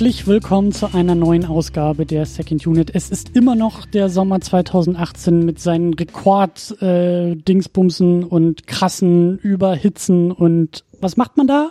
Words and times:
Herzlich 0.00 0.26
willkommen 0.26 0.72
zu 0.72 0.94
einer 0.94 1.14
neuen 1.14 1.44
Ausgabe 1.44 2.06
der 2.06 2.24
Second 2.24 2.66
Unit. 2.66 2.90
Es 2.94 3.10
ist 3.10 3.36
immer 3.36 3.54
noch 3.54 3.84
der 3.84 4.08
Sommer 4.08 4.40
2018 4.40 5.44
mit 5.44 5.60
seinen 5.60 5.92
Rekord-Dingsbumsen 5.92 8.22
äh, 8.22 8.24
und 8.24 8.66
krassen 8.66 9.36
Überhitzen. 9.40 10.32
Und 10.32 10.86
was 11.02 11.18
macht 11.18 11.36
man 11.36 11.46
da? 11.46 11.70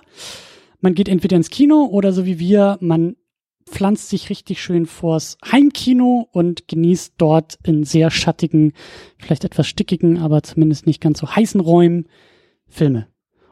Man 0.80 0.94
geht 0.94 1.10
entweder 1.10 1.38
ins 1.38 1.50
Kino 1.50 1.86
oder 1.86 2.14
so 2.14 2.28
wie 2.28 2.38
wir, 2.38 2.78
man 2.82 3.16
pflanzt 3.66 4.10
sich 4.10 4.30
richtig 4.30 4.62
schön 4.62 4.86
vors 4.86 5.40
Heimkino 5.52 6.30
und 6.32 6.68
genießt 6.68 7.16
dort 7.18 7.58
in 7.64 7.84
sehr 7.84 8.12
schattigen, 8.12 8.74
vielleicht 9.18 9.44
etwas 9.44 9.66
stickigen, 9.66 10.20
aber 10.20 10.44
zumindest 10.44 10.86
nicht 10.86 11.02
ganz 11.02 11.18
so 11.18 11.36
heißen 11.36 11.62
Räumen 11.62 12.08
Filme. 12.68 13.08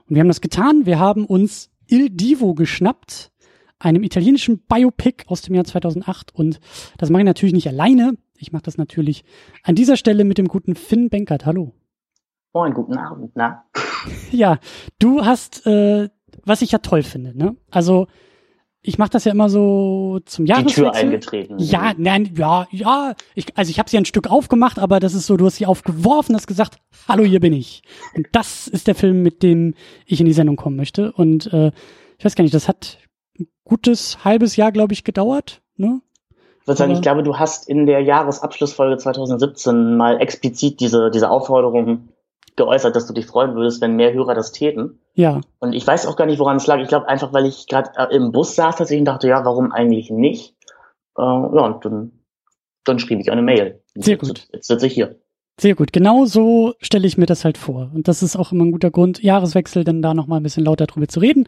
Und 0.08 0.14
wir 0.14 0.20
haben 0.20 0.28
das 0.28 0.40
getan. 0.40 0.86
Wir 0.86 1.00
haben 1.00 1.26
uns 1.26 1.72
Il 1.88 2.12
Divo 2.12 2.54
geschnappt 2.54 3.32
einem 3.80 4.04
italienischen 4.04 4.60
Biopic 4.60 5.26
aus 5.28 5.42
dem 5.42 5.56
Jahr 5.56 5.66
2008. 5.66 6.34
Und 6.34 6.60
das 6.98 7.10
mache 7.10 7.22
ich 7.22 7.26
natürlich 7.26 7.54
nicht 7.54 7.68
alleine. 7.68 8.18
Ich 8.38 8.52
mache 8.52 8.64
das 8.64 8.78
natürlich 8.78 9.24
an 9.64 9.76
dieser 9.76 9.98
Stelle 9.98 10.24
mit 10.24 10.38
dem 10.38 10.48
guten 10.48 10.76
Finn 10.76 11.10
Benkert. 11.10 11.46
Hallo. 11.46 11.74
Moin, 12.54 12.74
guten 12.74 12.98
Abend, 12.98 13.32
na? 13.36 13.64
Ja, 14.32 14.60
du 15.00 15.26
hast, 15.26 15.66
äh, 15.66 16.10
was 16.46 16.62
ich 16.62 16.72
ja 16.72 16.80
toll 16.80 17.04
finde, 17.04 17.38
ne? 17.38 17.58
Also, 17.70 18.08
ich 18.82 18.98
mache 18.98 19.10
das 19.10 19.26
ja 19.26 19.34
immer 19.34 19.50
so 19.50 20.20
zum 20.26 20.46
Jahreswechsel. 20.46 20.86
Die 20.86 20.92
Tür 20.92 20.96
eingetreten. 20.96 21.56
Ja, 21.60 21.94
nein, 21.98 22.34
ja, 22.38 22.68
ja. 22.72 23.16
Ich, 23.36 23.58
also 23.58 23.70
ich 23.70 23.80
habe 23.80 23.90
sie 23.90 23.98
ein 23.98 24.06
Stück 24.06 24.30
aufgemacht, 24.30 24.80
aber 24.80 25.00
das 25.02 25.14
ist 25.14 25.28
so, 25.28 25.36
du 25.36 25.46
hast 25.46 25.58
sie 25.58 25.66
aufgeworfen, 25.66 26.36
hast 26.36 26.48
gesagt, 26.48 26.78
hallo, 27.08 27.24
hier 27.26 27.42
bin 27.42 27.52
ich. 27.52 27.82
Und 28.16 28.28
das 28.32 28.68
ist 28.68 28.88
der 28.88 28.96
Film, 28.96 29.24
mit 29.24 29.44
dem 29.44 29.74
ich 30.06 30.22
in 30.22 30.26
die 30.26 30.34
Sendung 30.34 30.56
kommen 30.56 30.78
möchte. 30.78 31.12
Und 31.12 31.52
äh, 31.52 31.72
ich 32.18 32.24
weiß 32.24 32.36
gar 32.36 32.44
nicht, 32.44 32.54
das 32.54 32.70
hat 32.70 33.00
gutes 33.64 34.24
halbes 34.24 34.56
Jahr, 34.56 34.72
glaube 34.72 34.94
ich, 34.94 35.04
gedauert. 35.04 35.62
Ne? 35.76 36.02
Ich 36.62 36.68
würde 36.68 36.78
sagen, 36.78 36.92
ich 36.92 37.02
glaube, 37.02 37.24
du 37.24 37.38
hast 37.38 37.70
in 37.70 37.86
der 37.86 38.02
Jahresabschlussfolge 38.02 38.98
2017 38.98 39.96
mal 39.96 40.20
explizit 40.20 40.80
diese, 40.80 41.10
diese 41.12 41.30
Aufforderung 41.30 42.10
geäußert, 42.58 42.96
dass 42.96 43.08
du 43.08 43.14
dich 43.14 43.26
freuen 43.26 43.56
würdest, 43.56 43.82
wenn 43.82 43.96
mehr 43.96 44.12
Hörer 44.14 44.34
das 44.34 44.52
täten. 44.52 45.00
Ja. 45.14 45.42
Und 45.60 45.74
ich 45.74 45.86
weiß 45.86 46.08
auch 46.08 46.16
gar 46.16 46.26
nicht, 46.26 46.40
woran 46.40 46.58
es 46.58 46.68
lag. 46.68 46.80
Ich 46.80 46.90
glaube 46.90 47.08
einfach, 47.08 47.32
weil 47.32 47.46
ich 47.46 47.68
gerade 47.68 47.92
äh, 47.96 48.14
im 48.16 48.32
Bus 48.32 48.56
saß 48.56 48.76
tatsächlich 48.76 49.02
und 49.02 49.06
dachte, 49.06 49.28
ja, 49.28 49.46
warum 49.46 49.72
eigentlich 49.72 50.10
nicht? 50.10 50.56
Äh, 51.18 51.22
ja, 51.22 51.66
und 51.66 51.86
dann, 51.86 52.12
dann 52.84 53.00
schrieb 53.00 53.20
ich 53.20 53.32
eine 53.32 53.44
Mail. 53.44 53.82
Sehr 53.96 54.18
gut. 54.18 54.40
Jetzt, 54.40 54.54
jetzt 54.54 54.68
sitze 54.68 54.88
ich 54.88 54.94
hier. 54.94 55.16
Sehr 55.60 55.76
gut. 55.76 55.94
Genau 55.94 56.26
so 56.26 56.74
stelle 56.80 57.08
ich 57.08 57.18
mir 57.18 57.26
das 57.28 57.46
halt 57.46 57.58
vor. 57.58 57.92
Und 57.94 58.08
das 58.08 58.22
ist 58.22 58.36
auch 58.36 58.52
immer 58.52 58.66
ein 58.66 58.72
guter 58.72 58.92
Grund, 58.92 59.24
Jahreswechsel 59.24 59.84
dann 59.84 60.02
da 60.02 60.14
nochmal 60.14 60.40
ein 60.40 60.44
bisschen 60.44 60.66
lauter 60.66 60.86
drüber 60.86 61.08
zu 61.08 61.20
reden 61.20 61.48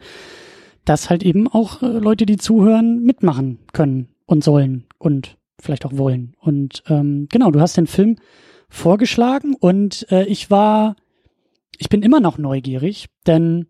dass 0.84 1.10
halt 1.10 1.22
eben 1.22 1.48
auch 1.48 1.82
äh, 1.82 1.86
Leute, 1.86 2.26
die 2.26 2.36
zuhören, 2.36 3.02
mitmachen 3.02 3.58
können 3.72 4.08
und 4.26 4.44
sollen 4.44 4.86
und 4.98 5.36
vielleicht 5.60 5.84
auch 5.84 5.96
wollen. 5.96 6.34
Und 6.38 6.82
ähm, 6.88 7.28
genau, 7.30 7.50
du 7.50 7.60
hast 7.60 7.76
den 7.76 7.86
Film 7.86 8.16
vorgeschlagen 8.68 9.54
und 9.54 10.06
äh, 10.10 10.24
ich 10.24 10.50
war, 10.50 10.96
ich 11.78 11.88
bin 11.88 12.02
immer 12.02 12.20
noch 12.20 12.38
neugierig, 12.38 13.06
denn 13.26 13.66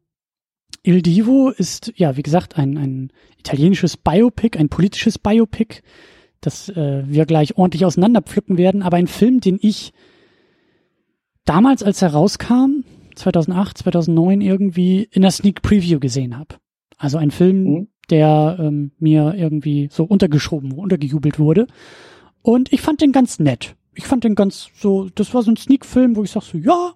Il 0.83 1.03
Divo 1.03 1.51
ist, 1.51 1.93
ja, 1.97 2.17
wie 2.17 2.23
gesagt, 2.23 2.57
ein, 2.57 2.79
ein 2.79 3.13
italienisches 3.39 3.97
Biopic, 3.97 4.59
ein 4.59 4.69
politisches 4.69 5.19
Biopic, 5.19 5.83
das 6.41 6.69
äh, 6.71 7.03
wir 7.07 7.27
gleich 7.27 7.57
ordentlich 7.57 7.85
auseinanderpflücken 7.85 8.57
werden, 8.57 8.83
aber 8.83 8.97
ein 8.97 9.07
Film, 9.07 9.41
den 9.41 9.59
ich 9.61 9.93
damals, 11.45 11.83
als 11.83 12.01
er 12.01 12.13
rauskam, 12.13 12.85
2008, 13.15 13.79
2009 13.79 14.41
irgendwie 14.41 15.09
in 15.11 15.23
der 15.23 15.31
Sneak 15.31 15.63
Preview 15.63 15.99
gesehen 16.01 16.39
habe. 16.39 16.57
Also 17.01 17.17
ein 17.17 17.31
Film, 17.31 17.65
mhm. 17.65 17.89
der 18.11 18.59
ähm, 18.61 18.93
mir 18.99 19.35
irgendwie 19.35 19.89
so 19.91 20.05
untergeschoben, 20.05 20.73
untergejubelt 20.73 21.39
wurde. 21.39 21.67
Und 22.43 22.73
ich 22.75 22.83
fand 22.83 23.01
den 23.01 23.11
ganz 23.11 23.39
nett. 23.39 23.75
Ich 23.95 24.05
fand 24.05 24.23
den 24.23 24.35
ganz 24.35 24.69
so, 24.75 25.09
das 25.15 25.33
war 25.33 25.43
so 25.43 25.51
ein 25.51 25.57
Sneak-Film, 25.57 26.15
wo 26.15 26.23
ich 26.23 26.31
sag 26.31 26.43
so, 26.43 26.59
ja, 26.59 26.93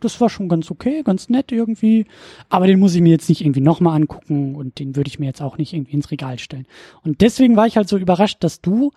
das 0.00 0.20
war 0.22 0.30
schon 0.30 0.48
ganz 0.48 0.70
okay, 0.70 1.02
ganz 1.04 1.28
nett 1.28 1.52
irgendwie. 1.52 2.06
Aber 2.48 2.66
den 2.66 2.80
muss 2.80 2.94
ich 2.94 3.02
mir 3.02 3.10
jetzt 3.10 3.28
nicht 3.28 3.42
irgendwie 3.42 3.60
nochmal 3.60 3.94
angucken 3.94 4.56
und 4.56 4.78
den 4.78 4.96
würde 4.96 5.08
ich 5.08 5.18
mir 5.18 5.26
jetzt 5.26 5.42
auch 5.42 5.58
nicht 5.58 5.74
irgendwie 5.74 5.92
ins 5.92 6.10
Regal 6.10 6.38
stellen. 6.38 6.66
Und 7.04 7.20
deswegen 7.20 7.54
war 7.54 7.66
ich 7.66 7.76
halt 7.76 7.90
so 7.90 7.98
überrascht, 7.98 8.38
dass 8.40 8.62
du 8.62 8.90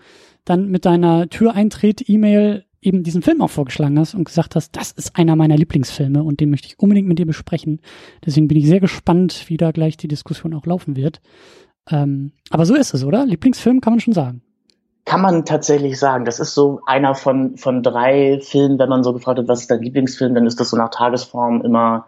dann 0.46 0.70
mit 0.70 0.86
deiner 0.86 1.28
Türeintritt-E-Mail 1.30 2.64
eben 2.86 3.04
diesen 3.04 3.22
Film 3.22 3.42
auch 3.42 3.50
vorgeschlagen 3.50 3.98
hast 4.00 4.14
und 4.14 4.26
gesagt 4.26 4.56
hast, 4.56 4.76
das 4.76 4.92
ist 4.92 5.18
einer 5.18 5.36
meiner 5.36 5.58
Lieblingsfilme 5.58 6.24
und 6.24 6.40
den 6.40 6.50
möchte 6.50 6.68
ich 6.68 6.80
unbedingt 6.80 7.08
mit 7.08 7.20
dir 7.20 7.26
besprechen. 7.26 7.82
Deswegen 8.26 8.48
bin 8.48 8.58
ich 8.58 8.68
sehr 8.68 8.80
gespannt, 8.80 9.46
wie 9.48 9.58
da 9.58 9.72
gleich 9.72 9.98
die 9.98 10.08
Diskussion 10.08 10.54
auch 10.54 10.66
laufen 10.66 10.96
wird. 10.96 11.22
Ähm, 11.90 12.32
aber 12.50 12.66
so 12.66 12.76
ist 12.76 12.94
es, 12.94 13.04
oder? 13.04 13.26
Lieblingsfilm 13.26 13.82
kann 13.82 13.94
man 13.94 14.00
schon 14.00 14.14
sagen. 14.14 14.42
Kann 15.06 15.22
man 15.22 15.46
tatsächlich 15.46 16.00
sagen. 16.00 16.26
Das 16.26 16.40
ist 16.40 16.56
so 16.56 16.82
einer 16.88 17.14
von, 17.14 17.58
von 17.58 17.84
drei 17.84 18.40
Filmen, 18.42 18.80
wenn 18.80 18.90
man 18.90 19.04
so 19.04 19.14
gefragt 19.14 19.38
hat, 19.38 19.48
was 19.48 19.62
ist 19.62 19.72
dein 19.72 19.82
Lieblingsfilm, 19.82 20.34
dann 20.34 20.48
ist 20.48 20.60
das 20.60 20.72
so 20.72 20.78
nach 20.78 20.90
Tagesform 20.90 21.62
immer 21.62 22.06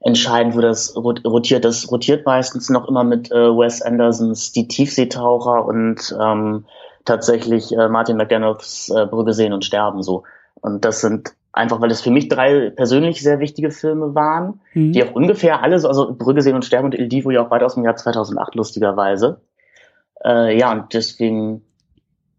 entscheidend, 0.00 0.54
wo 0.54 0.60
das 0.60 0.94
rotiert. 0.94 1.64
Das 1.64 1.90
rotiert 1.90 2.26
meistens 2.26 2.68
noch 2.68 2.86
immer 2.86 3.02
mit 3.02 3.30
äh, 3.30 3.34
Wes 3.34 3.80
Andersons 3.80 4.52
Die 4.52 4.68
Tiefseetaucher 4.68 5.64
und 5.64 6.14
ähm, 6.20 6.66
tatsächlich 7.04 7.72
äh, 7.72 7.88
Martin 7.88 8.16
McGannoths 8.16 8.90
äh, 8.90 9.06
Brügge 9.06 9.32
sehen 9.32 9.52
und 9.52 9.64
sterben 9.64 10.02
so. 10.02 10.24
Und 10.60 10.84
das 10.84 11.00
sind 11.00 11.34
einfach, 11.52 11.80
weil 11.80 11.90
es 11.90 12.00
für 12.00 12.10
mich 12.10 12.28
drei 12.28 12.70
persönlich 12.70 13.22
sehr 13.22 13.38
wichtige 13.38 13.70
Filme 13.70 14.14
waren, 14.14 14.60
mhm. 14.74 14.92
die 14.92 15.04
auch 15.04 15.12
ungefähr 15.12 15.62
alles, 15.62 15.84
also 15.84 16.14
Brügge 16.14 16.42
sehen 16.42 16.54
und 16.54 16.64
sterben 16.64 16.86
und 16.86 16.94
Il 16.94 17.08
Divo 17.08 17.30
ja 17.30 17.44
auch 17.44 17.50
weiter 17.50 17.66
aus 17.66 17.74
dem 17.74 17.84
Jahr 17.84 17.96
2008 17.96 18.54
lustigerweise. 18.54 19.40
Äh, 20.24 20.58
ja, 20.58 20.72
und 20.72 20.94
deswegen, 20.94 21.62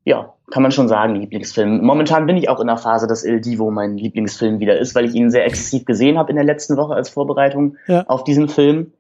ja, 0.03 0.33
kann 0.51 0.61
man 0.63 0.71
schon 0.71 0.87
sagen, 0.87 1.15
Lieblingsfilm. 1.15 1.83
Momentan 1.83 2.27
bin 2.27 2.37
ich 2.37 2.49
auch 2.49 2.59
in 2.59 2.67
der 2.67 2.77
Phase, 2.77 3.07
dass 3.07 3.23
Il 3.23 3.41
Divo 3.41 3.71
mein 3.71 3.97
Lieblingsfilm 3.97 4.59
wieder 4.59 4.77
ist, 4.77 4.93
weil 4.95 5.05
ich 5.05 5.15
ihn 5.15 5.31
sehr 5.31 5.45
exzessiv 5.45 5.85
gesehen 5.85 6.17
habe 6.17 6.29
in 6.29 6.35
der 6.35 6.45
letzten 6.45 6.77
Woche 6.77 6.93
als 6.93 7.09
Vorbereitung 7.09 7.77
ja. 7.87 8.03
auf 8.07 8.23
diesen 8.23 8.49
Film. 8.49 8.93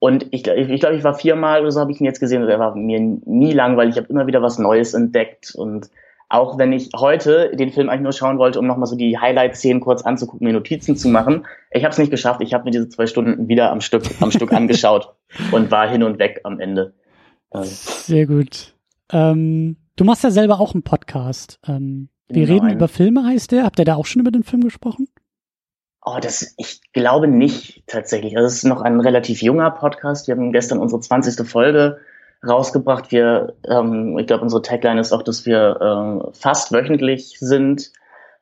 Und 0.00 0.26
ich, 0.30 0.46
ich, 0.46 0.80
glaube, 0.80 0.96
ich 0.96 1.04
war 1.04 1.14
viermal 1.14 1.60
oder 1.60 1.70
so 1.70 1.78
habe 1.78 1.92
ich 1.92 2.00
ihn 2.00 2.06
jetzt 2.06 2.20
gesehen 2.20 2.42
und 2.42 2.48
er 2.48 2.58
war 2.58 2.74
mir 2.74 2.98
nie 2.98 3.52
langweilig. 3.52 3.94
Ich 3.94 4.02
habe 4.02 4.10
immer 4.10 4.26
wieder 4.26 4.40
was 4.40 4.58
Neues 4.58 4.94
entdeckt. 4.94 5.54
Und 5.54 5.90
auch 6.30 6.56
wenn 6.56 6.72
ich 6.72 6.88
heute 6.96 7.54
den 7.54 7.70
Film 7.70 7.90
eigentlich 7.90 8.04
nur 8.04 8.12
schauen 8.12 8.38
wollte, 8.38 8.58
um 8.58 8.66
nochmal 8.66 8.86
so 8.86 8.96
die 8.96 9.18
Highlight-Szenen 9.18 9.80
kurz 9.80 10.00
anzugucken, 10.00 10.46
mir 10.46 10.54
Notizen 10.54 10.96
zu 10.96 11.08
machen, 11.08 11.44
ich 11.70 11.84
habe 11.84 11.92
es 11.92 11.98
nicht 11.98 12.10
geschafft. 12.10 12.40
Ich 12.40 12.54
habe 12.54 12.64
mir 12.64 12.70
diese 12.70 12.88
zwei 12.88 13.06
Stunden 13.06 13.48
wieder 13.48 13.70
am 13.70 13.82
Stück, 13.82 14.04
am 14.20 14.30
Stück 14.30 14.52
angeschaut 14.54 15.12
und 15.52 15.70
war 15.70 15.86
hin 15.86 16.02
und 16.02 16.18
weg 16.18 16.40
am 16.44 16.60
Ende. 16.60 16.94
Ähm. 17.52 17.64
Sehr 17.64 18.26
gut. 18.26 18.74
Ähm, 19.12 19.76
du 19.96 20.04
machst 20.04 20.24
ja 20.24 20.30
selber 20.30 20.60
auch 20.60 20.72
einen 20.72 20.82
Podcast. 20.82 21.60
Ähm, 21.68 22.08
wir 22.28 22.46
genau, 22.46 22.62
reden 22.62 22.74
über 22.74 22.88
Filme, 22.88 23.26
heißt 23.26 23.52
der. 23.52 23.64
Habt 23.64 23.78
ihr 23.78 23.84
da 23.84 23.96
auch 23.96 24.06
schon 24.06 24.20
über 24.20 24.30
den 24.30 24.44
Film 24.44 24.62
gesprochen? 24.64 25.08
Oh, 26.12 26.18
das, 26.20 26.54
ich 26.56 26.80
glaube 26.92 27.28
nicht 27.28 27.84
tatsächlich. 27.86 28.34
Das 28.34 28.52
ist 28.52 28.64
noch 28.64 28.80
ein 28.82 28.98
relativ 29.00 29.42
junger 29.42 29.70
Podcast. 29.70 30.26
Wir 30.26 30.34
haben 30.34 30.50
gestern 30.50 30.78
unsere 30.78 31.00
20. 31.00 31.46
Folge 31.48 32.00
rausgebracht. 32.46 33.12
Wir, 33.12 33.54
ähm, 33.68 34.18
ich 34.18 34.26
glaube, 34.26 34.42
unsere 34.42 34.62
Tagline 34.62 35.00
ist 35.00 35.12
auch, 35.12 35.22
dass 35.22 35.46
wir 35.46 35.76
äh, 35.80 36.32
fast 36.32 36.72
wöchentlich 36.72 37.36
sind. 37.38 37.92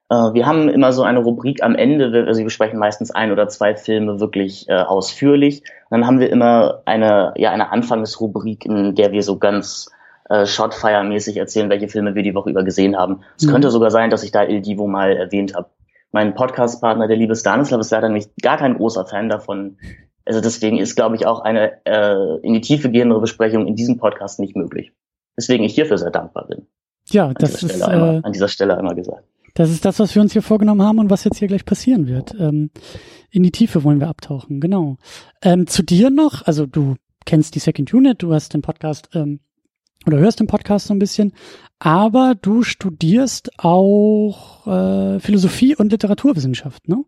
Äh, 0.08 0.14
wir 0.14 0.46
haben 0.46 0.70
immer 0.70 0.93
so 0.93 1.02
eine 1.02 1.19
Rubrik 1.19 1.62
am 1.62 1.75
Ende. 1.75 2.25
Also 2.26 2.38
wir 2.38 2.46
besprechen 2.46 2.78
meistens 2.78 3.10
ein 3.10 3.32
oder 3.32 3.48
zwei 3.48 3.75
Filme 3.75 4.19
wirklich 4.19 4.66
äh, 4.69 4.76
ausführlich. 4.76 5.62
Und 5.90 6.00
dann 6.00 6.06
haben 6.06 6.20
wir 6.20 6.31
immer 6.31 6.82
eine, 6.87 7.34
ja, 7.37 7.50
eine 7.50 7.70
Anfangsrubrik, 7.70 8.64
in 8.64 8.94
der 8.94 9.12
wir 9.12 9.22
so 9.22 9.38
ganz 9.38 9.90
äh, 10.31 10.46
Shotfire-mäßig 10.46 11.37
erzählen, 11.37 11.69
welche 11.69 11.88
Filme 11.88 12.14
wir 12.14 12.22
die 12.22 12.34
Woche 12.34 12.48
über 12.48 12.64
gesehen 12.64 12.96
haben. 12.96 13.20
Es 13.37 13.44
mhm. 13.44 13.50
könnte 13.50 13.70
sogar 13.70 13.90
sein, 13.90 14.08
dass 14.08 14.22
ich 14.22 14.31
da 14.31 14.43
Il 14.44 14.62
Divo 14.62 14.87
mal 14.87 15.14
erwähnt 15.14 15.54
habe 15.54 15.69
mein 16.12 16.34
Podcast-Partner, 16.34 17.06
der 17.06 17.16
liebe 17.16 17.37
Stanislav, 17.37 17.81
ist 17.81 17.90
leider 17.90 18.08
nicht 18.08 18.31
gar 18.43 18.58
kein 18.58 18.76
großer 18.76 19.06
Fan 19.06 19.28
davon. 19.28 19.78
Also 20.25 20.40
deswegen 20.40 20.78
ist, 20.78 20.96
glaube 20.96 21.16
ich, 21.16 21.26
auch 21.26 21.40
eine 21.40 21.84
äh, 21.84 22.40
in 22.43 22.55
die 22.55 22.60
Tiefe 22.60 22.90
gehendere 22.90 23.20
Besprechung 23.20 23.66
in 23.66 23.76
diesem 23.76 23.99
Podcast 23.99 24.40
nicht 24.40 24.56
möglich. 24.56 24.93
Deswegen 25.37 25.64
ich 25.64 25.75
hierfür 25.75 25.99
sehr 25.99 26.10
dankbar 26.10 26.46
bin. 26.49 26.66
Ja, 27.10 27.32
das 27.32 27.62
ist 27.62 27.82
einmal, 27.82 28.16
äh, 28.16 28.20
an 28.22 28.32
dieser 28.32 28.49
Stelle 28.49 28.76
einmal 28.76 28.94
gesagt. 28.94 29.25
Das 29.55 29.70
ist 29.70 29.84
das, 29.84 29.99
was 29.99 30.14
wir 30.14 30.22
uns 30.22 30.32
hier 30.32 30.43
vorgenommen 30.43 30.82
haben 30.82 30.99
und 30.99 31.10
was 31.10 31.25
jetzt 31.25 31.38
hier 31.38 31.49
gleich 31.49 31.64
passieren 31.64 32.06
wird. 32.06 32.34
Ähm, 32.38 32.70
in 33.31 33.43
die 33.43 33.50
Tiefe 33.50 33.82
wollen 33.84 34.00
wir 34.00 34.08
abtauchen, 34.08 34.60
genau. 34.60 34.99
Ähm, 35.43 35.66
zu 35.66 35.82
dir 35.82 36.10
noch, 36.10 36.46
also 36.46 36.66
du 36.66 36.96
kennst 37.25 37.55
die 37.55 37.58
Second 37.58 37.93
Unit, 37.93 38.22
du 38.22 38.32
hast 38.32 38.55
den 38.55 38.62
Podcast 38.62 39.08
ähm, 39.14 39.40
oder 40.08 40.19
hörst 40.19 40.40
den 40.40 40.46
Podcast 40.46 40.88
so 40.88 40.94
ein 40.94 40.99
bisschen, 40.99 41.32
aber 41.78 42.34
du 42.40 42.62
studierst 42.62 43.50
auch 43.58 44.66
äh, 44.66 45.20
Philosophie 45.20 45.76
und 45.76 45.93
Literaturwissenschaft, 45.93 46.88
ne? 46.88 47.05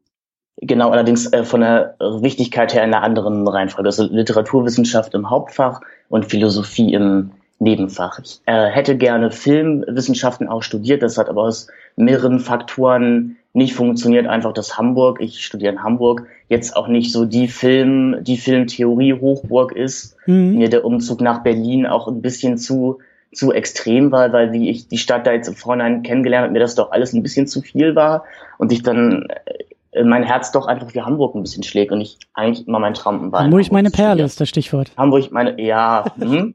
Genau, 0.63 0.91
allerdings 0.91 1.33
äh, 1.33 1.45
von 1.45 1.63
der 1.63 1.97
Wichtigkeit 1.99 2.75
her 2.75 2.85
in 2.85 2.93
einer 2.93 3.03
anderen 3.03 3.49
Reihenfolge. 3.49 3.89
Also 3.89 4.05
Literaturwissenschaft 4.05 5.15
im 5.15 5.31
Hauptfach 5.31 5.81
und 6.09 6.27
Philosophie 6.27 6.93
im, 6.93 7.33
Nebenfach. 7.61 8.19
Ich 8.19 8.41
äh, 8.47 8.67
hätte 8.67 8.97
gerne 8.97 9.31
Filmwissenschaften 9.31 10.49
auch 10.49 10.63
studiert, 10.63 11.03
das 11.03 11.19
hat 11.19 11.29
aber 11.29 11.43
aus 11.43 11.69
mehreren 11.95 12.41
Faktoren 12.41 13.37
nicht 13.53 13.75
funktioniert. 13.75 14.27
Einfach 14.27 14.53
das 14.55 14.79
Hamburg, 14.79 15.21
ich 15.21 15.45
studiere 15.45 15.73
in 15.73 15.83
Hamburg, 15.83 16.27
jetzt 16.49 16.75
auch 16.75 16.89
nicht 16.89 17.13
so 17.13 17.27
die 17.27 17.49
Film, 17.49 18.17
die 18.23 18.39
Filmtheorie 18.39 19.15
Hochburg 19.15 19.73
ist. 19.73 20.17
Mhm. 20.27 20.57
Mir 20.57 20.71
der 20.71 20.85
Umzug 20.85 21.21
nach 21.21 21.43
Berlin 21.43 21.87
auch 21.87 22.09
ein 22.09 22.23
bisschen 22.23 22.59
zu 22.59 22.99
zu 23.33 23.53
extrem 23.53 24.11
war, 24.11 24.33
weil 24.33 24.53
wie 24.53 24.71
ich 24.71 24.89
die 24.89 24.99
Stadt 24.99 25.27
da 25.27 25.33
jetzt 25.33 25.47
im 25.47 25.55
Vorhinein 25.55 26.03
kennengelernt 26.03 26.45
habe, 26.45 26.53
mir 26.53 26.59
das 26.59 26.75
doch 26.75 26.91
alles 26.91 27.13
ein 27.13 27.23
bisschen 27.23 27.47
zu 27.47 27.61
viel 27.61 27.95
war 27.95 28.25
und 28.59 28.73
ich 28.73 28.83
dann 28.83 29.29
äh, 29.45 29.65
mein 30.05 30.23
Herz 30.23 30.53
doch 30.53 30.67
einfach 30.67 30.91
für 30.91 31.05
Hamburg 31.05 31.35
ein 31.35 31.43
bisschen 31.43 31.63
schlägt 31.63 31.93
und 31.93 32.01
ich 32.01 32.19
eigentlich 32.35 32.67
immer 32.67 32.79
mein 32.79 32.95
Traum 32.95 33.33
war. 33.33 33.41
Hamburg, 33.41 33.61
Hamburg 33.61 33.73
meine 33.73 33.91
Perle 33.91 34.23
ist 34.23 34.41
das 34.41 34.49
Stichwort. 34.49 34.93
Hamburg 34.97 35.33
meine, 35.33 35.61
ja. 35.61 36.05
hm. 36.19 36.55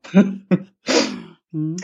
hm. 1.52 1.76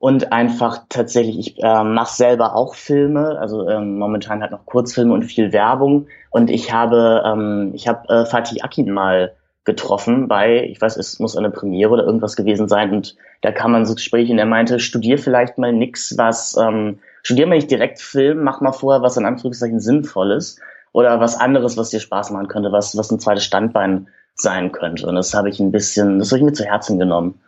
Und 0.00 0.32
einfach 0.32 0.84
tatsächlich, 0.88 1.38
ich 1.38 1.62
äh, 1.62 1.82
mache 1.82 2.14
selber 2.14 2.54
auch 2.54 2.76
Filme, 2.76 3.36
also 3.40 3.68
ähm, 3.68 3.98
momentan 3.98 4.40
halt 4.40 4.52
noch 4.52 4.64
Kurzfilme 4.64 5.12
und 5.12 5.24
viel 5.24 5.52
Werbung. 5.52 6.06
Und 6.30 6.50
ich 6.50 6.72
habe, 6.72 7.24
ähm, 7.26 7.72
ich 7.74 7.88
habe 7.88 8.08
äh, 8.08 8.24
Fatih 8.24 8.62
Akin 8.62 8.92
mal 8.92 9.34
getroffen 9.64 10.28
bei, 10.28 10.64
ich 10.64 10.80
weiß, 10.80 10.96
es 10.96 11.18
muss 11.18 11.36
eine 11.36 11.50
Premiere 11.50 11.90
oder 11.90 12.04
irgendwas 12.04 12.36
gewesen 12.36 12.68
sein. 12.68 12.92
Und 12.92 13.16
da 13.42 13.50
kam 13.50 13.72
man 13.72 13.86
so 13.86 13.94
Gespräch 13.94 14.30
und 14.30 14.38
er 14.38 14.46
meinte, 14.46 14.78
studier 14.78 15.18
vielleicht 15.18 15.58
mal 15.58 15.72
nix, 15.72 16.16
was, 16.16 16.56
ähm, 16.56 17.00
studier 17.22 17.48
mal 17.48 17.56
nicht 17.56 17.70
direkt 17.70 18.00
Film, 18.00 18.44
mach 18.44 18.60
mal 18.60 18.72
vorher 18.72 19.02
was 19.02 19.16
in 19.16 19.26
Anführungszeichen 19.26 19.80
Sinnvolles 19.80 20.60
oder 20.92 21.20
was 21.20 21.36
anderes, 21.36 21.76
was 21.76 21.90
dir 21.90 22.00
Spaß 22.00 22.30
machen 22.30 22.48
könnte, 22.48 22.72
was, 22.72 22.96
was 22.96 23.10
ein 23.10 23.20
zweites 23.20 23.44
Standbein 23.44 24.08
sein 24.34 24.72
könnte. 24.72 25.06
Und 25.06 25.16
das 25.16 25.34
habe 25.34 25.48
ich 25.48 25.60
ein 25.60 25.72
bisschen, 25.72 26.18
das 26.18 26.30
habe 26.30 26.38
ich 26.38 26.44
mir 26.44 26.52
zu 26.52 26.64
Herzen 26.64 26.98
genommen. 26.98 27.40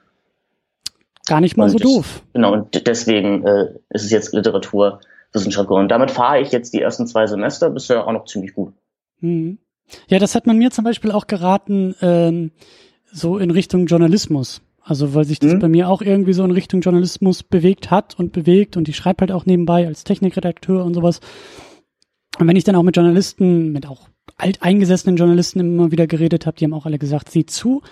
Gar 1.26 1.40
nicht 1.40 1.56
mal 1.56 1.64
und 1.64 1.70
so 1.70 1.78
doof. 1.78 2.22
Genau, 2.32 2.52
und 2.52 2.86
deswegen 2.86 3.46
äh, 3.46 3.74
ist 3.90 4.04
es 4.04 4.10
jetzt 4.10 4.32
Literaturwissenschaft 4.32 5.70
Und 5.70 5.88
damit 5.88 6.10
fahre 6.10 6.40
ich 6.40 6.50
jetzt 6.50 6.74
die 6.74 6.80
ersten 6.80 7.06
zwei 7.06 7.26
Semester 7.26 7.70
bisher 7.70 8.06
auch 8.06 8.12
noch 8.12 8.24
ziemlich 8.24 8.54
gut. 8.54 8.72
Mhm. 9.20 9.58
Ja, 10.08 10.18
das 10.18 10.34
hat 10.34 10.46
man 10.46 10.58
mir 10.58 10.70
zum 10.70 10.84
Beispiel 10.84 11.12
auch 11.12 11.26
geraten, 11.26 11.94
ähm, 12.00 12.52
so 13.12 13.38
in 13.38 13.50
Richtung 13.50 13.86
Journalismus. 13.86 14.62
Also 14.82 15.14
weil 15.14 15.24
sich 15.24 15.38
das 15.38 15.54
mhm. 15.54 15.58
bei 15.60 15.68
mir 15.68 15.88
auch 15.88 16.02
irgendwie 16.02 16.32
so 16.32 16.42
in 16.42 16.50
Richtung 16.50 16.80
Journalismus 16.80 17.42
bewegt 17.42 17.90
hat 17.90 18.18
und 18.18 18.32
bewegt 18.32 18.76
und 18.76 18.88
ich 18.88 18.96
schreibe 18.96 19.20
halt 19.20 19.32
auch 19.32 19.46
nebenbei 19.46 19.86
als 19.86 20.04
Technikredakteur 20.04 20.84
und 20.84 20.94
sowas. 20.94 21.20
Und 22.38 22.46
wenn 22.46 22.56
ich 22.56 22.64
dann 22.64 22.76
auch 22.76 22.82
mit 22.82 22.96
Journalisten, 22.96 23.72
mit 23.72 23.86
auch 23.86 24.08
alteingesessenen 24.36 25.16
Journalisten 25.16 25.60
immer 25.60 25.90
wieder 25.90 26.06
geredet 26.06 26.46
habe, 26.46 26.56
die 26.56 26.64
haben 26.64 26.74
auch 26.74 26.86
alle 26.86 26.98
gesagt, 26.98 27.30
sieh 27.30 27.46
zu, 27.46 27.82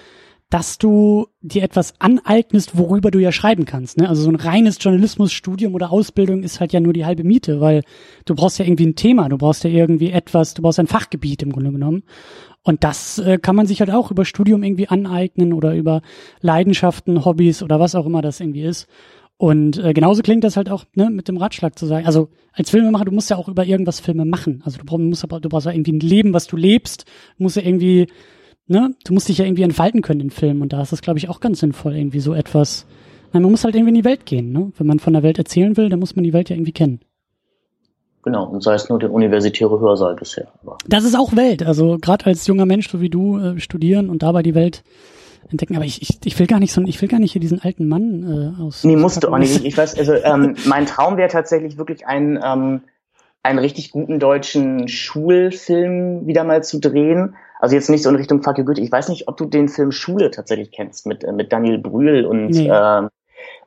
dass 0.51 0.79
du 0.79 1.27
dir 1.43 1.63
etwas 1.63 1.95
aneignest, 1.99 2.79
worüber 2.79 3.11
du 3.11 3.19
ja 3.19 3.33
schreiben 3.33 3.67
kannst. 3.67 3.99
Ne? 3.99 4.09
Also 4.09 4.23
so 4.23 4.31
ein 4.31 4.37
reines 4.37 4.79
Journalismusstudium 4.81 5.75
oder 5.75 5.93
Ausbildung 5.93 6.43
ist 6.43 6.61
halt 6.61 6.73
ja 6.73 6.81
nur 6.81 6.95
die 6.95 7.05
halbe 7.05 7.23
Miete, 7.23 7.61
weil 7.61 7.83
du 8.25 8.35
brauchst 8.35 8.59
ja 8.59 8.65
irgendwie 8.65 8.87
ein 8.87 8.97
Thema, 8.97 9.29
du 9.29 9.37
brauchst 9.37 9.65
ja 9.65 9.71
irgendwie 9.71 10.11
etwas, 10.11 10.55
du 10.55 10.63
brauchst 10.63 10.79
ein 10.79 10.87
Fachgebiet 10.87 11.43
im 11.43 11.53
Grunde 11.53 11.73
genommen. 11.73 12.03
Und 12.63 12.83
das 12.83 13.19
äh, 13.19 13.39
kann 13.39 13.57
man 13.57 13.67
sich 13.67 13.81
halt 13.81 13.91
auch 13.91 14.11
über 14.11 14.25
Studium 14.25 14.63
irgendwie 14.63 14.89
aneignen 14.89 15.53
oder 15.53 15.75
über 15.75 16.01
Leidenschaften, 16.41 17.25
Hobbys 17.25 17.63
oder 17.63 17.79
was 17.79 17.95
auch 17.95 18.07
immer 18.07 18.23
das 18.23 18.41
irgendwie 18.41 18.63
ist. 18.63 18.89
Und 19.39 19.79
äh, 19.79 19.95
genauso 19.95 20.23
klingt 20.23 20.45
das 20.45 20.57
halt 20.57 20.69
auch 20.69 20.85
ne, 20.95 21.11
mit 21.11 21.29
dem 21.29 21.37
Ratschlag 21.37 21.79
zu 21.79 21.87
sagen. 21.87 22.07
Also 22.07 22.29
als 22.53 22.71
Filmemacher, 22.71 23.07
du 23.07 23.13
musst 23.13 23.31
ja 23.31 23.37
auch 23.37 23.49
über 23.49 23.65
irgendwas 23.65 24.01
Filme 24.01 24.25
machen. 24.25 24.63
Also 24.65 24.79
du 24.79 24.85
brauchst, 24.85 25.03
musst 25.03 25.23
du 25.23 25.49
brauchst 25.49 25.67
ja 25.67 25.73
irgendwie 25.73 25.93
ein 25.93 26.01
Leben, 26.01 26.35
was 26.35 26.49
du 26.49 26.57
lebst. 26.57 27.05
Du 27.37 27.45
musst 27.45 27.57
ja 27.57 27.63
irgendwie 27.63 28.09
ne, 28.69 28.95
du 29.05 29.13
musst 29.13 29.29
dich 29.29 29.39
ja 29.39 29.45
irgendwie 29.45 29.63
entfalten 29.63 30.03
können 30.03 30.21
in 30.21 30.31
Filmen 30.31 30.63
und 30.63 30.73
da 30.73 30.83
ist 30.83 30.93
das, 30.93 31.03
glaube 31.03 31.19
ich, 31.19 31.29
auch 31.29 31.41
ganz 31.41 31.61
sinnvoll, 31.61 31.97
irgendwie 31.97 32.21
so 32.21 32.35
etwas. 32.35 32.87
Nein, 33.33 33.43
man 33.43 33.51
muss 33.51 33.65
halt 33.65 33.75
irgendwie 33.75 33.91
in 33.91 34.03
die 34.03 34.05
Welt 34.05 34.25
gehen, 34.25 34.53
ne? 34.53 34.73
Wenn 34.77 34.87
man 34.87 35.01
von 35.01 35.13
der 35.13 35.23
Welt 35.23 35.39
erzählen 35.39 35.77
will, 35.77 35.89
dann 35.89 35.99
muss 35.99 36.17
man 36.17 36.23
die 36.23 36.33
Welt 36.33 36.49
ja 36.49 36.57
irgendwie 36.57 36.73
kennen. 36.73 37.01
Genau, 38.23 38.47
und 38.47 38.63
sei 38.63 38.75
es 38.75 38.89
nur 38.89 38.99
der 38.99 39.13
universitäre 39.13 39.81
Hörsaal 39.81 40.17
bisher. 40.17 40.49
Aber. 40.63 40.77
Das 40.87 41.05
ist 41.05 41.17
auch 41.17 41.37
Welt. 41.37 41.63
Also 41.63 41.99
gerade 41.99 42.27
als 42.27 42.47
junger 42.47 42.67
Mensch, 42.67 42.91
so 42.91 43.01
wie 43.01 43.11
du, 43.11 43.39
äh, 43.39 43.61
studieren 43.61 44.11
und 44.11 44.23
dabei 44.23 44.43
die 44.43 44.55
Welt 44.55 44.83
entdecken. 45.51 45.77
Aber 45.77 45.85
ich, 45.85 46.03
ich, 46.03 46.19
ich 46.25 46.39
will 46.39 46.47
gar 46.47 46.61
nicht 46.61 46.73
so, 46.73 46.83
ich 46.83 47.01
will 47.01 47.09
gar 47.09 47.21
nicht 47.21 47.33
hier 47.33 47.41
diesen 47.41 47.61
alten 47.61 47.89
Mann 47.89 48.55
äh, 48.59 48.63
aus. 48.63 48.85
Nee, 48.85 48.97
musst 48.97 49.23
du 49.23 49.29
auch 49.29 49.39
nicht. 49.39 49.65
Ich 49.65 49.77
weiß, 49.77 49.99
also 49.99 50.15
ähm, 50.15 50.57
mein 50.67 50.87
Traum 50.87 51.17
wäre 51.17 51.29
tatsächlich 51.29 51.79
wirklich 51.79 52.07
ein 52.07 52.39
ähm, 52.45 52.83
einen 53.43 53.59
richtig 53.59 53.93
guten 53.93 54.19
deutschen 54.19 54.89
Schulfilm 54.89 56.27
wieder 56.27 56.45
mal 56.45 56.63
zu 56.63 56.81
drehen. 56.81 57.37
Also 57.61 57.75
jetzt 57.75 57.91
nicht 57.91 58.03
so 58.03 58.11
in 58.11 58.17
Richtung 58.17 58.43
Fuck 58.43 58.59
you 58.59 58.65
Goethe. 58.65 58.81
Ich 58.81 58.93
weiß 58.93 59.09
nicht, 59.09 59.29
ob 59.29 59.37
du 59.37 59.47
den 59.47 59.69
Film 59.69 59.91
Schule 59.91 60.31
tatsächlich 60.31 60.71
kennst 60.71 61.07
mit, 61.07 61.25
äh, 61.25 61.33
mit 61.33 61.53
Daniel 61.53 61.79
Brühl 61.79 62.25
und, 62.25 62.51
nee. 62.51 62.69
äh, 62.69 63.09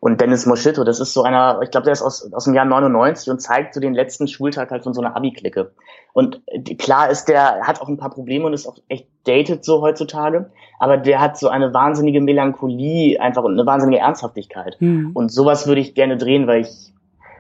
und 0.02 0.20
Dennis 0.20 0.48
Moschitto. 0.48 0.84
Das 0.84 1.00
ist 1.00 1.14
so 1.14 1.22
einer, 1.22 1.62
ich 1.62 1.70
glaube, 1.70 1.86
der 1.86 1.94
ist 1.94 2.02
aus, 2.02 2.34
aus 2.34 2.46
dem 2.46 2.56
Jahr 2.56 2.66
99 2.66 3.30
und 3.30 3.40
zeigt 3.40 3.76
so 3.76 3.80
den 3.80 3.94
letzten 3.94 4.28
Schultag 4.28 4.72
halt 4.72 4.84
von 4.84 4.96
so 4.96 5.02
einer 5.02 5.16
Abi-Clique. 5.16 5.72
Und 6.12 6.42
äh, 6.48 6.76
klar 6.76 7.10
ist 7.10 7.26
der, 7.26 7.62
hat 7.62 7.80
auch 7.80 7.88
ein 7.88 7.98
paar 7.98 8.10
Probleme 8.10 8.46
und 8.48 8.54
ist 8.54 8.68
auch 8.68 8.78
echt 8.90 9.08
dated 9.26 9.64
so 9.64 9.82
heutzutage, 9.82 10.50
aber 10.80 10.98
der 10.98 11.22
hat 11.22 11.38
so 11.38 11.50
eine 11.50 11.72
wahnsinnige 11.74 12.20
Melancholie 12.20 13.22
einfach 13.22 13.44
und 13.44 13.54
eine 13.54 13.66
wahnsinnige 13.68 14.02
Ernsthaftigkeit. 14.02 14.76
Mhm. 14.80 15.12
Und 15.14 15.32
sowas 15.32 15.68
würde 15.68 15.82
ich 15.82 15.94
gerne 15.94 16.18
drehen, 16.18 16.48
weil 16.48 16.62
ich 16.62 16.92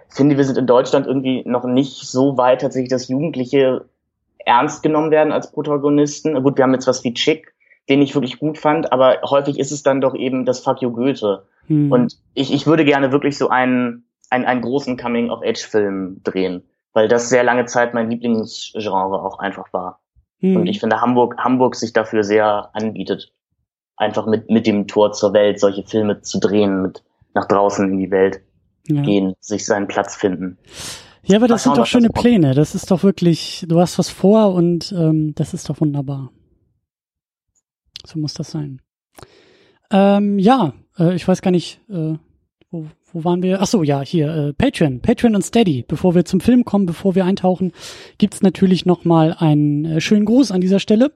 finde, 0.09 0.37
wir 0.37 0.43
sind 0.43 0.59
in 0.59 0.67
Deutschland 0.67 1.07
irgendwie 1.07 1.41
noch 1.47 1.63
nicht 1.63 2.07
so 2.07 2.37
weit 2.37 2.61
tatsächlich, 2.61 2.91
dass 2.91 3.07
Jugendliche 3.07 3.85
ernst 4.37 4.83
genommen 4.83 5.09
werden 5.09 5.33
als 5.33 5.51
Protagonisten. 5.51 6.41
Gut, 6.43 6.57
wir 6.57 6.63
haben 6.63 6.73
jetzt 6.73 6.87
was 6.87 7.03
wie 7.03 7.15
Chick, 7.15 7.55
den 7.89 8.01
ich 8.01 8.15
wirklich 8.15 8.39
gut 8.39 8.57
fand, 8.57 8.91
aber 8.91 9.19
häufig 9.23 9.59
ist 9.59 9.71
es 9.71 9.83
dann 9.83 10.01
doch 10.01 10.15
eben 10.15 10.45
das 10.45 10.59
Fuck 10.59 10.81
you 10.81 10.91
Goethe. 10.91 11.43
Hm. 11.67 11.91
Und 11.91 12.17
ich, 12.33 12.53
ich 12.53 12.67
würde 12.67 12.85
gerne 12.85 13.11
wirklich 13.11 13.37
so 13.37 13.49
einen, 13.49 14.05
einen, 14.29 14.45
einen 14.45 14.61
großen 14.61 14.97
Coming-of-Age-Film 14.97 16.21
drehen, 16.23 16.63
weil 16.93 17.07
das 17.07 17.29
sehr 17.29 17.43
lange 17.43 17.65
Zeit 17.65 17.93
mein 17.93 18.09
Lieblingsgenre 18.09 19.21
auch 19.21 19.39
einfach 19.39 19.71
war. 19.73 19.99
Hm. 20.39 20.57
Und 20.57 20.67
ich 20.67 20.79
finde, 20.79 21.01
Hamburg, 21.01 21.37
Hamburg 21.37 21.75
sich 21.75 21.93
dafür 21.93 22.23
sehr 22.23 22.69
anbietet, 22.73 23.33
einfach 23.97 24.25
mit, 24.25 24.49
mit 24.49 24.67
dem 24.67 24.87
Tor 24.87 25.11
zur 25.11 25.33
Welt 25.33 25.59
solche 25.59 25.83
Filme 25.83 26.21
zu 26.21 26.39
drehen, 26.39 26.81
mit 26.81 27.03
nach 27.33 27.47
draußen 27.47 27.89
in 27.89 27.97
die 27.97 28.11
Welt 28.11 28.41
ja. 28.87 29.01
gehen, 29.01 29.33
sich 29.39 29.65
seinen 29.65 29.87
Platz 29.87 30.15
finden. 30.15 30.57
Ja, 31.23 31.37
aber 31.37 31.47
das 31.47 31.63
sind 31.63 31.77
doch 31.77 31.85
schöne 31.85 32.09
das 32.09 32.21
Pläne. 32.21 32.55
Das 32.55 32.75
ist 32.75 32.89
doch 32.91 33.03
wirklich, 33.03 33.65
du 33.67 33.79
hast 33.79 33.99
was 33.99 34.09
vor 34.09 34.53
und 34.53 34.91
ähm, 34.97 35.33
das 35.35 35.53
ist 35.53 35.69
doch 35.69 35.79
wunderbar. 35.79 36.31
So 38.05 38.19
muss 38.19 38.33
das 38.33 38.51
sein. 38.51 38.81
Ähm, 39.91 40.39
ja, 40.39 40.73
äh, 40.97 41.15
ich 41.15 41.27
weiß 41.27 41.41
gar 41.41 41.51
nicht, 41.51 41.81
äh, 41.89 42.15
wo, 42.71 42.87
wo 43.11 43.23
waren 43.23 43.43
wir? 43.43 43.61
Ach 43.61 43.67
so, 43.67 43.83
ja, 43.83 44.01
hier, 44.01 44.33
äh, 44.33 44.53
Patreon, 44.53 45.01
Patreon 45.01 45.35
und 45.35 45.43
Steady. 45.43 45.83
Bevor 45.87 46.15
wir 46.15 46.25
zum 46.25 46.39
Film 46.39 46.63
kommen, 46.63 46.85
bevor 46.85 47.15
wir 47.15 47.25
eintauchen, 47.25 47.73
gibt's 48.17 48.41
natürlich 48.41 48.85
noch 48.85 49.03
mal 49.03 49.35
einen 49.37 49.85
äh, 49.85 50.01
schönen 50.01 50.25
Gruß 50.25 50.51
an 50.51 50.61
dieser 50.61 50.79
Stelle. 50.79 51.11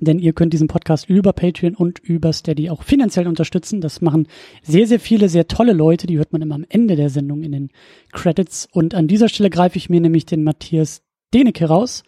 Denn 0.00 0.18
ihr 0.18 0.32
könnt 0.32 0.52
diesen 0.52 0.66
Podcast 0.66 1.08
über 1.08 1.32
Patreon 1.32 1.76
und 1.76 2.00
über 2.00 2.32
Steady 2.32 2.68
auch 2.68 2.82
finanziell 2.82 3.28
unterstützen. 3.28 3.80
Das 3.80 4.00
machen 4.00 4.26
sehr, 4.62 4.86
sehr 4.86 4.98
viele, 4.98 5.28
sehr 5.28 5.46
tolle 5.46 5.72
Leute. 5.72 6.06
Die 6.06 6.18
hört 6.18 6.32
man 6.32 6.42
immer 6.42 6.56
am 6.56 6.66
Ende 6.68 6.96
der 6.96 7.10
Sendung 7.10 7.42
in 7.42 7.52
den 7.52 7.70
Credits. 8.12 8.68
Und 8.72 8.94
an 8.94 9.06
dieser 9.06 9.28
Stelle 9.28 9.50
greife 9.50 9.78
ich 9.78 9.88
mir 9.88 10.00
nämlich 10.00 10.26
den 10.26 10.42
Matthias 10.42 11.02
Denecke 11.32 11.66
raus. 11.66 12.02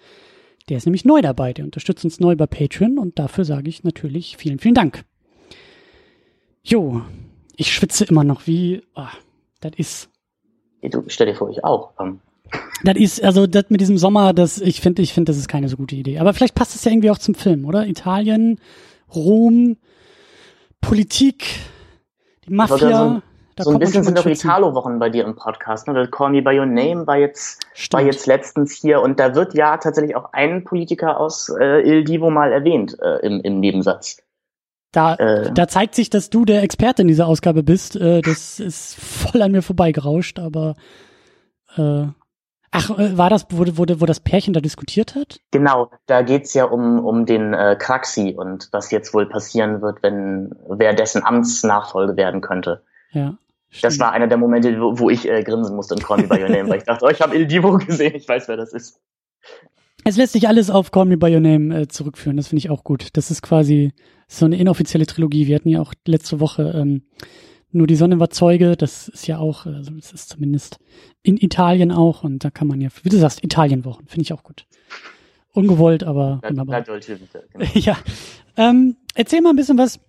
Der 0.68 0.76
ist 0.76 0.86
nämlich 0.86 1.04
neu 1.04 1.22
dabei. 1.22 1.52
Der 1.52 1.64
unterstützt 1.64 2.04
uns 2.04 2.20
neu 2.20 2.36
bei 2.36 2.46
Patreon. 2.46 2.98
Und 2.98 3.18
dafür 3.18 3.44
sage 3.44 3.68
ich 3.68 3.84
natürlich 3.84 4.36
vielen, 4.36 4.58
vielen 4.58 4.74
Dank. 4.74 5.04
Jo, 6.62 7.02
ich 7.56 7.72
schwitze 7.72 8.04
immer 8.04 8.24
noch 8.24 8.46
wie, 8.46 8.82
oh, 8.94 9.06
das 9.60 9.72
ist. 9.76 10.10
Du, 10.82 11.04
stell 11.08 11.26
dir 11.26 11.34
vor, 11.34 11.50
ich 11.50 11.64
auch. 11.64 11.92
Ähm, 12.00 12.20
das 12.84 12.96
ist, 12.96 13.22
also 13.22 13.46
das 13.46 13.64
mit 13.68 13.80
diesem 13.80 13.98
Sommer, 13.98 14.32
das, 14.32 14.60
ich 14.60 14.80
finde, 14.80 15.02
ich 15.02 15.12
finde, 15.12 15.30
das 15.30 15.38
ist 15.38 15.48
keine 15.48 15.68
so 15.68 15.76
gute 15.76 15.96
Idee. 15.96 16.18
Aber 16.18 16.34
vielleicht 16.34 16.54
passt 16.54 16.74
es 16.74 16.84
ja 16.84 16.92
irgendwie 16.92 17.10
auch 17.10 17.18
zum 17.18 17.34
Film, 17.34 17.64
oder? 17.64 17.86
Italien, 17.86 18.60
Rom, 19.14 19.76
Politik, 20.80 21.46
die 22.46 22.52
Mafia. 22.52 23.22
So, 23.58 23.70
so 23.70 23.70
ein 23.70 23.78
bisschen 23.78 24.04
sind 24.04 24.18
doch 24.18 24.26
Italo-Wochen 24.26 24.98
bei 24.98 25.08
dir 25.08 25.24
im 25.24 25.34
Podcast. 25.34 25.88
Ne? 25.88 26.08
Call 26.10 26.30
Me 26.30 26.42
By 26.42 26.58
Your 26.58 26.66
Name 26.66 27.06
war 27.06 27.16
jetzt, 27.16 27.66
war 27.90 28.02
jetzt 28.02 28.26
letztens 28.26 28.72
hier 28.72 29.00
und 29.00 29.18
da 29.18 29.34
wird 29.34 29.54
ja 29.54 29.78
tatsächlich 29.78 30.14
auch 30.14 30.32
ein 30.32 30.64
Politiker 30.64 31.18
aus 31.18 31.48
äh, 31.58 31.80
Il 31.80 32.04
Divo 32.04 32.28
mal 32.28 32.52
erwähnt 32.52 32.98
äh, 33.00 33.24
im, 33.26 33.40
im 33.40 33.60
Nebensatz. 33.60 34.18
Da, 34.92 35.14
äh, 35.14 35.52
da 35.52 35.68
zeigt 35.68 35.94
sich, 35.94 36.10
dass 36.10 36.28
du 36.28 36.44
der 36.44 36.62
Experte 36.62 37.02
in 37.02 37.08
dieser 37.08 37.26
Ausgabe 37.26 37.62
bist. 37.62 37.96
Äh, 37.96 38.20
das 38.20 38.60
ist 38.60 38.94
voll 38.96 39.40
an 39.40 39.52
mir 39.52 39.62
vorbeigerauscht, 39.62 40.38
aber 40.38 40.74
äh, 41.76 42.06
Ach, 42.72 42.90
äh, 42.98 43.16
war 43.16 43.30
das, 43.30 43.46
wo, 43.50 43.64
wo, 43.66 43.84
wo 44.00 44.06
das 44.06 44.20
Pärchen 44.20 44.52
da 44.52 44.60
diskutiert 44.60 45.14
hat? 45.14 45.40
Genau, 45.50 45.90
da 46.06 46.20
geht's 46.20 46.52
ja 46.52 46.64
um, 46.64 46.98
um 46.98 47.24
den 47.24 47.54
äh, 47.54 47.76
Kraxi 47.78 48.34
und 48.36 48.68
was 48.72 48.90
jetzt 48.90 49.14
wohl 49.14 49.26
passieren 49.26 49.80
wird, 49.80 50.02
wenn 50.02 50.54
wer 50.68 50.92
dessen 50.92 51.24
Amtsnachfolge 51.24 52.16
werden 52.16 52.42
könnte. 52.42 52.82
Ja. 53.12 53.38
Das 53.82 53.98
war 53.98 54.12
einer 54.12 54.26
der 54.26 54.38
Momente, 54.38 54.80
wo, 54.80 54.98
wo 54.98 55.10
ich 55.10 55.28
äh, 55.28 55.42
grinsen 55.42 55.76
musste 55.76 55.94
in 55.94 56.00
Call 56.00 56.18
Me 56.18 56.28
By 56.28 56.42
Your 56.42 56.48
Name, 56.48 56.68
weil 56.68 56.78
ich 56.78 56.84
dachte, 56.84 57.04
oh, 57.04 57.08
ich 57.08 57.20
habe 57.20 57.36
Il 57.36 57.46
Divo 57.46 57.76
gesehen, 57.78 58.14
ich 58.14 58.28
weiß, 58.28 58.48
wer 58.48 58.56
das 58.56 58.72
ist. 58.72 59.00
Es 60.04 60.16
lässt 60.16 60.34
sich 60.34 60.46
alles 60.48 60.70
auf 60.70 60.90
Call 60.90 61.06
Me 61.06 61.16
By 61.16 61.34
Your 61.34 61.40
Name 61.40 61.80
äh, 61.80 61.88
zurückführen, 61.88 62.36
das 62.36 62.48
finde 62.48 62.60
ich 62.60 62.70
auch 62.70 62.84
gut. 62.84 63.08
Das 63.14 63.30
ist 63.30 63.42
quasi 63.42 63.92
so 64.28 64.44
eine 64.44 64.56
inoffizielle 64.56 65.06
Trilogie. 65.06 65.46
Wir 65.46 65.56
hatten 65.56 65.68
ja 65.68 65.80
auch 65.80 65.94
letzte 66.06 66.40
Woche 66.40 66.72
ähm, 66.74 67.02
nur 67.76 67.86
die 67.86 67.96
Sonne 67.96 68.18
war 68.18 68.30
Zeuge, 68.30 68.76
das 68.76 69.08
ist 69.08 69.26
ja 69.26 69.38
auch, 69.38 69.66
also 69.66 69.90
das 69.92 70.12
ist 70.12 70.30
zumindest 70.30 70.78
in 71.22 71.36
Italien 71.36 71.92
auch 71.92 72.24
und 72.24 72.44
da 72.44 72.50
kann 72.50 72.68
man 72.68 72.80
ja, 72.80 72.88
wie 73.02 73.08
du 73.08 73.18
sagst, 73.18 73.44
Italienwochen, 73.44 74.06
finde 74.06 74.22
ich 74.22 74.32
auch 74.32 74.42
gut. 74.42 74.66
Ungewollt, 75.52 76.02
aber 76.02 76.40
wunderbar. 76.42 76.82
Genau. 76.82 77.64
Ja. 77.74 77.98
Ähm, 78.56 78.96
erzähl 79.14 79.42
mal 79.42 79.50
ein 79.50 79.56
bisschen 79.56 79.78
was 79.78 80.00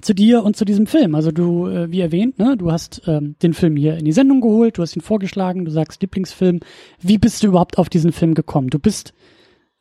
zu 0.00 0.14
dir 0.14 0.42
und 0.42 0.56
zu 0.56 0.64
diesem 0.64 0.86
Film. 0.86 1.14
Also 1.14 1.30
du, 1.30 1.68
äh, 1.68 1.90
wie 1.90 2.00
erwähnt, 2.00 2.38
ne, 2.38 2.56
du 2.56 2.72
hast 2.72 3.02
ähm, 3.06 3.36
den 3.42 3.52
Film 3.52 3.76
hier 3.76 3.96
in 3.96 4.04
die 4.04 4.12
Sendung 4.12 4.40
geholt, 4.40 4.78
du 4.78 4.82
hast 4.82 4.96
ihn 4.96 5.02
vorgeschlagen, 5.02 5.64
du 5.64 5.70
sagst 5.70 6.00
Lieblingsfilm. 6.00 6.60
Wie 7.00 7.18
bist 7.18 7.42
du 7.42 7.48
überhaupt 7.48 7.78
auf 7.78 7.90
diesen 7.90 8.12
Film 8.12 8.34
gekommen? 8.34 8.68
Du 8.68 8.78
bist, 8.78 9.12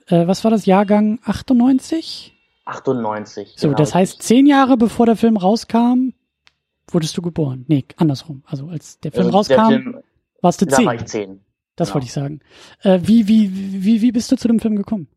äh, 0.07 0.27
was 0.27 0.43
war 0.43 0.51
das, 0.51 0.65
Jahrgang 0.65 1.19
98? 1.23 2.33
98. 2.65 3.53
So, 3.55 3.67
genau. 3.67 3.77
das 3.77 3.95
heißt, 3.95 4.21
zehn 4.21 4.45
Jahre 4.45 4.77
bevor 4.77 5.05
der 5.05 5.15
Film 5.15 5.37
rauskam, 5.37 6.13
wurdest 6.89 7.17
du 7.17 7.21
geboren. 7.21 7.65
Nee, 7.67 7.85
andersrum. 7.95 8.43
Also 8.45 8.67
als 8.67 8.99
der 8.99 9.11
Film 9.11 9.27
also 9.27 9.37
rauskam, 9.37 9.55
der 9.55 9.81
Film, 9.81 9.99
warst 10.41 10.61
du 10.61 10.65
zehn. 10.65 10.79
Da 10.79 10.85
war 10.85 10.95
ich 10.95 11.05
zehn. 11.05 11.39
Das 11.77 11.87
genau. 11.87 11.95
wollte 11.95 12.05
ich 12.05 12.13
sagen. 12.13 12.41
Äh, 12.81 12.99
wie, 13.03 13.27
wie, 13.27 13.83
wie, 13.83 14.01
wie 14.01 14.11
bist 14.11 14.31
du 14.31 14.35
zu 14.35 14.47
dem 14.47 14.59
Film 14.59 14.75
gekommen? 14.75 15.07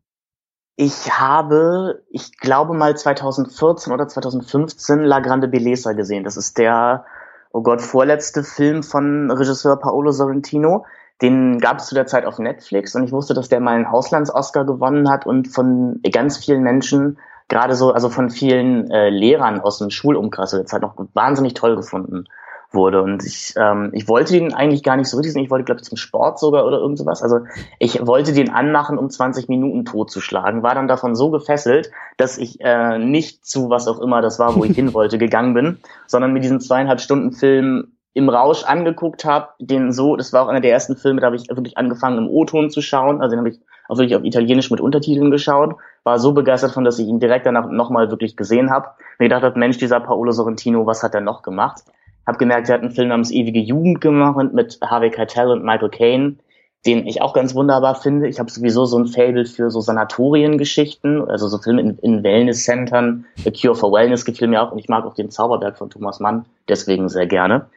Ich 0.77 1.09
habe, 1.19 2.03
ich 2.09 2.37
glaube 2.37 2.73
mal 2.73 2.97
2014 2.97 3.93
oder 3.93 4.07
2015 4.07 4.99
La 4.99 5.21
Grande 5.21 5.47
Belleza 5.47 5.93
gesehen. 5.93 6.25
Das 6.25 6.35
ist 6.35 6.57
der, 6.57 7.05
oh 7.51 7.61
Gott, 7.61 7.81
vorletzte 7.81 8.43
Film 8.43 8.83
von 8.83 9.31
Regisseur 9.31 9.77
Paolo 9.77 10.11
Sorrentino. 10.11 10.85
Den 11.21 11.59
gab 11.59 11.77
es 11.77 11.85
zu 11.85 11.95
der 11.95 12.07
Zeit 12.07 12.25
auf 12.25 12.39
Netflix 12.39 12.93
und 12.93 13.05
ich 13.05 13.13
wusste, 13.13 13.33
dass 13.33 13.47
der 13.47 13.61
mal 13.61 13.75
einen 13.75 13.85
Auslands-Oscar 13.85 14.65
gewonnen 14.65 15.09
hat 15.09 15.25
und 15.25 15.47
von 15.47 16.01
ganz 16.11 16.37
vielen 16.37 16.61
Menschen, 16.61 17.19
gerade 17.47 17.75
so, 17.75 17.93
also 17.93 18.09
von 18.09 18.29
vielen 18.29 18.91
äh, 18.91 19.09
Lehrern 19.09 19.61
aus 19.61 19.77
dem 19.77 19.89
Schulumkreis 19.89 20.51
der 20.51 20.65
Zeit 20.65 20.81
noch 20.81 20.95
wahnsinnig 21.13 21.53
toll 21.53 21.77
gefunden 21.77 22.25
wurde. 22.71 23.01
Und 23.01 23.23
ich, 23.23 23.53
ähm, 23.57 23.91
ich 23.93 24.07
wollte 24.07 24.33
den 24.33 24.53
eigentlich 24.53 24.83
gar 24.83 24.97
nicht 24.97 25.07
so 25.07 25.17
richtig 25.17 25.33
sehen. 25.33 25.43
Ich 25.43 25.49
wollte, 25.49 25.65
glaube 25.65 25.81
ich, 25.81 25.87
zum 25.87 25.97
Sport 25.97 26.39
sogar 26.39 26.65
oder 26.65 26.79
irgend 26.79 26.97
sowas. 26.97 27.21
Also 27.21 27.39
ich 27.79 28.05
wollte 28.05 28.33
den 28.33 28.49
anmachen, 28.49 28.97
um 28.97 29.09
20 29.09 29.49
Minuten 29.49 29.85
totzuschlagen. 29.85 30.63
War 30.63 30.75
dann 30.75 30.87
davon 30.87 31.15
so 31.15 31.31
gefesselt, 31.31 31.91
dass 32.17 32.37
ich 32.37 32.59
äh, 32.61 32.97
nicht 32.97 33.45
zu 33.45 33.69
was 33.69 33.87
auch 33.87 33.99
immer 33.99 34.21
das 34.21 34.39
war, 34.39 34.55
wo 34.55 34.63
ich 34.63 34.71
hin 34.75 34.93
wollte, 34.93 35.17
gegangen 35.17 35.53
bin, 35.53 35.77
sondern 36.07 36.33
mit 36.33 36.43
diesem 36.43 36.59
zweieinhalb 36.59 37.01
Stunden 37.01 37.31
Film 37.31 37.95
im 38.13 38.29
Rausch 38.29 38.63
angeguckt 38.63 39.25
habe, 39.25 39.49
den 39.59 39.91
so, 39.91 40.15
das 40.15 40.31
war 40.31 40.43
auch 40.43 40.47
einer 40.47 40.61
der 40.61 40.71
ersten 40.71 40.95
Filme, 40.95 41.19
da 41.19 41.27
habe 41.27 41.35
ich 41.35 41.49
wirklich 41.49 41.77
angefangen 41.77 42.17
im 42.17 42.29
O-Ton 42.29 42.69
zu 42.69 42.81
schauen, 42.81 43.21
also 43.21 43.31
den 43.31 43.39
habe 43.39 43.49
ich 43.49 43.59
auch 43.89 43.97
wirklich 43.97 44.15
auf 44.15 44.23
Italienisch 44.23 44.71
mit 44.71 44.79
Untertiteln 44.79 45.31
geschaut, 45.31 45.75
war 46.03 46.17
so 46.17 46.31
begeistert 46.31 46.71
von, 46.71 46.85
dass 46.85 46.97
ich 46.97 47.07
ihn 47.07 47.19
direkt 47.19 47.45
danach 47.45 47.69
nochmal 47.69 48.09
wirklich 48.09 48.37
gesehen 48.37 48.71
habe. 48.71 48.87
Mir 49.19 49.25
gedacht 49.25 49.43
habe, 49.43 49.59
Mensch, 49.59 49.77
dieser 49.77 49.99
Paolo 49.99 50.31
Sorrentino, 50.31 50.85
was 50.85 51.03
hat 51.03 51.13
er 51.13 51.21
noch 51.21 51.41
gemacht? 51.41 51.83
Hab 52.25 52.39
gemerkt, 52.39 52.69
er 52.69 52.75
hat 52.75 52.81
einen 52.81 52.91
Film 52.91 53.09
namens 53.09 53.31
Ewige 53.31 53.59
Jugend 53.59 54.01
gemacht 54.01 54.53
mit 54.53 54.79
Harvey 54.81 55.11
Keitel 55.11 55.49
und 55.49 55.63
Michael 55.63 55.89
Caine, 55.89 56.37
den 56.85 57.05
ich 57.07 57.21
auch 57.21 57.33
ganz 57.33 57.55
wunderbar 57.55 57.95
finde. 57.95 58.27
Ich 58.27 58.39
habe 58.39 58.49
sowieso 58.49 58.85
so 58.85 58.97
ein 58.97 59.07
Fable 59.07 59.45
für 59.45 59.69
so 59.69 59.81
Sanatoriengeschichten, 59.81 61.27
also 61.29 61.47
so 61.47 61.57
Filme 61.57 61.81
in, 61.81 61.97
in 61.99 62.23
Wellness-Centern. 62.23 63.25
The 63.43 63.51
Cure 63.51 63.75
for 63.75 63.91
Wellness 63.91 64.25
gefiel 64.25 64.47
mir 64.47 64.61
auch 64.61 64.71
und 64.71 64.79
ich 64.79 64.89
mag 64.89 65.05
auch 65.05 65.13
den 65.13 65.29
Zauberberg 65.29 65.77
von 65.77 65.89
Thomas 65.89 66.19
Mann 66.19 66.45
deswegen 66.67 67.09
sehr 67.09 67.27
gerne. 67.27 67.67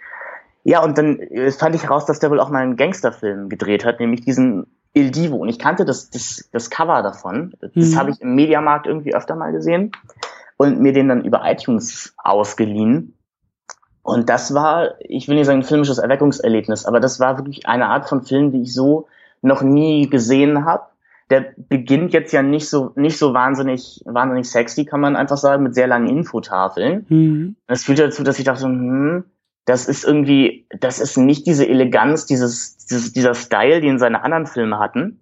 Ja, 0.65 0.83
und 0.83 0.99
dann 0.99 1.19
äh, 1.19 1.51
fand 1.51 1.75
ich 1.75 1.85
heraus, 1.85 2.05
dass 2.07 2.21
der 2.21 2.31
wohl 2.31 2.41
auch 2.41 2.51
mal 2.51 2.63
einen 2.63 2.77
Gangsterfilm 2.77 3.49
gedreht 3.49 3.85
hat, 3.85 4.01
nämlich 4.01 4.23
diesen 4.23 4.67
Il 4.93 5.11
Divo. 5.11 5.37
Und 5.37 5.49
ich 5.49 5.59
kannte 5.59 5.85
das, 5.85 6.11
das, 6.11 6.49
das 6.53 6.71
Cover 6.71 7.03
davon. 7.03 7.55
Das 7.61 7.71
mhm. 7.75 7.97
habe 7.97 8.11
ich 8.11 8.21
im 8.21 8.35
Mediamarkt 8.35 8.87
irgendwie 8.87 9.15
öfter 9.15 9.37
mal 9.37 9.53
gesehen 9.53 9.93
und 10.57 10.81
mir 10.81 10.93
den 10.93 11.09
dann 11.09 11.25
über 11.25 11.43
iTunes 11.45 12.15
ausgeliehen. 12.19 13.15
Und 14.09 14.31
das 14.31 14.55
war, 14.55 14.95
ich 15.01 15.29
will 15.29 15.37
nicht 15.37 15.45
sagen 15.45 15.59
ein 15.61 15.65
filmisches 15.65 15.99
Erweckungserlebnis, 15.99 16.87
aber 16.87 16.99
das 16.99 17.21
war 17.21 17.37
wirklich 17.37 17.67
eine 17.67 17.89
Art 17.89 18.09
von 18.09 18.23
Film, 18.23 18.53
die 18.53 18.63
ich 18.63 18.73
so 18.73 19.07
noch 19.43 19.61
nie 19.61 20.09
gesehen 20.09 20.65
habe. 20.65 20.85
Der 21.29 21.53
beginnt 21.69 22.15
jetzt 22.15 22.33
ja 22.33 22.43
nicht 22.43 22.71
so 22.71 22.91
nicht 22.97 23.19
so 23.19 23.35
wahnsinnig 23.35 24.01
wahnsinnig 24.07 24.49
sexy, 24.49 24.87
kann 24.87 25.03
man 25.03 25.15
einfach 25.15 25.37
sagen, 25.37 25.63
mit 25.63 25.75
sehr 25.75 25.87
langen 25.87 26.09
Infotafeln. 26.09 27.05
Mhm. 27.11 27.57
Das 27.67 27.85
führt 27.85 27.99
dazu, 27.99 28.23
dass 28.23 28.39
ich 28.39 28.47
dachte, 28.47 28.65
hm, 28.65 29.25
das 29.67 29.87
ist 29.87 30.05
irgendwie, 30.07 30.65
das 30.81 31.01
ist 31.01 31.19
nicht 31.19 31.47
diese 31.47 31.69
Eleganz, 31.69 32.25
dieses, 32.25 32.79
dieses 32.87 33.13
dieser 33.13 33.35
Style, 33.35 33.83
den 33.83 33.99
seine 33.99 34.25
anderen 34.25 34.47
Filme 34.47 34.79
hatten. 34.79 35.21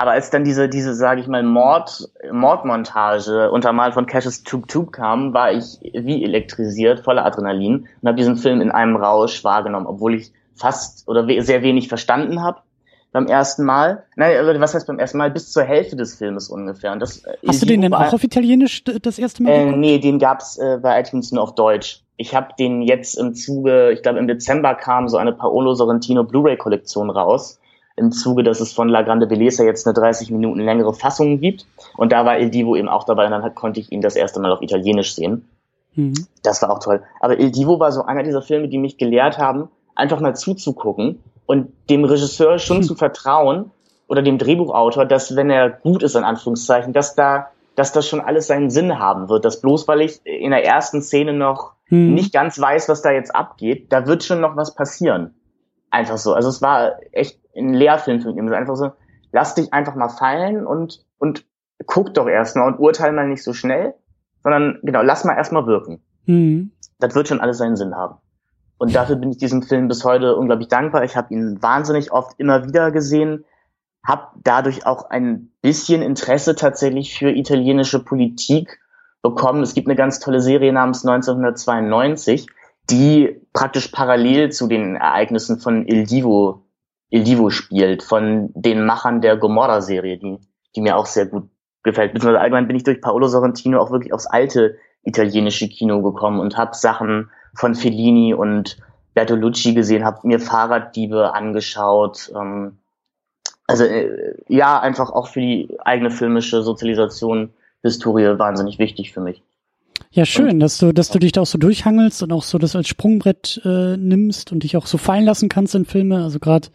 Aber 0.00 0.12
als 0.12 0.30
dann 0.30 0.44
diese, 0.44 0.68
diese, 0.68 0.94
sage 0.94 1.20
ich 1.20 1.26
mal, 1.26 1.42
Mord, 1.42 2.08
Mordmontage 2.30 3.50
untermalt 3.50 3.94
von 3.94 4.06
Cashes 4.06 4.44
Tube 4.44 4.68
Tube 4.68 4.92
kam, 4.92 5.34
war 5.34 5.50
ich 5.50 5.80
wie 5.82 6.22
elektrisiert, 6.22 7.00
voller 7.00 7.26
Adrenalin 7.26 7.88
und 8.00 8.08
habe 8.08 8.16
diesen 8.16 8.36
Film 8.36 8.60
in 8.60 8.70
einem 8.70 8.94
Rausch 8.94 9.42
wahrgenommen, 9.42 9.86
obwohl 9.88 10.14
ich 10.14 10.32
fast 10.54 11.08
oder 11.08 11.26
sehr 11.42 11.62
wenig 11.62 11.88
verstanden 11.88 12.40
habe 12.44 12.60
beim 13.10 13.26
ersten 13.26 13.64
Mal. 13.64 14.04
Nein, 14.14 14.36
was 14.60 14.72
heißt 14.72 14.86
beim 14.86 15.00
ersten 15.00 15.18
Mal? 15.18 15.32
Bis 15.32 15.50
zur 15.50 15.64
Hälfte 15.64 15.96
des 15.96 16.14
Filmes 16.14 16.48
ungefähr. 16.48 16.92
Und 16.92 17.00
das, 17.00 17.24
äh, 17.24 17.36
Hast 17.48 17.62
du 17.62 17.66
den 17.66 17.82
denn 17.82 17.92
auch 17.92 18.12
auf 18.12 18.22
Italienisch 18.22 18.84
das 18.84 19.18
erste 19.18 19.42
Mal 19.42 19.50
äh, 19.50 19.72
Nee, 19.72 19.98
den 19.98 20.20
gab's 20.20 20.58
äh, 20.58 20.78
bei 20.80 21.00
iTunes 21.00 21.32
nur 21.32 21.42
auf 21.42 21.56
Deutsch. 21.56 22.04
Ich 22.16 22.36
habe 22.36 22.50
den 22.56 22.82
jetzt 22.82 23.18
im 23.18 23.34
Zuge, 23.34 23.90
ich 23.90 24.02
glaube 24.02 24.20
im 24.20 24.28
Dezember 24.28 24.76
kam 24.76 25.08
so 25.08 25.16
eine 25.16 25.32
Paolo 25.32 25.74
Sorrentino 25.74 26.22
Blu-ray-Kollektion 26.22 27.10
raus 27.10 27.57
im 27.98 28.12
Zuge, 28.12 28.42
dass 28.42 28.60
es 28.60 28.72
von 28.72 28.88
La 28.88 29.02
Grande 29.02 29.26
Belleza 29.26 29.64
jetzt 29.64 29.86
eine 29.86 29.94
30 29.94 30.30
Minuten 30.30 30.60
längere 30.60 30.94
Fassung 30.94 31.40
gibt. 31.40 31.66
Und 31.96 32.12
da 32.12 32.24
war 32.24 32.38
Il 32.38 32.50
Divo 32.50 32.76
eben 32.76 32.88
auch 32.88 33.04
dabei 33.04 33.26
und 33.26 33.32
dann 33.32 33.54
konnte 33.54 33.80
ich 33.80 33.92
ihn 33.92 34.00
das 34.00 34.16
erste 34.16 34.40
Mal 34.40 34.52
auf 34.52 34.62
Italienisch 34.62 35.14
sehen. 35.14 35.48
Mhm. 35.94 36.26
Das 36.42 36.62
war 36.62 36.70
auch 36.70 36.78
toll. 36.78 37.02
Aber 37.20 37.38
Il 37.38 37.50
Divo 37.50 37.80
war 37.80 37.92
so 37.92 38.04
einer 38.04 38.22
dieser 38.22 38.42
Filme, 38.42 38.68
die 38.68 38.78
mich 38.78 38.96
gelehrt 38.96 39.38
haben, 39.38 39.68
einfach 39.94 40.20
mal 40.20 40.34
zuzugucken 40.34 41.22
und 41.46 41.72
dem 41.90 42.04
Regisseur 42.04 42.58
schon 42.58 42.78
mhm. 42.78 42.82
zu 42.82 42.94
vertrauen 42.94 43.70
oder 44.06 44.22
dem 44.22 44.38
Drehbuchautor, 44.38 45.04
dass 45.04 45.36
wenn 45.36 45.50
er 45.50 45.70
gut 45.70 46.02
ist, 46.02 46.14
in 46.14 46.24
Anführungszeichen, 46.24 46.92
dass 46.92 47.14
da, 47.14 47.48
dass 47.74 47.92
das 47.92 48.08
schon 48.08 48.20
alles 48.20 48.46
seinen 48.46 48.70
Sinn 48.70 48.98
haben 48.98 49.28
wird. 49.28 49.44
Dass 49.44 49.60
bloß 49.60 49.88
weil 49.88 50.00
ich 50.00 50.20
in 50.24 50.50
der 50.50 50.64
ersten 50.64 51.02
Szene 51.02 51.32
noch 51.32 51.72
mhm. 51.88 52.14
nicht 52.14 52.32
ganz 52.32 52.60
weiß, 52.60 52.88
was 52.88 53.02
da 53.02 53.10
jetzt 53.10 53.34
abgeht, 53.34 53.92
da 53.92 54.06
wird 54.06 54.24
schon 54.24 54.40
noch 54.40 54.56
was 54.56 54.74
passieren. 54.74 55.34
Einfach 55.90 56.18
so. 56.18 56.34
Also 56.34 56.48
es 56.48 56.60
war 56.62 56.96
echt 57.12 57.38
ein 57.58 57.74
Lehrfilm 57.74 58.20
für 58.20 58.32
mich. 58.32 58.52
Einfach 58.52 58.76
so, 58.76 58.92
lass 59.32 59.54
dich 59.54 59.72
einfach 59.72 59.94
mal 59.94 60.08
fallen 60.08 60.66
und, 60.66 61.04
und 61.18 61.44
guck 61.86 62.14
doch 62.14 62.28
erstmal 62.28 62.68
und 62.68 62.78
urteil 62.78 63.12
mal 63.12 63.28
nicht 63.28 63.42
so 63.42 63.52
schnell, 63.52 63.94
sondern 64.42 64.78
genau, 64.82 65.02
lass 65.02 65.24
mal 65.24 65.36
erstmal 65.36 65.66
wirken. 65.66 66.00
Mhm. 66.26 66.72
Das 66.98 67.14
wird 67.14 67.28
schon 67.28 67.40
alles 67.40 67.58
seinen 67.58 67.76
Sinn 67.76 67.94
haben. 67.94 68.16
Und 68.78 68.94
dafür 68.94 69.16
bin 69.16 69.30
ich 69.30 69.38
diesem 69.38 69.62
Film 69.62 69.88
bis 69.88 70.04
heute 70.04 70.36
unglaublich 70.36 70.68
dankbar. 70.68 71.04
Ich 71.04 71.16
habe 71.16 71.34
ihn 71.34 71.60
wahnsinnig 71.60 72.12
oft 72.12 72.38
immer 72.38 72.66
wieder 72.66 72.92
gesehen, 72.92 73.44
habe 74.06 74.28
dadurch 74.42 74.86
auch 74.86 75.10
ein 75.10 75.50
bisschen 75.60 76.00
Interesse 76.00 76.54
tatsächlich 76.54 77.18
für 77.18 77.30
italienische 77.30 78.02
Politik 78.02 78.78
bekommen. 79.22 79.62
Es 79.62 79.74
gibt 79.74 79.88
eine 79.88 79.96
ganz 79.96 80.20
tolle 80.20 80.40
Serie 80.40 80.72
namens 80.72 81.04
1992, 81.04 82.46
die 82.88 83.40
praktisch 83.52 83.88
parallel 83.88 84.50
zu 84.50 84.68
den 84.68 84.94
Ereignissen 84.94 85.58
von 85.58 85.86
Il 85.86 86.04
Divo 86.04 86.62
Il 87.10 87.24
Divo 87.24 87.50
spielt, 87.50 88.02
von 88.02 88.50
den 88.54 88.84
Machern 88.84 89.20
der 89.20 89.36
Gomorra-Serie, 89.36 90.18
die, 90.18 90.38
die 90.76 90.80
mir 90.80 90.96
auch 90.96 91.06
sehr 91.06 91.26
gut 91.26 91.48
gefällt. 91.82 92.12
Beziehungsweise 92.12 92.40
allgemein 92.40 92.66
bin 92.66 92.76
ich 92.76 92.84
durch 92.84 93.00
Paolo 93.00 93.28
Sorrentino 93.28 93.80
auch 93.80 93.90
wirklich 93.90 94.12
aufs 94.12 94.26
alte 94.26 94.76
italienische 95.04 95.68
Kino 95.68 96.02
gekommen 96.02 96.40
und 96.40 96.56
habe 96.58 96.74
Sachen 96.74 97.30
von 97.54 97.74
Fellini 97.74 98.34
und 98.34 98.78
Bertolucci 99.14 99.74
gesehen, 99.74 100.04
habe 100.04 100.26
mir 100.26 100.38
Fahrraddiebe 100.38 101.32
angeschaut. 101.34 102.30
Ähm, 102.34 102.78
also 103.66 103.84
äh, 103.84 104.34
ja, 104.48 104.78
einfach 104.80 105.10
auch 105.10 105.28
für 105.28 105.40
die 105.40 105.78
eigene 105.84 106.10
filmische 106.10 106.62
Sozialisation, 106.62 107.50
Historie 107.82 108.38
wahnsinnig 108.38 108.78
wichtig 108.78 109.12
für 109.12 109.20
mich. 109.20 109.42
Ja, 110.10 110.24
schön, 110.24 110.54
und, 110.54 110.60
dass 110.60 110.78
du, 110.78 110.92
dass 110.92 111.10
du 111.10 111.18
dich 111.18 111.32
da 111.32 111.42
auch 111.42 111.46
so 111.46 111.58
durchhangelst 111.58 112.22
und 112.22 112.32
auch 112.32 112.42
so 112.42 112.58
das 112.58 112.74
als 112.74 112.88
Sprungbrett 112.88 113.60
äh, 113.64 113.96
nimmst 113.96 114.52
und 114.52 114.62
dich 114.62 114.76
auch 114.76 114.86
so 114.86 114.98
fallen 114.98 115.24
lassen 115.24 115.48
kannst 115.48 115.74
in 115.74 115.84
Filme. 115.84 116.22
Also 116.22 116.38
gerade 116.38 116.68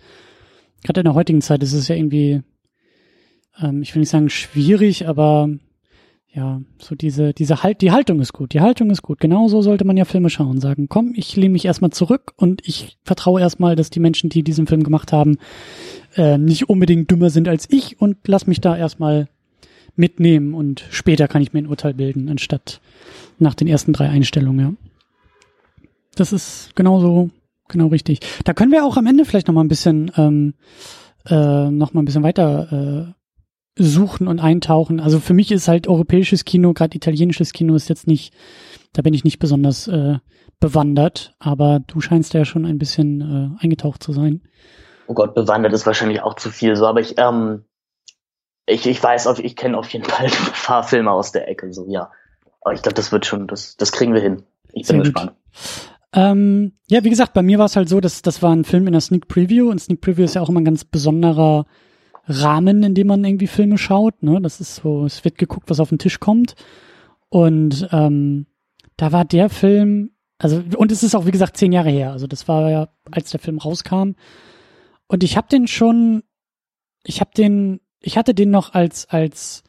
gerade 0.83 1.01
in 1.01 1.05
der 1.05 1.15
heutigen 1.15 1.41
Zeit 1.41 1.63
ist 1.63 1.73
es 1.73 1.87
ja 1.87 1.95
irgendwie, 1.95 2.41
ähm, 3.59 3.81
ich 3.81 3.95
will 3.95 4.01
nicht 4.01 4.09
sagen 4.09 4.29
schwierig, 4.29 5.07
aber 5.07 5.49
ja, 6.35 6.61
so 6.79 6.95
diese, 6.95 7.33
diese 7.33 7.61
Halt, 7.61 7.81
die 7.81 7.91
Haltung 7.91 8.19
ist 8.19 8.33
gut, 8.33 8.53
die 8.53 8.61
Haltung 8.61 8.89
ist 8.89 9.03
gut. 9.03 9.19
Genauso 9.19 9.61
sollte 9.61 9.85
man 9.85 9.97
ja 9.97 10.05
Filme 10.05 10.31
schauen, 10.31 10.59
sagen, 10.59 10.89
komm, 10.89 11.13
ich 11.15 11.35
lehne 11.35 11.51
mich 11.53 11.65
erstmal 11.65 11.91
zurück 11.91 12.33
und 12.37 12.67
ich 12.67 12.97
vertraue 13.03 13.39
erstmal, 13.39 13.75
dass 13.75 13.91
die 13.91 13.99
Menschen, 13.99 14.29
die 14.29 14.43
diesen 14.43 14.65
Film 14.65 14.83
gemacht 14.83 15.13
haben, 15.13 15.37
äh, 16.15 16.39
nicht 16.39 16.69
unbedingt 16.69 17.11
dümmer 17.11 17.29
sind 17.29 17.47
als 17.47 17.69
ich 17.69 18.01
und 18.01 18.17
lass 18.27 18.47
mich 18.47 18.61
da 18.61 18.75
erstmal 18.75 19.27
mitnehmen 19.95 20.53
und 20.53 20.85
später 20.89 21.27
kann 21.27 21.41
ich 21.41 21.53
mir 21.53 21.59
ein 21.59 21.67
Urteil 21.67 21.93
bilden, 21.93 22.29
anstatt 22.29 22.81
nach 23.39 23.53
den 23.53 23.67
ersten 23.67 23.93
drei 23.93 24.09
Einstellungen, 24.09 24.59
ja. 24.59 24.73
Das 26.15 26.31
ist 26.31 26.75
genauso, 26.75 27.31
genau 27.67 27.87
richtig. 27.87 28.19
Da 28.43 28.53
können 28.53 28.71
wir 28.71 28.85
auch 28.85 28.97
am 28.97 29.07
Ende 29.07 29.25
vielleicht 29.25 29.47
noch 29.47 29.55
mal 29.55 29.63
ein 29.63 29.67
bisschen, 29.67 30.11
ähm, 30.15 30.53
äh, 31.25 31.71
noch 31.71 31.93
mal 31.93 32.01
ein 32.01 32.05
bisschen 32.05 32.23
weiter 32.23 33.15
suchen 33.75 34.27
und 34.27 34.39
eintauchen. 34.39 34.99
Also 34.99 35.19
für 35.19 35.33
mich 35.33 35.51
ist 35.51 35.67
halt 35.67 35.87
europäisches 35.87 36.45
Kino, 36.45 36.73
gerade 36.73 36.95
italienisches 36.95 37.53
Kino 37.53 37.75
ist 37.75 37.89
jetzt 37.89 38.07
nicht, 38.07 38.33
da 38.93 39.01
bin 39.01 39.13
ich 39.13 39.23
nicht 39.23 39.39
besonders 39.39 39.87
äh, 39.87 40.17
bewandert, 40.59 41.35
aber 41.39 41.81
du 41.87 41.99
scheinst 41.99 42.33
ja 42.33 42.45
schon 42.45 42.65
ein 42.65 42.77
bisschen 42.77 43.21
äh, 43.59 43.63
eingetaucht 43.63 44.03
zu 44.03 44.13
sein. 44.13 44.41
Oh 45.07 45.13
Gott, 45.13 45.33
bewandert 45.33 45.73
ist 45.73 45.85
wahrscheinlich 45.85 46.21
auch 46.21 46.35
zu 46.35 46.49
viel 46.49 46.75
so, 46.75 46.85
aber 46.85 47.01
ich, 47.01 47.15
ähm, 47.17 47.65
ich, 48.65 48.85
ich 48.87 49.01
weiß, 49.01 49.27
auf, 49.27 49.39
ich 49.39 49.55
kenne 49.55 49.77
auf 49.77 49.89
jeden 49.89 50.05
Fall 50.09 50.29
Fahrfilme 50.29 51.11
aus 51.11 51.31
der 51.31 51.47
Ecke, 51.47 51.73
so 51.73 51.85
ja. 51.87 52.11
Aber 52.61 52.73
ich 52.73 52.81
glaube, 52.81 52.95
das 52.95 53.11
wird 53.11 53.25
schon, 53.25 53.47
das, 53.47 53.75
das 53.77 53.91
kriegen 53.91 54.13
wir 54.13 54.21
hin. 54.21 54.43
Ich 54.71 54.87
bin 54.87 54.99
gespannt. 54.99 55.33
Ähm, 56.13 56.73
ja, 56.87 57.03
wie 57.03 57.09
gesagt, 57.09 57.33
bei 57.33 57.41
mir 57.41 57.57
war 57.57 57.65
es 57.65 57.75
halt 57.75 57.89
so, 57.89 57.99
dass 57.99 58.21
das 58.21 58.41
war 58.41 58.55
ein 58.55 58.63
Film 58.63 58.85
in 58.87 58.93
der 58.93 59.01
Sneak 59.01 59.27
Preview 59.27 59.69
und 59.69 59.79
Sneak 59.79 60.01
Preview 60.01 60.23
ist 60.23 60.35
ja 60.35 60.41
auch 60.41 60.49
immer 60.49 60.61
ein 60.61 60.65
ganz 60.65 60.85
besonderer 60.85 61.65
Rahmen, 62.25 62.83
in 62.83 62.93
dem 62.93 63.07
man 63.07 63.23
irgendwie 63.23 63.47
Filme 63.47 63.77
schaut. 63.77 64.21
Ne? 64.23 64.39
Das 64.41 64.61
ist 64.61 64.75
so, 64.75 65.05
es 65.05 65.25
wird 65.25 65.37
geguckt, 65.37 65.69
was 65.69 65.79
auf 65.79 65.89
den 65.89 65.99
Tisch 65.99 66.19
kommt. 66.19 66.55
Und 67.29 67.89
ähm, 67.91 68.45
da 68.95 69.11
war 69.11 69.25
der 69.25 69.49
Film, 69.49 70.11
also 70.37 70.61
und 70.77 70.91
es 70.91 71.03
ist 71.03 71.15
auch 71.15 71.25
wie 71.25 71.31
gesagt 71.31 71.57
zehn 71.57 71.71
Jahre 71.71 71.89
her. 71.89 72.11
Also 72.11 72.27
das 72.27 72.47
war 72.47 72.69
ja, 72.69 72.89
als 73.11 73.31
der 73.31 73.39
Film 73.39 73.57
rauskam. 73.57 74.11
Und 75.07 75.23
ich 75.23 75.35
habe 75.35 75.47
den 75.49 75.67
schon, 75.67 76.23
ich 77.03 77.19
habe 77.19 77.31
den, 77.35 77.81
ich 78.03 78.17
hatte 78.17 78.33
den 78.33 78.51
noch 78.51 78.73
als 78.73 79.09
als 79.09 79.63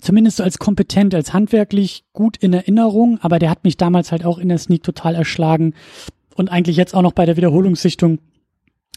zumindest 0.00 0.38
so 0.38 0.44
als 0.44 0.58
kompetent, 0.58 1.14
als 1.14 1.32
handwerklich 1.32 2.04
gut 2.12 2.36
in 2.36 2.52
Erinnerung, 2.52 3.18
aber 3.20 3.38
der 3.38 3.50
hat 3.50 3.64
mich 3.64 3.76
damals 3.76 4.12
halt 4.12 4.24
auch 4.24 4.38
in 4.38 4.48
der 4.48 4.58
Sneak 4.58 4.82
total 4.82 5.14
erschlagen 5.14 5.74
und 6.36 6.48
eigentlich 6.50 6.76
jetzt 6.76 6.94
auch 6.94 7.02
noch 7.02 7.12
bei 7.12 7.26
der 7.26 7.36
Wiederholungssichtung. 7.36 8.20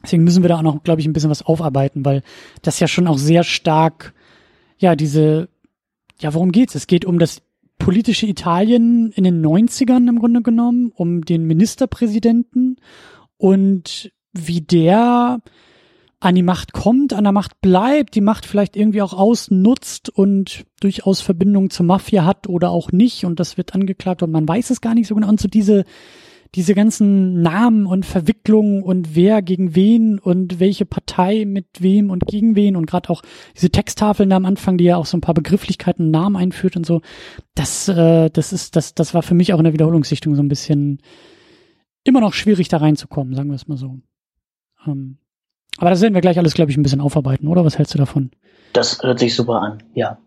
Deswegen 0.03 0.23
müssen 0.23 0.43
wir 0.43 0.49
da 0.49 0.57
auch 0.57 0.63
noch, 0.63 0.83
glaube 0.83 1.01
ich, 1.01 1.07
ein 1.07 1.13
bisschen 1.13 1.29
was 1.29 1.41
aufarbeiten, 1.41 2.05
weil 2.05 2.21
das 2.61 2.79
ja 2.79 2.87
schon 2.87 3.07
auch 3.07 3.17
sehr 3.17 3.43
stark, 3.43 4.13
ja, 4.77 4.95
diese, 4.95 5.49
ja, 6.19 6.33
worum 6.33 6.51
geht's? 6.51 6.75
Es 6.75 6.87
geht 6.87 7.05
um 7.05 7.17
das 7.17 7.41
politische 7.79 8.27
Italien 8.27 9.11
in 9.11 9.23
den 9.23 9.43
90ern 9.43 10.07
im 10.07 10.19
Grunde 10.19 10.41
genommen, 10.41 10.91
um 10.93 11.25
den 11.25 11.45
Ministerpräsidenten 11.45 12.77
und 13.37 14.11
wie 14.31 14.61
der 14.61 15.41
an 16.23 16.35
die 16.35 16.43
Macht 16.43 16.71
kommt, 16.71 17.13
an 17.13 17.25
der 17.25 17.33
Macht 17.33 17.59
bleibt, 17.59 18.15
die 18.15 18.21
Macht 18.21 18.45
vielleicht 18.45 18.77
irgendwie 18.77 19.01
auch 19.01 19.13
ausnutzt 19.13 20.09
und 20.09 20.65
durchaus 20.79 21.19
Verbindungen 21.19 21.69
zur 21.69 21.85
Mafia 21.85 22.23
hat 22.23 22.47
oder 22.47 22.71
auch 22.71 22.91
nicht 22.91 23.25
und 23.25 23.39
das 23.39 23.57
wird 23.57 23.75
angeklagt 23.75 24.23
und 24.23 24.31
man 24.31 24.47
weiß 24.47 24.69
es 24.69 24.79
gar 24.79 24.95
nicht 24.95 25.07
so 25.07 25.15
genau 25.15 25.27
und 25.27 25.39
so 25.39 25.47
diese 25.47 25.83
diese 26.55 26.75
ganzen 26.75 27.41
Namen 27.41 27.87
und 27.87 28.05
Verwicklungen 28.05 28.83
und 28.83 29.15
wer 29.15 29.41
gegen 29.41 29.75
wen 29.75 30.19
und 30.19 30.59
welche 30.59 30.85
Partei 30.85 31.45
mit 31.45 31.65
wem 31.79 32.11
und 32.11 32.27
gegen 32.27 32.55
wen 32.55 32.75
und 32.75 32.85
gerade 32.85 33.09
auch 33.09 33.23
diese 33.55 33.71
Texttafeln 33.71 34.29
da 34.29 34.35
am 34.35 34.45
Anfang, 34.45 34.77
die 34.77 34.83
ja 34.83 34.97
auch 34.97 35.07
so 35.07 35.17
ein 35.17 35.21
paar 35.21 35.33
Begrifflichkeiten, 35.33 36.11
Namen 36.11 36.35
einführt 36.35 36.77
und 36.77 36.85
so, 36.85 37.01
das, 37.55 37.87
äh, 37.89 38.29
das 38.29 38.53
ist, 38.53 38.75
das, 38.75 38.93
das 38.93 39.15
war 39.15 39.23
für 39.23 39.33
mich 39.33 39.51
auch 39.51 39.57
in 39.57 39.63
der 39.63 39.73
Wiederholungssichtung 39.73 40.35
so 40.35 40.43
ein 40.43 40.47
bisschen 40.47 41.01
immer 42.03 42.21
noch 42.21 42.33
schwierig 42.33 42.67
da 42.67 42.77
reinzukommen, 42.77 43.33
sagen 43.33 43.49
wir 43.49 43.55
es 43.55 43.67
mal 43.67 43.77
so. 43.77 43.99
Ähm, 44.85 45.17
aber 45.83 45.89
das 45.89 45.99
werden 45.99 46.13
wir 46.13 46.21
gleich 46.21 46.37
alles, 46.37 46.53
glaube 46.53 46.71
ich, 46.71 46.77
ein 46.77 46.81
bisschen 46.81 47.01
aufarbeiten, 47.01 47.45
oder? 47.49 47.65
Was 47.65 47.77
hältst 47.77 47.93
du 47.93 47.97
davon? 47.97 48.31
Das 48.71 49.03
hört 49.03 49.19
sich 49.19 49.35
super 49.35 49.59
an, 49.61 49.83
ja. 49.93 50.17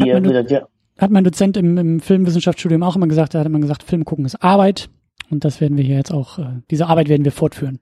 Hat 0.00 0.08
mein, 0.08 0.24
Do 0.24 0.66
hat 0.98 1.10
mein 1.12 1.22
Dozent 1.22 1.56
im, 1.56 1.78
im 1.78 2.00
Filmwissenschaftsstudium 2.00 2.82
auch 2.82 2.96
immer 2.96 3.06
gesagt, 3.06 3.34
er 3.34 3.40
hat 3.40 3.46
immer 3.46 3.60
gesagt, 3.60 3.84
Film 3.84 4.04
gucken 4.04 4.24
ist 4.24 4.42
Arbeit. 4.42 4.90
Und 5.30 5.44
das 5.44 5.60
werden 5.60 5.76
wir 5.76 5.84
hier 5.84 5.94
jetzt 5.94 6.10
auch, 6.10 6.40
äh, 6.40 6.62
diese 6.68 6.88
Arbeit 6.88 7.08
werden 7.08 7.24
wir 7.24 7.30
fortführen. 7.30 7.78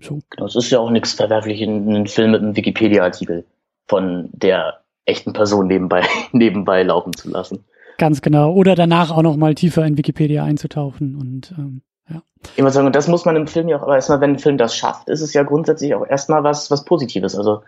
So. 0.00 0.18
Genau, 0.30 0.46
es 0.46 0.56
ist 0.56 0.70
ja 0.70 0.80
auch 0.80 0.90
nichts 0.90 1.12
verwerflich, 1.12 1.60
in 1.60 1.88
einen 1.88 2.08
Film 2.08 2.32
mit 2.32 2.42
einem 2.42 2.56
Wikipedia-Artikel 2.56 3.44
von 3.86 4.30
der 4.32 4.80
echten 5.04 5.34
Person 5.34 5.68
nebenbei, 5.68 6.02
nebenbei 6.32 6.82
laufen 6.82 7.12
zu 7.12 7.30
lassen. 7.30 7.64
Ganz 7.96 8.22
genau. 8.22 8.54
Oder 8.54 8.74
danach 8.74 9.12
auch 9.12 9.22
noch 9.22 9.36
mal 9.36 9.54
tiefer 9.54 9.86
in 9.86 9.96
Wikipedia 9.96 10.42
einzutauchen 10.42 11.14
und 11.14 11.54
ähm, 11.56 11.82
ja. 12.08 12.22
Ich 12.52 12.58
würde 12.58 12.70
sagen, 12.70 12.86
und 12.86 12.96
das 12.96 13.08
muss 13.08 13.24
man 13.24 13.36
im 13.36 13.46
Film 13.46 13.68
ja 13.68 13.78
auch, 13.78 13.82
aber 13.82 13.96
erstmal, 13.96 14.20
wenn 14.20 14.32
ein 14.32 14.38
Film 14.38 14.58
das 14.58 14.74
schafft, 14.74 15.08
ist 15.08 15.20
es 15.20 15.32
ja 15.34 15.42
grundsätzlich 15.42 15.94
auch 15.94 16.06
erstmal 16.06 16.44
was, 16.44 16.70
was 16.70 16.84
Positives. 16.84 17.36
Also, 17.36 17.62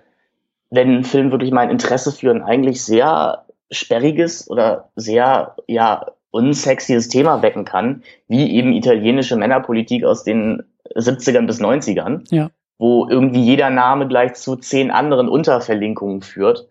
wenn 0.70 0.98
ein 0.98 1.04
Film 1.04 1.32
wirklich 1.32 1.50
mein 1.50 1.70
Interesse 1.70 2.12
für 2.12 2.30
ein 2.30 2.42
eigentlich 2.42 2.84
sehr 2.84 3.44
sperriges 3.70 4.48
oder 4.48 4.90
sehr, 4.96 5.56
ja, 5.66 6.06
unsexiges 6.30 7.08
Thema 7.08 7.42
wecken 7.42 7.64
kann, 7.64 8.04
wie 8.28 8.52
eben 8.52 8.72
italienische 8.72 9.36
Männerpolitik 9.36 10.04
aus 10.04 10.22
den 10.22 10.62
70ern 10.94 11.46
bis 11.46 11.60
90ern, 11.60 12.24
ja. 12.30 12.50
wo 12.78 13.08
irgendwie 13.08 13.42
jeder 13.42 13.70
Name 13.70 14.06
gleich 14.06 14.34
zu 14.34 14.56
zehn 14.56 14.90
anderen 14.90 15.28
Unterverlinkungen 15.28 16.22
führt. 16.22 16.68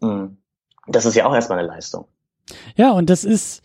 Hm. 0.00 0.38
Das 0.86 1.06
ist 1.06 1.16
ja 1.16 1.26
auch 1.26 1.34
erstmal 1.34 1.58
eine 1.58 1.68
Leistung. 1.68 2.06
Ja, 2.76 2.92
und 2.92 3.10
das 3.10 3.24
ist, 3.24 3.62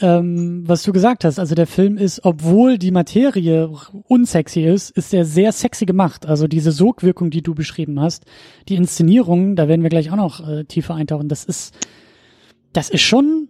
ähm, 0.00 0.62
was 0.66 0.82
du 0.82 0.92
gesagt 0.92 1.24
hast, 1.24 1.38
also 1.38 1.54
der 1.54 1.66
Film 1.66 1.96
ist, 1.96 2.24
obwohl 2.24 2.78
die 2.78 2.90
Materie 2.90 3.70
unsexy 4.08 4.62
ist, 4.62 4.90
ist 4.90 5.12
er 5.12 5.24
sehr 5.24 5.52
sexy 5.52 5.86
gemacht. 5.86 6.26
Also 6.26 6.46
diese 6.46 6.72
Sogwirkung, 6.72 7.30
die 7.30 7.42
du 7.42 7.54
beschrieben 7.54 8.00
hast, 8.00 8.24
die 8.68 8.76
Inszenierung, 8.76 9.56
da 9.56 9.68
werden 9.68 9.82
wir 9.82 9.90
gleich 9.90 10.10
auch 10.10 10.16
noch 10.16 10.46
äh, 10.46 10.64
tiefer 10.64 10.94
eintauchen. 10.94 11.28
Das 11.28 11.44
ist, 11.44 11.74
das 12.72 12.88
ist 12.88 13.02
schon, 13.02 13.48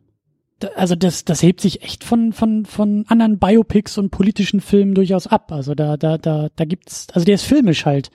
also 0.75 0.95
das, 0.95 1.25
das 1.25 1.43
hebt 1.43 1.61
sich 1.61 1.83
echt 1.83 2.05
von 2.05 2.33
von 2.33 2.67
von 2.67 3.05
anderen 3.09 3.39
Biopics 3.39 3.97
und 3.97 4.11
politischen 4.11 4.61
Filmen 4.61 4.95
durchaus 4.95 5.27
ab. 5.27 5.53
Also 5.53 5.75
da 5.75 5.97
da 5.97 6.19
da 6.19 6.49
da 6.55 6.65
gibt's, 6.65 7.07
also 7.13 7.25
der 7.25 7.37
ist 7.37 7.45
filmisch 7.45 7.87
halt 7.87 8.11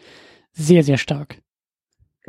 sehr 0.51 0.83
sehr 0.83 0.97
stark. 0.97 1.41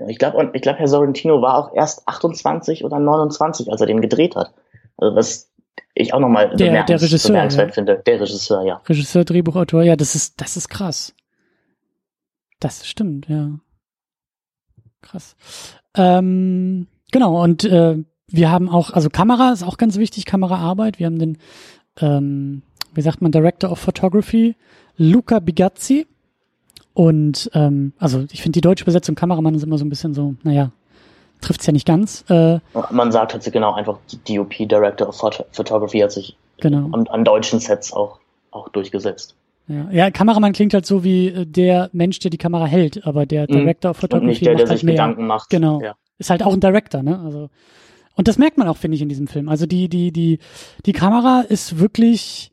Ich 0.08 0.18
glaube, 0.18 0.50
ich 0.52 0.62
glaube, 0.62 0.78
Herr 0.78 0.88
Sorrentino 0.88 1.40
war 1.40 1.56
auch 1.56 1.74
erst 1.74 2.06
28 2.06 2.84
oder 2.84 2.98
29, 2.98 3.70
als 3.72 3.80
er 3.80 3.86
den 3.86 4.02
gedreht 4.02 4.36
hat. 4.36 4.52
Also 4.98 5.16
was 5.16 5.50
ich 5.94 6.12
auch 6.12 6.20
nochmal 6.20 6.54
der, 6.56 6.84
der 6.84 7.00
Regisseur, 7.00 7.36
ja. 7.36 7.68
finde. 7.70 8.02
Der 8.04 8.20
Regisseur, 8.20 8.62
ja. 8.64 8.80
Regisseur, 8.86 9.24
Drehbuchautor, 9.24 9.82
ja, 9.82 9.96
das 9.96 10.14
ist, 10.14 10.40
das 10.40 10.56
ist 10.56 10.68
krass. 10.68 11.14
Das 12.60 12.86
stimmt, 12.86 13.28
ja. 13.28 13.58
Krass. 15.02 15.36
Ähm, 15.94 16.86
genau, 17.12 17.42
und 17.42 17.64
äh, 17.64 17.96
wir 18.28 18.50
haben 18.50 18.68
auch, 18.68 18.90
also 18.90 19.08
Kamera 19.08 19.52
ist 19.52 19.62
auch 19.62 19.76
ganz 19.76 19.96
wichtig, 19.98 20.26
Kameraarbeit. 20.26 20.98
Wir 20.98 21.06
haben 21.06 21.18
den, 21.18 21.38
ähm, 22.00 22.62
wie 22.94 23.02
sagt 23.02 23.22
man, 23.22 23.32
Director 23.32 23.70
of 23.70 23.78
Photography, 23.78 24.56
Luca 24.96 25.38
Bigazzi. 25.38 26.06
Und 26.92 27.50
ähm, 27.54 27.92
also 27.98 28.24
ich 28.32 28.42
finde 28.42 28.56
die 28.56 28.62
deutsche 28.62 28.84
Besetzung 28.84 29.14
Kameramann 29.14 29.54
ist 29.54 29.62
immer 29.62 29.78
so 29.78 29.84
ein 29.84 29.90
bisschen 29.90 30.14
so, 30.14 30.34
naja, 30.42 30.72
trifft 31.40 31.60
es 31.60 31.66
ja 31.66 31.72
nicht 31.72 31.86
ganz. 31.86 32.24
Äh, 32.28 32.58
Man 32.90 33.12
sagt 33.12 33.34
halt 33.34 33.52
genau 33.52 33.74
einfach, 33.74 33.98
DOP, 34.28 34.56
Director 34.58 35.08
of 35.08 35.16
Photography, 35.52 36.00
hat 36.00 36.12
sich 36.12 36.36
genau. 36.58 36.88
an, 36.92 37.06
an 37.08 37.24
deutschen 37.24 37.60
Sets 37.60 37.92
auch, 37.92 38.18
auch 38.50 38.68
durchgesetzt. 38.68 39.34
Ja. 39.68 39.88
ja, 39.90 40.10
Kameramann 40.10 40.52
klingt 40.52 40.74
halt 40.74 40.86
so 40.86 41.02
wie 41.02 41.28
äh, 41.28 41.44
der 41.44 41.90
Mensch, 41.92 42.20
der 42.20 42.30
die 42.30 42.38
Kamera 42.38 42.66
hält, 42.66 43.04
aber 43.04 43.26
der 43.26 43.42
mhm. 43.42 43.54
Director 43.54 43.90
of 43.90 43.96
Photography 43.96 44.24
und 44.24 44.28
nicht 44.28 44.46
der, 44.46 44.54
der 44.54 44.68
halt 44.68 44.78
sich 44.78 44.84
mehr. 44.84 44.94
Gedanken 44.94 45.26
macht. 45.26 45.50
Genau. 45.50 45.80
Ja. 45.80 45.94
Ist 46.18 46.30
halt 46.30 46.42
auch 46.42 46.52
ein 46.52 46.60
Director, 46.60 47.02
ne? 47.02 47.20
Also 47.24 47.50
und 48.14 48.28
das 48.28 48.38
merkt 48.38 48.56
man 48.56 48.66
auch, 48.68 48.78
finde 48.78 48.94
ich, 48.94 49.02
in 49.02 49.10
diesem 49.10 49.26
Film. 49.26 49.48
Also 49.48 49.66
die 49.66 49.88
die 49.88 50.12
die 50.12 50.38
die 50.86 50.92
Kamera 50.92 51.40
ist 51.40 51.78
wirklich 51.78 52.52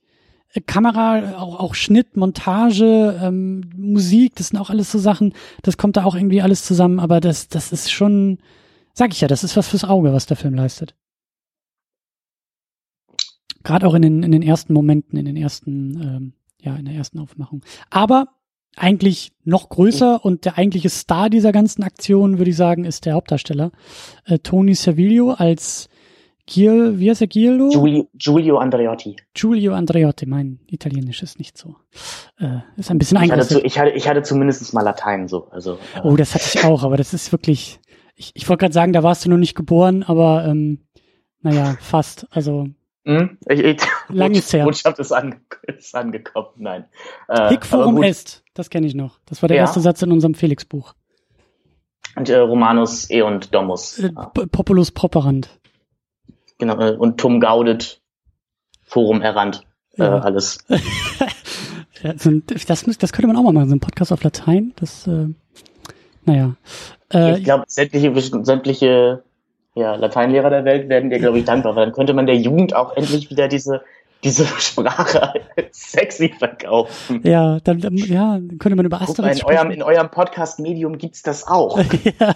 äh, 0.54 0.62
Kamera, 0.62 1.36
auch, 1.38 1.60
auch 1.60 1.76
Schnitt, 1.76 2.16
Montage, 2.18 3.20
ähm, 3.22 3.70
Musik, 3.76 4.36
das 4.36 4.50
sind 4.50 4.60
auch 4.60 4.70
alles 4.70 4.92
so 4.92 5.00
Sachen, 5.00 5.34
das 5.62 5.78
kommt 5.78 5.98
da 5.98 6.04
auch 6.06 6.16
irgendwie 6.16 6.42
alles 6.42 6.64
zusammen, 6.64 7.00
aber 7.00 7.20
das, 7.20 7.48
das 7.48 7.72
ist 7.72 7.92
schon, 7.92 8.40
Sag 8.94 9.12
ich 9.12 9.22
ja, 9.22 9.28
das 9.28 9.44
ist 9.44 9.58
was 9.58 9.68
fürs 9.68 9.84
Auge, 9.84 10.14
was 10.14 10.26
der 10.26 10.38
Film 10.38 10.54
leistet. 10.54 10.96
Gerade 13.64 13.88
auch 13.88 13.94
in 13.94 14.02
den, 14.02 14.24
in 14.24 14.32
den 14.32 14.42
ersten 14.42 14.74
Momenten, 14.74 15.18
in 15.18 15.26
den 15.26 15.38
ersten, 15.38 16.02
ähm, 16.02 16.34
ja, 16.62 16.76
in 16.76 16.86
der 16.86 16.94
ersten 16.94 17.20
Aufmachung. 17.20 17.64
Aber 17.90 18.28
eigentlich 18.76 19.32
noch 19.44 19.70
größer 19.70 20.24
und 20.24 20.46
der 20.46 20.58
eigentliche 20.58 20.90
Star 20.90 21.30
dieser 21.30 21.52
ganzen 21.52 21.84
Aktion, 21.84 22.38
würde 22.38 22.52
ich 22.52 22.58
sagen, 22.58 22.86
ist 22.86 23.06
der 23.06 23.14
Hauptdarsteller. 23.14 23.72
Äh, 24.26 24.40
Tony 24.40 24.74
Servilio 24.74 25.32
als 25.32 25.90
Giel, 26.46 27.00
wie 27.00 27.10
heißt 27.10 27.22
er, 27.22 27.28
Giello? 27.28 27.70
Giulio, 27.70 28.10
Giulio 28.16 28.58
Andreotti. 28.58 29.16
Giulio 29.34 29.74
Andreotti, 29.74 30.26
mein 30.26 30.60
Italienisch 30.68 31.24
ist 31.24 31.40
nicht 31.40 31.58
so. 31.58 31.76
Äh, 32.38 32.60
ist 32.76 32.92
ein 32.92 32.98
bisschen 32.98 33.24
ich 33.24 33.32
hatte, 33.32 33.48
zu, 33.48 33.62
ich 33.64 33.80
hatte, 33.80 33.92
ich 33.92 34.08
hatte 34.08 34.24
zumindest 34.24 34.74
mal 34.74 34.82
Latein 34.82 35.28
so. 35.28 35.48
Also, 35.52 35.76
äh. 35.96 36.02
Oh, 36.04 36.18
das 36.18 36.36
hatte 36.36 36.46
ich 36.54 36.66
auch, 36.66 36.84
aber 36.84 36.98
das 36.98 37.14
ist 37.14 37.32
wirklich, 37.32 37.80
ich, 38.24 38.32
ich 38.36 38.50
wollte 38.50 38.62
gerade 38.62 38.74
sagen, 38.74 38.94
da 38.94 39.04
warst 39.04 39.26
du 39.26 39.30
noch 39.30 39.38
nicht 39.38 39.56
geboren, 39.56 40.04
aber 40.04 40.46
ähm, 40.46 40.80
naja, 41.42 41.76
fast. 41.80 42.28
Also 42.32 42.68
hm? 43.06 43.38
Ich, 43.50 43.60
ich, 43.60 43.82
lang 44.08 44.32
ist 44.32 44.54
her. 44.54 44.64
Botschaft 44.64 45.00
ist, 45.00 45.12
ange 45.12 45.42
ist 45.64 45.94
angekommen, 45.94 46.54
nein. 46.58 46.86
Äh, 47.28 47.50
Hic 47.50 47.66
forum 47.66 48.02
est, 48.02 48.44
das 48.54 48.70
kenne 48.70 48.88
ich 48.88 48.96
noch. 48.96 49.20
Das 49.26 49.42
war 49.42 49.48
der 49.48 49.58
ja. 49.58 49.64
erste 49.64 49.82
Satz 49.82 50.02
in 50.02 50.12
unserem 50.12 50.36
Felix-Buch. 50.36 50.94
Und 52.16 52.30
äh, 52.30 52.38
Romanus 52.38 53.10
e 53.10 53.22
und 53.24 53.54
Domus. 53.54 54.00
Äh, 54.00 54.12
Populus 54.12 54.92
properant. 54.92 55.50
Genau, 56.60 56.80
äh, 56.80 56.96
und 56.96 57.20
Tum 57.20 57.42
gaudet, 57.42 58.02
Forum 58.84 59.22
errant, 59.22 59.66
äh, 59.98 60.04
ja. 60.04 60.20
alles. 60.20 60.60
ja, 62.04 62.18
so, 62.18 62.32
das, 62.46 62.84
das 62.86 63.12
könnte 63.12 63.28
man 63.28 63.36
auch 63.36 63.44
mal 63.44 63.52
machen, 63.52 63.70
so 63.70 63.76
ein 63.76 63.82
Podcast 63.82 64.14
auf 64.14 64.24
Latein, 64.24 64.72
das 64.78 65.08
äh, 65.08 65.28
Naja. 66.26 66.56
Äh, 67.14 67.38
ich 67.38 67.44
glaube, 67.44 67.64
sämtliche, 67.68 68.14
sämtliche 68.44 69.24
ja, 69.76 69.96
Lateinlehrer 69.96 70.50
der 70.50 70.66
Welt 70.66 70.90
werden 70.90 71.10
dir, 71.10 71.20
glaube 71.20 71.40
ich, 71.40 71.46
dankbar, 71.46 71.76
weil 71.76 71.86
dann 71.86 71.94
könnte 71.94 72.14
man 72.14 72.26
der 72.26 72.36
Jugend 72.36 72.76
auch 72.76 72.96
endlich 72.96 73.30
wieder 73.30 73.48
diese 73.48 73.82
diese 74.24 74.46
Sprache 74.60 75.34
sexy 75.72 76.30
verkaufen. 76.30 77.22
Ja, 77.24 77.60
dann, 77.60 77.80
ja, 77.98 78.40
könnte 78.60 78.76
man 78.76 78.86
über 78.86 79.02
Asterix 79.02 79.40
Guck 79.40 79.48
mal, 79.48 79.54
in 79.54 79.58
eurem, 79.58 79.72
in 79.72 79.84
eurem 79.84 80.10
Podcast-Medium 80.10 80.98
gibt's 80.98 81.24
das 81.24 81.46
auch. 81.48 81.80
ja. 82.20 82.36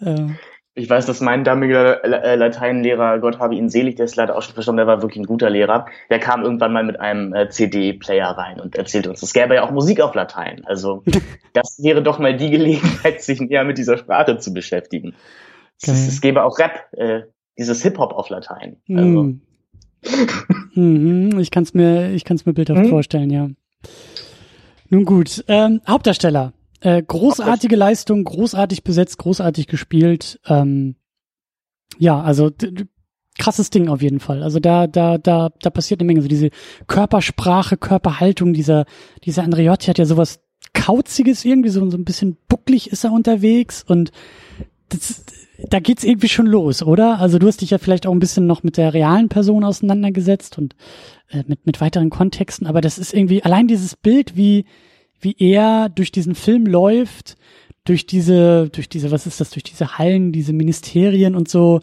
ja. 0.00 0.30
Ich 0.78 0.90
weiß, 0.90 1.06
dass 1.06 1.22
mein 1.22 1.42
damaliger 1.42 2.04
äh, 2.04 2.36
Lateinlehrer, 2.36 3.18
Gott 3.18 3.38
habe 3.38 3.54
ihn 3.54 3.70
selig, 3.70 3.96
der 3.96 4.04
ist 4.04 4.14
leider 4.14 4.36
auch 4.36 4.42
schon 4.42 4.52
verstorben, 4.52 4.76
der 4.76 4.86
war 4.86 5.00
wirklich 5.00 5.22
ein 5.22 5.26
guter 5.26 5.48
Lehrer. 5.48 5.86
Der 6.10 6.18
kam 6.18 6.42
irgendwann 6.42 6.74
mal 6.74 6.84
mit 6.84 7.00
einem 7.00 7.32
äh, 7.32 7.48
CD-Player 7.48 8.28
rein 8.28 8.60
und 8.60 8.76
erzählte 8.76 9.08
uns, 9.08 9.22
es 9.22 9.32
gäbe 9.32 9.54
ja 9.54 9.62
auch 9.62 9.70
Musik 9.70 10.02
auf 10.02 10.14
Latein. 10.14 10.66
Also 10.66 11.02
das 11.54 11.82
wäre 11.82 12.02
doch 12.02 12.18
mal 12.18 12.36
die 12.36 12.50
Gelegenheit, 12.50 13.22
sich 13.22 13.40
näher 13.40 13.64
mit 13.64 13.78
dieser 13.78 13.96
Sprache 13.96 14.36
zu 14.36 14.52
beschäftigen. 14.52 15.14
Okay. 15.82 15.92
Es, 15.92 16.08
es, 16.08 16.20
gäbe 16.20 16.44
auch 16.44 16.58
Rap, 16.58 16.92
äh, 16.92 17.22
dieses 17.56 17.82
Hip-Hop 17.82 18.12
auf 18.12 18.28
Latein. 18.28 18.76
Also. 18.94 19.22
Mm. 19.22 19.40
mhm, 20.74 21.38
ich 21.38 21.50
kann 21.50 21.62
es 21.62 21.72
mir, 21.72 22.12
ich 22.12 22.24
kann 22.24 22.36
es 22.36 22.44
mir 22.44 22.52
bildhaft 22.52 22.82
mhm. 22.82 22.90
vorstellen, 22.90 23.30
ja. 23.30 23.48
Nun 24.90 25.06
gut, 25.06 25.42
ähm, 25.48 25.80
Hauptdarsteller. 25.88 26.52
Äh, 26.80 27.02
großartige 27.02 27.76
Leistung, 27.76 28.24
großartig 28.24 28.84
besetzt, 28.84 29.18
großartig 29.18 29.66
gespielt. 29.66 30.40
Ähm, 30.46 30.96
ja, 31.98 32.20
also 32.20 32.50
krasses 33.38 33.70
Ding 33.70 33.88
auf 33.88 34.02
jeden 34.02 34.20
Fall. 34.20 34.42
Also 34.42 34.60
da, 34.60 34.86
da, 34.86 35.18
da, 35.18 35.50
da 35.60 35.70
passiert 35.70 36.00
eine 36.00 36.06
Menge. 36.06 36.22
So 36.22 36.28
diese 36.28 36.50
Körpersprache, 36.86 37.76
Körperhaltung, 37.76 38.52
dieser, 38.52 38.86
dieser 39.24 39.42
Andreotti 39.44 39.86
hat 39.86 39.98
ja 39.98 40.04
sowas 40.04 40.40
Kauziges 40.72 41.44
irgendwie, 41.44 41.68
so, 41.68 41.88
so 41.90 41.96
ein 41.96 42.04
bisschen 42.04 42.36
bucklig 42.48 42.90
ist 42.90 43.04
er 43.04 43.12
unterwegs 43.12 43.82
und 43.82 44.10
das, 44.88 45.24
da 45.68 45.80
geht's 45.80 46.04
irgendwie 46.04 46.28
schon 46.28 46.46
los, 46.46 46.82
oder? 46.82 47.18
Also 47.18 47.38
du 47.38 47.46
hast 47.46 47.60
dich 47.60 47.70
ja 47.70 47.78
vielleicht 47.78 48.06
auch 48.06 48.12
ein 48.12 48.20
bisschen 48.20 48.46
noch 48.46 48.62
mit 48.62 48.76
der 48.76 48.94
realen 48.94 49.28
Person 49.28 49.64
auseinandergesetzt 49.64 50.58
und 50.58 50.76
äh, 51.30 51.44
mit, 51.46 51.66
mit 51.66 51.80
weiteren 51.80 52.10
Kontexten, 52.10 52.66
aber 52.66 52.80
das 52.80 52.98
ist 52.98 53.14
irgendwie 53.14 53.42
allein 53.42 53.68
dieses 53.68 53.96
Bild, 53.96 54.36
wie, 54.36 54.64
wie 55.20 55.36
er 55.38 55.88
durch 55.88 56.12
diesen 56.12 56.34
Film 56.34 56.66
läuft, 56.66 57.36
durch 57.84 58.06
diese, 58.06 58.68
durch 58.68 58.88
diese, 58.88 59.10
was 59.10 59.26
ist 59.26 59.40
das, 59.40 59.50
durch 59.50 59.62
diese 59.62 59.98
Hallen, 59.98 60.32
diese 60.32 60.52
Ministerien 60.52 61.34
und 61.34 61.48
so. 61.48 61.80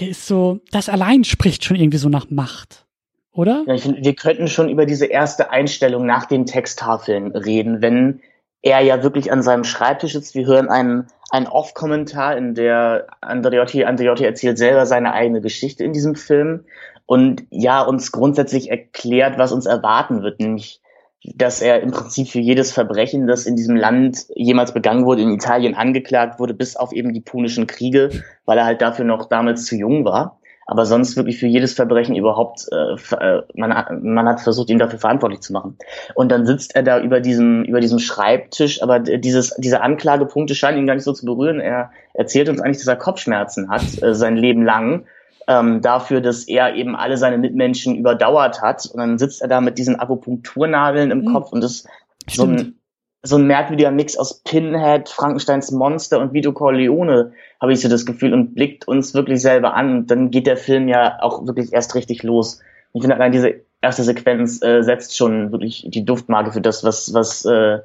Der 0.00 0.08
ist 0.08 0.26
so, 0.26 0.60
das 0.70 0.88
allein 0.88 1.24
spricht 1.24 1.64
schon 1.64 1.76
irgendwie 1.76 1.98
so 1.98 2.08
nach 2.08 2.30
Macht, 2.30 2.86
oder? 3.32 3.64
Ja, 3.66 3.74
ich 3.74 3.86
wir 3.86 4.14
könnten 4.14 4.48
schon 4.48 4.70
über 4.70 4.86
diese 4.86 5.06
erste 5.06 5.50
Einstellung 5.50 6.06
nach 6.06 6.24
den 6.24 6.46
Texttafeln 6.46 7.32
reden, 7.32 7.82
wenn 7.82 8.20
er 8.62 8.80
ja 8.80 9.02
wirklich 9.02 9.30
an 9.30 9.42
seinem 9.42 9.64
Schreibtisch 9.64 10.12
sitzt. 10.12 10.34
Wir 10.34 10.46
hören 10.46 10.68
einen, 10.68 11.08
einen 11.30 11.46
Off-Kommentar, 11.46 12.36
in 12.38 12.54
der 12.54 13.08
Andreotti, 13.20 13.84
Andreotti 13.84 14.24
erzählt 14.24 14.56
selber 14.56 14.86
seine 14.86 15.12
eigene 15.12 15.40
Geschichte 15.40 15.84
in 15.84 15.92
diesem 15.92 16.14
Film 16.14 16.64
und 17.04 17.44
ja, 17.50 17.82
uns 17.82 18.12
grundsätzlich 18.12 18.70
erklärt, 18.70 19.36
was 19.36 19.52
uns 19.52 19.66
erwarten 19.66 20.22
wird, 20.22 20.40
nämlich 20.40 20.81
dass 21.24 21.62
er 21.62 21.80
im 21.80 21.92
Prinzip 21.92 22.28
für 22.28 22.40
jedes 22.40 22.72
Verbrechen, 22.72 23.26
das 23.26 23.46
in 23.46 23.54
diesem 23.54 23.76
Land 23.76 24.26
jemals 24.34 24.74
begangen 24.74 25.04
wurde, 25.04 25.22
in 25.22 25.32
Italien 25.32 25.74
angeklagt 25.74 26.40
wurde, 26.40 26.54
bis 26.54 26.76
auf 26.76 26.92
eben 26.92 27.12
die 27.12 27.20
punischen 27.20 27.66
Kriege, 27.66 28.10
weil 28.44 28.58
er 28.58 28.64
halt 28.64 28.82
dafür 28.82 29.04
noch 29.04 29.28
damals 29.28 29.64
zu 29.64 29.76
jung 29.76 30.04
war. 30.04 30.38
Aber 30.66 30.86
sonst 30.86 31.16
wirklich 31.16 31.38
für 31.38 31.46
jedes 31.46 31.74
Verbrechen 31.74 32.14
überhaupt, 32.14 32.66
äh, 32.72 33.16
äh 33.16 33.42
man, 33.54 34.00
man 34.02 34.28
hat 34.28 34.40
versucht, 34.40 34.70
ihn 34.70 34.78
dafür 34.78 34.98
verantwortlich 34.98 35.40
zu 35.40 35.52
machen. 35.52 35.76
Und 36.14 36.30
dann 36.30 36.46
sitzt 36.46 36.74
er 36.74 36.82
da 36.82 37.00
über 37.00 37.20
diesem, 37.20 37.64
über 37.64 37.80
diesem 37.80 37.98
Schreibtisch, 37.98 38.82
aber 38.82 39.00
dieses, 39.00 39.54
diese 39.58 39.80
Anklagepunkte 39.80 40.54
scheinen 40.54 40.78
ihn 40.78 40.86
gar 40.86 40.94
nicht 40.94 41.04
so 41.04 41.12
zu 41.12 41.26
berühren. 41.26 41.60
Er 41.60 41.90
erzählt 42.14 42.48
uns 42.48 42.60
eigentlich, 42.60 42.78
dass 42.78 42.86
er 42.86 42.96
Kopfschmerzen 42.96 43.70
hat, 43.70 44.02
äh, 44.02 44.14
sein 44.14 44.36
Leben 44.36 44.64
lang 44.64 45.04
ähm, 45.48 45.80
dafür, 45.80 46.20
dass 46.20 46.46
er 46.48 46.74
eben 46.74 46.96
alle 46.96 47.16
seine 47.16 47.38
Mitmenschen 47.38 47.96
überdauert 47.96 48.62
hat. 48.62 48.86
Und 48.86 48.98
dann 48.98 49.18
sitzt 49.18 49.42
er 49.42 49.48
da 49.48 49.60
mit 49.60 49.78
diesen 49.78 49.98
Akupunkturnadeln 49.98 51.10
im 51.10 51.20
mhm. 51.22 51.32
Kopf 51.32 51.52
und 51.52 51.62
das 51.62 51.86
so 52.28 52.44
ein, 52.44 52.78
so 53.22 53.36
ein 53.36 53.46
merkwürdiger 53.46 53.90
Mix 53.90 54.16
aus 54.16 54.42
Pinhead, 54.42 55.08
Frankensteins 55.08 55.70
Monster 55.70 56.20
und 56.20 56.32
Vito 56.32 56.52
Corleone, 56.52 57.32
habe 57.60 57.72
ich 57.72 57.80
so 57.80 57.88
das 57.88 58.06
Gefühl, 58.06 58.32
und 58.32 58.54
blickt 58.54 58.86
uns 58.86 59.14
wirklich 59.14 59.40
selber 59.40 59.74
an. 59.74 59.98
Und 59.98 60.10
dann 60.10 60.30
geht 60.30 60.46
der 60.46 60.56
Film 60.56 60.88
ja 60.88 61.18
auch 61.20 61.46
wirklich 61.46 61.72
erst 61.72 61.94
richtig 61.94 62.22
los. 62.22 62.60
Ich 62.92 63.00
finde 63.00 63.16
allein 63.16 63.32
diese 63.32 63.54
erste 63.80 64.02
Sequenz 64.02 64.62
äh, 64.62 64.82
setzt 64.82 65.16
schon 65.16 65.52
wirklich 65.52 65.86
die 65.88 66.04
Duftmarke 66.04 66.52
für 66.52 66.60
das, 66.60 66.84
was, 66.84 67.12
was 67.14 67.44
äh, 67.44 67.80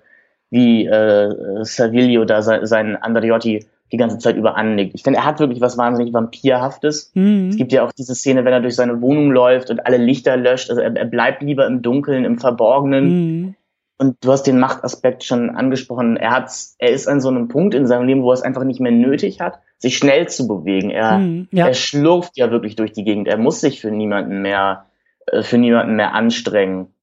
wie 0.49 0.85
äh, 0.85 1.63
Savilio 1.63 2.25
da 2.25 2.41
se 2.41 2.65
seinen 2.65 2.95
Andriotti 2.95 3.65
die 3.91 3.97
ganze 3.97 4.17
Zeit 4.17 4.35
über 4.35 4.57
anlegt. 4.57 4.95
Ich 4.95 5.03
finde, 5.03 5.19
er 5.19 5.25
hat 5.25 5.39
wirklich 5.39 5.61
was 5.61 5.77
wahnsinnig 5.77 6.13
Vampirhaftes. 6.13 7.11
Mhm. 7.13 7.49
Es 7.49 7.57
gibt 7.57 7.71
ja 7.71 7.83
auch 7.85 7.91
diese 7.91 8.15
Szene, 8.15 8.43
wenn 8.43 8.53
er 8.53 8.61
durch 8.61 8.75
seine 8.75 9.01
Wohnung 9.01 9.31
läuft 9.31 9.69
und 9.69 9.85
alle 9.85 9.97
Lichter 9.97 10.35
löscht. 10.35 10.69
Also 10.69 10.81
er, 10.81 10.95
er 10.95 11.05
bleibt 11.05 11.41
lieber 11.41 11.65
im 11.65 11.81
Dunkeln, 11.81 12.25
im 12.25 12.37
Verborgenen. 12.37 13.05
Mhm. 13.05 13.55
Und 13.99 14.17
du 14.21 14.31
hast 14.31 14.43
den 14.43 14.59
Machtaspekt 14.59 15.23
schon 15.23 15.49
angesprochen. 15.49 16.17
Er 16.17 16.31
hat, 16.31 16.51
er 16.77 16.91
ist 16.91 17.07
an 17.07 17.19
so 17.19 17.29
einem 17.29 17.47
Punkt 17.47 17.73
in 17.73 17.87
seinem 17.87 18.05
Leben, 18.05 18.21
wo 18.21 18.29
er 18.29 18.35
es 18.35 18.43
einfach 18.43 18.63
nicht 18.63 18.79
mehr 18.79 18.91
nötig 18.91 19.41
hat, 19.41 19.59
sich 19.79 19.97
schnell 19.97 20.27
zu 20.27 20.47
bewegen. 20.47 20.91
Er, 20.91 21.17
mhm, 21.17 21.47
ja. 21.51 21.67
er 21.67 21.73
schlurft 21.73 22.37
ja 22.37 22.51
wirklich 22.51 22.75
durch 22.75 22.91
die 22.91 23.03
Gegend. 23.03 23.27
Er 23.27 23.37
muss 23.37 23.61
sich 23.61 23.81
für 23.81 23.89
niemanden 23.89 24.41
mehr, 24.41 24.85
äh, 25.27 25.41
für 25.41 25.57
niemanden 25.57 25.95
mehr 25.95 26.13
anstrengen. 26.13 26.93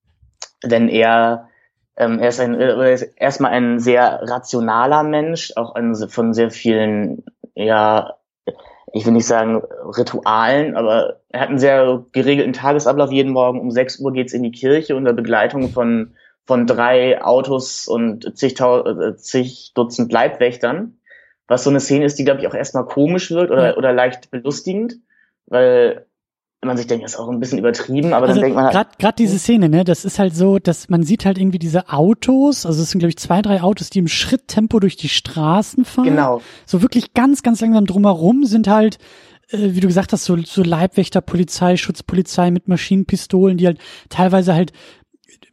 Denn 0.63 0.89
er, 0.89 1.49
ähm, 1.97 2.19
er 2.19 2.29
ist 2.29 2.41
ein, 2.41 2.59
er 2.59 2.93
ist 2.93 3.03
erstmal 3.17 3.53
ein 3.53 3.79
sehr 3.79 4.21
rationaler 4.23 5.03
Mensch, 5.03 5.53
auch 5.57 5.75
ein, 5.75 5.95
von 5.95 6.35
sehr 6.35 6.51
vielen, 6.51 7.25
ja, 7.55 8.15
ich 8.93 9.05
will 9.07 9.13
nicht 9.13 9.27
sagen 9.27 9.63
Ritualen, 9.97 10.77
aber 10.77 11.21
er 11.29 11.41
hat 11.41 11.49
einen 11.49 11.59
sehr 11.59 12.05
geregelten 12.13 12.53
Tagesablauf. 12.53 13.11
Jeden 13.11 13.33
Morgen 13.33 13.61
um 13.61 13.71
6 13.71 13.99
Uhr 13.99 14.13
geht's 14.13 14.33
in 14.33 14.45
die 14.45 14.53
Kirche 14.53 14.95
unter 14.95 15.13
Begleitung 15.13 15.71
von, 15.71 16.15
von 16.45 16.67
drei 16.67 17.23
Autos 17.23 17.89
und 17.89 18.37
zig, 18.39 18.61
äh, 18.61 19.17
zig 19.17 19.73
Dutzend 19.75 20.13
Leibwächtern. 20.13 20.99
Was 21.49 21.65
so 21.65 21.71
eine 21.71 21.81
Szene 21.81 22.05
ist, 22.05 22.19
die, 22.19 22.25
glaube 22.25 22.41
ich, 22.41 22.47
auch 22.47 22.55
erstmal 22.55 22.87
komisch 22.87 23.31
wirkt 23.31 23.51
oder, 23.51 23.77
oder 23.77 23.93
leicht 23.93 24.31
belustigend, 24.31 24.95
weil 25.47 26.07
man 26.67 26.77
sich 26.77 26.87
denkt, 26.87 27.05
ist 27.05 27.19
auch 27.19 27.29
ein 27.29 27.41
bisschen 27.41 27.59
übertrieben, 27.59 28.13
aber 28.13 28.27
also 28.27 28.41
dann 28.41 28.43
denkt 28.43 28.57
man 28.57 28.75
halt. 28.75 28.99
Gerade 28.99 29.17
diese 29.17 29.39
Szene, 29.39 29.69
ne, 29.69 29.85
das 29.85 30.05
ist 30.05 30.19
halt 30.19 30.35
so, 30.35 30.59
dass 30.59 30.89
man 30.89 31.03
sieht 31.03 31.25
halt 31.25 31.39
irgendwie 31.39 31.59
diese 31.59 31.89
Autos, 31.89 32.67
also 32.67 32.83
es 32.83 32.91
sind, 32.91 32.99
glaube 33.01 33.11
ich, 33.11 33.19
zwei, 33.19 33.43
drei 33.43 33.63
Autos, 33.63 33.91
die 33.91 33.99
im 33.99 34.09
Schritttempo 34.09 34.81
durch 34.81 34.97
die 34.97 35.09
Straßen 35.09 35.85
fahren. 35.85 36.05
Genau. 36.05 36.41
So 36.67 36.83
wirklich 36.83 37.15
ganz, 37.15 37.43
ganz 37.43 37.61
langsam 37.61 37.87
drumherum 37.87 38.45
sind 38.45 38.69
halt 38.69 38.99
äh, 39.51 39.75
wie 39.75 39.81
du 39.81 39.89
gesagt 39.89 40.13
hast, 40.13 40.25
so, 40.25 40.37
so 40.39 40.63
Leibwächter, 40.63 41.21
Polizei, 41.21 41.77
Schutzpolizei 41.77 42.51
mit 42.51 42.69
Maschinenpistolen, 42.69 43.59
die 43.59 43.67
halt 43.67 43.79
teilweise 44.09 44.55
halt 44.55 44.73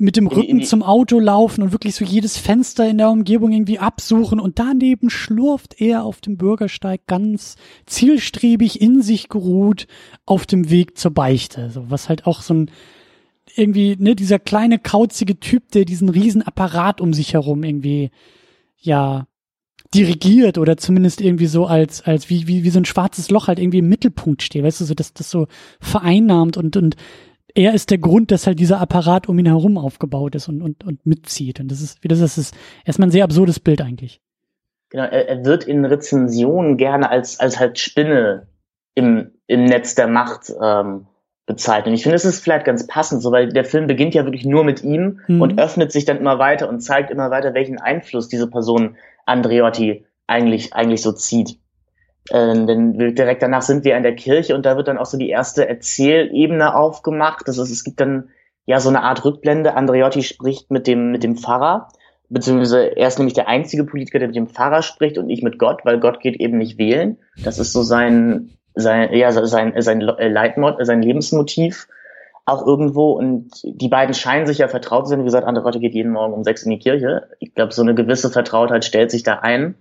mit 0.02 0.18
dem 0.18 0.26
Rücken 0.26 0.64
zum 0.64 0.82
Auto 0.82 1.20
laufen 1.20 1.62
und 1.62 1.72
wirklich 1.72 1.94
so 1.94 2.04
jedes 2.04 2.36
Fenster 2.36 2.90
in 2.90 2.98
der 2.98 3.12
Umgebung 3.12 3.52
irgendwie 3.52 3.78
absuchen 3.78 4.40
und 4.40 4.58
daneben 4.58 5.12
schlurft 5.12 5.80
er 5.80 6.04
auf 6.04 6.22
dem 6.22 6.38
Bürgersteig 6.38 7.06
ganz 7.06 7.56
zielstrebig 7.86 8.82
in 8.82 9.04
sich 9.04 9.30
geruht 9.30 9.86
auf 10.26 10.48
dem 10.48 10.72
Weg 10.72 10.98
zur 10.98 11.12
Beichte. 11.12 11.70
So 11.70 11.92
was 11.92 12.10
halt 12.10 12.26
auch 12.26 12.42
so 12.42 12.56
ein 12.56 12.72
irgendwie, 13.56 13.96
ne, 14.00 14.16
dieser 14.16 14.40
kleine 14.40 14.80
kauzige 14.80 15.40
Typ, 15.40 15.72
der 15.72 15.86
diesen 15.86 16.10
riesen 16.10 16.42
Apparat 16.42 17.00
um 17.00 17.14
sich 17.14 17.34
herum 17.34 17.64
irgendwie, 17.64 18.10
ja, 18.78 19.28
dirigiert 19.94 20.58
oder 20.58 20.78
zumindest 20.78 21.22
irgendwie 21.22 21.48
so 21.48 21.66
als, 21.66 22.02
als 22.02 22.30
wie, 22.30 22.48
wie, 22.48 22.64
wie 22.64 22.70
so 22.70 22.80
ein 22.80 22.86
schwarzes 22.86 23.30
Loch 23.30 23.48
halt 23.48 23.60
irgendwie 23.60 23.80
im 23.80 23.90
Mittelpunkt 23.90 24.42
steht, 24.42 24.64
weißt 24.64 24.82
du, 24.82 24.86
so, 24.86 24.94
dass 24.94 25.14
das 25.14 25.30
so 25.30 25.48
vereinnahmt 25.82 26.56
und, 26.56 26.78
und 26.78 26.96
er 27.56 27.74
ist 27.74 27.90
der 27.90 27.98
Grund, 27.98 28.32
dass 28.32 28.48
halt 28.48 28.60
dieser 28.60 28.80
Apparat 28.80 29.28
um 29.30 29.38
ihn 29.40 29.46
herum 29.46 29.78
aufgebaut 29.78 30.36
ist 30.36 30.48
und, 30.48 30.62
und, 30.62 30.84
und 30.84 31.06
mitzieht. 31.06 31.60
Und 31.60 31.70
das 31.70 31.82
ist, 31.82 32.04
wie 32.04 32.08
das 32.08 32.20
ist, 32.20 32.38
ist 32.38 32.56
erstmal 32.86 33.08
ein 33.08 33.12
sehr 33.12 33.24
absurdes 33.24 33.60
Bild 33.60 33.82
eigentlich. 33.82 34.22
Genau, 34.90 35.04
er, 35.04 35.30
er 35.30 35.46
wird 35.46 35.64
in 35.64 35.86
Rezensionen 35.86 36.78
gerne 36.78 37.10
als, 37.10 37.40
als 37.40 37.60
halt 37.60 37.80
Spinne 37.80 38.48
im, 38.94 39.32
im 39.48 39.66
Netz 39.66 39.96
der 39.96 40.08
Macht 40.08 40.52
ähm, 40.62 41.08
bezeichnet. 41.46 41.88
Und 41.88 41.94
ich 41.94 42.04
finde, 42.04 42.16
es 42.16 42.26
ist 42.26 42.44
vielleicht 42.44 42.66
ganz 42.66 42.88
passend, 42.88 43.22
so 43.22 43.32
weil 43.32 43.52
der 43.52 43.66
Film 43.66 43.88
beginnt 43.88 44.14
ja 44.14 44.26
wirklich 44.26 44.46
nur 44.46 44.64
mit 44.64 44.84
ihm 44.84 45.22
mhm. 45.28 45.42
und 45.42 45.60
öffnet 45.60 45.92
sich 45.92 46.06
dann 46.06 46.18
immer 46.18 46.40
weiter 46.40 46.70
und 46.70 46.82
zeigt 46.82 47.10
immer 47.10 47.32
weiter, 47.32 47.54
welchen 47.54 47.80
Einfluss 47.80 48.28
diese 48.28 48.50
Person 48.50 48.98
Andreotti 49.26 50.06
eigentlich, 50.28 50.74
eigentlich 50.74 51.02
so 51.02 51.12
zieht. 51.12 51.61
Äh, 52.30 52.66
denn 52.66 52.94
direkt 53.16 53.42
danach 53.42 53.64
sind 53.64 53.84
wir 53.84 53.98
in 53.98 54.04
der 54.04 54.16
Kirche 54.16 54.56
und 54.56 54.66
da 54.66 54.78
wird 54.78 54.88
dann 54.88 54.98
auch 54.98 55.06
so 55.06 55.18
die 55.18 55.30
erste 55.30 55.68
Erzählebene 55.68 56.76
aufgemacht. 56.76 57.48
Das 57.48 57.58
ist, 57.58 57.72
es 57.72 57.84
gibt 57.84 58.00
dann 58.00 58.30
ja 58.66 58.80
so 58.80 58.90
eine 58.90 59.04
Art 59.04 59.26
Rückblende. 59.26 59.74
Andreotti 59.76 60.22
spricht 60.24 60.70
mit 60.70 60.86
dem, 60.88 61.12
mit 61.12 61.24
dem 61.24 61.36
Pfarrer, 61.36 61.88
beziehungsweise 62.30 62.96
er 62.96 63.08
ist 63.08 63.18
nämlich 63.18 63.34
der 63.34 63.48
einzige 63.48 63.84
Politiker, 63.86 64.20
der 64.20 64.28
mit 64.28 64.36
dem 64.36 64.48
Pfarrer 64.48 64.84
spricht 64.84 65.18
und 65.18 65.26
nicht 65.26 65.44
mit 65.44 65.58
Gott, 65.58 65.82
weil 65.84 66.00
Gott 66.00 66.20
geht 66.20 66.36
eben 66.40 66.58
nicht 66.60 66.78
wählen. 66.78 67.18
Das 67.44 67.58
ist 67.58 67.74
so 67.74 67.82
sein, 67.82 68.52
sein, 68.76 69.14
ja, 69.14 69.32
sein, 69.32 69.74
sein 69.82 70.00
Leitmod, 70.00 70.76
sein 70.86 71.02
Lebensmotiv. 71.02 71.88
auch 72.46 72.66
irgendwo 72.66 73.12
und 73.12 73.50
die 73.64 73.88
beiden 73.88 74.14
scheinen 74.14 74.46
sich 74.46 74.60
ja 74.60 74.68
vertraut 74.68 75.06
zu 75.06 75.12
sein. 75.12 75.20
Wie 75.20 75.26
gesagt, 75.26 75.48
andere 75.48 75.66
Leute 75.66 75.80
geht 75.80 75.94
jeden 75.94 76.12
Morgen 76.12 76.34
um 76.34 76.44
sechs 76.44 76.64
in 76.64 76.72
die 76.72 76.80
Kirche. 76.80 77.28
Ich 77.40 77.54
glaube, 77.54 77.74
so 77.74 77.82
eine 77.82 77.96
gewisse 77.96 78.30
Vertrautheit 78.30 78.84
stellt 78.86 79.12
sich 79.12 79.24
da 79.24 79.36
ein. 79.40 79.76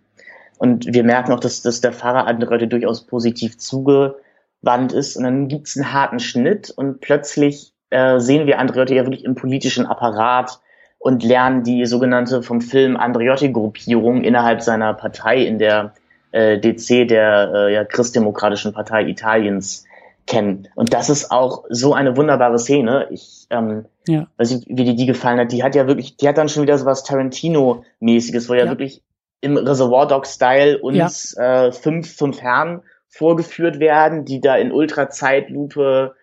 Und 0.60 0.92
wir 0.92 1.04
merken 1.04 1.32
auch, 1.32 1.40
dass, 1.40 1.62
dass 1.62 1.80
der 1.80 1.94
Pfarrer 1.94 2.26
andere 2.26 2.50
Leute 2.50 2.68
durchaus 2.68 3.06
positiv 3.06 3.56
zugewandt 3.56 4.92
ist. 4.92 5.16
Und 5.16 5.24
dann 5.24 5.48
gibt's 5.48 5.74
einen 5.74 5.90
harten 5.94 6.20
Schnitt 6.20 6.68
und 6.68 7.00
plötzlich 7.00 7.72
äh, 7.88 8.20
sehen 8.20 8.46
wir 8.46 8.58
Andreotti 8.58 8.94
ja 8.94 9.06
wirklich 9.06 9.24
im 9.24 9.36
politischen 9.36 9.86
Apparat 9.86 10.60
und 10.98 11.24
lernen 11.24 11.62
die 11.62 11.86
sogenannte 11.86 12.42
vom 12.42 12.60
Film 12.60 12.98
Andreotti-Gruppierung 12.98 14.22
innerhalb 14.22 14.60
seiner 14.60 14.92
Partei 14.92 15.38
in 15.46 15.58
der 15.58 15.94
äh, 16.32 16.58
DC, 16.58 17.08
der 17.08 17.52
äh, 17.54 17.72
ja, 17.72 17.84
Christdemokratischen 17.86 18.74
Partei 18.74 19.06
Italiens, 19.06 19.86
kennen. 20.26 20.68
Und 20.74 20.92
das 20.92 21.08
ist 21.08 21.30
auch 21.30 21.64
so 21.70 21.94
eine 21.94 22.18
wunderbare 22.18 22.58
Szene. 22.58 23.08
Ich 23.10 23.46
ähm, 23.48 23.86
ja. 24.06 24.26
weiß 24.36 24.50
nicht, 24.50 24.66
wie 24.68 24.84
dir 24.84 24.94
die 24.94 25.06
gefallen 25.06 25.40
hat. 25.40 25.52
Die 25.52 25.64
hat 25.64 25.74
ja 25.74 25.86
wirklich, 25.86 26.18
die 26.18 26.28
hat 26.28 26.36
dann 26.36 26.50
schon 26.50 26.64
wieder 26.64 26.76
so 26.76 26.84
was 26.84 27.02
Tarantino-mäßiges, 27.02 28.50
wo 28.50 28.52
ja, 28.52 28.66
ja 28.66 28.70
wirklich 28.70 29.02
im 29.40 29.56
Reservoir 29.56 30.06
Dog-Style 30.06 30.78
uns 30.78 31.34
ja. 31.36 31.66
äh, 31.66 31.72
fünf, 31.72 32.14
fünf 32.14 32.40
Herren 32.42 32.82
vorgeführt 33.08 33.80
werden, 33.80 34.24
die 34.24 34.40
da 34.40 34.56
in 34.56 34.72
Ultrazeitlupe 34.72 36.14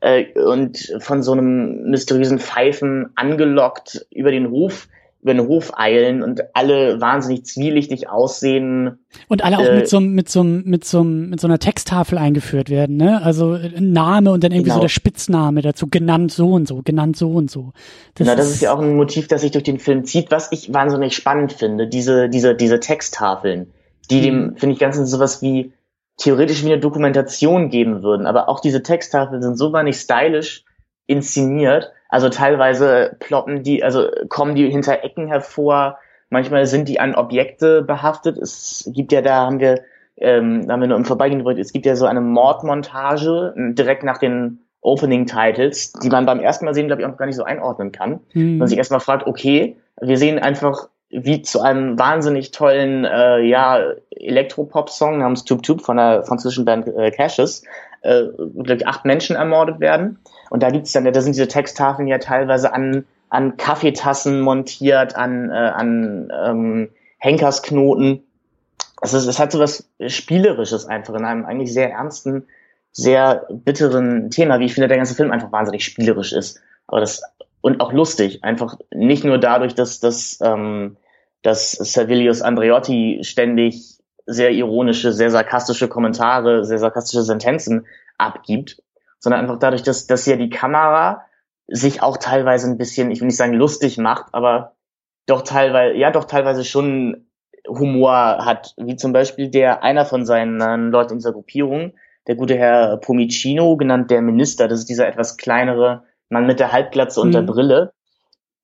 äh, 0.00 0.38
und 0.38 0.96
von 0.98 1.22
so 1.22 1.32
einem 1.32 1.90
mysteriösen 1.90 2.38
Pfeifen 2.38 3.10
angelockt 3.16 4.06
über 4.10 4.30
den 4.30 4.50
Hof 4.50 4.88
über 5.24 5.32
den 5.32 5.48
Hof 5.48 5.72
eilen 5.74 6.22
und 6.22 6.42
alle 6.54 7.00
wahnsinnig 7.00 7.46
zwielichtig 7.46 8.10
aussehen. 8.10 8.98
Und 9.28 9.42
alle 9.42 9.58
auch 9.58 9.64
äh, 9.64 9.76
mit 9.76 9.88
so 9.88 9.98
mit 9.98 10.28
so 10.28 10.44
mit 10.44 10.84
so 10.84 11.02
mit 11.02 11.40
so 11.40 11.46
einer 11.46 11.58
Texttafel 11.58 12.18
eingeführt 12.18 12.68
werden, 12.68 12.98
ne? 12.98 13.22
Also 13.22 13.52
ein 13.52 13.74
äh, 13.74 13.80
Name 13.80 14.32
und 14.32 14.44
dann 14.44 14.52
irgendwie 14.52 14.64
genau. 14.64 14.76
so 14.76 14.80
der 14.82 14.88
Spitzname 14.88 15.62
dazu, 15.62 15.86
genannt 15.88 16.30
so 16.30 16.50
und 16.52 16.68
so, 16.68 16.82
genannt 16.82 17.16
so 17.16 17.32
und 17.32 17.50
so. 17.50 17.72
Das, 18.14 18.26
genau, 18.26 18.36
das 18.36 18.48
ist, 18.48 18.54
ist 18.56 18.60
ja 18.60 18.74
auch 18.74 18.80
ein 18.80 18.96
Motiv, 18.96 19.26
das 19.26 19.40
sich 19.40 19.50
durch 19.50 19.64
den 19.64 19.78
Film 19.78 20.04
zieht, 20.04 20.30
was 20.30 20.52
ich 20.52 20.74
wahnsinnig 20.74 21.16
spannend 21.16 21.54
finde, 21.54 21.88
diese, 21.88 22.28
diese, 22.28 22.54
diese 22.54 22.78
Texttafeln, 22.78 23.72
die 24.10 24.20
dem, 24.20 24.48
mhm. 24.48 24.56
finde 24.56 24.74
ich, 24.74 24.78
ganz 24.78 24.96
sowas 24.96 25.40
wie 25.40 25.72
theoretisch 26.18 26.62
wie 26.64 26.70
eine 26.70 26.80
Dokumentation 26.80 27.70
geben 27.70 28.02
würden. 28.02 28.26
Aber 28.26 28.50
auch 28.50 28.60
diese 28.60 28.82
Texttafeln 28.82 29.40
sind 29.40 29.56
so 29.56 29.72
wahnsinnig 29.72 30.00
stylisch 30.00 30.64
inszeniert, 31.06 31.92
also 32.14 32.28
teilweise 32.28 33.16
ploppen 33.18 33.64
die, 33.64 33.82
also 33.82 34.08
kommen 34.28 34.54
die 34.54 34.70
hinter 34.70 35.02
Ecken 35.02 35.26
hervor. 35.26 35.98
Manchmal 36.30 36.64
sind 36.66 36.88
die 36.88 37.00
an 37.00 37.16
Objekte 37.16 37.82
behaftet. 37.82 38.38
Es 38.38 38.88
gibt 38.94 39.10
ja 39.10 39.20
da, 39.20 39.46
haben 39.46 39.58
wir, 39.58 39.82
ähm, 40.16 40.64
da 40.64 40.74
haben 40.74 40.80
wir 40.80 40.86
nur 40.86 40.96
im 40.96 41.04
Vorbeigehen 41.04 41.44
es 41.58 41.72
gibt 41.72 41.86
ja 41.86 41.96
so 41.96 42.06
eine 42.06 42.20
Mordmontage 42.20 43.52
direkt 43.56 44.04
nach 44.04 44.18
den 44.18 44.60
Opening 44.80 45.26
Titles, 45.26 45.92
die 45.92 46.08
man 46.08 46.24
beim 46.24 46.38
ersten 46.38 46.66
Mal 46.66 46.74
sehen, 46.74 46.86
glaube 46.86 47.02
ich, 47.02 47.08
auch 47.08 47.16
gar 47.16 47.26
nicht 47.26 47.34
so 47.34 47.42
einordnen 47.42 47.90
kann. 47.90 48.20
Mhm. 48.32 48.58
Man 48.58 48.68
sich 48.68 48.78
erstmal 48.78 49.00
fragt, 49.00 49.26
okay, 49.26 49.76
wir 50.00 50.16
sehen 50.16 50.38
einfach 50.38 50.88
wie 51.10 51.42
zu 51.42 51.62
einem 51.62 51.98
wahnsinnig 51.98 52.52
tollen 52.52 53.04
äh, 53.04 53.40
ja, 53.40 53.80
Elektropop-Song 54.10 55.18
namens 55.18 55.44
Tube 55.44 55.64
Tube 55.64 55.82
von 55.82 55.96
der 55.96 56.22
französischen 56.22 56.64
Band 56.64 56.86
äh, 56.86 57.10
Cashes, 57.10 57.64
äh, 58.04 58.28
glaube 58.36 58.76
ich, 58.76 58.86
acht 58.86 59.04
Menschen 59.04 59.34
ermordet 59.34 59.80
werden. 59.80 60.18
Und 60.50 60.62
da 60.62 60.70
gibt's 60.70 60.92
dann, 60.92 61.04
da 61.04 61.20
sind 61.20 61.34
diese 61.34 61.48
Texttafeln 61.48 62.06
ja 62.06 62.18
teilweise 62.18 62.72
an, 62.72 63.06
an 63.30 63.56
Kaffeetassen 63.56 64.40
montiert, 64.40 65.16
an, 65.16 65.50
äh, 65.50 65.54
an 65.54 66.32
ähm, 66.44 66.90
Henkersknoten. 67.18 68.22
Es, 69.00 69.12
es 69.14 69.38
hat 69.38 69.52
so 69.52 69.58
was 69.58 69.88
Spielerisches 70.06 70.86
einfach 70.86 71.14
in 71.14 71.24
einem 71.24 71.44
eigentlich 71.44 71.72
sehr 71.72 71.90
ernsten, 71.90 72.46
sehr 72.92 73.46
bitteren 73.50 74.30
Thema, 74.30 74.60
wie 74.60 74.66
ich 74.66 74.74
finde, 74.74 74.88
der 74.88 74.98
ganze 74.98 75.14
Film 75.14 75.32
einfach 75.32 75.50
wahnsinnig 75.50 75.84
spielerisch 75.84 76.32
ist. 76.32 76.60
Aber 76.86 77.00
das, 77.00 77.22
und 77.62 77.80
auch 77.80 77.92
lustig. 77.92 78.44
Einfach 78.44 78.76
nicht 78.94 79.24
nur 79.24 79.38
dadurch, 79.38 79.74
dass, 79.74 79.98
dass, 79.98 80.38
ähm, 80.42 80.98
dass 81.42 81.72
Servilius 81.72 82.42
Andreotti 82.42 83.20
ständig 83.22 83.93
sehr 84.26 84.50
ironische, 84.50 85.12
sehr 85.12 85.30
sarkastische 85.30 85.88
Kommentare, 85.88 86.64
sehr 86.64 86.78
sarkastische 86.78 87.22
Sentenzen 87.22 87.86
abgibt, 88.18 88.82
sondern 89.18 89.40
einfach 89.40 89.58
dadurch, 89.58 89.82
dass, 89.82 90.06
dass 90.06 90.26
ja 90.26 90.36
die 90.36 90.50
Kamera 90.50 91.24
sich 91.66 92.02
auch 92.02 92.16
teilweise 92.16 92.68
ein 92.68 92.78
bisschen, 92.78 93.10
ich 93.10 93.20
will 93.20 93.26
nicht 93.26 93.36
sagen 93.36 93.54
lustig 93.54 93.98
macht, 93.98 94.26
aber 94.32 94.76
doch 95.26 95.42
teilweise, 95.42 95.96
ja 95.96 96.10
doch 96.10 96.24
teilweise 96.24 96.64
schon 96.64 97.26
Humor 97.66 98.44
hat, 98.44 98.74
wie 98.76 98.96
zum 98.96 99.12
Beispiel 99.12 99.48
der, 99.48 99.82
einer 99.82 100.04
von 100.04 100.26
seinen 100.26 100.90
Leuten 100.90 101.14
unserer 101.14 101.32
Gruppierung, 101.32 101.94
der 102.26 102.36
gute 102.36 102.56
Herr 102.56 102.98
Pomicino, 102.98 103.76
genannt 103.76 104.10
der 104.10 104.22
Minister, 104.22 104.68
das 104.68 104.80
ist 104.80 104.88
dieser 104.88 105.08
etwas 105.08 105.36
kleinere 105.36 106.04
Mann 106.28 106.46
mit 106.46 106.60
der 106.60 106.72
Halbglatze 106.72 107.20
und 107.20 107.28
mhm. 107.28 107.32
der 107.32 107.42
Brille, 107.42 107.92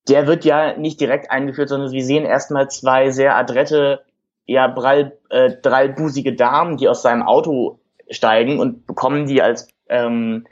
der 0.08 0.26
wird 0.26 0.44
ja 0.44 0.76
nicht 0.76 1.00
direkt 1.00 1.30
eingeführt, 1.30 1.68
sondern 1.68 1.92
wir 1.92 2.04
sehen 2.04 2.24
erstmal 2.24 2.68
zwei 2.70 3.10
sehr 3.10 3.36
adrette, 3.36 4.02
ja, 4.50 4.66
brall, 4.66 5.16
äh, 5.28 5.52
drallbusige 5.62 6.34
Damen, 6.34 6.76
die 6.76 6.88
aus 6.88 7.02
seinem 7.02 7.22
Auto 7.22 7.78
steigen 8.10 8.58
und 8.58 8.84
bekommen 8.84 9.26
die 9.26 9.42
als 9.42 9.68
ähm, 9.88 10.44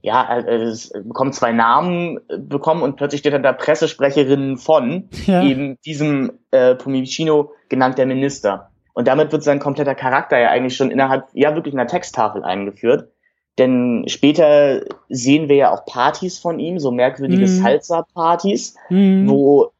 ja, 0.00 0.38
äh, 0.38 0.74
bekommen 1.04 1.34
zwei 1.34 1.52
Namen 1.52 2.18
äh, 2.28 2.38
bekommen 2.38 2.82
und 2.82 2.96
plötzlich 2.96 3.20
steht 3.20 3.34
dann 3.34 3.42
da 3.42 3.52
Pressesprecherin 3.52 4.56
von 4.56 5.10
ja. 5.26 5.42
eben 5.42 5.76
diesem 5.84 6.38
äh, 6.50 6.74
Pomicino 6.74 7.52
genannt 7.68 7.98
der 7.98 8.06
Minister. 8.06 8.70
Und 8.94 9.06
damit 9.06 9.32
wird 9.32 9.42
sein 9.42 9.60
kompletter 9.60 9.94
Charakter 9.94 10.38
ja 10.38 10.48
eigentlich 10.48 10.76
schon 10.76 10.90
innerhalb, 10.90 11.26
ja, 11.34 11.54
wirklich 11.54 11.74
einer 11.74 11.86
Texttafel 11.86 12.44
eingeführt. 12.44 13.10
Denn 13.58 14.04
später 14.06 14.80
sehen 15.10 15.50
wir 15.50 15.56
ja 15.56 15.72
auch 15.72 15.84
Partys 15.84 16.38
von 16.38 16.58
ihm, 16.58 16.78
so 16.78 16.90
merkwürdige 16.90 17.44
mm. 17.44 17.48
Salsa-Partys, 17.48 18.76
mm. 18.88 19.28
wo, 19.28 19.72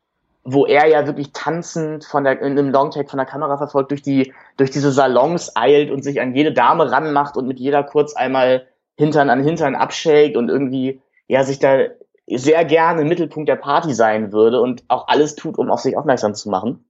wo 0.45 0.67
er 0.67 0.89
ja 0.89 1.07
wirklich 1.07 1.33
tanzend 1.33 2.05
von 2.05 2.25
der, 2.25 2.41
in 2.41 2.59
einem 2.59 2.71
Longtake 2.71 3.09
von 3.09 3.19
der 3.19 3.27
Kamera 3.27 3.57
verfolgt 3.57 3.93
durch 3.93 4.03
die, 4.03 4.33
durch 4.57 4.71
diese 4.71 4.91
Salons 4.91 5.57
eilt 5.57 5.91
und 5.91 6.03
sich 6.03 6.21
an 6.21 6.35
jede 6.35 6.53
Dame 6.53 6.91
ranmacht 6.91 7.37
und 7.37 7.47
mit 7.47 7.61
jeder 7.61 7.85
kurz 7.85 8.15
einmal 8.15 8.67
Hintern 8.97 9.31
an 9.31 9.43
Hintern 9.43 9.75
abschägt 9.75 10.37
und 10.37 10.49
irgendwie 10.49 11.01
ja 11.29 11.45
sich 11.45 11.59
da 11.59 11.79
sehr 12.27 12.65
gerne 12.65 13.03
im 13.03 13.09
Mittelpunkt 13.09 13.49
der 13.49 13.57
Party 13.57 13.95
sein 13.95 14.33
würde 14.33 14.61
und 14.61 14.85
auch 14.89 15.09
alles 15.09 15.35
tut, 15.35 15.59
um 15.59 15.71
auf 15.71 15.81
sich 15.81 15.97
aufmerksam 15.97 16.35
zu 16.35 16.51
machen. 16.51 16.85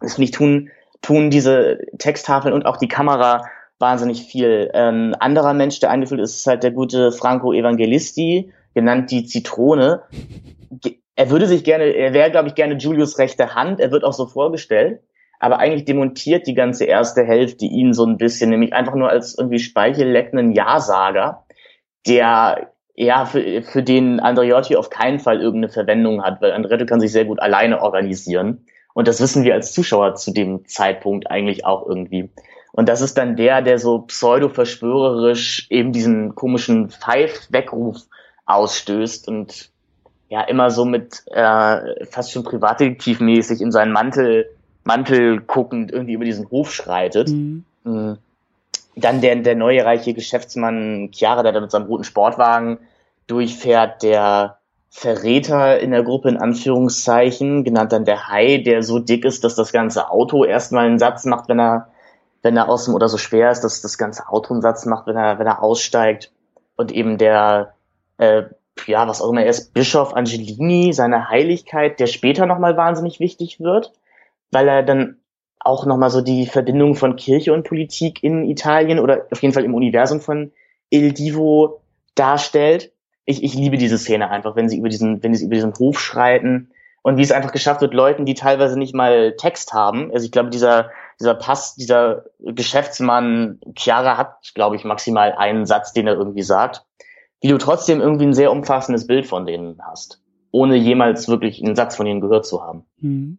Das 0.00 0.14
finde 0.14 0.24
ich 0.24 0.30
tun, 0.30 0.70
tun 1.02 1.30
diese 1.30 1.78
Texttafeln 1.98 2.54
und 2.54 2.66
auch 2.66 2.76
die 2.76 2.88
Kamera 2.88 3.44
wahnsinnig 3.78 4.24
viel. 4.24 4.70
Ähm, 4.74 5.14
anderer 5.18 5.54
Mensch, 5.54 5.80
der 5.80 5.90
eingeführt 5.90 6.20
ist, 6.20 6.36
ist 6.36 6.46
halt 6.46 6.62
der 6.62 6.72
gute 6.72 7.12
Franco 7.12 7.52
Evangelisti, 7.52 8.52
genannt 8.74 9.10
die 9.10 9.24
Zitrone. 9.24 10.02
Er 11.18 11.30
würde 11.30 11.46
sich 11.46 11.64
gerne, 11.64 11.84
er 11.84 12.12
wäre, 12.12 12.30
glaube 12.30 12.48
ich, 12.48 12.54
gerne 12.54 12.76
Julius 12.76 13.18
rechte 13.18 13.54
Hand. 13.54 13.80
Er 13.80 13.90
wird 13.90 14.04
auch 14.04 14.12
so 14.12 14.26
vorgestellt 14.26 15.00
aber 15.38 15.58
eigentlich 15.58 15.84
demontiert 15.84 16.46
die 16.46 16.54
ganze 16.54 16.84
erste 16.84 17.24
Hälfte 17.24 17.64
ihn 17.64 17.92
so 17.92 18.04
ein 18.04 18.18
bisschen, 18.18 18.50
nämlich 18.50 18.72
einfach 18.72 18.94
nur 18.94 19.08
als 19.08 19.36
irgendwie 19.38 19.58
speichelleckenden 19.58 20.52
Ja-Sager, 20.52 21.44
der 22.06 22.72
ja 22.94 23.24
für, 23.24 23.62
für 23.62 23.82
den 23.82 24.18
Andreotti 24.18 24.76
auf 24.76 24.90
keinen 24.90 25.20
Fall 25.20 25.40
irgendeine 25.40 25.72
Verwendung 25.72 26.24
hat, 26.24 26.42
weil 26.42 26.52
Andreotti 26.52 26.86
kann 26.86 27.00
sich 27.00 27.12
sehr 27.12 27.24
gut 27.24 27.40
alleine 27.40 27.80
organisieren. 27.82 28.66
Und 28.94 29.06
das 29.06 29.20
wissen 29.20 29.44
wir 29.44 29.54
als 29.54 29.72
Zuschauer 29.72 30.16
zu 30.16 30.32
dem 30.32 30.66
Zeitpunkt 30.66 31.30
eigentlich 31.30 31.64
auch 31.64 31.86
irgendwie. 31.86 32.30
Und 32.72 32.88
das 32.88 33.00
ist 33.00 33.16
dann 33.16 33.36
der, 33.36 33.62
der 33.62 33.78
so 33.78 34.00
pseudo-verschwörerisch 34.00 35.68
eben 35.70 35.92
diesen 35.92 36.34
komischen 36.34 36.90
Pfeif-Weckruf 36.90 37.98
ausstößt 38.44 39.28
und 39.28 39.70
ja 40.28 40.42
immer 40.42 40.70
so 40.70 40.84
mit 40.84 41.22
äh, 41.26 42.06
fast 42.06 42.32
schon 42.32 42.44
privatdetektivmäßig 42.44 43.60
in 43.60 43.72
seinen 43.72 43.92
Mantel 43.92 44.46
Mantel 44.84 45.40
guckend 45.40 45.92
irgendwie 45.92 46.14
über 46.14 46.24
diesen 46.24 46.50
Hof 46.50 46.72
schreitet. 46.72 47.28
Mhm. 47.28 47.64
mhm. 47.84 48.18
Dann 48.96 49.20
der, 49.20 49.36
der 49.36 49.54
neue 49.54 49.84
reiche 49.84 50.12
Geschäftsmann 50.12 51.10
Chiara, 51.12 51.44
der 51.44 51.52
da 51.52 51.60
mit 51.60 51.70
seinem 51.70 51.86
roten 51.86 52.02
Sportwagen 52.02 52.78
durchfährt, 53.28 54.02
der 54.02 54.58
Verräter 54.90 55.78
in 55.78 55.92
der 55.92 56.02
Gruppe 56.02 56.30
in 56.30 56.36
Anführungszeichen, 56.36 57.62
genannt 57.62 57.92
dann 57.92 58.04
der 58.04 58.28
Hai, 58.28 58.58
der 58.58 58.82
so 58.82 58.98
dick 58.98 59.24
ist, 59.24 59.44
dass 59.44 59.54
das 59.54 59.70
ganze 59.70 60.10
Auto 60.10 60.44
erstmal 60.44 60.86
einen 60.86 60.98
Satz 60.98 61.24
macht, 61.26 61.48
wenn 61.48 61.60
er, 61.60 61.90
wenn 62.42 62.56
er 62.56 62.68
aus 62.68 62.86
dem 62.86 62.94
oder 62.94 63.08
so 63.08 63.18
schwer 63.18 63.52
ist, 63.52 63.60
dass 63.60 63.82
das 63.82 63.98
ganze 63.98 64.28
Auto 64.28 64.52
einen 64.52 64.62
Satz 64.62 64.84
macht, 64.86 65.06
wenn 65.06 65.16
er, 65.16 65.38
wenn 65.38 65.46
er 65.46 65.62
aussteigt. 65.62 66.32
Und 66.74 66.90
eben 66.90 67.18
der, 67.18 67.74
äh, 68.16 68.44
ja, 68.86 69.08
was 69.08 69.20
auch 69.20 69.30
immer 69.30 69.42
er 69.42 69.50
ist, 69.50 69.74
Bischof 69.74 70.14
Angelini, 70.14 70.92
seine 70.92 71.28
Heiligkeit, 71.28 71.98
der 72.00 72.06
später 72.06 72.46
nochmal 72.46 72.76
wahnsinnig 72.76 73.20
wichtig 73.20 73.60
wird 73.60 73.92
weil 74.50 74.68
er 74.68 74.82
dann 74.82 75.18
auch 75.60 75.86
nochmal 75.86 76.10
so 76.10 76.20
die 76.20 76.46
Verbindung 76.46 76.94
von 76.94 77.16
Kirche 77.16 77.52
und 77.52 77.66
Politik 77.66 78.22
in 78.22 78.44
Italien 78.44 78.98
oder 78.98 79.26
auf 79.30 79.42
jeden 79.42 79.54
Fall 79.54 79.64
im 79.64 79.74
Universum 79.74 80.20
von 80.20 80.52
Il 80.90 81.12
Divo 81.12 81.82
darstellt. 82.14 82.92
Ich, 83.24 83.42
ich 83.42 83.54
liebe 83.54 83.76
diese 83.76 83.98
Szene 83.98 84.30
einfach, 84.30 84.56
wenn 84.56 84.68
sie 84.68 84.78
über 84.78 84.88
diesen, 84.88 85.22
wenn 85.22 85.34
sie 85.34 85.44
über 85.44 85.56
diesen 85.56 85.74
Hof 85.74 86.00
schreiten 86.00 86.70
und 87.02 87.16
wie 87.16 87.22
es 87.22 87.32
einfach 87.32 87.52
geschafft 87.52 87.80
wird, 87.80 87.92
Leuten, 87.92 88.24
die 88.24 88.34
teilweise 88.34 88.78
nicht 88.78 88.94
mal 88.94 89.34
Text 89.36 89.72
haben. 89.72 90.10
Also 90.12 90.24
ich 90.24 90.32
glaube, 90.32 90.50
dieser, 90.50 90.90
dieser 91.20 91.34
Pass, 91.34 91.74
dieser 91.74 92.24
Geschäftsmann 92.38 93.60
Chiara 93.76 94.16
hat, 94.16 94.38
glaube 94.54 94.76
ich, 94.76 94.84
maximal 94.84 95.32
einen 95.32 95.66
Satz, 95.66 95.92
den 95.92 96.06
er 96.06 96.14
irgendwie 96.14 96.42
sagt. 96.42 96.84
Wie 97.40 97.48
du 97.48 97.58
trotzdem 97.58 98.00
irgendwie 98.00 98.26
ein 98.26 98.34
sehr 98.34 98.52
umfassendes 98.52 99.06
Bild 99.06 99.26
von 99.26 99.46
denen 99.46 99.80
hast, 99.82 100.22
ohne 100.50 100.76
jemals 100.76 101.28
wirklich 101.28 101.62
einen 101.62 101.76
Satz 101.76 101.96
von 101.96 102.06
ihnen 102.06 102.20
gehört 102.20 102.46
zu 102.46 102.62
haben. 102.62 102.84
Mhm. 103.00 103.38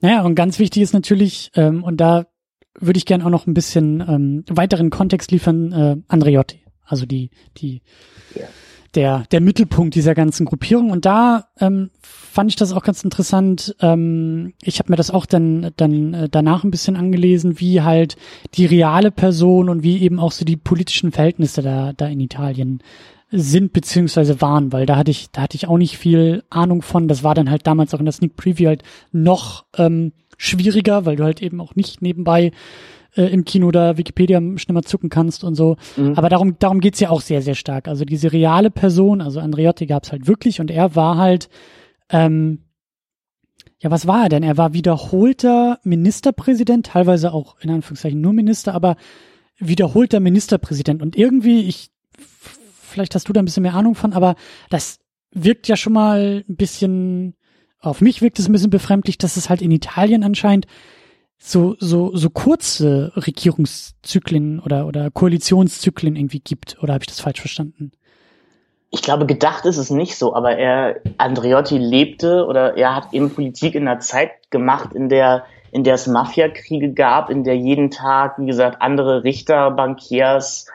Naja, 0.00 0.22
und 0.22 0.34
ganz 0.34 0.58
wichtig 0.58 0.82
ist 0.82 0.94
natürlich, 0.94 1.50
ähm, 1.54 1.84
und 1.84 1.98
da 1.98 2.26
würde 2.78 2.96
ich 2.96 3.04
gerne 3.04 3.24
auch 3.26 3.30
noch 3.30 3.46
ein 3.46 3.54
bisschen 3.54 4.00
ähm, 4.00 4.44
weiteren 4.48 4.90
Kontext 4.90 5.30
liefern, 5.30 5.72
äh, 5.72 5.96
Andreotti. 6.08 6.64
Also 6.84 7.06
die, 7.06 7.30
die, 7.58 7.82
yeah. 8.34 8.48
Der, 8.94 9.24
der 9.30 9.40
Mittelpunkt 9.40 9.94
dieser 9.94 10.14
ganzen 10.14 10.46
Gruppierung. 10.46 10.90
Und 10.90 11.04
da 11.04 11.48
ähm, 11.60 11.90
fand 12.02 12.50
ich 12.50 12.56
das 12.56 12.72
auch 12.72 12.82
ganz 12.82 13.04
interessant. 13.04 13.74
Ähm, 13.80 14.54
ich 14.62 14.78
habe 14.78 14.90
mir 14.90 14.96
das 14.96 15.10
auch 15.10 15.26
dann, 15.26 15.70
dann 15.76 16.14
äh, 16.14 16.28
danach 16.30 16.64
ein 16.64 16.70
bisschen 16.70 16.96
angelesen, 16.96 17.60
wie 17.60 17.82
halt 17.82 18.16
die 18.54 18.66
reale 18.66 19.10
Person 19.10 19.68
und 19.68 19.82
wie 19.82 20.02
eben 20.02 20.18
auch 20.18 20.32
so 20.32 20.44
die 20.44 20.56
politischen 20.56 21.12
Verhältnisse 21.12 21.62
da, 21.62 21.92
da 21.92 22.06
in 22.06 22.20
Italien 22.20 22.82
sind 23.32 23.72
beziehungsweise 23.72 24.40
waren, 24.40 24.72
weil 24.72 24.86
da 24.86 24.96
hatte 24.96 25.12
ich, 25.12 25.30
da 25.30 25.42
hatte 25.42 25.56
ich 25.56 25.68
auch 25.68 25.78
nicht 25.78 25.96
viel 25.96 26.42
Ahnung 26.50 26.82
von. 26.82 27.06
Das 27.06 27.22
war 27.22 27.34
dann 27.34 27.50
halt 27.50 27.66
damals 27.66 27.94
auch 27.94 28.00
in 28.00 28.06
der 28.06 28.12
Sneak 28.12 28.36
Preview 28.36 28.68
halt 28.68 28.82
noch 29.12 29.64
ähm, 29.76 30.12
schwieriger, 30.36 31.06
weil 31.06 31.16
du 31.16 31.24
halt 31.24 31.40
eben 31.42 31.60
auch 31.60 31.76
nicht 31.76 32.02
nebenbei 32.02 32.50
äh, 33.16 33.24
im 33.24 33.44
Kino 33.44 33.70
da 33.70 33.96
Wikipedia 33.96 34.40
schnell 34.56 34.74
mal 34.74 34.82
zucken 34.82 35.10
kannst 35.10 35.44
und 35.44 35.54
so. 35.54 35.76
Mhm. 35.96 36.14
Aber 36.14 36.28
darum, 36.28 36.58
darum 36.58 36.80
geht's 36.80 37.00
ja 37.00 37.10
auch 37.10 37.20
sehr, 37.20 37.42
sehr 37.42 37.54
stark. 37.54 37.88
Also 37.88 38.04
diese 38.04 38.32
reale 38.32 38.70
Person, 38.70 39.20
also 39.20 39.40
Andreotti 39.40 39.86
gab's 39.86 40.12
halt 40.12 40.26
wirklich 40.26 40.60
und 40.60 40.70
er 40.70 40.94
war 40.94 41.16
halt, 41.16 41.48
ähm, 42.10 42.64
ja, 43.82 43.90
was 43.90 44.06
war 44.06 44.24
er 44.24 44.28
denn? 44.28 44.42
Er 44.42 44.58
war 44.58 44.74
wiederholter 44.74 45.78
Ministerpräsident, 45.84 46.86
teilweise 46.86 47.32
auch 47.32 47.56
in 47.60 47.70
Anführungszeichen 47.70 48.20
nur 48.20 48.34
Minister, 48.34 48.74
aber 48.74 48.96
wiederholter 49.58 50.20
Ministerpräsident. 50.20 51.00
Und 51.02 51.16
irgendwie, 51.16 51.62
ich, 51.62 51.90
vielleicht 52.82 53.14
hast 53.14 53.28
du 53.28 53.32
da 53.32 53.40
ein 53.40 53.46
bisschen 53.46 53.62
mehr 53.62 53.74
Ahnung 53.74 53.94
von, 53.94 54.12
aber 54.12 54.34
das 54.68 54.98
wirkt 55.32 55.66
ja 55.68 55.76
schon 55.76 55.94
mal 55.94 56.44
ein 56.46 56.56
bisschen, 56.56 57.36
auf 57.78 58.02
mich 58.02 58.20
wirkt 58.20 58.38
es 58.38 58.48
ein 58.48 58.52
bisschen 58.52 58.70
befremdlich, 58.70 59.16
dass 59.16 59.36
es 59.36 59.48
halt 59.48 59.62
in 59.62 59.70
Italien 59.70 60.24
anscheinend 60.24 60.66
so, 61.42 61.74
so, 61.78 62.14
so 62.14 62.30
kurze 62.30 63.12
Regierungszyklen 63.16 64.60
oder, 64.60 64.86
oder 64.86 65.10
Koalitionszyklen 65.10 66.14
irgendwie 66.14 66.40
gibt. 66.40 66.76
Oder 66.82 66.92
habe 66.92 67.02
ich 67.02 67.08
das 67.08 67.20
falsch 67.20 67.40
verstanden? 67.40 67.92
Ich 68.90 69.02
glaube, 69.02 69.24
gedacht 69.24 69.64
ist 69.64 69.78
es 69.78 69.90
nicht 69.90 70.16
so, 70.16 70.34
aber 70.34 70.56
er, 70.56 71.00
Andreotti 71.16 71.78
lebte 71.78 72.44
oder 72.46 72.76
er 72.76 72.94
hat 72.94 73.12
eben 73.12 73.32
Politik 73.32 73.74
in 73.74 73.88
einer 73.88 74.00
Zeit 74.00 74.50
gemacht, 74.50 74.92
in 74.94 75.08
der, 75.08 75.44
in 75.70 75.84
der 75.84 75.94
es 75.94 76.06
Mafiakriege 76.06 76.92
gab, 76.92 77.30
in 77.30 77.44
der 77.44 77.56
jeden 77.56 77.90
Tag, 77.90 78.38
wie 78.38 78.46
gesagt, 78.46 78.82
andere 78.82 79.24
Richter, 79.24 79.70
Bankiers 79.70 80.66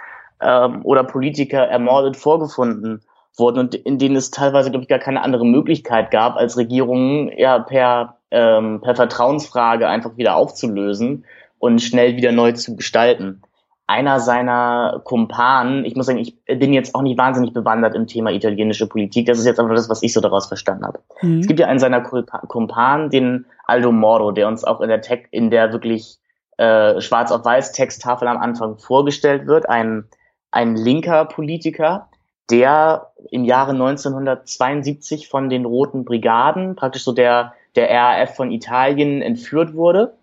ähm, 0.41 0.84
oder 0.84 1.04
Politiker 1.04 1.60
ermordet 1.67 2.17
vorgefunden 2.17 3.01
wurden 3.38 3.60
und 3.60 3.75
in 3.75 3.99
denen 3.99 4.15
es 4.15 4.32
teilweise, 4.32 4.71
glaube 4.71 4.84
ich, 4.84 4.89
gar 4.89 4.99
keine 4.99 5.21
andere 5.21 5.45
Möglichkeit 5.45 6.10
gab, 6.10 6.38
als 6.38 6.58
Regierungen 6.58 7.30
ja 7.38 7.60
per 7.60 8.14
ähm, 8.32 8.82
per 8.82 8.96
Vertrauensfrage 8.96 9.88
einfach 9.88 10.18
wieder 10.18 10.36
aufzulösen 10.36 11.26
und 11.60 11.82
schnell 11.82 12.16
wieder 12.16 12.32
neu 12.32 12.52
zu 12.54 12.76
gestalten. 12.76 13.42
Einer 13.88 14.20
seiner 14.20 15.02
Kumpanen, 15.04 15.86
ich 15.86 15.96
muss 15.96 16.08
sagen, 16.08 16.18
ich 16.18 16.36
bin 16.46 16.74
jetzt 16.74 16.96
auch 16.96 17.04
nicht 17.04 17.20
wahnsinnig 17.20 17.54
bewandert 17.54 17.94
im 17.94 18.08
Thema 18.08 18.32
italienische 18.32 18.88
Politik, 18.88 19.28
das 19.28 19.38
ist 19.38 19.46
jetzt 19.46 19.60
einfach 19.60 19.76
das, 19.76 19.90
was 19.90 20.02
ich 20.02 20.12
so 20.12 20.22
daraus 20.22 20.48
verstanden 20.48 20.86
habe. 20.86 21.00
Mhm. 21.22 21.40
Es 21.40 21.48
gibt 21.48 21.60
ja 21.60 21.68
einen 21.68 21.80
seiner 21.80 22.02
Kumpanen, 22.02 23.12
den 23.12 23.46
Aldo 23.66 23.92
Moro, 23.92 24.32
der 24.32 24.48
uns 24.48 24.64
auch 24.64 24.82
in 24.82 24.90
der 24.90 25.02
Tech, 25.02 25.28
in 25.32 25.52
der 25.52 25.72
wirklich 25.72 26.18
äh, 26.58 27.00
schwarz 27.02 27.32
auf 27.32 27.46
weiß 27.46 27.74
Texttafel 27.74 28.28
am 28.28 28.38
Anfang 28.38 28.78
vorgestellt 28.78 29.46
wird, 29.46 29.70
ein, 29.70 30.06
ein 30.52 30.76
linker 30.76 31.26
Politiker, 31.26 32.10
der 32.50 33.12
im 33.32 33.44
Jahre 33.44 33.72
1972 33.72 35.28
von 35.28 35.50
den 35.50 35.66
Roten 35.66 36.06
Brigaden, 36.06 36.76
praktisch 36.76 37.04
so 37.04 37.12
der 37.12 37.54
der 37.76 37.90
RAF 37.90 38.36
von 38.36 38.52
Italien 38.52 39.22
entführt 39.22 39.74
wurde. 39.74 40.14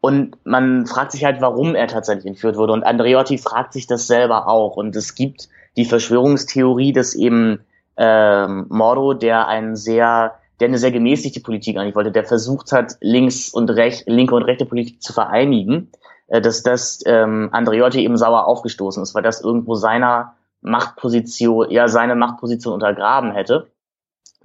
Und 0.00 0.36
man 0.44 0.86
fragt 0.86 1.12
sich 1.12 1.24
halt, 1.24 1.40
warum 1.40 1.74
er 1.74 1.88
tatsächlich 1.88 2.26
entführt 2.26 2.56
wurde. 2.56 2.72
Und 2.72 2.84
Andreotti 2.84 3.38
fragt 3.38 3.72
sich 3.72 3.86
das 3.86 4.06
selber 4.06 4.48
auch. 4.48 4.76
Und 4.76 4.94
es 4.94 5.14
gibt 5.14 5.48
die 5.76 5.84
Verschwörungstheorie, 5.84 6.92
dass 6.92 7.14
eben 7.14 7.60
ähm, 7.96 8.66
Moro, 8.68 9.14
der 9.14 9.48
einen 9.48 9.74
sehr, 9.74 10.34
der 10.60 10.68
eine 10.68 10.78
sehr 10.78 10.92
gemäßigte 10.92 11.40
Politik 11.40 11.76
eigentlich 11.76 11.96
wollte, 11.96 12.12
der 12.12 12.24
versucht 12.24 12.70
hat, 12.70 12.96
links 13.00 13.48
und 13.52 13.70
rechts, 13.70 14.04
linke 14.06 14.34
und 14.34 14.44
rechte 14.44 14.66
Politik 14.66 15.02
zu 15.02 15.12
vereinigen, 15.12 15.90
äh, 16.28 16.40
dass 16.40 16.62
das 16.62 17.00
ähm, 17.06 17.48
Andreotti 17.50 18.04
eben 18.04 18.16
sauer 18.16 18.46
aufgestoßen 18.46 19.02
ist, 19.02 19.16
weil 19.16 19.22
das 19.22 19.40
irgendwo 19.40 19.74
seiner 19.74 20.36
Machtposition, 20.60 21.70
ja, 21.70 21.88
seine 21.88 22.14
Machtposition 22.14 22.74
untergraben 22.74 23.32
hätte. 23.32 23.70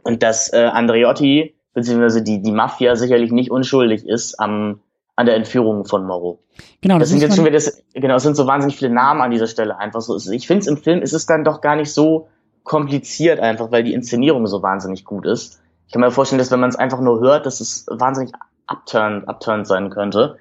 Und 0.04 0.24
dass 0.24 0.52
äh, 0.52 0.66
Andreotti 0.66 1.56
beziehungsweise 1.74 2.22
die, 2.22 2.42
die 2.42 2.52
Mafia 2.52 2.96
sicherlich 2.96 3.32
nicht 3.32 3.52
unschuldig 3.52 4.08
ist 4.08 4.40
am, 4.40 4.80
an 5.16 5.26
der 5.26 5.36
Entführung 5.36 5.86
von 5.86 6.06
Moro. 6.06 6.40
Genau, 6.82 6.96
das, 6.96 7.04
das 7.04 7.10
sind 7.10 7.22
jetzt 7.22 7.36
schon 7.36 7.46
wieder 7.46 7.56
das, 7.56 7.84
genau, 7.94 8.16
es 8.16 8.24
sind 8.24 8.36
so 8.36 8.48
wahnsinnig 8.48 8.78
viele 8.78 8.92
Namen 8.92 9.22
an 9.22 9.32
dieser 9.32 9.48
Stelle 9.48 9.78
einfach 9.78 10.02
so. 10.02 10.18
Ich 10.32 10.48
finde 10.48 10.62
es 10.62 10.68
im 10.68 10.78
Film 10.78 11.02
ist 11.02 11.14
es 11.14 11.26
dann 11.26 11.44
doch 11.44 11.62
gar 11.62 11.76
nicht 11.76 11.92
so 11.92 12.28
kompliziert 12.64 13.40
einfach, 13.40 13.72
weil 13.72 13.84
die 13.84 13.94
Inszenierung 13.94 14.48
so 14.48 14.64
wahnsinnig 14.64 15.06
gut 15.06 15.26
ist. 15.26 15.62
Ich 15.88 15.94
kann 15.94 16.02
mir 16.02 16.12
vorstellen, 16.12 16.40
dass 16.40 16.52
wenn 16.52 16.60
man 16.60 16.70
es 16.70 16.76
einfach 16.76 17.02
nur 17.02 17.20
hört, 17.20 17.46
dass 17.46 17.60
es 17.60 17.86
wahnsinnig 17.90 18.32
upturned, 18.68 19.28
upturned 19.28 19.68
sein 19.68 19.90
könnte. 19.90 20.38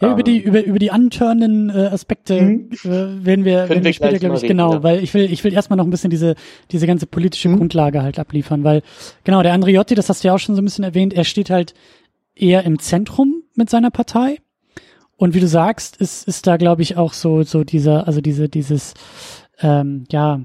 Ja, 0.00 0.12
über 0.12 0.22
die, 0.22 0.42
ähm. 0.42 0.48
über, 0.48 0.64
über 0.64 0.78
die 0.78 0.90
antörenden 0.90 1.70
äh, 1.70 1.88
Aspekte 1.92 2.40
mhm. 2.40 2.70
äh, 2.84 3.24
werden 3.24 3.44
wir, 3.44 3.68
werden 3.68 3.84
wir 3.84 3.92
später, 3.92 4.18
glaube 4.18 4.36
ich, 4.36 4.42
reden, 4.42 4.56
genau, 4.56 4.74
ja. 4.74 4.82
weil 4.82 5.02
ich 5.02 5.12
will, 5.14 5.30
ich 5.30 5.42
will 5.44 5.52
erstmal 5.52 5.76
noch 5.76 5.84
ein 5.84 5.90
bisschen 5.90 6.10
diese, 6.10 6.34
diese 6.70 6.86
ganze 6.86 7.06
politische 7.06 7.48
mhm. 7.48 7.58
Grundlage 7.58 8.02
halt 8.02 8.18
abliefern, 8.18 8.64
weil, 8.64 8.82
genau, 9.24 9.42
der 9.42 9.52
Andriotti, 9.52 9.94
das 9.94 10.08
hast 10.08 10.24
du 10.24 10.28
ja 10.28 10.34
auch 10.34 10.38
schon 10.38 10.54
so 10.54 10.62
ein 10.62 10.64
bisschen 10.64 10.84
erwähnt, 10.84 11.14
er 11.14 11.24
steht 11.24 11.50
halt 11.50 11.74
eher 12.34 12.64
im 12.64 12.78
Zentrum 12.78 13.42
mit 13.54 13.70
seiner 13.70 13.90
Partei. 13.90 14.38
Und 15.16 15.34
wie 15.34 15.40
du 15.40 15.48
sagst, 15.48 15.96
ist, 15.96 16.28
ist 16.28 16.46
da, 16.46 16.58
glaube 16.58 16.82
ich, 16.82 16.96
auch 16.96 17.14
so, 17.14 17.42
so 17.42 17.64
dieser, 17.64 18.06
also 18.06 18.20
diese, 18.20 18.48
dieses, 18.48 18.92
ähm, 19.60 20.04
ja, 20.10 20.40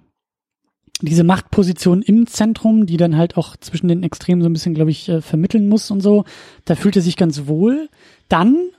diese 1.02 1.24
Machtposition 1.24 2.02
im 2.02 2.28
Zentrum, 2.28 2.86
die 2.86 2.98
dann 2.98 3.18
halt 3.18 3.36
auch 3.36 3.58
zwischen 3.58 3.88
den 3.88 4.04
Extremen 4.04 4.42
so 4.42 4.50
ein 4.50 4.54
bisschen, 4.54 4.74
glaube 4.74 4.92
ich, 4.92 5.10
äh, 5.10 5.22
vermitteln 5.22 5.68
muss 5.68 5.92
und 5.92 6.02
so. 6.02 6.26
Da 6.66 6.76
fühlt 6.76 6.96
er 6.96 7.02
sich 7.02 7.18
ganz 7.18 7.48
wohl. 7.48 7.90
Dann 8.30 8.70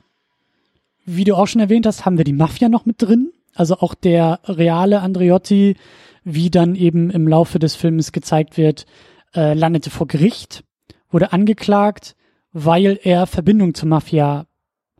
wie 1.05 1.25
du 1.25 1.35
auch 1.35 1.47
schon 1.47 1.61
erwähnt 1.61 1.87
hast, 1.87 2.05
haben 2.05 2.19
wir 2.19 2.25
die 2.25 2.33
Mafia 2.33 2.69
noch 2.69 2.87
mit 2.87 3.01
drin. 3.01 3.33
Also 3.55 3.77
auch 3.79 3.95
der 3.95 4.41
reale 4.45 5.01
Andreotti, 5.01 5.77
wie 6.25 6.51
dann 6.51 6.75
eben 6.75 7.11
im 7.11 7.29
Laufe 7.29 7.59
des 7.59 7.75
Films 7.75 8.13
gezeigt 8.13 8.57
wird, 8.57 8.87
äh, 9.35 9.55
landete 9.55 9.91
vor 9.91 10.07
Gericht, 10.07 10.65
wurde 11.11 11.33
angeklagt, 11.33 12.15
weil 12.53 12.99
er 13.03 13.27
Verbindung 13.27 13.75
zur 13.75 13.89
Mafia 13.89 14.47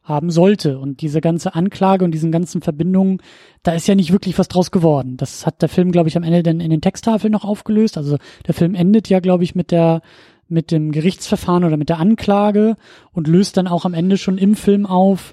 haben 0.03 0.31
sollte. 0.31 0.79
Und 0.79 1.01
diese 1.01 1.21
ganze 1.21 1.55
Anklage 1.55 2.05
und 2.05 2.11
diesen 2.11 2.33
ganzen 2.33 2.61
Verbindungen, 2.61 3.19
da 3.63 3.73
ist 3.73 3.87
ja 3.87 3.95
nicht 3.95 4.13
wirklich 4.13 4.39
was 4.39 4.49
draus 4.49 4.71
geworden. 4.71 5.17
Das 5.17 5.47
hat 5.47 5.63
der 5.63 5.69
Film, 5.69 5.93
glaube 5.93 6.09
ich, 6.09 6.17
am 6.17 6.25
Ende 6.25 6.43
dann 6.43 6.61
in 6.61 6.71
den 6.71 6.81
Texttafeln 6.81 7.33
noch 7.33 7.45
aufgelöst. 7.45 7.97
Also 7.97 8.19
der 8.47 8.55
Film 8.55 8.75
endet 8.75 9.09
ja, 9.09 9.21
glaube 9.21 9.45
ich, 9.45 9.55
mit 9.55 9.71
der 9.71 10.03
mit 10.49 10.71
dem 10.71 10.93
Gerichtsverfahren 10.93 11.65
oder 11.65 11.79
mit 11.79 11.89
der 11.89 11.99
Anklage 11.99 12.77
und 13.13 13.27
löst 13.27 13.57
dann 13.57 13.67
auch 13.67 13.87
am 13.87 13.95
Ende 13.95 14.19
schon 14.19 14.37
im 14.37 14.55
Film 14.55 14.85
auf, 14.85 15.33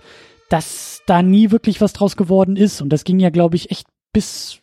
dass 0.50 1.02
da 1.06 1.22
nie 1.22 1.52
wirklich 1.52 1.80
was 1.80 1.94
draus 1.94 2.18
geworden 2.18 2.56
ist. 2.56 2.82
Und 2.82 2.90
das 2.90 3.04
ging 3.04 3.20
ja, 3.20 3.30
glaube 3.30 3.56
ich, 3.56 3.72
echt 3.72 3.88
bis, 4.12 4.60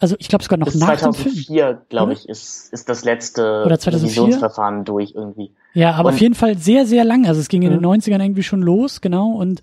also 0.00 0.16
ich 0.18 0.28
glaube 0.28 0.44
sogar 0.44 0.58
noch 0.58 0.66
bis 0.66 0.76
nach 0.76 0.96
2004, 0.98 1.82
glaube 1.88 2.12
ich, 2.12 2.28
ist, 2.28 2.72
ist 2.72 2.88
das 2.88 3.04
letzte 3.04 3.62
Oder 3.64 3.78
2004? 3.78 4.22
Revisionsverfahren 4.22 4.84
durch 4.84 5.12
irgendwie. 5.14 5.52
Ja, 5.74 5.92
aber 5.92 6.08
und, 6.08 6.14
auf 6.16 6.20
jeden 6.20 6.34
Fall 6.34 6.58
sehr, 6.58 6.86
sehr 6.86 7.04
lang. 7.04 7.26
Also 7.26 7.40
es 7.40 7.48
ging 7.48 7.62
in 7.62 7.70
den 7.70 7.84
90ern 7.84 8.22
irgendwie 8.22 8.42
schon 8.42 8.62
los, 8.62 9.00
genau. 9.00 9.30
Und, 9.30 9.60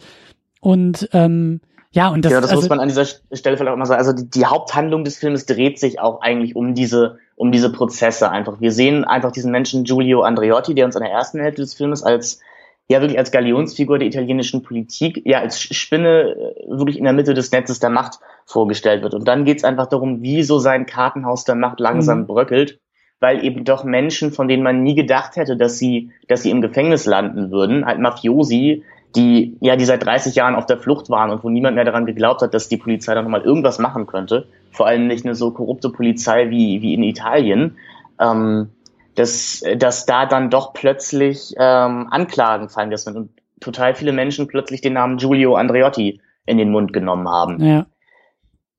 und 0.61 1.09
ähm, 1.13 1.61
ja, 1.91 2.09
und 2.09 2.25
das, 2.25 2.31
ja, 2.33 2.41
das 2.41 2.49
also, 2.49 2.61
muss 2.61 2.69
man 2.69 2.81
an 2.81 2.89
dieser 2.89 3.05
Stelle 3.05 3.55
vielleicht 3.55 3.71
auch 3.71 3.77
mal 3.77 3.85
sagen. 3.85 3.99
Also 3.99 4.11
die, 4.11 4.29
die 4.29 4.45
Haupthandlung 4.45 5.05
des 5.05 5.17
Films 5.17 5.45
dreht 5.45 5.79
sich 5.79 5.99
auch 5.99 6.21
eigentlich 6.21 6.55
um 6.55 6.73
diese, 6.73 7.19
um 7.37 7.53
diese 7.53 7.71
Prozesse 7.71 8.29
einfach. 8.29 8.59
Wir 8.59 8.73
sehen 8.73 9.05
einfach 9.05 9.31
diesen 9.31 9.51
Menschen 9.51 9.85
Giulio 9.85 10.21
Andreotti, 10.21 10.75
der 10.75 10.85
uns 10.85 10.95
in 10.95 11.03
der 11.03 11.11
ersten 11.11 11.39
Hälfte 11.39 11.61
des 11.61 11.73
Filmes 11.73 12.03
als 12.03 12.39
ja 12.87 13.01
wirklich 13.01 13.17
als 13.17 13.31
Galionsfigur 13.31 13.97
der 13.97 14.07
italienischen 14.07 14.61
Politik, 14.61 15.21
ja 15.25 15.39
als 15.39 15.59
Spinne 15.59 16.35
äh, 16.35 16.69
wirklich 16.69 16.97
in 16.97 17.03
der 17.03 17.13
Mitte 17.13 17.33
des 17.33 17.51
Netzes 17.51 17.79
der 17.79 17.89
Macht 17.89 18.19
vorgestellt 18.45 19.01
wird. 19.01 19.13
Und 19.13 19.27
dann 19.27 19.45
geht 19.45 19.57
es 19.57 19.63
einfach 19.63 19.87
darum, 19.87 20.21
wie 20.21 20.43
so 20.43 20.59
sein 20.59 20.85
Kartenhaus 20.85 21.45
der 21.45 21.55
Macht 21.55 21.79
langsam 21.79 22.21
mhm. 22.21 22.27
bröckelt, 22.27 22.79
weil 23.19 23.43
eben 23.43 23.63
doch 23.63 23.83
Menschen, 23.83 24.31
von 24.31 24.47
denen 24.47 24.63
man 24.63 24.83
nie 24.83 24.95
gedacht 24.95 25.35
hätte, 25.35 25.57
dass 25.57 25.79
sie, 25.79 26.11
dass 26.27 26.43
sie 26.43 26.51
im 26.51 26.61
Gefängnis 26.61 27.05
landen 27.05 27.49
würden, 27.49 27.85
halt 27.85 27.99
Mafiosi, 27.99 28.83
die 29.15 29.57
ja 29.61 29.77
die 29.77 29.85
seit 29.85 30.05
30 30.05 30.35
Jahren 30.35 30.55
auf 30.55 30.65
der 30.65 30.77
Flucht 30.77 31.09
waren 31.09 31.31
und 31.31 31.43
wo 31.43 31.49
niemand 31.49 31.75
mehr 31.75 31.85
daran 31.85 32.05
geglaubt 32.05 32.41
hat, 32.41 32.53
dass 32.53 32.67
die 32.67 32.77
Polizei 32.77 33.15
da 33.15 33.21
nochmal 33.21 33.41
irgendwas 33.41 33.79
machen 33.79 34.05
könnte. 34.05 34.47
Vor 34.71 34.87
allem 34.87 35.07
nicht 35.07 35.25
eine 35.25 35.35
so 35.35 35.51
korrupte 35.51 35.89
Polizei 35.89 36.49
wie, 36.49 36.81
wie 36.81 36.93
in 36.93 37.03
Italien. 37.03 37.77
Ähm, 38.19 38.69
dass, 39.15 39.63
dass 39.77 40.05
da 40.05 40.25
dann 40.25 40.49
doch 40.49 40.73
plötzlich 40.73 41.53
ähm, 41.57 42.07
Anklagen 42.11 42.69
fallen 42.69 42.89
gelassen 42.89 43.15
und 43.15 43.29
total 43.59 43.95
viele 43.95 44.11
Menschen 44.11 44.47
plötzlich 44.47 44.81
den 44.81 44.93
Namen 44.93 45.17
Giulio 45.17 45.55
Andreotti 45.55 46.21
in 46.45 46.57
den 46.57 46.71
Mund 46.71 46.93
genommen 46.93 47.27
haben. 47.27 47.63
Ja. 47.63 47.85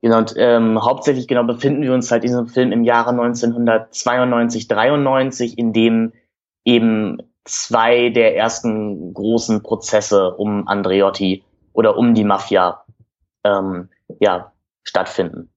Genau, 0.02 0.18
und 0.18 0.34
ähm, 0.36 0.84
hauptsächlich 0.84 1.26
genau 1.26 1.44
befinden 1.44 1.82
wir 1.82 1.92
uns 1.92 2.10
halt 2.10 2.22
in 2.22 2.28
diesem 2.28 2.46
Film 2.46 2.70
im 2.70 2.84
Jahre 2.84 3.10
1992, 3.10 4.68
93, 4.68 5.58
in 5.58 5.72
dem 5.72 6.12
eben 6.64 7.18
zwei 7.44 8.10
der 8.10 8.36
ersten 8.36 9.14
großen 9.14 9.62
Prozesse 9.62 10.34
um 10.34 10.68
Andreotti 10.68 11.44
oder 11.72 11.96
um 11.96 12.14
die 12.14 12.24
Mafia 12.24 12.84
ähm, 13.44 13.88
ja, 14.20 14.52
stattfinden. 14.82 15.50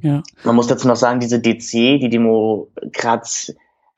Ja. 0.00 0.22
Man 0.44 0.56
muss 0.56 0.66
dazu 0.66 0.86
noch 0.86 0.96
sagen, 0.96 1.20
diese 1.20 1.40
DC, 1.40 2.00
die 2.00 2.08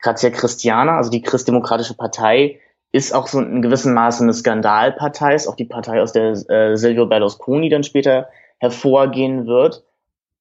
Demokratia 0.00 0.30
Christiana, 0.30 0.96
also 0.96 1.10
die 1.10 1.22
Christdemokratische 1.22 1.94
Partei, 1.94 2.60
ist 2.92 3.14
auch 3.14 3.28
so 3.28 3.40
in 3.40 3.62
gewissem 3.62 3.94
Maße 3.94 4.22
eine 4.22 4.32
Skandalpartei, 4.32 5.34
ist 5.34 5.46
auch 5.46 5.56
die 5.56 5.66
Partei, 5.66 6.00
aus 6.02 6.12
der 6.12 6.32
äh, 6.48 6.76
Silvio 6.76 7.06
Berlusconi 7.06 7.68
dann 7.68 7.84
später 7.84 8.28
hervorgehen 8.58 9.46
wird. 9.46 9.84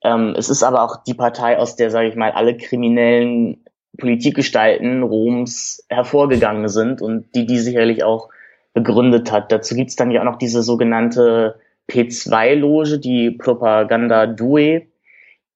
Ähm, 0.02 0.34
es 0.38 0.50
ist 0.50 0.64
aber 0.64 0.84
auch 0.84 1.04
die 1.04 1.14
Partei, 1.14 1.58
aus 1.58 1.76
der, 1.76 1.92
sage 1.92 2.08
ich 2.08 2.16
mal, 2.16 2.32
alle 2.32 2.58
kriminellen 2.58 3.66
Politikgestalten 3.98 5.04
Roms 5.04 5.86
hervorgegangen 5.90 6.70
sind 6.70 7.02
und 7.02 7.36
die 7.36 7.46
die 7.46 7.60
sicherlich 7.60 8.04
auch 8.04 8.30
begründet 8.74 9.32
hat. 9.32 9.52
Dazu 9.52 9.76
gibt's 9.76 9.96
dann 9.96 10.12
ja 10.12 10.22
auch 10.22 10.26
noch 10.26 10.38
diese 10.38 10.64
sogenannte 10.64 11.60
P2-Loge, 11.90 13.00
die 13.00 13.32
Propaganda 13.32 14.26
Due, 14.26 14.84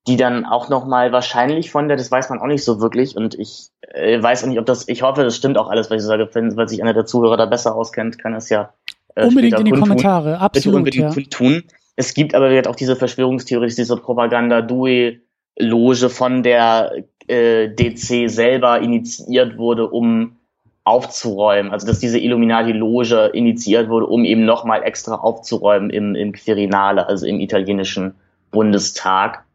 die 0.08 0.18
dann 0.18 0.46
auch 0.46 0.70
noch 0.70 0.86
mal 0.86 1.12
wahrscheinlich 1.12 1.72
von 1.72 1.88
der, 1.88 1.98
das 1.98 2.12
weiß 2.12 2.30
man 2.30 2.40
auch 2.40 2.48
nicht 2.48 2.64
so 2.64 2.82
wirklich 2.82 3.16
und 3.16 3.36
ich 3.36 3.70
äh, 3.82 4.22
weiß 4.22 4.44
auch 4.44 4.48
nicht, 4.48 4.60
ob 4.60 4.66
das, 4.66 4.88
ich 4.88 5.02
hoffe, 5.02 5.24
das 5.24 5.36
stimmt 5.36 5.58
auch 5.58 5.70
alles, 5.70 5.90
was 5.90 6.02
ich 6.02 6.08
sage, 6.08 6.30
wenn, 6.34 6.56
weil 6.58 6.68
sich 6.68 6.82
einer 6.82 6.94
der 6.94 7.06
Zuhörer 7.06 7.38
da 7.38 7.46
besser 7.46 7.76
auskennt, 7.76 8.20
kann 8.20 8.34
es 8.34 8.50
ja 8.50 8.74
äh, 9.16 9.28
unbedingt 9.28 9.60
in 9.60 9.66
die 9.66 9.72
Kommentare, 9.72 10.40
absolut, 10.40 10.84
Bitte 10.84 11.06
unbedingt 11.06 11.16
ja. 11.16 11.38
tun. 11.38 11.64
Es 11.96 12.14
gibt 12.14 12.36
aber 12.36 12.50
auch 12.68 12.76
diese 12.76 12.96
Verschwörungstheorie, 12.96 13.68
diese 13.68 13.98
Propaganda 13.98 14.62
Due 14.62 15.20
Loge 15.58 16.10
von 16.10 16.42
der 16.42 17.04
äh, 17.28 17.70
DC 17.70 18.30
selber 18.30 18.82
initiiert 18.82 19.58
wurde, 19.58 19.88
um 19.88 20.38
aufzuräumen. 20.84 21.72
Also 21.72 21.88
dass 21.88 22.00
diese 22.00 22.20
Illuminati-Loge 22.20 23.32
initiiert 23.34 23.90
wurde, 23.90 24.08
um 24.08 24.26
eben 24.26 24.46
nochmal 24.46 24.84
extra 24.84 25.16
aufzuräumen 25.16 25.90
im, 25.90 26.16
im 26.16 26.34
Quirinale, 26.34 27.08
also 27.08 27.26
im 27.26 27.40
italienischen 27.40 28.16
Bundestag. 28.52 29.46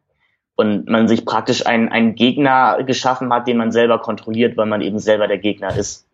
Und 0.61 0.89
man 0.89 1.07
sich 1.07 1.25
praktisch 1.25 1.67
einen, 1.67 1.89
einen 1.89 2.17
Gegner 2.17 2.83
geschaffen 2.83 3.33
hat, 3.33 3.47
den 3.47 3.59
man 3.59 3.71
selber 3.71 4.01
kontrolliert, 4.01 4.57
weil 4.57 4.67
man 4.67 4.81
eben 4.81 4.99
selber 4.99 5.29
der 5.29 5.39
Gegner 5.39 5.77
ist. 5.77 6.09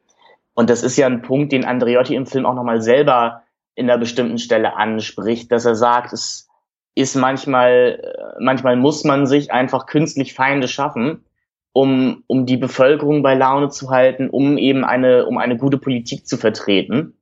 Und 0.53 0.69
das 0.69 0.83
ist 0.83 0.99
ja 0.99 1.07
ein 1.07 1.23
Punkt, 1.23 1.51
den 1.51 1.65
Andreotti 1.65 2.15
im 2.15 2.27
Film 2.27 2.45
auch 2.45 2.55
nochmal 2.55 2.83
selber 2.83 3.43
in 3.75 3.89
einer 3.89 3.99
bestimmten 3.99 4.37
Stelle 4.37 4.77
anspricht, 4.77 5.51
dass 5.51 5.65
er 5.65 5.77
sagt, 5.77 6.13
es 6.13 6.47
ist 6.95 7.17
manchmal, 7.17 8.01
äh, 8.03 8.43
manchmal 8.43 8.77
muss 8.77 9.03
man 9.03 9.27
sich 9.27 9.51
einfach 9.51 9.87
künstlich 9.87 10.35
Feinde 10.35 10.69
schaffen, 10.69 11.25
um, 11.73 12.23
um 12.27 12.45
die 12.45 12.59
Bevölkerung 12.59 13.23
bei 13.23 13.35
Laune 13.35 13.71
zu 13.71 13.89
halten, 13.89 14.29
um 14.29 14.59
eben 14.59 14.85
eine, 14.85 15.25
um 15.25 15.39
eine 15.39 15.57
gute 15.57 15.79
Politik 15.79 16.27
zu 16.27 16.37
vertreten. 16.37 17.17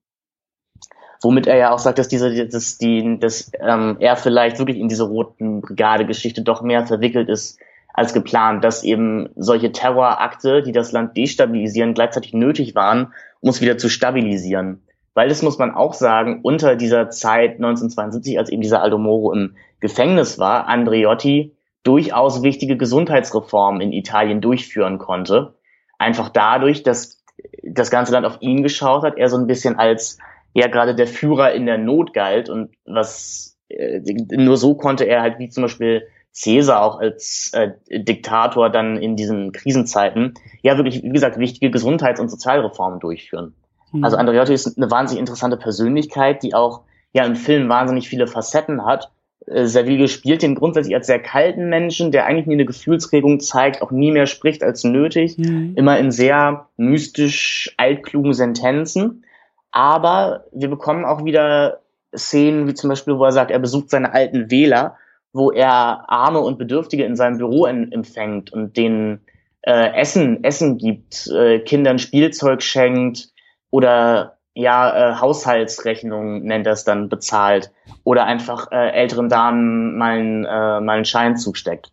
Womit 1.22 1.46
er 1.46 1.56
ja 1.56 1.72
auch 1.72 1.78
sagt, 1.78 1.98
dass 1.98 2.08
diese, 2.08 2.46
dass 2.48 2.78
die, 2.78 3.18
dass 3.20 3.50
ähm, 3.60 3.96
er 4.00 4.16
vielleicht 4.16 4.58
wirklich 4.58 4.78
in 4.78 4.88
diese 4.88 5.04
roten 5.04 5.60
Brigade-Geschichte 5.60 6.42
doch 6.42 6.62
mehr 6.62 6.84
verwickelt 6.86 7.28
ist 7.28 7.58
als 7.94 8.12
geplant, 8.12 8.64
dass 8.64 8.82
eben 8.82 9.28
solche 9.36 9.70
Terrorakte, 9.70 10.62
die 10.62 10.72
das 10.72 10.92
Land 10.92 11.16
destabilisieren, 11.16 11.94
gleichzeitig 11.94 12.32
nötig 12.32 12.74
waren, 12.74 13.12
um 13.40 13.50
es 13.50 13.60
wieder 13.60 13.78
zu 13.78 13.88
stabilisieren. 13.88 14.82
Weil 15.14 15.28
das 15.28 15.42
muss 15.42 15.58
man 15.58 15.72
auch 15.72 15.92
sagen, 15.92 16.40
unter 16.42 16.74
dieser 16.74 17.10
Zeit 17.10 17.56
1972, 17.56 18.38
als 18.38 18.48
eben 18.48 18.62
dieser 18.62 18.82
Aldo 18.82 18.98
Moro 18.98 19.32
im 19.32 19.56
Gefängnis 19.80 20.38
war, 20.38 20.66
Andreotti 20.68 21.54
durchaus 21.82 22.42
wichtige 22.42 22.76
Gesundheitsreformen 22.76 23.82
in 23.82 23.92
Italien 23.92 24.40
durchführen 24.40 24.98
konnte. 24.98 25.54
Einfach 25.98 26.30
dadurch, 26.30 26.82
dass 26.82 27.22
das 27.62 27.90
ganze 27.90 28.12
Land 28.12 28.26
auf 28.26 28.38
ihn 28.40 28.62
geschaut 28.62 29.02
hat, 29.02 29.18
er 29.18 29.28
so 29.28 29.36
ein 29.36 29.46
bisschen 29.46 29.78
als 29.78 30.18
ja 30.54 30.68
gerade 30.68 30.94
der 30.94 31.06
Führer 31.06 31.52
in 31.52 31.66
der 31.66 31.78
Not 31.78 32.12
galt 32.14 32.48
und 32.48 32.70
was 32.84 33.58
äh, 33.68 34.00
nur 34.32 34.56
so 34.56 34.74
konnte 34.74 35.04
er 35.04 35.22
halt 35.22 35.38
wie 35.38 35.48
zum 35.48 35.62
Beispiel 35.62 36.06
Caesar 36.34 36.82
auch 36.82 36.98
als 36.98 37.50
äh, 37.52 37.72
Diktator 37.90 38.70
dann 38.70 38.96
in 38.96 39.16
diesen 39.16 39.52
Krisenzeiten 39.52 40.34
ja 40.62 40.76
wirklich, 40.76 41.02
wie 41.02 41.10
gesagt, 41.10 41.38
wichtige 41.38 41.70
Gesundheits- 41.70 42.20
und 42.20 42.30
Sozialreformen 42.30 43.00
durchführen. 43.00 43.54
Mhm. 43.92 44.04
Also 44.04 44.16
Andreotti 44.16 44.54
ist 44.54 44.76
eine 44.76 44.90
wahnsinnig 44.90 45.20
interessante 45.20 45.56
Persönlichkeit, 45.56 46.42
die 46.42 46.54
auch 46.54 46.82
ja 47.12 47.24
im 47.24 47.36
Film 47.36 47.68
wahnsinnig 47.68 48.08
viele 48.08 48.26
Facetten 48.26 48.84
hat 48.84 49.10
äh, 49.46 49.66
Serville 49.66 50.08
spielt 50.08 50.42
den 50.42 50.54
grundsätzlich 50.54 50.94
als 50.94 51.06
sehr 51.06 51.20
kalten 51.20 51.68
Menschen, 51.68 52.12
der 52.12 52.26
eigentlich 52.26 52.46
nie 52.46 52.54
eine 52.54 52.64
Gefühlsregung 52.64 53.40
zeigt, 53.40 53.82
auch 53.82 53.90
nie 53.90 54.10
mehr 54.10 54.26
spricht 54.26 54.62
als 54.62 54.84
nötig, 54.84 55.38
mhm. 55.38 55.72
immer 55.76 55.98
in 55.98 56.10
sehr 56.10 56.68
mystisch 56.76 57.74
altklugen 57.76 58.34
Sentenzen. 58.34 59.24
Aber 59.72 60.44
wir 60.52 60.68
bekommen 60.68 61.04
auch 61.04 61.24
wieder 61.24 61.80
Szenen, 62.16 62.68
wie 62.68 62.74
zum 62.74 62.90
Beispiel, 62.90 63.18
wo 63.18 63.24
er 63.24 63.32
sagt, 63.32 63.50
er 63.50 63.58
besucht 63.58 63.90
seine 63.90 64.12
alten 64.12 64.50
Wähler, 64.50 64.96
wo 65.32 65.50
er 65.50 66.04
Arme 66.08 66.40
und 66.40 66.58
Bedürftige 66.58 67.04
in 67.04 67.16
seinem 67.16 67.38
Büro 67.38 67.66
empfängt 67.66 68.52
und 68.52 68.76
denen 68.76 69.20
äh, 69.62 69.94
Essen, 69.94 70.44
Essen 70.44 70.76
gibt, 70.76 71.26
äh, 71.28 71.60
Kindern 71.60 71.98
Spielzeug 71.98 72.62
schenkt 72.62 73.30
oder 73.70 74.36
ja, 74.54 75.12
äh, 75.12 75.20
Haushaltsrechnung 75.20 76.42
nennt 76.42 76.66
er 76.66 76.74
es 76.74 76.84
dann, 76.84 77.08
bezahlt 77.08 77.70
oder 78.04 78.26
einfach 78.26 78.70
äh, 78.70 78.90
älteren 78.90 79.30
Damen 79.30 79.96
mal, 79.96 80.18
ein, 80.18 80.44
äh, 80.44 80.80
mal 80.80 80.96
einen 80.96 81.04
Schein 81.06 81.36
zusteckt. 81.36 81.90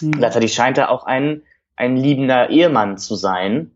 Mhm. 0.00 0.12
Gleichzeitig 0.12 0.54
scheint 0.54 0.78
er 0.78 0.90
auch 0.90 1.06
ein, 1.06 1.42
ein 1.76 1.96
liebender 1.96 2.50
Ehemann 2.50 2.98
zu 2.98 3.14
sein, 3.14 3.73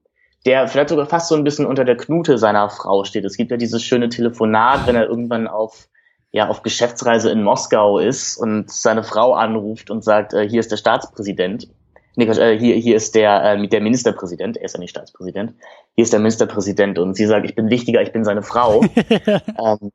der 0.49 0.67
vielleicht 0.67 0.89
sogar 0.89 1.07
fast 1.07 1.29
so 1.29 1.35
ein 1.35 1.45
bisschen 1.45 1.67
unter 1.67 1.85
der 1.85 1.99
Knute 1.99 2.39
seiner 2.39 2.71
Frau 2.71 3.05
steht. 3.05 3.27
Es 3.27 3.37
gibt 3.37 3.51
ja 3.51 3.59
dieses 3.59 3.83
schöne 3.83 4.09
Telefonat, 4.09 4.87
wenn 4.87 4.97
er 4.97 5.07
irgendwann 5.07 5.47
auf 5.47 5.89
ja 6.31 6.49
auf 6.49 6.63
Geschäftsreise 6.63 7.31
in 7.31 7.43
Moskau 7.43 7.99
ist 7.99 8.39
und 8.39 8.71
seine 8.71 9.03
Frau 9.03 9.35
anruft 9.35 9.91
und 9.91 10.03
sagt, 10.03 10.33
äh, 10.33 10.49
hier 10.49 10.61
ist 10.61 10.73
der 10.73 10.79
Staatspräsident 10.79 11.69
nee, 12.17 12.25
äh, 12.25 12.59
hier, 12.59 12.75
hier 12.77 12.97
ist 12.97 13.15
der, 13.15 13.45
äh, 13.45 13.69
der 13.69 13.81
Ministerpräsident, 13.81 14.57
er 14.57 14.65
ist 14.65 14.75
ja 14.75 14.81
nicht 14.81 14.91
Staatspräsident, 14.91 15.55
hier 15.95 16.03
ist 16.03 16.13
der 16.13 16.21
Ministerpräsident 16.21 16.99
und 16.99 17.15
sie 17.15 17.27
sagt, 17.27 17.47
ich 17.47 17.55
bin 17.55 17.71
wichtiger, 17.71 18.03
ich 18.03 18.13
bin 18.13 18.25
seine 18.25 18.43
Frau. 18.43 18.83
ähm, 19.07 19.93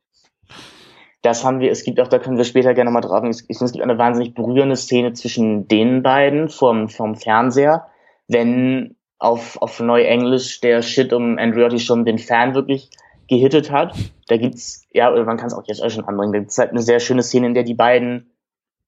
das 1.22 1.44
haben 1.44 1.60
wir, 1.60 1.70
es 1.70 1.84
gibt 1.84 2.00
auch, 2.00 2.08
da 2.08 2.18
können 2.18 2.36
wir 2.36 2.44
später 2.44 2.74
gerne 2.74 2.90
mal 2.90 3.00
drauf, 3.00 3.24
ich 3.24 3.46
finde, 3.46 3.64
es 3.64 3.72
gibt 3.72 3.82
eine 3.82 3.98
wahnsinnig 3.98 4.34
berührende 4.34 4.76
Szene 4.76 5.12
zwischen 5.12 5.68
den 5.68 6.02
beiden 6.02 6.48
vom, 6.48 6.88
vom 6.88 7.16
Fernseher, 7.16 7.86
wenn 8.28 8.96
auf, 9.24 9.60
auf 9.60 9.80
Neuenglisch 9.80 10.60
der 10.60 10.82
Shit 10.82 11.12
um 11.12 11.38
Andreotti 11.38 11.78
schon 11.78 12.04
den 12.04 12.18
Fan 12.18 12.54
wirklich 12.54 12.90
gehittet 13.28 13.70
hat. 13.70 13.94
Da 14.28 14.36
gibt's, 14.36 14.86
ja, 14.92 15.12
oder 15.12 15.24
man 15.24 15.36
kann 15.36 15.46
es 15.46 15.54
auch 15.54 15.64
jetzt 15.66 15.78
schon 15.90 16.04
anbringen, 16.04 16.32
da 16.32 16.38
gibt's 16.38 16.58
halt 16.58 16.70
eine 16.70 16.82
sehr 16.82 17.00
schöne 17.00 17.22
Szene, 17.22 17.46
in 17.46 17.54
der 17.54 17.62
die 17.62 17.74
beiden 17.74 18.30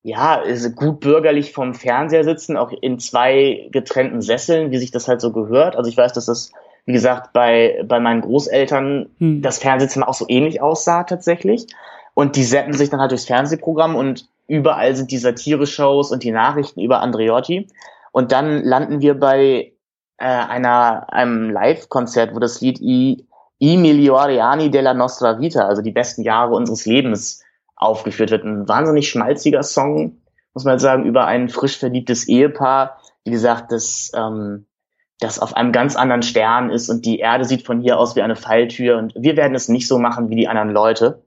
ja, 0.02 0.40
gut 0.76 1.00
bürgerlich 1.00 1.52
vom 1.52 1.74
Fernseher 1.74 2.22
sitzen, 2.22 2.56
auch 2.56 2.70
in 2.80 3.00
zwei 3.00 3.68
getrennten 3.72 4.20
Sesseln, 4.20 4.70
wie 4.70 4.78
sich 4.78 4.92
das 4.92 5.08
halt 5.08 5.20
so 5.20 5.32
gehört. 5.32 5.74
Also 5.74 5.90
ich 5.90 5.96
weiß, 5.96 6.12
dass 6.12 6.26
das, 6.26 6.52
wie 6.84 6.92
gesagt, 6.92 7.32
bei, 7.32 7.82
bei 7.84 7.98
meinen 7.98 8.20
Großeltern 8.20 9.08
hm. 9.18 9.42
das 9.42 9.58
Fernsehzimmer 9.58 10.08
auch 10.08 10.14
so 10.14 10.26
ähnlich 10.28 10.62
aussah 10.62 11.02
tatsächlich. 11.02 11.66
Und 12.14 12.36
die 12.36 12.44
setzen 12.44 12.74
sich 12.74 12.88
dann 12.88 13.00
halt 13.00 13.10
durchs 13.10 13.24
Fernsehprogramm 13.24 13.96
und 13.96 14.28
überall 14.46 14.94
sind 14.94 15.10
die 15.10 15.18
Satire-Shows 15.18 16.12
und 16.12 16.22
die 16.22 16.30
Nachrichten 16.30 16.80
über 16.80 17.00
Andreotti. 17.00 17.66
Und 18.12 18.30
dann 18.30 18.62
landen 18.62 19.00
wir 19.00 19.18
bei 19.18 19.72
äh, 20.18 20.24
einer, 20.24 21.12
einem 21.12 21.50
Live-Konzert, 21.50 22.34
wo 22.34 22.38
das 22.38 22.60
Lied 22.60 22.80
I, 22.80 23.26
I 23.60 23.76
Migliori 23.76 24.40
Anni 24.40 24.70
della 24.70 24.94
Nostra 24.94 25.40
Vita, 25.40 25.66
also 25.66 25.82
die 25.82 25.92
besten 25.92 26.22
Jahre 26.22 26.54
unseres 26.54 26.86
Lebens, 26.86 27.42
aufgeführt 27.76 28.30
wird. 28.30 28.44
Ein 28.44 28.68
wahnsinnig 28.68 29.08
schmalziger 29.08 29.62
Song, 29.62 30.22
muss 30.54 30.64
man 30.64 30.78
sagen, 30.78 31.04
über 31.04 31.26
ein 31.26 31.48
frisch 31.48 31.76
verliebtes 31.76 32.26
Ehepaar. 32.28 32.98
Wie 33.24 33.30
gesagt, 33.30 33.72
das, 33.72 34.10
ähm, 34.14 34.66
das 35.20 35.38
auf 35.38 35.54
einem 35.54 35.72
ganz 35.72 35.96
anderen 35.96 36.22
Stern 36.22 36.70
ist 36.70 36.88
und 36.88 37.04
die 37.04 37.18
Erde 37.18 37.44
sieht 37.44 37.66
von 37.66 37.80
hier 37.80 37.98
aus 37.98 38.16
wie 38.16 38.22
eine 38.22 38.36
Falltür 38.36 38.96
und 38.96 39.14
wir 39.16 39.36
werden 39.36 39.54
es 39.54 39.68
nicht 39.68 39.88
so 39.88 39.98
machen 39.98 40.30
wie 40.30 40.36
die 40.36 40.48
anderen 40.48 40.70
Leute. 40.70 41.22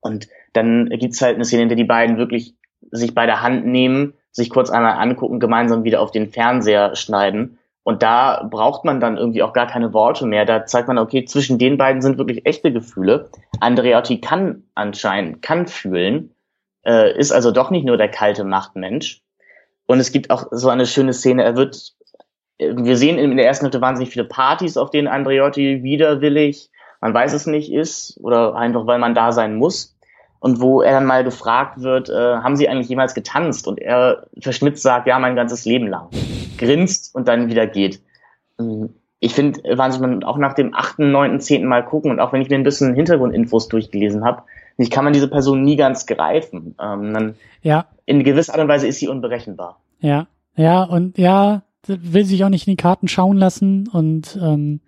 Und 0.00 0.28
dann 0.54 0.88
gibt's 0.88 1.20
halt 1.20 1.34
eine 1.34 1.44
Szene, 1.44 1.64
in 1.64 1.68
der 1.68 1.76
die 1.76 1.84
beiden 1.84 2.16
wirklich 2.16 2.54
sich 2.90 3.14
bei 3.14 3.26
der 3.26 3.42
Hand 3.42 3.66
nehmen, 3.66 4.14
sich 4.30 4.48
kurz 4.48 4.70
einmal 4.70 4.92
angucken, 4.92 5.40
gemeinsam 5.40 5.84
wieder 5.84 6.00
auf 6.00 6.10
den 6.10 6.30
Fernseher 6.30 6.94
schneiden 6.94 7.58
und 7.86 8.02
da 8.02 8.44
braucht 8.50 8.84
man 8.84 8.98
dann 8.98 9.16
irgendwie 9.16 9.44
auch 9.44 9.52
gar 9.52 9.68
keine 9.68 9.92
Worte 9.92 10.26
mehr. 10.26 10.44
Da 10.44 10.66
zeigt 10.66 10.88
man, 10.88 10.98
okay, 10.98 11.24
zwischen 11.24 11.56
den 11.56 11.78
beiden 11.78 12.02
sind 12.02 12.18
wirklich 12.18 12.44
echte 12.44 12.72
Gefühle. 12.72 13.30
Andreotti 13.60 14.20
kann 14.20 14.64
anscheinend, 14.74 15.40
kann 15.40 15.68
fühlen, 15.68 16.34
äh, 16.84 17.16
ist 17.16 17.30
also 17.30 17.52
doch 17.52 17.70
nicht 17.70 17.86
nur 17.86 17.96
der 17.96 18.08
kalte 18.08 18.42
Machtmensch. 18.42 19.22
Und 19.86 20.00
es 20.00 20.10
gibt 20.10 20.30
auch 20.30 20.48
so 20.50 20.68
eine 20.68 20.84
schöne 20.84 21.12
Szene, 21.12 21.44
er 21.44 21.54
wird, 21.54 21.94
wir 22.58 22.96
sehen 22.96 23.18
in 23.18 23.36
der 23.36 23.46
ersten 23.46 23.66
Hälfte 23.66 23.80
wahnsinnig 23.80 24.12
viele 24.12 24.24
Partys, 24.24 24.76
auf 24.76 24.90
denen 24.90 25.06
Andreotti 25.06 25.84
widerwillig, 25.84 26.70
man 27.00 27.14
weiß 27.14 27.34
es 27.34 27.46
nicht, 27.46 27.72
ist, 27.72 28.18
oder 28.20 28.56
einfach 28.56 28.88
weil 28.88 28.98
man 28.98 29.14
da 29.14 29.30
sein 29.30 29.54
muss. 29.54 29.95
Und 30.38 30.60
wo 30.60 30.82
er 30.82 30.92
dann 30.92 31.06
mal 31.06 31.24
gefragt 31.24 31.82
wird, 31.82 32.08
äh, 32.08 32.36
haben 32.36 32.56
Sie 32.56 32.68
eigentlich 32.68 32.88
jemals 32.88 33.14
getanzt? 33.14 33.66
Und 33.66 33.80
er 33.80 34.26
verschmitzt 34.40 34.82
sagt, 34.82 35.06
ja, 35.06 35.18
mein 35.18 35.36
ganzes 35.36 35.64
Leben 35.64 35.88
lang. 35.88 36.08
Grinst 36.58 37.14
und 37.14 37.28
dann 37.28 37.48
wieder 37.48 37.66
geht. 37.66 38.00
Ähm, 38.58 38.90
ich 39.18 39.34
finde, 39.34 39.60
man 39.76 40.24
auch 40.24 40.38
nach 40.38 40.52
dem 40.52 40.74
achten, 40.74 41.10
neunten, 41.10 41.40
zehnten 41.40 41.68
Mal 41.68 41.84
gucken 41.84 42.10
und 42.10 42.20
auch 42.20 42.32
wenn 42.32 42.42
ich 42.42 42.50
mir 42.50 42.56
ein 42.56 42.64
bisschen 42.64 42.94
Hintergrundinfos 42.94 43.68
durchgelesen 43.68 44.24
habe, 44.24 44.42
ich 44.78 44.90
kann 44.90 45.04
man 45.04 45.14
diese 45.14 45.28
Person 45.28 45.62
nie 45.62 45.76
ganz 45.76 46.06
greifen. 46.06 46.74
Ähm, 46.80 47.14
dann 47.14 47.34
ja. 47.62 47.86
In 48.04 48.24
gewisser 48.24 48.52
Art 48.52 48.60
und 48.60 48.68
Weise 48.68 48.86
ist 48.86 48.98
sie 48.98 49.08
unberechenbar. 49.08 49.80
Ja, 50.00 50.26
ja, 50.54 50.82
und 50.82 51.18
ja, 51.18 51.62
will 51.86 52.24
sich 52.24 52.44
auch 52.44 52.48
nicht 52.50 52.66
in 52.66 52.72
die 52.72 52.82
Karten 52.82 53.08
schauen 53.08 53.36
lassen 53.36 53.88
und 53.88 54.38
ähm, 54.40 54.80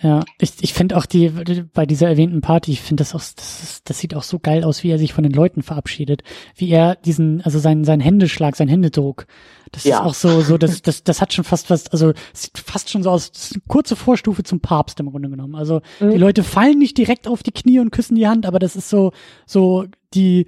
ja, 0.00 0.24
ich, 0.40 0.52
ich 0.60 0.74
finde 0.74 0.96
auch 0.96 1.06
die, 1.06 1.30
bei 1.72 1.84
dieser 1.84 2.08
erwähnten 2.08 2.40
Party, 2.40 2.70
ich 2.70 2.82
finde 2.82 3.00
das 3.00 3.16
auch, 3.16 3.18
das, 3.18 3.62
ist, 3.62 3.90
das 3.90 3.98
sieht 3.98 4.14
auch 4.14 4.22
so 4.22 4.38
geil 4.38 4.62
aus, 4.62 4.84
wie 4.84 4.90
er 4.90 4.98
sich 4.98 5.12
von 5.12 5.24
den 5.24 5.32
Leuten 5.32 5.62
verabschiedet. 5.62 6.22
Wie 6.54 6.70
er 6.70 6.94
diesen, 6.94 7.42
also 7.42 7.58
seinen, 7.58 7.82
seinen 7.84 8.00
Händeschlag, 8.00 8.54
seinen 8.54 8.68
Händedruck. 8.68 9.26
Das 9.72 9.82
ja. 9.82 9.98
ist 9.98 10.04
auch 10.04 10.14
so, 10.14 10.40
so, 10.40 10.56
das, 10.56 10.82
das, 10.82 11.02
das 11.02 11.20
hat 11.20 11.32
schon 11.32 11.42
fast 11.42 11.68
was, 11.68 11.88
also, 11.88 12.12
es 12.32 12.42
sieht 12.42 12.58
fast 12.58 12.90
schon 12.90 13.02
so 13.02 13.10
aus, 13.10 13.32
das 13.32 13.46
ist 13.46 13.54
eine 13.54 13.62
kurze 13.66 13.96
Vorstufe 13.96 14.44
zum 14.44 14.60
Papst 14.60 15.00
im 15.00 15.10
Grunde 15.10 15.30
genommen. 15.30 15.56
Also, 15.56 15.80
mhm. 15.98 16.12
die 16.12 16.18
Leute 16.18 16.44
fallen 16.44 16.78
nicht 16.78 16.96
direkt 16.96 17.26
auf 17.26 17.42
die 17.42 17.52
Knie 17.52 17.80
und 17.80 17.90
küssen 17.90 18.14
die 18.14 18.28
Hand, 18.28 18.46
aber 18.46 18.60
das 18.60 18.76
ist 18.76 18.88
so, 18.88 19.12
so, 19.46 19.84
die, 20.14 20.46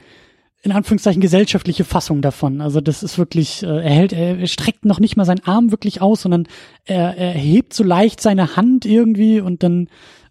in 0.63 0.73
Anführungszeichen 0.73 1.23
gesellschaftliche 1.23 1.85
Fassung 1.85 2.21
davon. 2.21 2.61
Also 2.61 2.81
das 2.81 3.03
ist 3.03 3.19
wirklich, 3.19 3.63
äh, 3.63 3.67
er 3.67 3.91
hält, 3.91 4.13
er 4.13 4.47
streckt 4.47 4.85
noch 4.85 5.01
nicht 5.01 5.17
mal 5.17 5.25
seinen 5.25 5.45
Arm 5.45 5.71
wirklich 5.71 6.03
aus, 6.03 6.23
sondern 6.23 6.47
er, 6.85 7.17
er 7.17 7.33
hebt 7.33 7.73
so 7.73 7.83
leicht 7.83 8.21
seine 8.21 8.57
Hand 8.57 8.85
irgendwie 8.85 9.41
und 9.41 9.63
dann 9.63 9.89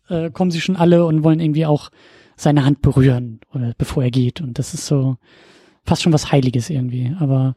äh, 0.09 0.29
kommen 0.29 0.51
sie 0.51 0.61
schon 0.61 0.75
alle 0.75 1.05
und 1.05 1.23
wollen 1.23 1.39
irgendwie 1.39 1.65
auch 1.65 1.89
seine 2.35 2.63
Hand 2.63 2.81
berühren, 2.81 3.41
oder, 3.53 3.73
bevor 3.77 4.03
er 4.03 4.11
geht. 4.11 4.39
Und 4.39 4.59
das 4.59 4.73
ist 4.73 4.85
so 4.85 5.17
fast 5.83 6.03
schon 6.03 6.13
was 6.13 6.31
Heiliges 6.31 6.69
irgendwie. 6.69 7.15
Aber 7.19 7.55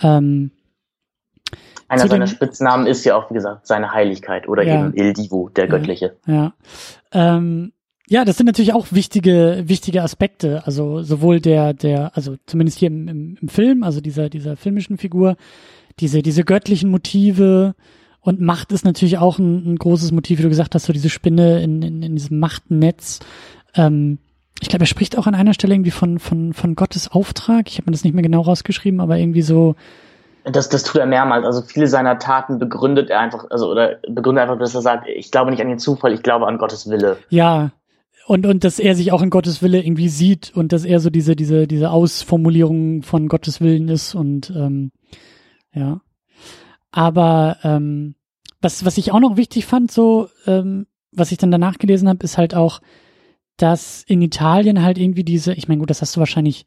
ähm, 0.00 0.52
einer 1.88 2.08
seiner 2.08 2.26
Spitznamen 2.26 2.86
ist 2.86 3.04
ja 3.04 3.16
auch, 3.16 3.30
wie 3.30 3.34
gesagt, 3.34 3.66
seine 3.66 3.92
Heiligkeit 3.92 4.48
oder 4.48 4.62
ja, 4.62 4.86
eben 4.86 4.96
Il 4.96 5.12
Divo, 5.12 5.48
der 5.48 5.66
Göttliche. 5.66 6.16
Ja. 6.26 6.54
ja. 7.12 7.36
Ähm, 7.36 7.72
ja, 8.12 8.26
das 8.26 8.36
sind 8.36 8.44
natürlich 8.44 8.74
auch 8.74 8.88
wichtige, 8.90 9.62
wichtige 9.64 10.02
Aspekte. 10.02 10.66
Also 10.66 11.02
sowohl 11.02 11.40
der, 11.40 11.72
der, 11.72 12.14
also 12.14 12.36
zumindest 12.44 12.78
hier 12.78 12.88
im, 12.88 13.08
im, 13.08 13.38
im 13.40 13.48
Film, 13.48 13.82
also 13.82 14.02
dieser, 14.02 14.28
dieser 14.28 14.54
filmischen 14.54 14.98
Figur, 14.98 15.36
diese, 15.98 16.20
diese 16.20 16.44
göttlichen 16.44 16.90
Motive 16.90 17.74
und 18.20 18.38
Macht 18.38 18.70
ist 18.70 18.84
natürlich 18.84 19.16
auch 19.16 19.38
ein, 19.38 19.64
ein 19.66 19.76
großes 19.76 20.12
Motiv, 20.12 20.38
wie 20.38 20.42
du 20.42 20.50
gesagt 20.50 20.74
hast, 20.74 20.84
so 20.84 20.92
diese 20.92 21.08
Spinne 21.08 21.62
in, 21.62 21.80
in, 21.80 22.02
in 22.02 22.14
diesem 22.14 22.38
Machtnetz. 22.38 23.20
Ähm, 23.74 24.18
ich 24.60 24.68
glaube, 24.68 24.84
er 24.84 24.88
spricht 24.88 25.16
auch 25.16 25.26
an 25.26 25.34
einer 25.34 25.54
Stelle 25.54 25.72
irgendwie 25.72 25.90
von, 25.90 26.18
von, 26.18 26.52
von 26.52 26.74
Gottes 26.74 27.10
Auftrag. 27.10 27.70
Ich 27.70 27.78
habe 27.78 27.88
mir 27.88 27.92
das 27.92 28.04
nicht 28.04 28.12
mehr 28.12 28.22
genau 28.22 28.42
rausgeschrieben, 28.42 29.00
aber 29.00 29.16
irgendwie 29.16 29.40
so. 29.40 29.74
Das, 30.44 30.68
das 30.68 30.82
tut 30.82 31.00
er 31.00 31.06
mehrmals. 31.06 31.46
Also 31.46 31.62
viele 31.62 31.86
seiner 31.86 32.18
Taten 32.18 32.58
begründet 32.58 33.08
er 33.08 33.20
einfach, 33.20 33.46
also 33.48 33.70
oder 33.70 34.00
begründet 34.06 34.42
einfach, 34.42 34.58
dass 34.58 34.74
er 34.74 34.82
sagt, 34.82 35.08
ich 35.08 35.30
glaube 35.30 35.50
nicht 35.50 35.62
an 35.62 35.68
den 35.68 35.78
Zufall, 35.78 36.12
ich 36.12 36.22
glaube 36.22 36.46
an 36.46 36.58
Gottes 36.58 36.90
Wille. 36.90 37.16
Ja, 37.30 37.70
und, 38.26 38.46
und 38.46 38.64
dass 38.64 38.78
er 38.78 38.94
sich 38.94 39.12
auch 39.12 39.22
in 39.22 39.30
Gottes 39.30 39.62
Wille 39.62 39.82
irgendwie 39.82 40.08
sieht 40.08 40.52
und 40.54 40.72
dass 40.72 40.84
er 40.84 41.00
so 41.00 41.10
diese, 41.10 41.36
diese, 41.36 41.66
diese 41.66 41.90
Ausformulierung 41.90 43.02
von 43.02 43.28
Gottes 43.28 43.60
Willen 43.60 43.88
ist 43.88 44.14
und 44.14 44.50
ähm, 44.50 44.92
ja. 45.74 46.00
Aber 46.90 47.58
ähm, 47.62 48.14
was, 48.60 48.84
was 48.84 48.98
ich 48.98 49.12
auch 49.12 49.20
noch 49.20 49.36
wichtig 49.36 49.66
fand, 49.66 49.90
so, 49.90 50.28
ähm, 50.46 50.86
was 51.10 51.32
ich 51.32 51.38
dann 51.38 51.50
danach 51.50 51.78
gelesen 51.78 52.08
habe, 52.08 52.22
ist 52.22 52.38
halt 52.38 52.54
auch, 52.54 52.80
dass 53.56 54.04
in 54.06 54.22
Italien 54.22 54.82
halt 54.82 54.98
irgendwie 54.98 55.24
diese, 55.24 55.54
ich 55.54 55.68
meine, 55.68 55.80
gut, 55.80 55.90
das 55.90 56.00
hast 56.00 56.16
du 56.16 56.20
wahrscheinlich 56.20 56.66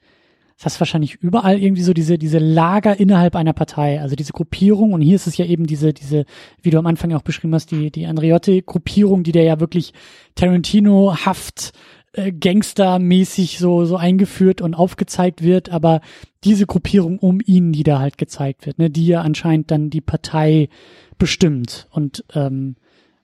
das 0.58 0.66
hast 0.66 0.80
wahrscheinlich 0.80 1.16
überall 1.16 1.62
irgendwie 1.62 1.82
so 1.82 1.94
diese, 1.94 2.18
diese 2.18 2.40
Lager 2.40 2.98
innerhalb 2.98 3.36
einer 3.36 3.52
Partei, 3.52 4.00
also 4.00 4.16
diese 4.16 4.32
Gruppierung. 4.32 4.94
Und 4.94 5.02
hier 5.02 5.16
ist 5.16 5.28
es 5.28 5.36
ja 5.36 5.46
eben 5.46 5.68
diese, 5.68 5.94
diese, 5.94 6.26
wie 6.62 6.70
du 6.70 6.80
am 6.80 6.86
Anfang 6.86 7.12
auch 7.14 7.24
beschrieben 7.24 7.54
hast, 7.54 7.72
die, 7.72 7.92
die 7.92 8.06
Andreotti-Gruppierung, 8.06 9.24
die 9.24 9.34
der 9.34 9.44
ja 9.44 9.60
wirklich 9.60 9.94
Tarantino-haft, 10.36 11.74
äh, 12.14 12.32
Gangster-mäßig 12.32 13.60
so, 13.60 13.84
so 13.84 13.98
eingeführt 13.98 14.62
und 14.62 14.76
aufgezeigt 14.76 15.44
wird, 15.44 15.70
aber 15.70 16.00
diese 16.46 16.66
Gruppierung 16.66 17.20
um 17.20 17.42
ihn, 17.46 17.74
die 17.74 17.84
da 17.84 18.00
halt 18.00 18.18
gezeigt 18.18 18.66
wird, 18.66 18.80
ne, 18.80 18.90
die 18.90 19.08
ja 19.08 19.22
anscheinend 19.22 19.72
dann 19.72 19.90
die 19.90 20.02
Partei 20.02 20.70
bestimmt 21.18 21.88
und 21.92 22.24
ähm, 22.34 22.78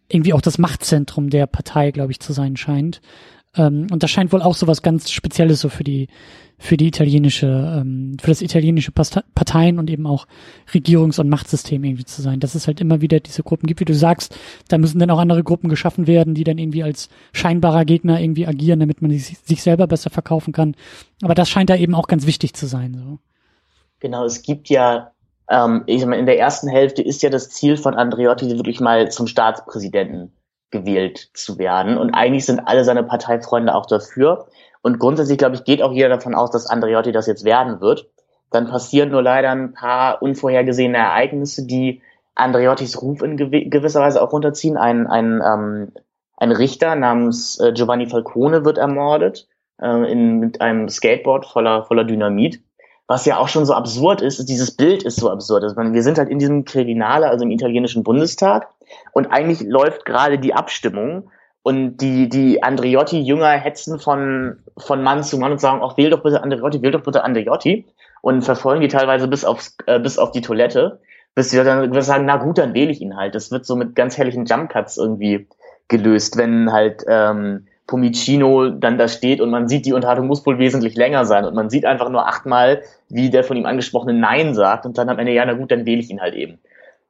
irgendwie 0.09 0.33
auch 0.33 0.41
das 0.41 0.57
Machtzentrum 0.57 1.29
der 1.29 1.47
Partei, 1.47 1.91
glaube 1.91 2.11
ich, 2.11 2.19
zu 2.19 2.33
sein 2.33 2.57
scheint. 2.57 3.01
Ähm, 3.55 3.87
und 3.91 4.03
das 4.03 4.11
scheint 4.11 4.31
wohl 4.31 4.41
auch 4.41 4.55
so 4.55 4.67
was 4.67 4.81
ganz 4.81 5.11
Spezielles 5.11 5.61
so 5.61 5.69
für 5.69 5.83
die 5.83 6.07
für 6.61 6.77
die 6.77 6.87
italienische, 6.87 7.47
ähm, 7.47 8.17
für 8.21 8.29
das 8.29 8.43
italienische 8.43 8.91
Parteien 8.91 9.79
und 9.79 9.89
eben 9.89 10.05
auch 10.05 10.27
Regierungs- 10.71 11.19
und 11.19 11.27
Machtsystem 11.27 11.83
irgendwie 11.83 12.05
zu 12.05 12.21
sein. 12.21 12.39
Dass 12.39 12.53
es 12.53 12.67
halt 12.67 12.79
immer 12.79 13.01
wieder 13.01 13.19
diese 13.19 13.41
Gruppen 13.41 13.65
gibt, 13.65 13.79
wie 13.79 13.85
du 13.85 13.95
sagst, 13.95 14.37
da 14.67 14.77
müssen 14.77 14.99
dann 14.99 15.09
auch 15.09 15.17
andere 15.17 15.43
Gruppen 15.43 15.69
geschaffen 15.69 16.05
werden, 16.05 16.35
die 16.35 16.43
dann 16.43 16.59
irgendwie 16.59 16.83
als 16.83 17.09
scheinbarer 17.33 17.83
Gegner 17.83 18.21
irgendwie 18.21 18.45
agieren, 18.45 18.79
damit 18.79 19.01
man 19.01 19.09
sich, 19.09 19.39
sich 19.39 19.63
selber 19.63 19.87
besser 19.87 20.11
verkaufen 20.11 20.53
kann. 20.53 20.75
Aber 21.23 21.33
das 21.33 21.49
scheint 21.49 21.71
da 21.71 21.75
eben 21.75 21.95
auch 21.95 22.07
ganz 22.07 22.27
wichtig 22.27 22.53
zu 22.53 22.67
sein. 22.67 22.93
So. 22.93 23.17
Genau, 23.99 24.23
es 24.25 24.43
gibt 24.43 24.69
ja, 24.69 25.13
ähm, 25.49 25.81
ich 25.87 26.01
sag 26.01 26.09
mal, 26.09 26.19
in 26.19 26.27
der 26.27 26.37
ersten 26.37 26.69
Hälfte 26.69 27.01
ist 27.01 27.23
ja 27.23 27.31
das 27.31 27.49
Ziel 27.49 27.75
von 27.75 27.95
Andreotti 27.95 28.47
wirklich 28.51 28.79
mal 28.79 29.09
zum 29.09 29.25
Staatspräsidenten 29.25 30.31
gewählt 30.71 31.29
zu 31.33 31.57
werden. 31.57 31.97
Und 31.97 32.13
eigentlich 32.13 32.45
sind 32.45 32.59
alle 32.59 32.83
seine 32.83 33.03
Parteifreunde 33.03 33.75
auch 33.75 33.85
dafür. 33.85 34.47
Und 34.81 34.99
grundsätzlich, 34.99 35.37
glaube 35.37 35.55
ich, 35.55 35.63
geht 35.63 35.81
auch 35.81 35.91
jeder 35.91 36.09
davon 36.09 36.33
aus, 36.33 36.51
dass 36.51 36.67
Andreotti 36.67 37.11
das 37.11 37.27
jetzt 37.27 37.43
werden 37.43 37.81
wird. 37.81 38.09
Dann 38.49 38.67
passieren 38.67 39.09
nur 39.09 39.21
leider 39.21 39.51
ein 39.51 39.73
paar 39.73 40.21
unvorhergesehene 40.21 40.97
Ereignisse, 40.97 41.65
die 41.65 42.01
Andreottis 42.35 43.01
Ruf 43.01 43.21
in 43.21 43.37
gewisser 43.37 44.01
Weise 44.01 44.21
auch 44.21 44.33
runterziehen. 44.33 44.77
Ein, 44.77 45.07
ein, 45.07 45.41
ähm, 45.45 45.91
ein 46.37 46.51
Richter 46.51 46.95
namens 46.95 47.59
äh, 47.59 47.71
Giovanni 47.73 48.07
Falcone 48.07 48.65
wird 48.65 48.77
ermordet 48.77 49.47
äh, 49.79 50.11
in, 50.11 50.39
mit 50.39 50.61
einem 50.61 50.89
Skateboard 50.89 51.45
voller, 51.45 51.83
voller 51.85 52.03
Dynamit. 52.03 52.61
Was 53.11 53.25
ja 53.25 53.39
auch 53.39 53.49
schon 53.49 53.65
so 53.65 53.73
absurd 53.73 54.21
ist, 54.21 54.47
dieses 54.47 54.71
Bild 54.71 55.03
ist 55.03 55.17
so 55.17 55.29
absurd. 55.29 55.63
Also 55.63 55.75
wir 55.75 56.01
sind 56.01 56.17
halt 56.17 56.29
in 56.29 56.39
diesem 56.39 56.63
Kriminale, 56.63 57.27
also 57.27 57.43
im 57.43 57.51
italienischen 57.51 58.03
Bundestag, 58.03 58.69
und 59.11 59.27
eigentlich 59.33 59.59
läuft 59.67 60.05
gerade 60.05 60.39
die 60.39 60.53
Abstimmung 60.53 61.29
und 61.61 61.97
die, 61.97 62.29
die 62.29 62.63
Andriotti-Jünger 62.63 63.49
hetzen 63.49 63.99
von, 63.99 64.59
von 64.77 65.03
Mann 65.03 65.23
zu 65.23 65.37
Mann 65.37 65.51
und 65.51 65.59
sagen, 65.59 65.81
auch 65.81 65.97
wähl 65.97 66.09
doch 66.09 66.23
bitte 66.23 66.41
Andriotti, 66.41 66.81
wähl 66.81 66.91
doch 66.91 67.03
bitte 67.03 67.25
Andriotti 67.25 67.85
und 68.21 68.43
verfolgen 68.43 68.79
die 68.79 68.87
teilweise 68.87 69.27
bis 69.27 69.43
aufs, 69.43 69.75
äh, 69.87 69.99
bis 69.99 70.17
auf 70.17 70.31
die 70.31 70.39
Toilette, 70.39 71.01
bis 71.35 71.49
sie 71.49 71.61
dann 71.61 72.01
sagen, 72.01 72.23
na 72.23 72.37
gut, 72.37 72.59
dann 72.59 72.73
wähle 72.73 72.91
ich 72.91 73.01
ihn 73.01 73.17
halt. 73.17 73.35
Das 73.35 73.51
wird 73.51 73.65
so 73.65 73.75
mit 73.75 73.93
ganz 73.93 74.17
herrlichen 74.17 74.45
Jump-Cuts 74.45 74.95
irgendwie 74.95 75.49
gelöst, 75.89 76.37
wenn 76.37 76.71
halt 76.71 77.03
ähm, 77.09 77.67
Pomicino 77.91 78.69
dann 78.69 78.97
da 78.97 79.09
steht 79.09 79.41
und 79.41 79.49
man 79.49 79.67
sieht, 79.67 79.85
die 79.85 79.91
Unterhaltung 79.91 80.25
muss 80.25 80.45
wohl 80.45 80.57
wesentlich 80.59 80.95
länger 80.95 81.25
sein 81.25 81.43
und 81.43 81.53
man 81.53 81.69
sieht 81.69 81.83
einfach 81.83 82.09
nur 82.09 82.25
achtmal, 82.25 82.83
wie 83.09 83.29
der 83.29 83.43
von 83.43 83.57
ihm 83.57 83.65
angesprochene 83.65 84.13
Nein 84.13 84.55
sagt 84.55 84.85
und 84.85 84.97
dann 84.97 85.09
am 85.09 85.19
Ende, 85.19 85.33
ja, 85.33 85.45
na 85.45 85.53
gut, 85.53 85.71
dann 85.71 85.85
wähle 85.85 85.99
ich 85.99 86.09
ihn 86.09 86.21
halt 86.21 86.33
eben. 86.33 86.59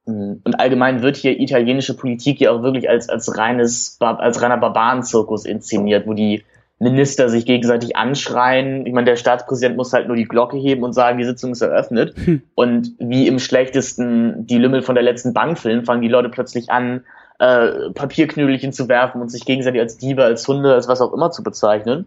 Mhm. 0.08 0.42
Und 0.44 0.60
allgemein 0.60 1.04
wird 1.04 1.18
hier 1.18 1.40
italienische 1.40 1.96
Politik 1.96 2.42
ja 2.42 2.50
auch 2.50 2.64
wirklich 2.64 2.90
als, 2.90 3.10
als 3.10 3.38
reines, 3.38 3.98
als 4.00 4.42
reiner 4.42 4.58
Barbarenzirkus 4.58 5.46
inszeniert, 5.46 6.08
wo 6.08 6.14
die 6.14 6.44
Minister 6.80 7.30
sich 7.30 7.46
gegenseitig 7.46 7.96
anschreien. 7.96 8.88
Ich 8.88 8.94
meine, 8.94 9.06
der 9.06 9.18
Staatspräsident 9.18 9.78
muss 9.78 9.94
halt 9.94 10.08
nur 10.08 10.16
die 10.16 10.26
Glocke 10.26 10.58
heben 10.58 10.82
und 10.82 10.94
sagen, 10.94 11.20
die 11.20 11.26
Sitzung 11.26 11.52
ist 11.52 11.62
eröffnet. 11.62 12.16
Hm. 12.26 12.42
Und 12.56 12.94
wie 12.98 13.28
im 13.28 13.38
schlechtesten 13.38 14.48
die 14.48 14.58
Lümmel 14.58 14.82
von 14.82 14.96
der 14.96 15.04
letzten 15.04 15.32
Bank 15.32 15.60
filmen, 15.60 15.86
fangen 15.86 16.02
die 16.02 16.08
Leute 16.08 16.30
plötzlich 16.30 16.72
an, 16.72 17.04
äh, 17.42 17.89
Papierknüdelchen 17.96 18.72
zu 18.72 18.88
werfen 18.88 19.20
und 19.20 19.30
sich 19.30 19.46
gegenseitig 19.46 19.82
als 19.82 19.98
Diebe, 19.98 20.24
als 20.24 20.48
Hunde, 20.48 20.76
als 20.76 20.88
was 20.88 21.02
auch 21.02 21.12
immer 21.12 21.32
zu 21.32 21.42
bezeichnen. 21.42 22.06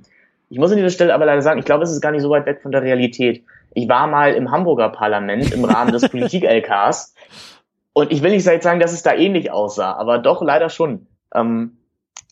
Ich 0.49 0.59
muss 0.59 0.71
an 0.71 0.77
dieser 0.77 0.91
Stelle 0.91 1.13
aber 1.13 1.27
leider 1.27 1.43
sagen, 1.43 1.59
ich 1.59 1.65
glaube, 1.65 1.83
es 1.83 1.91
ist 1.91 2.01
gar 2.01 2.13
nicht 2.13 2.23
so 2.23 2.31
weit 2.31 2.47
weg 2.47 2.63
von 2.63 2.71
der 2.71 2.83
Realität. 2.83 3.43
Ich 3.73 3.89
war 3.89 4.07
mal 4.07 4.35
im 4.35 4.53
Hamburger 4.53 4.91
Parlament 4.91 5.53
im 5.53 5.65
Rahmen 5.65 5.91
des 5.91 6.09
Politik-LKs 6.09 7.17
und 7.95 8.13
ich 8.13 8.23
will 8.23 8.31
nicht 8.31 8.45
sagen, 8.45 8.79
dass 8.79 8.93
es 8.93 9.03
da 9.03 9.13
ähnlich 9.13 9.51
aussah, 9.51 9.95
aber 9.95 10.19
doch 10.19 10.41
leider 10.41 10.71
schon. 10.71 11.09
Ähm, 11.35 11.79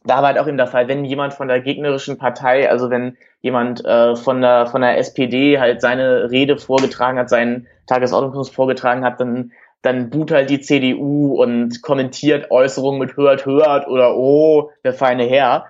da 0.05 0.19
war 0.19 0.29
halt 0.29 0.39
auch 0.39 0.47
eben 0.47 0.57
der 0.57 0.69
Fall, 0.69 0.87
wenn 0.87 1.05
jemand 1.05 1.35
von 1.35 1.49
der 1.49 1.61
gegnerischen 1.61 2.19
Partei, 2.19 2.71
also 2.71 2.89
wenn 2.89 3.17
jemand 3.41 3.85
äh, 3.85 4.15
von 4.15 4.41
der 4.41 4.67
von 4.67 4.81
der 4.81 4.99
SPD 4.99 5.59
halt 5.59 5.81
seine 5.81 6.31
Rede 6.31 6.57
vorgetragen 6.57 7.19
hat, 7.19 7.29
seinen 7.29 7.67
Tagesordnungspunkt 7.89 8.55
vorgetragen 8.55 9.05
hat, 9.05 9.21
dann 9.21 9.51
dann 9.83 10.11
boot 10.11 10.31
halt 10.31 10.51
die 10.51 10.61
CDU 10.61 11.43
und 11.43 11.83
kommentiert 11.83 12.51
Äußerungen 12.51 13.01
mit 13.01 13.17
hört, 13.17 13.47
hört 13.47 13.89
oder 13.89 14.17
oh, 14.17 14.71
der 14.85 14.95
feine 14.95 15.25
Herr. 15.25 15.67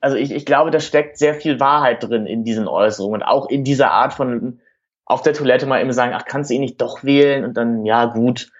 Also 0.00 0.16
ich, 0.16 0.32
ich 0.32 0.46
glaube, 0.46 0.70
da 0.70 0.80
steckt 0.80 1.18
sehr 1.18 1.34
viel 1.34 1.60
Wahrheit 1.60 2.02
drin 2.02 2.26
in 2.26 2.44
diesen 2.44 2.68
Äußerungen 2.68 3.22
und 3.22 3.26
auch 3.26 3.48
in 3.48 3.64
dieser 3.64 3.90
Art 3.90 4.14
von 4.14 4.60
auf 5.04 5.22
der 5.22 5.34
Toilette 5.34 5.66
mal 5.66 5.80
eben 5.80 5.92
sagen, 5.92 6.12
ach, 6.14 6.24
kannst 6.24 6.50
du 6.50 6.54
ihn 6.54 6.60
nicht 6.60 6.80
doch 6.80 7.04
wählen 7.04 7.44
und 7.44 7.56
dann, 7.56 7.84
ja, 7.84 8.06
gut, 8.06 8.50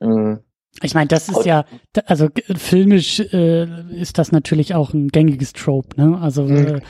Mhm. 0.00 0.42
Ich 0.82 0.94
meine, 0.94 1.08
das 1.08 1.28
ist 1.28 1.44
ja, 1.44 1.64
also 2.06 2.28
filmisch 2.56 3.20
äh, 3.20 3.66
ist 3.92 4.18
das 4.18 4.32
natürlich 4.32 4.74
auch 4.74 4.94
ein 4.94 5.08
gängiges 5.08 5.52
Trope, 5.52 6.00
ne? 6.00 6.18
Also 6.20 6.44
mhm. 6.44 6.56
äh, 6.56 6.80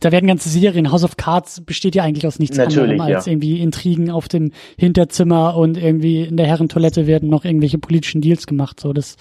da 0.00 0.12
werden 0.12 0.28
ganze 0.28 0.48
Serien, 0.48 0.92
House 0.92 1.04
of 1.04 1.16
Cards 1.16 1.60
besteht 1.60 1.94
ja 1.94 2.04
eigentlich 2.04 2.26
aus 2.26 2.38
nichts 2.38 2.56
natürlich, 2.56 2.92
anderem 2.92 3.00
als 3.00 3.26
ja. 3.26 3.32
irgendwie 3.32 3.60
Intrigen 3.60 4.10
auf 4.10 4.28
dem 4.28 4.52
Hinterzimmer 4.78 5.56
und 5.56 5.76
irgendwie 5.76 6.22
in 6.22 6.36
der 6.36 6.46
Herrentoilette 6.46 7.06
werden 7.06 7.28
noch 7.28 7.44
irgendwelche 7.44 7.78
politischen 7.78 8.20
Deals 8.20 8.46
gemacht. 8.46 8.80
So, 8.80 8.92
das, 8.92 9.16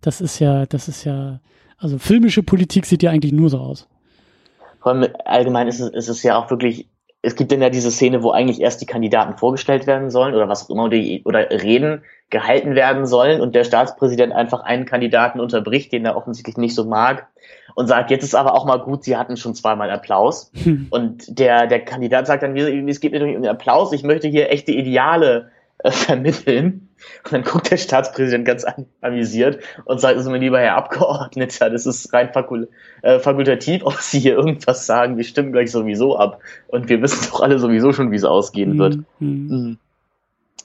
das 0.00 0.20
ist 0.20 0.38
ja, 0.38 0.66
das 0.66 0.86
ist 0.86 1.04
ja, 1.04 1.40
also 1.78 1.98
filmische 1.98 2.42
Politik 2.42 2.86
sieht 2.86 3.02
ja 3.02 3.10
eigentlich 3.10 3.32
nur 3.32 3.48
so 3.48 3.58
aus. 3.58 3.88
Vor 4.80 4.92
allem 4.92 5.08
allgemein 5.24 5.66
ist 5.66 5.80
es, 5.80 5.90
ist 5.90 6.08
es 6.08 6.22
ja 6.22 6.38
auch 6.38 6.50
wirklich 6.50 6.88
es 7.22 7.36
gibt 7.36 7.52
dann 7.52 7.60
ja 7.60 7.68
diese 7.68 7.90
Szene, 7.90 8.22
wo 8.22 8.30
eigentlich 8.30 8.60
erst 8.60 8.80
die 8.80 8.86
Kandidaten 8.86 9.36
vorgestellt 9.36 9.86
werden 9.86 10.10
sollen 10.10 10.34
oder 10.34 10.48
was 10.48 10.64
auch 10.64 10.70
immer 10.70 10.84
oder 10.84 11.50
Reden 11.50 12.02
gehalten 12.30 12.74
werden 12.74 13.06
sollen 13.06 13.40
und 13.40 13.54
der 13.54 13.64
Staatspräsident 13.64 14.32
einfach 14.32 14.60
einen 14.60 14.86
Kandidaten 14.86 15.40
unterbricht, 15.40 15.92
den 15.92 16.04
er 16.04 16.16
offensichtlich 16.16 16.56
nicht 16.56 16.74
so 16.74 16.84
mag 16.84 17.26
und 17.74 17.88
sagt, 17.88 18.10
jetzt 18.10 18.22
ist 18.22 18.34
aber 18.34 18.54
auch 18.54 18.64
mal 18.64 18.78
gut, 18.78 19.04
sie 19.04 19.16
hatten 19.16 19.36
schon 19.36 19.54
zweimal 19.54 19.90
Applaus. 19.90 20.50
Hm. 20.62 20.86
Und 20.90 21.38
der, 21.38 21.66
der 21.66 21.84
Kandidat 21.84 22.26
sagt 22.26 22.42
dann, 22.42 22.56
es 22.56 23.00
geht 23.00 23.12
mir 23.12 23.24
nicht 23.24 23.36
um 23.36 23.42
den 23.42 23.50
Applaus, 23.50 23.92
ich 23.92 24.02
möchte 24.02 24.28
hier 24.28 24.50
echte 24.50 24.72
Ideale 24.72 25.50
äh, 25.78 25.90
vermitteln. 25.90 26.89
Und 27.24 27.32
dann 27.32 27.42
guckt 27.42 27.70
der 27.70 27.76
Staatspräsident 27.76 28.44
ganz 28.44 28.64
amüsiert 29.00 29.62
und 29.84 30.00
sagt, 30.00 30.16
also 30.16 30.30
mein 30.30 30.40
lieber 30.40 30.60
Herr 30.60 30.76
Abgeordneter, 30.76 31.70
das 31.70 31.86
ist 31.86 32.12
rein 32.12 32.32
fakul 32.32 32.68
äh, 33.02 33.18
fakultativ, 33.18 33.82
ob 33.84 33.94
Sie 33.94 34.20
hier 34.20 34.36
irgendwas 34.36 34.86
sagen, 34.86 35.16
wir 35.16 35.24
stimmen 35.24 35.52
gleich 35.52 35.70
sowieso 35.70 36.16
ab. 36.16 36.40
Und 36.68 36.88
wir 36.88 37.00
wissen 37.02 37.28
doch 37.30 37.40
alle 37.40 37.58
sowieso 37.58 37.92
schon, 37.92 38.10
wie 38.10 38.16
es 38.16 38.24
ausgehen 38.24 38.78
wird. 38.78 38.98
Mhm. 39.18 39.48
mhm. 39.48 39.78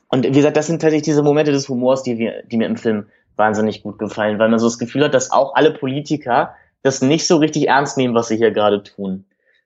Und 0.08 0.24
wie 0.24 0.32
gesagt, 0.32 0.56
das 0.56 0.68
sind 0.68 0.82
tatsächlich 0.82 1.04
diese 1.04 1.24
Momente 1.24 1.52
des 1.52 1.68
Humors, 1.68 2.04
die, 2.04 2.18
wir, 2.18 2.44
die 2.44 2.58
mir 2.58 2.68
im 2.68 2.78
Film 2.78 3.08
wahnsinnig 3.36 3.84
gut 3.84 3.98
gefallen, 3.98 4.40
weil 4.40 4.50
man 4.50 4.60
so 4.60 4.68
das 4.68 4.80
Gefühl 4.80 5.04
hat, 5.04 5.14
dass 5.14 5.32
auch 5.32 5.56
alle 5.56 5.72
Politiker 5.72 6.56
das 6.84 7.02
nicht 7.02 7.28
so 7.28 7.38
richtig 7.38 7.68
ernst 7.68 7.98
nehmen, 7.98 8.14
was 8.14 8.28
sie 8.28 8.38
hier 8.38 8.52
gerade 8.52 8.84
tun 8.84 9.26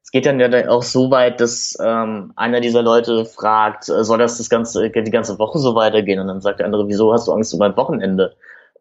es 0.09 0.11
geht 0.11 0.25
dann 0.25 0.39
ja 0.39 0.69
auch 0.69 0.81
so 0.81 1.11
weit, 1.11 1.39
dass 1.39 1.77
ähm, 1.79 2.33
einer 2.35 2.61
dieser 2.61 2.81
Leute 2.81 3.25
fragt, 3.25 3.89
äh, 3.89 4.03
soll 4.03 4.17
das 4.17 4.39
das 4.39 4.49
ganze 4.49 4.89
die 4.89 5.11
ganze 5.11 5.37
Woche 5.37 5.59
so 5.59 5.75
weitergehen? 5.75 6.19
Und 6.19 6.25
dann 6.25 6.41
sagt 6.41 6.57
der 6.57 6.65
andere, 6.65 6.87
wieso 6.87 7.13
hast 7.13 7.27
du 7.27 7.31
Angst 7.31 7.53
um 7.53 7.61
ein 7.61 7.77
Wochenende? 7.77 8.35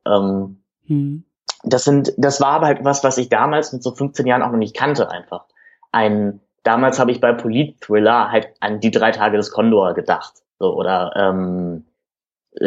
Ähm, 0.06 0.62
hm. 0.86 1.24
Das 1.64 1.84
sind, 1.84 2.14
das 2.16 2.40
war 2.40 2.52
aber 2.52 2.66
halt 2.68 2.82
was, 2.82 3.04
was 3.04 3.18
ich 3.18 3.28
damals 3.28 3.74
mit 3.74 3.82
so 3.82 3.94
15 3.94 4.26
Jahren 4.26 4.40
auch 4.40 4.52
noch 4.52 4.58
nicht 4.58 4.74
kannte 4.74 5.10
einfach. 5.10 5.44
Ein, 5.92 6.40
damals 6.62 6.98
habe 6.98 7.10
ich 7.10 7.20
bei 7.20 7.34
Polit-Thriller 7.34 8.32
halt 8.32 8.48
an 8.60 8.80
die 8.80 8.90
drei 8.90 9.10
Tage 9.10 9.36
des 9.36 9.50
Condor 9.50 9.92
gedacht, 9.92 10.32
so 10.58 10.74
oder 10.74 11.12
ähm, 11.14 11.84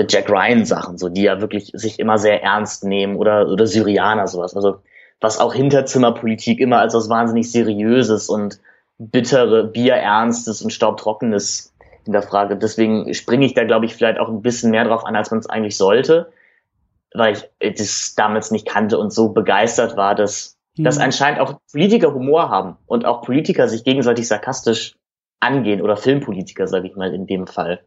Jack 0.07 0.29
Ryan 0.29 0.65
Sachen, 0.65 0.99
so 0.99 1.09
die 1.09 1.23
ja 1.23 1.41
wirklich 1.41 1.71
sich 1.73 1.97
immer 1.97 2.19
sehr 2.19 2.43
ernst 2.43 2.83
nehmen 2.83 3.15
oder 3.15 3.47
oder 3.47 3.65
Syrianer 3.65 4.27
sowas. 4.27 4.55
Also 4.55 4.83
was 5.21 5.39
auch 5.39 5.53
Hinterzimmerpolitik 5.53 6.59
immer 6.59 6.79
als 6.79 6.95
was 6.95 7.07
wahnsinnig 7.07 7.51
Seriöses 7.51 8.27
und 8.27 8.59
bittere, 8.97 9.65
Bierernstes 9.65 10.61
und 10.61 10.71
Staubtrockenes 10.71 11.73
in 12.05 12.13
der 12.13 12.23
Frage. 12.23 12.57
Deswegen 12.57 13.13
springe 13.13 13.45
ich 13.45 13.53
da, 13.53 13.63
glaube 13.63 13.85
ich, 13.85 13.95
vielleicht 13.95 14.19
auch 14.19 14.29
ein 14.29 14.41
bisschen 14.41 14.71
mehr 14.71 14.83
drauf 14.83 15.05
an, 15.05 15.15
als 15.15 15.31
man 15.31 15.39
es 15.39 15.49
eigentlich 15.49 15.77
sollte, 15.77 16.31
weil 17.13 17.37
ich 17.59 17.75
das 17.75 18.15
damals 18.15 18.51
nicht 18.51 18.67
kannte 18.67 18.97
und 18.97 19.13
so 19.13 19.29
begeistert 19.29 19.95
war, 19.95 20.15
dass, 20.15 20.57
mhm. 20.75 20.83
dass 20.83 20.97
anscheinend 20.97 21.39
auch 21.39 21.59
Politiker 21.71 22.13
Humor 22.13 22.49
haben 22.49 22.77
und 22.87 23.05
auch 23.05 23.21
Politiker 23.21 23.67
sich 23.67 23.83
gegenseitig 23.83 24.27
sarkastisch 24.27 24.95
angehen 25.39 25.81
oder 25.81 25.97
Filmpolitiker, 25.97 26.67
sage 26.67 26.87
ich 26.87 26.95
mal 26.95 27.13
in 27.13 27.27
dem 27.27 27.47
Fall. 27.47 27.83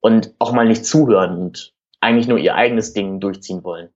Und 0.00 0.34
auch 0.38 0.52
mal 0.52 0.66
nicht 0.66 0.86
zuhören 0.86 1.36
und 1.36 1.74
eigentlich 2.00 2.26
nur 2.26 2.38
ihr 2.38 2.54
eigenes 2.54 2.92
Ding 2.92 3.20
durchziehen 3.20 3.62
wollen. 3.64 3.90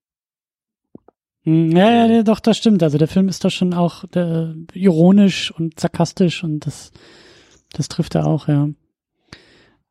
Hm, 1.45 1.77
ja, 1.77 2.07
ja, 2.07 2.23
doch, 2.23 2.41
das 2.41 2.57
stimmt. 2.57 2.83
Also 2.83 2.99
der 2.99 3.09
Film 3.09 3.29
ist 3.29 3.45
da 3.45 3.51
schon 3.51 3.75
auch 3.75 4.05
äh, 4.15 4.53
ironisch 4.73 5.51
und 5.51 5.79
sarkastisch 5.79 6.43
und 6.43 6.67
das, 6.67 6.93
das 7.73 7.89
trifft 7.89 8.15
er 8.15 8.27
auch, 8.27 8.49
ja. 8.49 8.69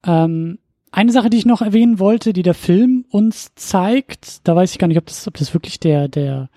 Ähm, 0.06 0.60
eine 0.92 1.12
Sache, 1.12 1.30
die 1.30 1.38
ich 1.38 1.46
noch 1.46 1.62
erwähnen 1.62 1.98
wollte, 1.98 2.34
die 2.34 2.44
der 2.44 2.54
Film 2.54 3.06
uns 3.10 3.56
zeigt, 3.56 4.48
da 4.48 4.56
weiß 4.56 4.72
ich 4.72 4.80
gar 4.80 4.88
nicht, 4.88 4.98
ob 4.98 5.08
das, 5.08 5.28
ob 5.28 5.38
das 5.38 5.54
wirklich 5.54 5.80
der, 5.80 6.08
der, 6.08 6.50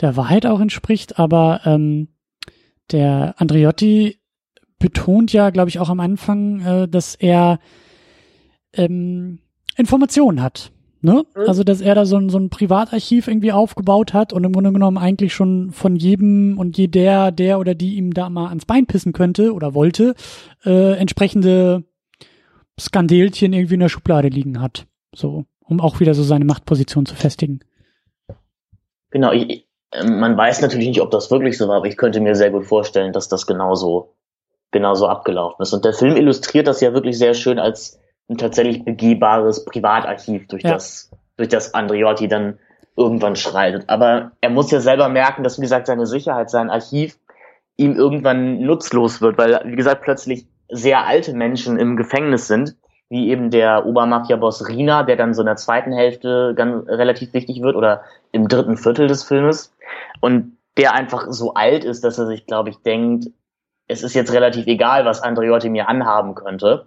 der 0.00 0.16
Wahrheit 0.16 0.44
auch 0.44 0.60
entspricht, 0.60 1.18
aber 1.18 1.60
ähm, 1.64 2.08
der 2.90 3.34
Andriotti 3.38 4.18
betont 4.78 5.32
ja, 5.32 5.50
glaube 5.50 5.70
ich, 5.70 5.78
auch 5.78 5.88
am 5.88 6.00
Anfang, 6.00 6.60
äh, 6.60 6.88
dass 6.88 7.14
er 7.14 7.60
ähm, 8.74 9.38
Informationen 9.76 10.42
hat 10.42 10.72
Ne? 11.04 11.24
Mhm. 11.34 11.48
Also, 11.48 11.64
dass 11.64 11.80
er 11.80 11.96
da 11.96 12.06
so 12.06 12.16
ein, 12.16 12.28
so 12.28 12.38
ein 12.38 12.48
Privatarchiv 12.48 13.26
irgendwie 13.26 13.50
aufgebaut 13.50 14.14
hat 14.14 14.32
und 14.32 14.44
im 14.44 14.52
Grunde 14.52 14.72
genommen 14.72 14.98
eigentlich 14.98 15.34
schon 15.34 15.72
von 15.72 15.96
jedem 15.96 16.56
und 16.58 16.78
jeder, 16.78 17.32
der 17.32 17.58
oder 17.58 17.74
die 17.74 17.96
ihm 17.96 18.14
da 18.14 18.30
mal 18.30 18.48
ans 18.48 18.66
Bein 18.66 18.86
pissen 18.86 19.12
könnte 19.12 19.52
oder 19.52 19.74
wollte, 19.74 20.14
äh, 20.64 20.96
entsprechende 20.96 21.82
Skandelchen 22.78 23.52
irgendwie 23.52 23.74
in 23.74 23.80
der 23.80 23.88
Schublade 23.88 24.28
liegen 24.28 24.60
hat. 24.60 24.86
So, 25.12 25.44
um 25.60 25.80
auch 25.80 25.98
wieder 25.98 26.14
so 26.14 26.22
seine 26.22 26.44
Machtposition 26.44 27.04
zu 27.04 27.16
festigen. 27.16 27.60
Genau, 29.10 29.32
ich, 29.32 29.66
ähm, 29.92 30.20
man 30.20 30.36
weiß 30.36 30.62
natürlich 30.62 30.86
nicht, 30.86 31.02
ob 31.02 31.10
das 31.10 31.32
wirklich 31.32 31.58
so 31.58 31.66
war, 31.66 31.78
aber 31.78 31.86
ich 31.86 31.96
könnte 31.96 32.20
mir 32.20 32.36
sehr 32.36 32.52
gut 32.52 32.64
vorstellen, 32.64 33.12
dass 33.12 33.28
das 33.28 33.48
genauso, 33.48 34.14
genauso 34.70 35.08
abgelaufen 35.08 35.62
ist. 35.62 35.72
Und 35.72 35.84
der 35.84 35.94
Film 35.94 36.16
illustriert 36.16 36.68
das 36.68 36.80
ja 36.80 36.94
wirklich 36.94 37.18
sehr 37.18 37.34
schön 37.34 37.58
als 37.58 37.98
ein 38.32 38.38
tatsächlich 38.38 38.84
begehbares 38.84 39.64
Privatarchiv, 39.64 40.46
durch 40.48 40.62
ja. 40.62 40.72
das, 40.72 41.10
durch 41.36 41.48
das 41.48 41.74
Andreotti 41.74 42.28
dann 42.28 42.58
irgendwann 42.96 43.36
schreitet. 43.36 43.84
Aber 43.88 44.32
er 44.40 44.50
muss 44.50 44.70
ja 44.70 44.80
selber 44.80 45.08
merken, 45.08 45.42
dass, 45.42 45.58
wie 45.58 45.62
gesagt, 45.62 45.86
seine 45.86 46.06
Sicherheit, 46.06 46.50
sein 46.50 46.70
Archiv 46.70 47.18
ihm 47.76 47.96
irgendwann 47.96 48.60
nutzlos 48.60 49.20
wird, 49.20 49.38
weil, 49.38 49.60
wie 49.64 49.76
gesagt, 49.76 50.02
plötzlich 50.02 50.46
sehr 50.68 51.06
alte 51.06 51.34
Menschen 51.34 51.78
im 51.78 51.96
Gefängnis 51.96 52.46
sind, 52.46 52.76
wie 53.08 53.30
eben 53.30 53.50
der 53.50 53.86
Obermafia-Boss 53.86 54.68
Rina, 54.68 55.02
der 55.02 55.16
dann 55.16 55.34
so 55.34 55.42
in 55.42 55.46
der 55.46 55.56
zweiten 55.56 55.92
Hälfte 55.92 56.54
ganz 56.56 56.86
relativ 56.88 57.32
wichtig 57.34 57.62
wird 57.62 57.76
oder 57.76 58.02
im 58.30 58.48
dritten 58.48 58.76
Viertel 58.76 59.06
des 59.06 59.22
Filmes. 59.24 59.74
Und 60.20 60.56
der 60.78 60.94
einfach 60.94 61.26
so 61.28 61.54
alt 61.54 61.84
ist, 61.84 62.04
dass 62.04 62.18
er 62.18 62.26
sich, 62.26 62.46
glaube 62.46 62.70
ich, 62.70 62.78
denkt, 62.78 63.28
es 63.88 64.02
ist 64.02 64.14
jetzt 64.14 64.32
relativ 64.32 64.66
egal, 64.66 65.04
was 65.04 65.22
Andreotti 65.22 65.68
mir 65.68 65.88
anhaben 65.88 66.34
könnte 66.34 66.86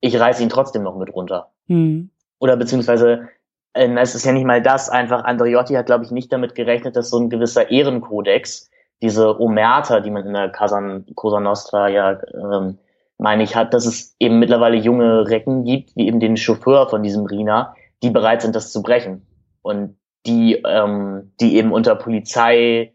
ich 0.00 0.18
reiße 0.18 0.42
ihn 0.42 0.48
trotzdem 0.48 0.82
noch 0.82 0.96
mit 0.96 1.12
runter. 1.14 1.52
Mhm. 1.66 2.10
Oder 2.38 2.56
beziehungsweise, 2.56 3.28
äh, 3.72 3.88
es 3.96 4.14
ist 4.14 4.24
ja 4.24 4.32
nicht 4.32 4.46
mal 4.46 4.62
das, 4.62 4.88
einfach 4.88 5.24
Andriotti 5.24 5.74
hat, 5.74 5.86
glaube 5.86 6.04
ich, 6.04 6.10
nicht 6.10 6.32
damit 6.32 6.54
gerechnet, 6.54 6.96
dass 6.96 7.10
so 7.10 7.18
ein 7.18 7.30
gewisser 7.30 7.70
Ehrenkodex, 7.70 8.70
diese 9.02 9.40
Omerta, 9.40 10.00
die 10.00 10.10
man 10.10 10.26
in 10.26 10.32
der 10.32 10.50
Casan, 10.50 11.06
Cosa 11.14 11.40
Nostra 11.40 11.88
ja, 11.88 12.18
ähm, 12.34 12.78
meine 13.18 13.42
ich, 13.42 13.56
hat, 13.56 13.74
dass 13.74 13.86
es 13.86 14.14
eben 14.18 14.38
mittlerweile 14.38 14.76
junge 14.76 15.28
Recken 15.28 15.64
gibt, 15.64 15.94
wie 15.96 16.06
eben 16.06 16.20
den 16.20 16.36
Chauffeur 16.36 16.88
von 16.88 17.02
diesem 17.02 17.26
Rina, 17.26 17.74
die 18.02 18.10
bereit 18.10 18.42
sind, 18.42 18.54
das 18.54 18.72
zu 18.72 18.82
brechen. 18.82 19.26
Und 19.62 19.96
die, 20.26 20.62
ähm, 20.64 21.32
die 21.40 21.56
eben 21.56 21.72
unter 21.72 21.94
Polizei 21.94 22.92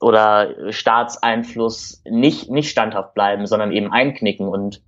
oder 0.00 0.72
Staatseinfluss 0.72 2.02
nicht, 2.08 2.50
nicht 2.50 2.70
standhaft 2.70 3.14
bleiben, 3.14 3.46
sondern 3.46 3.72
eben 3.72 3.92
einknicken 3.92 4.48
und 4.48 4.82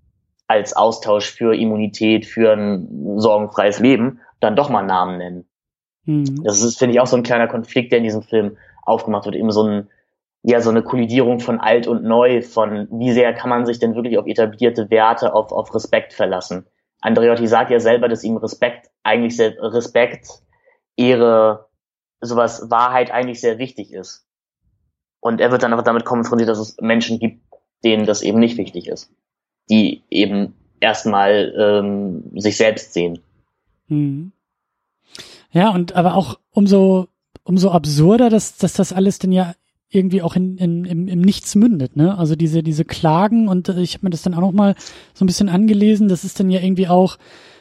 als 0.48 0.74
Austausch 0.74 1.30
für 1.30 1.54
Immunität, 1.54 2.26
für 2.26 2.52
ein 2.52 3.18
sorgenfreies 3.18 3.80
Leben, 3.80 4.20
dann 4.40 4.56
doch 4.56 4.70
mal 4.70 4.82
Namen 4.82 5.18
nennen. 5.18 5.48
Mhm. 6.04 6.44
Das 6.44 6.62
ist, 6.62 6.78
finde 6.78 6.94
ich, 6.94 7.00
auch 7.00 7.06
so 7.06 7.16
ein 7.16 7.22
kleiner 7.22 7.48
Konflikt, 7.48 7.92
der 7.92 7.98
in 7.98 8.04
diesem 8.04 8.22
Film 8.22 8.56
aufgemacht 8.82 9.24
wird. 9.24 9.34
Eben 9.34 9.50
so 9.50 9.64
ein, 9.64 9.88
ja, 10.42 10.60
so 10.60 10.70
eine 10.70 10.82
Kollidierung 10.82 11.40
von 11.40 11.60
alt 11.60 11.88
und 11.88 12.04
neu, 12.04 12.42
von 12.42 12.86
wie 12.92 13.12
sehr 13.12 13.34
kann 13.34 13.50
man 13.50 13.66
sich 13.66 13.78
denn 13.78 13.96
wirklich 13.96 14.18
auf 14.18 14.26
etablierte 14.26 14.90
Werte, 14.90 15.34
auf, 15.34 15.50
auf 15.50 15.74
Respekt 15.74 16.12
verlassen. 16.12 16.66
Andreotti 17.00 17.46
sagt 17.46 17.70
ja 17.70 17.80
selber, 17.80 18.08
dass 18.08 18.24
ihm 18.24 18.36
Respekt 18.36 18.90
eigentlich 19.02 19.36
sehr, 19.36 19.54
Respekt, 19.60 20.28
Ehre, 20.96 21.66
sowas, 22.20 22.70
Wahrheit 22.70 23.10
eigentlich 23.10 23.40
sehr 23.40 23.58
wichtig 23.58 23.92
ist. 23.92 24.26
Und 25.20 25.40
er 25.40 25.50
wird 25.50 25.64
dann 25.64 25.72
aber 25.72 25.82
damit 25.82 26.04
konfrontiert, 26.04 26.48
dass 26.48 26.58
es 26.58 26.76
Menschen 26.80 27.18
gibt, 27.18 27.42
denen 27.84 28.06
das 28.06 28.22
eben 28.22 28.38
nicht 28.38 28.56
wichtig 28.56 28.86
ist 28.86 29.12
die 29.70 30.02
eben 30.10 30.54
erstmal 30.80 31.54
ähm, 31.58 32.22
sich 32.34 32.56
selbst 32.56 32.92
sehen. 32.92 33.18
Mhm. 33.88 34.32
Ja, 35.52 35.70
und 35.70 35.94
aber 35.94 36.14
auch 36.14 36.38
umso, 36.50 37.08
umso 37.42 37.70
absurder, 37.70 38.30
dass, 38.30 38.56
dass 38.56 38.74
das 38.74 38.92
alles 38.92 39.18
denn 39.18 39.32
ja 39.32 39.54
irgendwie 39.88 40.22
auch 40.22 40.34
in, 40.34 40.58
in, 40.58 40.84
im, 40.84 41.08
im 41.08 41.20
Nichts 41.20 41.54
mündet, 41.54 41.96
ne? 41.96 42.18
Also 42.18 42.34
diese, 42.34 42.62
diese 42.62 42.84
Klagen 42.84 43.48
und 43.48 43.68
äh, 43.68 43.80
ich 43.80 43.94
habe 43.94 44.06
mir 44.06 44.10
das 44.10 44.22
dann 44.22 44.34
auch 44.34 44.40
noch 44.40 44.52
mal 44.52 44.74
so 45.14 45.24
ein 45.24 45.28
bisschen 45.28 45.48
angelesen, 45.48 46.08
das 46.08 46.24
ist 46.24 46.40
dann 46.40 46.50
ja 46.50 46.60
irgendwie 46.60 46.88
auch, 46.88 47.18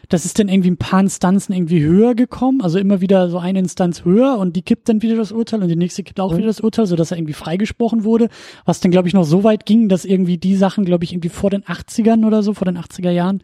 das 0.10 0.26
ist 0.26 0.40
dann 0.40 0.50
irgendwie 0.50 0.72
ein 0.72 0.78
paar 0.78 1.00
Instanzen 1.00 1.54
irgendwie 1.54 1.84
höher 1.84 2.16
gekommen, 2.16 2.62
also 2.62 2.80
immer 2.80 3.02
wieder 3.02 3.30
so 3.30 3.38
eine 3.38 3.60
Instanz 3.60 4.06
höher 4.06 4.38
und 4.38 4.56
die 4.56 4.62
kippt 4.62 4.90
dann 4.90 5.02
wieder 5.02 5.16
das 5.16 5.32
Urteil 5.32 5.62
und 5.62 5.70
die 5.70 5.76
nächste 5.76 6.04
kippt 6.04 6.20
auch 6.20 6.32
mhm. 6.32 6.38
wieder 6.38 6.48
das 6.48 6.62
Urteil, 6.62 6.86
so 6.86 6.96
dass 6.96 7.12
er 7.12 7.18
irgendwie 7.18 7.34
freigesprochen 7.34 8.04
wurde, 8.04 8.30
was 8.66 8.80
dann 8.80 8.92
glaube 8.92 9.08
ich 9.08 9.14
noch 9.14 9.24
so 9.24 9.44
weit 9.44 9.66
ging, 9.66 9.90
dass 9.90 10.06
irgendwie 10.06 10.38
die 10.38 10.56
Sachen, 10.56 10.86
glaube 10.86 11.04
ich, 11.04 11.14
irgendwie 11.14 11.30
vor 11.30 11.50
den 11.50 11.64
80ern 11.64 12.26
oder 12.26 12.44
so, 12.44 12.54
vor 12.54 12.66
den 12.66 12.78
80er 12.78 13.12
Jahren, 13.12 13.42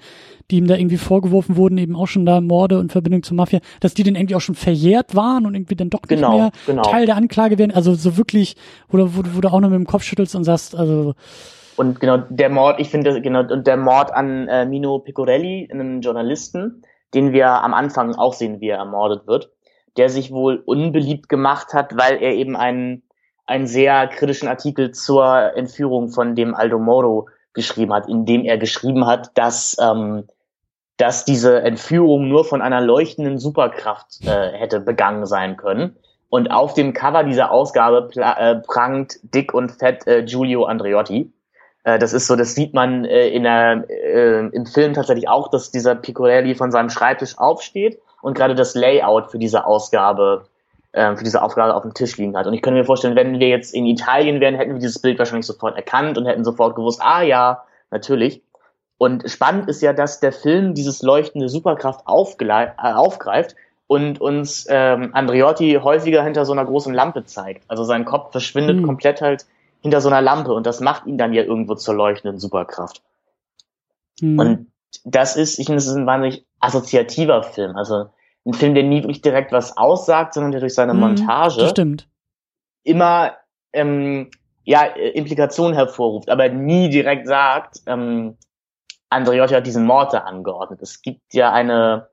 die 0.49 0.57
ihm 0.57 0.67
da 0.67 0.75
irgendwie 0.75 0.97
vorgeworfen 0.97 1.55
wurden, 1.55 1.77
eben 1.77 1.95
auch 1.95 2.07
schon 2.07 2.25
da 2.25 2.41
Morde 2.41 2.79
und 2.79 2.91
Verbindung 2.91 3.23
zur 3.23 3.37
Mafia, 3.37 3.59
dass 3.79 3.93
die 3.93 4.03
dann 4.03 4.15
irgendwie 4.15 4.35
auch 4.35 4.41
schon 4.41 4.55
verjährt 4.55 5.15
waren 5.15 5.45
und 5.45 5.55
irgendwie 5.55 5.75
dann 5.75 5.89
doch 5.89 6.01
nicht 6.01 6.09
genau, 6.09 6.37
mehr 6.37 6.51
genau. 6.65 6.83
Teil 6.83 7.05
der 7.05 7.15
Anklage 7.15 7.57
werden, 7.57 7.71
also 7.71 7.95
so 7.95 8.17
wirklich, 8.17 8.55
du, 8.91 8.97
wo, 8.97 9.23
wo 9.33 9.41
du 9.41 9.51
auch 9.51 9.59
noch 9.59 9.69
mit 9.69 9.79
dem 9.79 9.87
Kopf 9.87 10.03
schüttelst 10.03 10.35
und 10.35 10.43
sagst, 10.43 10.75
also 10.75 11.15
und 11.77 11.99
genau 11.99 12.17
der 12.29 12.49
Mord, 12.49 12.79
ich 12.79 12.89
finde, 12.89 13.21
genau, 13.21 13.41
und 13.41 13.67
der 13.67 13.77
Mord 13.77 14.13
an 14.13 14.47
äh, 14.47 14.65
Mino 14.65 14.99
Picorelli, 14.99 15.69
einem 15.71 16.01
Journalisten, 16.01 16.83
den 17.13 17.33
wir 17.33 17.47
am 17.47 17.73
Anfang 17.73 18.15
auch 18.15 18.33
sehen, 18.33 18.61
wie 18.61 18.69
er 18.69 18.77
ermordet 18.77 19.27
wird, 19.27 19.51
der 19.97 20.09
sich 20.09 20.31
wohl 20.31 20.61
unbeliebt 20.65 21.29
gemacht 21.29 21.73
hat, 21.73 21.97
weil 21.97 22.21
er 22.21 22.33
eben 22.33 22.55
einen, 22.55 23.03
einen 23.45 23.67
sehr 23.67 24.07
kritischen 24.07 24.47
Artikel 24.47 24.91
zur 24.91 25.55
Entführung 25.55 26.09
von 26.09 26.35
dem 26.35 26.55
Aldo 26.55 26.79
Moro 26.79 27.27
geschrieben 27.53 27.93
hat, 27.93 28.07
in 28.07 28.25
dem 28.25 28.45
er 28.45 28.57
geschrieben 28.57 29.05
hat, 29.05 29.31
dass, 29.35 29.75
ähm, 29.81 30.25
dass 30.97 31.25
diese 31.25 31.61
Entführung 31.61 32.29
nur 32.29 32.45
von 32.45 32.61
einer 32.61 32.79
leuchtenden 32.79 33.39
Superkraft 33.39 34.25
äh, 34.25 34.51
hätte 34.53 34.79
begangen 34.79 35.25
sein 35.25 35.57
können. 35.57 35.97
Und 36.29 36.49
auf 36.49 36.73
dem 36.73 36.93
Cover 36.93 37.25
dieser 37.25 37.51
Ausgabe 37.51 38.09
äh, 38.15 38.55
prangt 38.55 39.19
dick 39.21 39.53
und 39.53 39.71
fett 39.73 40.07
äh, 40.07 40.23
Giulio 40.23 40.63
Andreotti. 40.63 41.33
Äh, 41.83 41.99
das 41.99 42.13
ist 42.13 42.27
so, 42.27 42.35
das 42.35 42.55
sieht 42.55 42.73
man 42.73 43.05
äh, 43.05 43.29
in 43.29 43.43
der, 43.43 43.85
äh, 43.89 44.47
im 44.47 44.65
Film 44.65 44.93
tatsächlich 44.93 45.27
auch, 45.27 45.49
dass 45.49 45.71
dieser 45.71 45.95
Picorelli 45.95 46.55
von 46.55 46.71
seinem 46.71 46.89
Schreibtisch 46.89 47.37
aufsteht 47.37 47.99
und 48.21 48.35
gerade 48.35 48.55
das 48.55 48.75
Layout 48.75 49.31
für 49.31 49.39
diese 49.39 49.65
Ausgabe, 49.65 50.45
äh, 50.91 51.15
für 51.15 51.23
diese 51.23 51.41
Aufgabe 51.41 51.75
auf 51.75 51.83
dem 51.83 51.93
Tisch 51.93 52.17
liegen 52.17 52.37
hat. 52.37 52.47
Und 52.47 52.53
ich 52.53 52.61
könnte 52.61 52.79
mir 52.79 52.85
vorstellen, 52.85 53.15
wenn 53.15 53.39
wir 53.39 53.47
jetzt 53.47 53.73
in 53.73 53.85
Italien 53.85 54.39
wären, 54.39 54.55
hätten 54.55 54.73
wir 54.73 54.79
dieses 54.79 54.99
Bild 54.99 55.17
wahrscheinlich 55.17 55.47
sofort 55.47 55.75
erkannt 55.75 56.17
und 56.17 56.25
hätten 56.25 56.43
sofort 56.43 56.75
gewusst, 56.75 57.01
ah 57.03 57.21
ja, 57.21 57.63
natürlich. 57.89 58.41
Und 58.97 59.29
spannend 59.31 59.67
ist 59.67 59.81
ja, 59.81 59.93
dass 59.93 60.19
der 60.19 60.31
Film 60.31 60.75
dieses 60.75 61.01
leuchtende 61.01 61.49
Superkraft 61.49 62.01
äh, 62.01 62.93
aufgreift 62.93 63.55
und 63.87 64.21
uns 64.21 64.67
ähm, 64.69 65.09
Andreotti 65.13 65.79
häufiger 65.81 66.23
hinter 66.23 66.45
so 66.45 66.53
einer 66.53 66.65
großen 66.65 66.93
Lampe 66.93 67.25
zeigt. 67.25 67.63
Also 67.67 67.83
sein 67.83 68.05
Kopf 68.05 68.31
verschwindet 68.31 68.77
mhm. 68.77 68.85
komplett 68.85 69.21
halt 69.21 69.47
hinter 69.81 70.01
so 70.01 70.09
einer 70.09 70.21
Lampe 70.21 70.53
und 70.53 70.65
das 70.65 70.79
macht 70.79 71.07
ihn 71.07 71.17
dann 71.17 71.33
ja 71.33 71.43
irgendwo 71.43 71.75
zur 71.75 71.95
leuchtenden 71.95 72.39
Superkraft. 72.39 73.01
Mhm. 74.21 74.39
Und 74.39 74.71
das 75.03 75.35
ist, 75.35 75.59
ich 75.59 75.65
finde, 75.65 75.77
das 75.77 75.87
ist 75.87 75.95
ein 75.95 76.05
wahnsinnig 76.05 76.45
assoziativer 76.59 77.43
Film. 77.43 77.75
Also 77.75 78.09
ein 78.45 78.53
Film, 78.53 78.75
der 78.75 78.83
nie 78.83 79.01
wirklich 79.01 79.21
direkt 79.21 79.51
was 79.51 79.77
aussagt, 79.77 80.33
sondern 80.33 80.51
der 80.51 80.61
durch 80.61 80.73
seine 80.73 80.93
mhm, 80.93 80.99
Montage 80.99 81.67
stimmt. 81.69 82.07
immer 82.83 83.33
ähm, 83.73 84.29
ja, 84.63 84.83
Implikationen 84.83 85.73
hervorruft, 85.73 86.29
aber 86.29 86.49
nie 86.49 86.89
direkt 86.89 87.27
sagt, 87.27 87.81
ähm, 87.87 88.37
Andreotti 89.09 89.53
hat 89.53 89.67
diesen 89.67 89.85
Mord 89.85 90.13
da 90.13 90.19
angeordnet. 90.19 90.81
Es 90.81 91.01
gibt 91.01 91.33
ja 91.33 91.51
eine, 91.51 92.07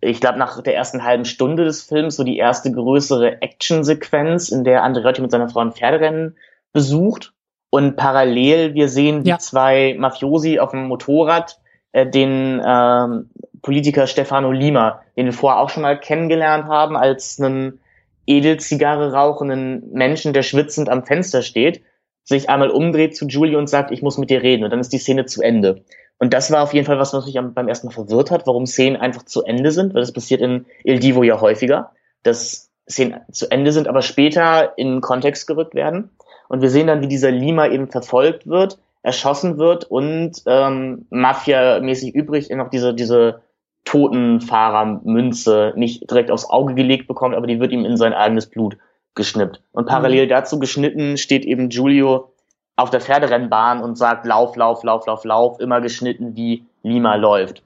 ich 0.00 0.20
glaube, 0.20 0.38
nach 0.38 0.60
der 0.62 0.74
ersten 0.74 1.04
halben 1.04 1.24
Stunde 1.24 1.64
des 1.64 1.84
Films 1.84 2.16
so 2.16 2.24
die 2.24 2.38
erste 2.38 2.72
größere 2.72 3.42
Actionsequenz, 3.42 4.48
in 4.48 4.64
der 4.64 4.82
Andreotti 4.82 5.20
mit 5.20 5.30
seiner 5.30 5.48
Frau 5.48 5.60
ein 5.60 5.72
Pferderennen 5.72 6.36
besucht 6.74 7.32
und 7.70 7.96
parallel 7.96 8.74
wir 8.74 8.88
sehen, 8.88 9.24
wie 9.24 9.30
ja. 9.30 9.38
zwei 9.38 9.96
Mafiosi 9.98 10.58
auf 10.58 10.72
dem 10.72 10.86
Motorrad 10.86 11.58
äh, 11.92 12.06
den 12.06 12.62
ähm, 12.64 13.30
Politiker 13.62 14.06
Stefano 14.06 14.52
Lima, 14.52 15.00
den 15.16 15.24
wir 15.26 15.32
vorher 15.32 15.60
auch 15.60 15.70
schon 15.70 15.82
mal 15.82 15.98
kennengelernt 15.98 16.66
haben, 16.66 16.96
als 16.98 17.40
einen 17.40 17.80
Edelzigarre 18.26 19.12
rauchenden 19.12 19.90
Menschen, 19.92 20.34
der 20.34 20.42
schwitzend 20.42 20.90
am 20.90 21.04
Fenster 21.04 21.40
steht, 21.40 21.82
sich 22.24 22.50
einmal 22.50 22.70
umdreht 22.70 23.16
zu 23.16 23.26
Julie 23.26 23.56
und 23.56 23.68
sagt, 23.68 23.90
ich 23.90 24.02
muss 24.02 24.18
mit 24.18 24.30
dir 24.30 24.42
reden. 24.42 24.64
Und 24.64 24.70
dann 24.70 24.80
ist 24.80 24.92
die 24.92 24.98
Szene 24.98 25.26
zu 25.26 25.42
Ende. 25.42 25.84
Und 26.18 26.32
das 26.32 26.50
war 26.50 26.62
auf 26.62 26.74
jeden 26.74 26.86
Fall 26.86 26.98
was, 26.98 27.12
was 27.12 27.26
mich 27.26 27.38
beim 27.54 27.68
ersten 27.68 27.88
Mal 27.88 27.92
verwirrt 27.92 28.30
hat, 28.30 28.46
warum 28.46 28.66
Szenen 28.66 28.96
einfach 28.96 29.24
zu 29.24 29.42
Ende 29.42 29.70
sind, 29.72 29.94
weil 29.94 30.00
das 30.00 30.12
passiert 30.12 30.40
in 30.40 30.66
Il 30.84 31.00
Divo 31.00 31.22
ja 31.22 31.40
häufiger, 31.40 31.92
dass 32.22 32.70
Szenen 32.88 33.20
zu 33.32 33.50
Ende 33.50 33.72
sind, 33.72 33.88
aber 33.88 34.02
später 34.02 34.76
in 34.78 35.00
Kontext 35.00 35.46
gerückt 35.46 35.74
werden. 35.74 36.10
Und 36.48 36.62
wir 36.62 36.70
sehen 36.70 36.86
dann, 36.86 37.00
wie 37.00 37.08
dieser 37.08 37.30
Lima 37.30 37.66
eben 37.66 37.88
verfolgt 37.88 38.46
wird, 38.46 38.78
erschossen 39.02 39.58
wird 39.58 39.84
und 39.84 40.42
ähm, 40.46 41.06
Mafia-mäßig 41.10 42.14
übrig 42.14 42.50
noch 42.50 42.70
diese, 42.70 42.94
diese 42.94 43.42
Totenfahrermünze 43.84 45.74
nicht 45.76 46.10
direkt 46.10 46.30
aufs 46.30 46.48
Auge 46.48 46.74
gelegt 46.74 47.06
bekommt, 47.06 47.34
aber 47.34 47.46
die 47.46 47.60
wird 47.60 47.72
ihm 47.72 47.84
in 47.84 47.96
sein 47.96 48.14
eigenes 48.14 48.46
Blut 48.46 48.78
geschnippt. 49.14 49.60
Und 49.72 49.86
parallel 49.86 50.24
mhm. 50.24 50.30
dazu 50.30 50.58
geschnitten 50.58 51.16
steht 51.18 51.44
eben 51.44 51.68
Giulio 51.68 52.30
auf 52.76 52.90
der 52.90 53.00
Pferderennbahn 53.00 53.82
und 53.82 53.96
sagt 53.96 54.26
Lauf, 54.26 54.56
Lauf, 54.56 54.82
Lauf, 54.82 55.06
Lauf, 55.06 55.24
Lauf, 55.24 55.60
immer 55.60 55.80
geschnitten, 55.80 56.34
wie 56.34 56.64
Lima 56.82 57.14
läuft. 57.14 57.62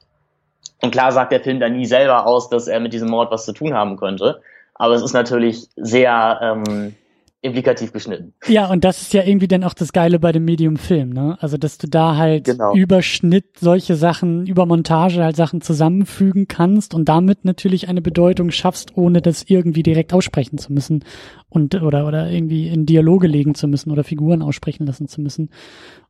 Und 0.83 0.91
klar 0.91 1.13
sagt 1.13 1.33
der 1.33 1.41
Film 1.41 1.61
da 1.61 1.69
nie 1.69 1.87
selber 1.87 2.27
aus, 2.27 2.51
dass 2.51 2.69
er 2.69 2.81
mit 2.81 2.93
diesem 2.93 3.09
Mord 3.09 3.31
was 3.31 3.45
zu 3.45 3.53
tun 3.53 3.75
haben 3.75 3.97
könnte. 3.97 4.43
Aber 4.75 4.95
es 4.95 5.03
ist 5.03 5.13
natürlich 5.13 5.69
sehr 5.77 6.39
ähm, 6.43 6.95
implikativ 7.41 7.93
geschnitten. 7.93 8.35
Ja, 8.47 8.69
und 8.69 8.83
das 8.85 9.01
ist 9.01 9.13
ja 9.13 9.23
irgendwie 9.23 9.47
dann 9.47 9.63
auch 9.63 9.75
das 9.75 9.93
Geile 9.93 10.19
bei 10.19 10.33
dem 10.33 10.45
Medium-Film, 10.45 11.11
ne? 11.11 11.39
Also, 11.41 11.57
dass 11.57 11.79
du 11.79 11.87
da 11.87 12.17
halt 12.17 12.45
genau. 12.45 12.75
über 12.75 13.01
Schnitt 13.01 13.59
solche 13.61 13.95
Sachen, 13.95 14.47
über 14.47 14.67
Montage 14.67 15.23
halt 15.23 15.37
Sachen 15.37 15.61
zusammenfügen 15.61 16.49
kannst 16.49 16.95
und 16.95 17.09
damit 17.09 17.45
natürlich 17.45 17.89
eine 17.89 18.03
Bedeutung 18.03 18.51
schaffst, 18.51 18.97
ohne 18.97 19.23
das 19.23 19.45
irgendwie 19.47 19.85
direkt 19.85 20.13
aussprechen 20.13 20.59
zu 20.59 20.73
müssen 20.73 21.05
und 21.49 21.81
oder 21.81 22.07
oder 22.07 22.29
irgendwie 22.29 22.69
in 22.69 22.87
Dialoge 22.87 23.29
legen 23.29 23.55
zu 23.55 23.69
müssen 23.69 23.93
oder 23.93 24.03
Figuren 24.03 24.43
aussprechen 24.43 24.87
lassen 24.87 25.07
zu 25.07 25.21
müssen. 25.21 25.51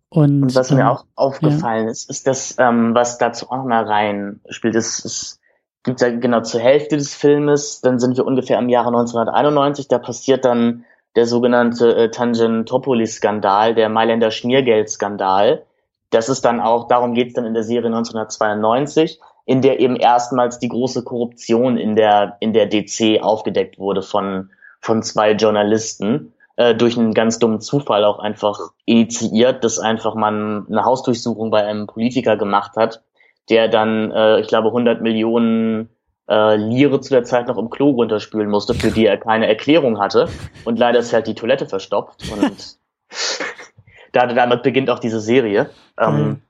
Und, 0.09 0.43
und 0.43 0.55
was 0.55 0.71
ähm, 0.71 0.79
mir 0.79 0.91
auch 0.91 1.05
aufgefallen 1.15 1.85
ja. 1.85 1.91
ist, 1.91 2.09
ist 2.09 2.27
das, 2.27 2.57
ähm, 2.59 2.95
was 2.95 3.19
dazu 3.19 3.51
auch 3.51 3.65
mal 3.65 3.85
rein 3.85 4.41
spielt, 4.49 4.75
ist, 4.75 5.05
ist 5.05 5.41
gibt 5.85 6.01
ja 6.01 6.11
genau 6.11 6.41
zur 6.41 6.61
Hälfte 6.61 6.97
des 6.97 7.15
Filmes, 7.15 7.81
dann 7.81 7.99
sind 7.99 8.17
wir 8.17 8.27
ungefähr 8.27 8.59
im 8.59 8.69
Jahre 8.69 8.89
1991, 8.89 9.89
da 9.89 9.99
passiert 9.99 10.45
dann 10.45 10.85
der 11.17 11.27
sogenannte 11.27 11.95
äh, 11.97 12.11
Tangentopoli-Skandal, 12.11 13.75
der 13.75 13.89
Mailänder 13.89 14.31
Schmiergeld-Skandal. 14.31 15.65
Das 16.11 16.29
ist 16.29 16.45
dann 16.45 16.61
auch, 16.61 16.89
darum 16.89 17.15
geht 17.15 17.29
es 17.29 17.35
dann 17.35 17.45
in 17.45 17.55
der 17.55 17.63
Serie 17.65 17.87
1992, 17.87 19.21
in 19.45 19.63
der 19.63 19.81
eben 19.81 19.97
erstmals 19.97 20.59
die 20.59 20.69
große 20.69 21.05
Korruption 21.05 21.77
in 21.77 21.97
der, 21.97 22.37
in 22.41 22.53
der 22.53 22.67
DC 22.67 23.23
aufgedeckt 23.23 23.79
wurde 23.79 24.03
von, 24.03 24.51
von 24.81 25.03
zwei 25.03 25.33
Journalisten, 25.33 26.33
äh, 26.57 26.75
durch 26.75 26.99
einen 26.99 27.15
ganz 27.15 27.39
dummen 27.39 27.61
Zufall 27.61 28.05
auch 28.05 28.19
einfach 28.19 28.59
initiiert, 28.85 29.65
dass 29.65 29.79
einfach 29.79 30.15
man 30.15 30.67
eine 30.69 30.85
Hausdurchsuchung 30.85 31.51
bei 31.51 31.65
einem 31.65 31.87
Politiker 31.87 32.37
gemacht 32.37 32.77
hat, 32.77 33.03
der 33.49 33.69
dann, 33.69 34.11
äh, 34.11 34.41
ich 34.41 34.49
glaube, 34.49 34.69
100 34.69 35.01
Millionen 35.01 35.89
äh, 36.29 36.57
Lire 36.57 37.01
zu 37.01 37.11
der 37.11 37.25
Zeit 37.25 37.49
noch 37.49 37.59
im 37.59 37.71
Klo 37.71 37.91
runterspülen 37.91 38.51
musste, 38.51 38.75
für 38.75 38.91
die 38.91 39.07
er 39.07 39.19
keine 39.19 39.49
Erklärung 39.49 39.99
hatte. 39.99 40.29
Und 40.65 40.79
leider 40.79 40.99
ist 40.99 41.13
halt 41.13 41.27
die 41.27 41.35
Toilette 41.35 41.67
verstopft. 41.67 42.31
Und 42.31 42.79
da, 44.13 44.27
damit 44.27 44.63
beginnt 44.63 44.91
auch 44.91 44.99
diese 44.99 45.21
Serie. 45.21 45.71
Ähm, 45.99 46.17
mhm. 46.17 46.43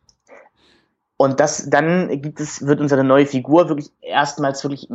Und 1.17 1.41
das, 1.41 1.69
dann 1.69 2.23
gibt 2.23 2.41
es, 2.41 2.65
wird 2.67 2.81
unsere 2.81 3.03
neue 3.03 3.27
Figur 3.27 3.69
wirklich 3.69 3.91
erstmals 4.01 4.63
wirklich 4.63 4.89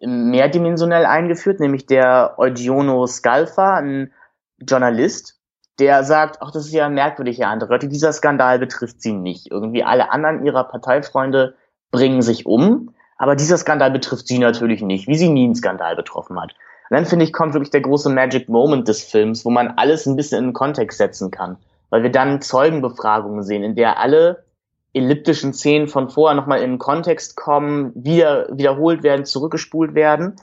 mehrdimensionell 0.00 1.04
eingeführt, 1.04 1.60
nämlich 1.60 1.86
der 1.86 2.34
Eugiono 2.38 3.06
Scalfa, 3.06 3.76
ein 3.76 4.12
Journalist, 4.60 5.40
der 5.80 6.04
sagt, 6.04 6.38
ach, 6.40 6.52
das 6.52 6.66
ist 6.66 6.72
ja 6.72 6.88
merkwürdig, 6.88 7.38
Herr 7.38 7.48
Andreotti, 7.48 7.88
dieser 7.88 8.12
Skandal 8.12 8.60
betrifft 8.60 9.02
sie 9.02 9.12
nicht. 9.12 9.50
Irgendwie 9.50 9.82
alle 9.82 10.12
anderen 10.12 10.46
ihrer 10.46 10.64
Parteifreunde 10.64 11.56
bringen 11.90 12.22
sich 12.22 12.46
um 12.46 12.93
aber 13.24 13.36
dieser 13.36 13.56
Skandal 13.56 13.90
betrifft 13.90 14.28
sie 14.28 14.38
natürlich 14.38 14.82
nicht, 14.82 15.08
wie 15.08 15.14
sie 15.14 15.30
nie 15.30 15.44
einen 15.44 15.54
Skandal 15.54 15.96
betroffen 15.96 16.38
hat. 16.38 16.54
Und 16.90 16.94
dann 16.98 17.06
finde 17.06 17.24
ich, 17.24 17.32
kommt 17.32 17.54
wirklich 17.54 17.70
der 17.70 17.80
große 17.80 18.10
Magic 18.10 18.50
Moment 18.50 18.86
des 18.86 19.02
Films, 19.02 19.46
wo 19.46 19.50
man 19.50 19.72
alles 19.78 20.04
ein 20.04 20.14
bisschen 20.14 20.40
in 20.40 20.44
den 20.48 20.52
Kontext 20.52 20.98
setzen 20.98 21.30
kann. 21.30 21.56
Weil 21.88 22.02
wir 22.02 22.12
dann 22.12 22.42
Zeugenbefragungen 22.42 23.42
sehen, 23.42 23.62
in 23.62 23.76
der 23.76 23.98
alle 23.98 24.44
elliptischen 24.92 25.54
Szenen 25.54 25.88
von 25.88 26.10
vorher 26.10 26.36
nochmal 26.36 26.60
in 26.60 26.72
den 26.72 26.78
Kontext 26.78 27.34
kommen, 27.34 27.92
wieder, 27.94 28.46
wiederholt 28.52 29.02
werden, 29.02 29.24
zurückgespult 29.24 29.94
werden. 29.94 30.36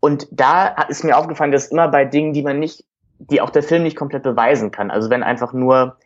Und 0.00 0.26
da 0.30 0.68
ist 0.88 1.04
mir 1.04 1.18
aufgefallen, 1.18 1.52
dass 1.52 1.66
immer 1.66 1.88
bei 1.88 2.06
Dingen, 2.06 2.32
die 2.32 2.42
man 2.42 2.58
nicht, 2.58 2.86
die 3.18 3.42
auch 3.42 3.50
der 3.50 3.62
Film 3.62 3.82
nicht 3.82 3.98
komplett 3.98 4.22
beweisen 4.22 4.70
kann. 4.70 4.90
Also 4.90 5.10
wenn 5.10 5.22
einfach 5.22 5.52
nur 5.52 5.98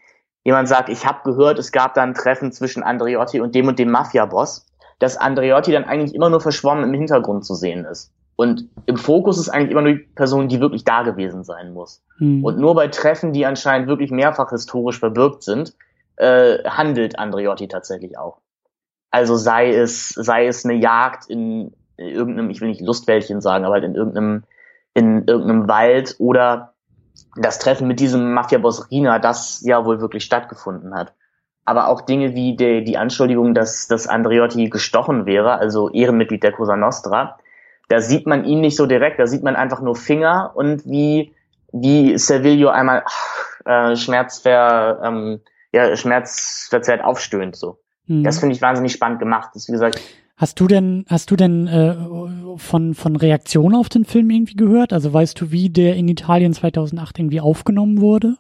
jemand 0.42 0.66
sagt, 0.66 0.88
ich 0.88 1.06
habe 1.06 1.20
gehört, 1.22 1.60
es 1.60 1.70
gab 1.70 1.94
da 1.94 2.02
ein 2.02 2.14
Treffen 2.14 2.50
zwischen 2.50 2.82
Andreotti 2.82 3.40
und 3.40 3.54
dem 3.54 3.68
und 3.68 3.78
dem 3.78 3.92
Mafia-Boss, 3.92 4.66
dass 4.98 5.16
Andreotti 5.16 5.72
dann 5.72 5.84
eigentlich 5.84 6.14
immer 6.14 6.30
nur 6.30 6.40
verschwommen 6.40 6.84
im 6.84 6.94
Hintergrund 6.94 7.44
zu 7.44 7.54
sehen 7.54 7.84
ist. 7.84 8.12
Und 8.36 8.68
im 8.84 8.98
Fokus 8.98 9.38
ist 9.38 9.48
eigentlich 9.48 9.70
immer 9.70 9.82
nur 9.82 9.94
die 9.94 10.08
Person, 10.14 10.48
die 10.48 10.60
wirklich 10.60 10.84
da 10.84 11.02
gewesen 11.02 11.42
sein 11.42 11.72
muss. 11.72 12.02
Hm. 12.18 12.44
Und 12.44 12.58
nur 12.58 12.74
bei 12.74 12.88
Treffen, 12.88 13.32
die 13.32 13.46
anscheinend 13.46 13.88
wirklich 13.88 14.10
mehrfach 14.10 14.50
historisch 14.50 14.98
verbirgt 14.98 15.42
sind, 15.42 15.74
äh, 16.16 16.62
handelt 16.64 17.18
Andreotti 17.18 17.68
tatsächlich 17.68 18.18
auch. 18.18 18.38
Also 19.10 19.36
sei 19.36 19.70
es, 19.70 20.10
sei 20.10 20.46
es 20.46 20.64
eine 20.64 20.74
Jagd 20.74 21.30
in 21.30 21.72
irgendeinem, 21.96 22.50
ich 22.50 22.60
will 22.60 22.68
nicht 22.68 22.82
Lustwäldchen 22.82 23.40
sagen, 23.40 23.64
aber 23.64 23.74
halt 23.74 23.84
in 23.84 23.94
irgendeinem, 23.94 24.44
in 24.92 25.24
irgendeinem 25.26 25.68
Wald 25.68 26.16
oder 26.18 26.74
das 27.36 27.58
Treffen 27.58 27.86
mit 27.88 28.00
diesem 28.00 28.34
Mafia-Boss 28.34 28.90
Rina, 28.90 29.18
das 29.18 29.62
ja 29.64 29.84
wohl 29.86 30.00
wirklich 30.00 30.24
stattgefunden 30.24 30.94
hat. 30.94 31.14
Aber 31.66 31.88
auch 31.88 32.00
Dinge 32.00 32.34
wie 32.34 32.56
die, 32.56 32.84
die 32.84 32.96
Anschuldigung, 32.96 33.52
dass, 33.52 33.88
dass 33.88 34.06
Andreotti 34.06 34.70
gestochen 34.70 35.26
wäre, 35.26 35.58
also 35.58 35.90
Ehrenmitglied 35.90 36.42
der 36.42 36.52
Cosa 36.52 36.76
Nostra, 36.76 37.38
da 37.88 38.00
sieht 38.00 38.26
man 38.26 38.44
ihn 38.44 38.60
nicht 38.60 38.76
so 38.76 38.86
direkt, 38.86 39.18
da 39.18 39.26
sieht 39.26 39.42
man 39.42 39.56
einfach 39.56 39.80
nur 39.80 39.96
Finger 39.96 40.52
und 40.54 40.86
wie, 40.86 41.34
wie 41.72 42.16
Servilio 42.18 42.68
einmal 42.68 43.04
äh, 43.64 43.96
schmerzver, 43.96 45.00
ähm, 45.04 45.40
ja, 45.72 45.94
schmerzverzerrt 45.96 47.04
aufstöhnt. 47.04 47.56
So. 47.56 47.78
Mhm. 48.06 48.24
Das 48.24 48.38
finde 48.38 48.54
ich 48.54 48.62
wahnsinnig 48.62 48.92
spannend 48.92 49.18
gemacht. 49.18 49.50
Das, 49.54 49.68
wie 49.68 49.72
gesagt, 49.72 50.00
Hast 50.38 50.60
du 50.60 50.66
denn, 50.66 51.06
hast 51.08 51.30
du 51.30 51.36
denn 51.36 51.66
äh, 51.66 52.58
von, 52.58 52.94
von 52.94 53.16
Reaktionen 53.16 53.74
auf 53.74 53.88
den 53.88 54.04
Film 54.04 54.28
irgendwie 54.28 54.54
gehört? 54.54 54.92
Also 54.92 55.10
weißt 55.10 55.40
du, 55.40 55.50
wie 55.50 55.70
der 55.70 55.96
in 55.96 56.08
Italien 56.08 56.52
2008 56.52 57.18
irgendwie 57.18 57.40
aufgenommen 57.40 58.02
wurde? 58.02 58.36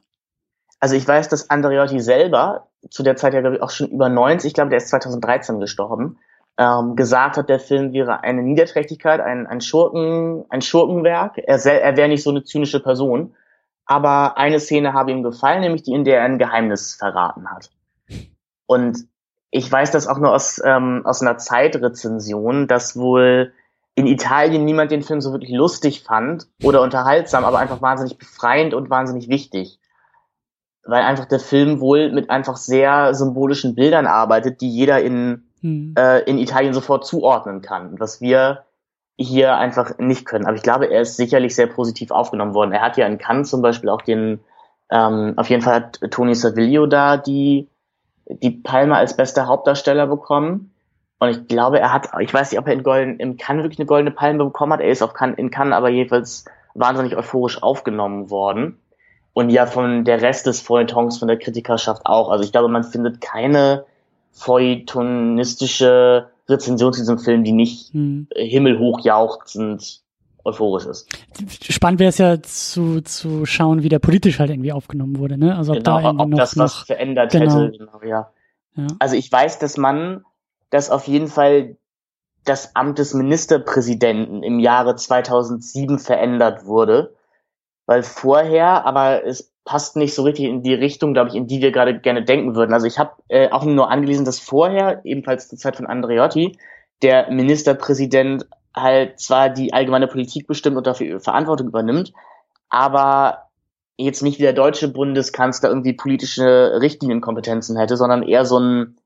Also 0.78 0.94
ich 0.94 1.08
weiß, 1.08 1.30
dass 1.30 1.48
Andreotti 1.48 2.00
selber, 2.00 2.65
zu 2.90 3.02
der 3.02 3.16
Zeit 3.16 3.34
ja 3.34 3.40
glaube 3.40 3.56
ich 3.56 3.62
auch 3.62 3.70
schon 3.70 3.88
über 3.88 4.08
90, 4.08 4.48
ich 4.48 4.54
glaube, 4.54 4.70
der 4.70 4.78
ist 4.78 4.88
2013 4.88 5.60
gestorben, 5.60 6.18
ähm, 6.58 6.96
gesagt 6.96 7.36
hat, 7.36 7.48
der 7.48 7.60
Film 7.60 7.92
wäre 7.92 8.22
eine 8.22 8.42
Niederträchtigkeit, 8.42 9.20
ein, 9.20 9.46
ein, 9.46 9.60
Schurken, 9.60 10.44
ein 10.48 10.62
Schurkenwerk. 10.62 11.38
Er, 11.38 11.64
er 11.64 11.96
wäre 11.96 12.08
nicht 12.08 12.22
so 12.22 12.30
eine 12.30 12.44
zynische 12.44 12.80
Person. 12.80 13.34
Aber 13.84 14.36
eine 14.36 14.58
Szene 14.58 14.92
habe 14.92 15.12
ihm 15.12 15.22
gefallen, 15.22 15.60
nämlich 15.60 15.82
die, 15.82 15.92
in 15.92 16.04
der 16.04 16.18
er 16.18 16.24
ein 16.24 16.38
Geheimnis 16.38 16.94
verraten 16.94 17.48
hat. 17.48 17.70
Und 18.66 19.06
ich 19.50 19.70
weiß 19.70 19.92
das 19.92 20.08
auch 20.08 20.18
nur 20.18 20.34
aus, 20.34 20.60
ähm, 20.64 21.02
aus 21.04 21.22
einer 21.22 21.38
Zeitrezension, 21.38 22.66
dass 22.66 22.96
wohl 22.96 23.52
in 23.94 24.06
Italien 24.06 24.64
niemand 24.64 24.90
den 24.90 25.02
Film 25.02 25.20
so 25.20 25.32
wirklich 25.32 25.52
lustig 25.52 26.02
fand 26.02 26.48
oder 26.62 26.82
unterhaltsam, 26.82 27.44
aber 27.44 27.58
einfach 27.58 27.80
wahnsinnig 27.80 28.18
befreiend 28.18 28.74
und 28.74 28.90
wahnsinnig 28.90 29.28
wichtig. 29.28 29.78
Weil 30.86 31.02
einfach 31.02 31.26
der 31.26 31.40
Film 31.40 31.80
wohl 31.80 32.12
mit 32.12 32.30
einfach 32.30 32.56
sehr 32.56 33.14
symbolischen 33.14 33.74
Bildern 33.74 34.06
arbeitet, 34.06 34.60
die 34.60 34.70
jeder 34.70 35.00
in, 35.02 35.44
hm. 35.60 35.94
äh, 35.98 36.20
in 36.20 36.38
Italien 36.38 36.74
sofort 36.74 37.06
zuordnen 37.06 37.60
kann. 37.60 37.98
Was 37.98 38.20
wir 38.20 38.64
hier 39.18 39.56
einfach 39.56 39.98
nicht 39.98 40.26
können. 40.26 40.46
Aber 40.46 40.56
ich 40.56 40.62
glaube, 40.62 40.90
er 40.90 41.00
ist 41.00 41.16
sicherlich 41.16 41.54
sehr 41.54 41.66
positiv 41.66 42.10
aufgenommen 42.10 42.54
worden. 42.54 42.72
Er 42.72 42.82
hat 42.82 42.96
ja 42.96 43.06
in 43.06 43.18
Cannes 43.18 43.48
zum 43.48 43.62
Beispiel 43.62 43.88
auch 43.88 44.02
den, 44.02 44.40
ähm, 44.90 45.34
auf 45.36 45.48
jeden 45.48 45.62
Fall 45.62 45.74
hat 45.74 46.00
Tony 46.10 46.34
Saviglio 46.34 46.86
da 46.86 47.16
die 47.16 47.68
die 48.28 48.50
Palme 48.50 48.96
als 48.96 49.16
bester 49.16 49.46
Hauptdarsteller 49.46 50.06
bekommen. 50.06 50.72
Und 51.18 51.30
ich 51.30 51.48
glaube, 51.48 51.80
er 51.80 51.92
hat, 51.92 52.10
ich 52.20 52.32
weiß 52.32 52.50
nicht, 52.50 52.60
ob 52.60 52.66
er 52.66 52.74
in 52.74 52.82
Golden, 52.82 53.18
im 53.18 53.36
Cannes 53.36 53.62
wirklich 53.62 53.78
eine 53.78 53.86
goldene 53.86 54.10
Palme 54.10 54.44
bekommen 54.44 54.72
hat. 54.72 54.80
Er 54.80 54.90
ist 54.90 55.02
auf 55.02 55.14
Cannes, 55.14 55.38
in 55.38 55.50
Cannes 55.50 55.74
aber 55.74 55.88
jedenfalls 55.88 56.44
wahnsinnig 56.74 57.16
euphorisch 57.16 57.62
aufgenommen 57.62 58.30
worden. 58.30 58.78
Und 59.36 59.50
ja, 59.50 59.66
von 59.66 60.06
der 60.06 60.22
Rest 60.22 60.46
des 60.46 60.62
Feuilletons, 60.62 61.18
von 61.18 61.28
der 61.28 61.38
Kritikerschaft 61.38 62.06
auch. 62.06 62.30
Also 62.30 62.42
ich 62.42 62.52
glaube, 62.52 62.68
man 62.68 62.84
findet 62.84 63.20
keine 63.20 63.84
feuilletonistische 64.32 66.30
Rezension 66.48 66.94
zu 66.94 67.00
diesem 67.02 67.18
Film, 67.18 67.44
die 67.44 67.52
nicht 67.52 67.92
hm. 67.92 68.28
himmelhoch 68.34 69.00
jauchzend 69.00 70.00
euphorisch 70.42 70.86
ist. 70.86 71.10
Spannend 71.70 72.00
wäre 72.00 72.08
es 72.08 72.16
ja 72.16 72.40
zu, 72.40 73.02
zu 73.02 73.44
schauen, 73.44 73.82
wie 73.82 73.90
der 73.90 73.98
politisch 73.98 74.38
halt 74.38 74.48
irgendwie 74.48 74.72
aufgenommen 74.72 75.18
wurde, 75.18 75.36
ne? 75.36 75.54
Also 75.54 75.72
ob 75.72 75.84
genau, 75.84 76.00
da 76.00 76.08
ob 76.08 76.28
noch, 76.30 76.38
das 76.38 76.56
was 76.56 76.72
noch, 76.72 76.86
verändert 76.86 77.32
genau. 77.32 77.60
hätte. 77.60 77.76
Genau, 77.76 78.02
ja. 78.04 78.30
ja. 78.74 78.86
Also 79.00 79.16
ich 79.16 79.30
weiß, 79.30 79.58
dass 79.58 79.76
man, 79.76 80.24
dass 80.70 80.88
auf 80.88 81.06
jeden 81.08 81.28
Fall 81.28 81.76
das 82.46 82.74
Amt 82.74 82.98
des 83.00 83.12
Ministerpräsidenten 83.12 84.42
im 84.42 84.60
Jahre 84.60 84.96
2007 84.96 85.98
verändert 85.98 86.64
wurde, 86.64 87.15
weil 87.86 88.02
vorher, 88.02 88.84
aber 88.84 89.24
es 89.24 89.52
passt 89.64 89.96
nicht 89.96 90.14
so 90.14 90.22
richtig 90.22 90.46
in 90.46 90.62
die 90.62 90.74
Richtung, 90.74 91.12
glaube 91.12 91.30
ich, 91.30 91.34
in 91.34 91.46
die 91.46 91.60
wir 91.60 91.72
gerade 91.72 91.98
gerne 91.98 92.24
denken 92.24 92.54
würden. 92.54 92.72
Also 92.72 92.86
ich 92.86 92.98
habe 92.98 93.12
äh, 93.28 93.50
auch 93.50 93.64
nur 93.64 93.90
angelesen, 93.90 94.24
dass 94.24 94.38
vorher, 94.38 95.00
ebenfalls 95.04 95.48
zur 95.48 95.58
Zeit 95.58 95.76
von 95.76 95.86
Andreotti, 95.86 96.56
der 97.02 97.30
Ministerpräsident 97.30 98.46
halt 98.74 99.18
zwar 99.18 99.48
die 99.48 99.72
allgemeine 99.72 100.06
Politik 100.06 100.46
bestimmt 100.46 100.76
und 100.76 100.86
dafür 100.86 101.20
Verantwortung 101.20 101.68
übernimmt, 101.68 102.12
aber 102.68 103.48
jetzt 103.96 104.22
nicht 104.22 104.38
wie 104.38 104.44
der 104.44 104.52
deutsche 104.52 104.88
Bundeskanzler 104.88 105.70
irgendwie 105.70 105.94
politische 105.94 106.78
Richtlinienkompetenzen 106.80 107.76
hätte, 107.78 107.96
sondern 107.96 108.22
eher 108.22 108.44
so 108.44 108.58
ein 108.58 108.96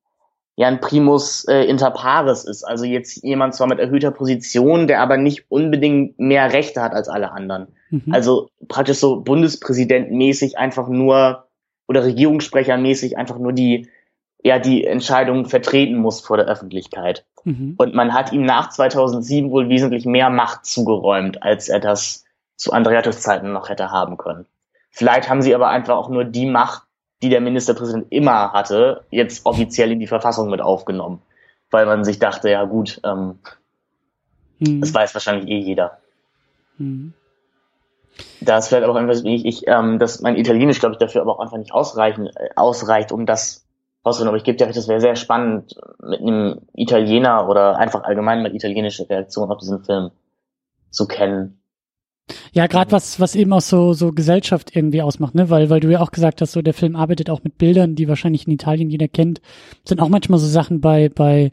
ja 0.57 0.67
ein 0.67 0.81
Primus 0.81 1.45
äh, 1.47 1.63
inter 1.65 1.91
pares 1.91 2.45
ist. 2.45 2.65
Also 2.65 2.85
jetzt 2.85 3.23
jemand 3.25 3.55
zwar 3.55 3.67
mit 3.67 3.79
erhöhter 3.79 4.11
Position, 4.11 4.89
der 4.89 5.01
aber 5.01 5.17
nicht 5.17 5.47
unbedingt 5.49 6.19
mehr 6.19 6.53
Rechte 6.53 6.83
hat 6.83 6.93
als 6.93 7.09
alle 7.09 7.33
anderen. 7.33 7.69
Mhm. 7.91 8.13
Also 8.13 8.51
praktisch 8.69 8.99
so 8.99 9.21
Bundespräsidentmäßig 9.21 10.59
einfach 10.59 10.89
nur 10.89 11.47
oder 11.87 12.05
Regierungssprechermäßig 12.05 13.19
einfach 13.19 13.39
nur 13.39 13.53
die 13.53 13.89
ja 14.43 14.59
die 14.59 14.85
Entscheidung 14.85 15.47
vertreten 15.47 15.97
muss 15.97 16.21
vor 16.21 16.37
der 16.37 16.47
Öffentlichkeit. 16.47 17.27
Mhm. 17.45 17.75
Und 17.77 17.95
man 17.95 18.15
hat 18.15 18.33
ihm 18.33 18.45
nach 18.45 18.71
2007 18.71 19.51
wohl 19.51 19.69
wesentlich 19.69 20.07
mehr 20.07 20.31
Macht 20.31 20.65
zugeräumt, 20.65 21.43
als 21.43 21.69
er 21.69 21.81
das 21.81 22.25
zu 22.57 22.73
Andreatis 22.73 23.21
Zeiten 23.21 23.53
noch 23.53 23.69
hätte 23.69 23.91
haben 23.91 24.17
können. 24.17 24.47
Vielleicht 24.91 25.29
haben 25.29 25.43
sie 25.43 25.55
aber 25.55 25.69
einfach 25.69 25.97
auch 25.97 26.09
nur 26.09 26.25
die 26.25 26.47
Macht, 26.47 26.83
die 27.23 27.29
der 27.29 27.41
Ministerpräsident 27.41 28.07
immer 28.11 28.53
hatte, 28.53 29.05
jetzt 29.11 29.47
offiziell 29.47 29.93
in 29.93 30.01
die 30.01 30.07
Verfassung 30.07 30.51
mit 30.51 30.61
aufgenommen. 30.61 31.23
Weil 31.71 31.87
man 31.87 32.05
sich 32.05 32.19
dachte, 32.19 32.51
ja 32.51 32.65
gut, 32.65 33.01
ähm, 33.05 33.39
mhm. 34.59 34.81
das 34.81 34.93
weiß 34.93 35.15
wahrscheinlich 35.15 35.49
eh 35.49 35.59
jeder. 35.59 35.99
Mhm. 36.79 37.15
Das 38.41 38.69
vielleicht 38.69 38.87
auch 38.87 38.95
einfach, 38.95 39.23
ich, 39.25 39.45
ich 39.45 39.67
ähm, 39.67 39.99
dass 39.99 40.21
mein 40.21 40.37
Italienisch, 40.37 40.81
glaube 40.81 40.95
ich, 40.95 40.99
dafür 40.99 41.23
aber 41.23 41.37
auch 41.37 41.41
einfach 41.41 41.59
nicht 41.59 41.73
ausreichen, 41.73 42.27
äh, 42.27 42.51
ausreicht, 42.57 43.13
um 43.13 43.27
das 43.27 43.67
rausfinden. 44.05 44.29
Aber 44.29 44.37
ich 44.37 44.45
gebe 44.45 44.57
dir 44.57 44.67
recht, 44.67 44.77
das 44.77 44.89
wäre 44.89 45.01
sehr 45.01 45.17
spannend, 45.17 45.75
mit 46.03 46.21
einem 46.21 46.61
Italiener 46.75 47.49
oder 47.49 47.79
einfach 47.79 48.05
allgemein 48.05 48.43
mit 48.43 48.55
italienischer 48.55 49.09
Reaktion 49.09 49.51
auf 49.51 49.59
diesen 49.59 49.85
Film 49.85 50.11
zu 50.91 51.07
kennen. 51.07 51.61
Ja, 52.53 52.67
gerade 52.67 52.93
was, 52.93 53.19
was 53.19 53.35
eben 53.35 53.53
auch 53.53 53.61
so, 53.61 53.93
so 53.93 54.13
Gesellschaft 54.13 54.75
irgendwie 54.75 55.03
ausmacht, 55.03 55.35
ne? 55.35 55.51
Weil, 55.51 55.69
weil 55.69 55.81
du 55.81 55.91
ja 55.91 56.01
auch 56.01 56.13
gesagt 56.13 56.41
hast, 56.41 56.53
so 56.53 56.63
der 56.63 56.75
Film 56.75 56.97
arbeitet 56.97 57.29
auch 57.29 57.43
mit 57.43 57.59
Bildern, 57.59 57.97
die 57.97 58.09
wahrscheinlich 58.09 58.47
in 58.47 58.53
Italien 58.53 58.91
jeder 58.91 59.09
kennt. 59.09 59.41
sind 59.85 60.01
auch 60.01 60.09
manchmal 60.09 60.39
so 60.39 60.47
Sachen 60.47 60.81
bei, 60.81 61.09
bei 61.09 61.51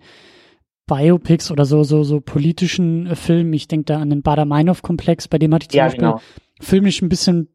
Biopics 0.88 1.51
oder 1.51 1.65
so, 1.65 1.84
so, 1.84 2.03
so 2.03 2.22
politischen 2.22 3.07
äh, 3.07 3.15
Filmen. 3.15 3.53
Ich 3.53 3.68
denke 3.68 3.86
da 3.86 3.99
an 3.99 4.09
den 4.09 4.22
Bader-Meinhof-Komplex, 4.22 5.28
bei 5.28 5.38
dem 5.38 5.53
hatte 5.53 5.63
ich 5.63 5.70
zum 5.70 5.78
ja, 5.78 5.86
Beispiel 5.86 6.01
genau. 6.01 6.22
Filmisch 6.60 7.01
ein 7.01 7.10
bisschen, 7.10 7.49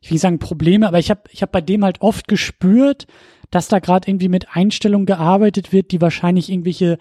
ich 0.00 0.10
will 0.10 0.14
nicht 0.14 0.22
sagen 0.22 0.38
Probleme, 0.38 0.86
aber 0.86 0.98
ich 0.98 1.10
habe 1.10 1.22
ich 1.30 1.42
hab 1.42 1.52
bei 1.52 1.60
dem 1.60 1.84
halt 1.84 2.00
oft 2.00 2.28
gespürt, 2.28 3.06
dass 3.50 3.68
da 3.68 3.78
gerade 3.78 4.08
irgendwie 4.08 4.28
mit 4.28 4.48
Einstellungen 4.54 5.06
gearbeitet 5.06 5.72
wird, 5.72 5.90
die 5.92 6.00
wahrscheinlich 6.00 6.50
irgendwelche 6.50 6.98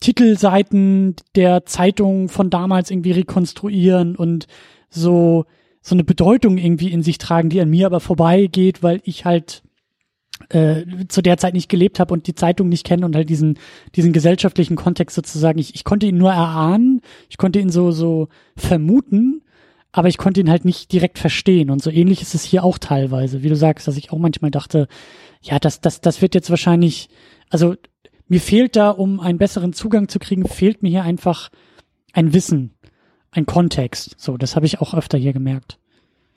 Titelseiten 0.00 1.14
der 1.34 1.66
Zeitung 1.66 2.28
von 2.28 2.50
damals 2.50 2.90
irgendwie 2.90 3.12
rekonstruieren 3.12 4.16
und 4.16 4.46
so 4.90 5.44
so 5.80 5.94
eine 5.94 6.04
Bedeutung 6.04 6.56
irgendwie 6.56 6.90
in 6.90 7.02
sich 7.02 7.18
tragen, 7.18 7.50
die 7.50 7.60
an 7.60 7.68
mir 7.68 7.86
aber 7.86 8.00
vorbeigeht, 8.00 8.82
weil 8.82 9.02
ich 9.04 9.26
halt 9.26 9.62
äh, 10.48 10.84
zu 11.08 11.20
der 11.20 11.36
Zeit 11.36 11.52
nicht 11.52 11.68
gelebt 11.68 12.00
habe 12.00 12.14
und 12.14 12.26
die 12.26 12.34
Zeitung 12.34 12.70
nicht 12.70 12.86
kenne 12.86 13.04
und 13.04 13.14
halt 13.14 13.28
diesen 13.28 13.58
diesen 13.94 14.12
gesellschaftlichen 14.12 14.76
Kontext 14.76 15.14
sozusagen. 15.14 15.58
Ich 15.58 15.74
ich 15.74 15.84
konnte 15.84 16.06
ihn 16.06 16.16
nur 16.16 16.32
erahnen, 16.32 17.02
ich 17.28 17.36
konnte 17.36 17.60
ihn 17.60 17.68
so 17.68 17.90
so 17.92 18.28
vermuten, 18.56 19.42
aber 19.96 20.08
ich 20.08 20.18
konnte 20.18 20.40
ihn 20.40 20.50
halt 20.50 20.64
nicht 20.64 20.92
direkt 20.92 21.18
verstehen 21.18 21.70
und 21.70 21.80
so 21.80 21.88
ähnlich 21.88 22.20
ist 22.20 22.34
es 22.34 22.42
hier 22.42 22.64
auch 22.64 22.78
teilweise, 22.78 23.44
wie 23.44 23.48
du 23.48 23.54
sagst, 23.54 23.86
dass 23.86 23.96
ich 23.96 24.12
auch 24.12 24.18
manchmal 24.18 24.50
dachte, 24.50 24.88
ja, 25.40 25.60
das, 25.60 25.80
das, 25.80 26.00
das 26.00 26.20
wird 26.20 26.34
jetzt 26.34 26.50
wahrscheinlich, 26.50 27.08
also 27.48 27.76
mir 28.26 28.40
fehlt 28.40 28.74
da, 28.74 28.90
um 28.90 29.20
einen 29.20 29.38
besseren 29.38 29.72
Zugang 29.72 30.08
zu 30.08 30.18
kriegen, 30.18 30.48
fehlt 30.48 30.82
mir 30.82 30.88
hier 30.88 31.04
einfach 31.04 31.50
ein 32.12 32.34
Wissen, 32.34 32.74
ein 33.30 33.46
Kontext. 33.46 34.16
So, 34.18 34.36
das 34.36 34.56
habe 34.56 34.66
ich 34.66 34.80
auch 34.80 34.94
öfter 34.94 35.16
hier 35.16 35.32
gemerkt. 35.32 35.78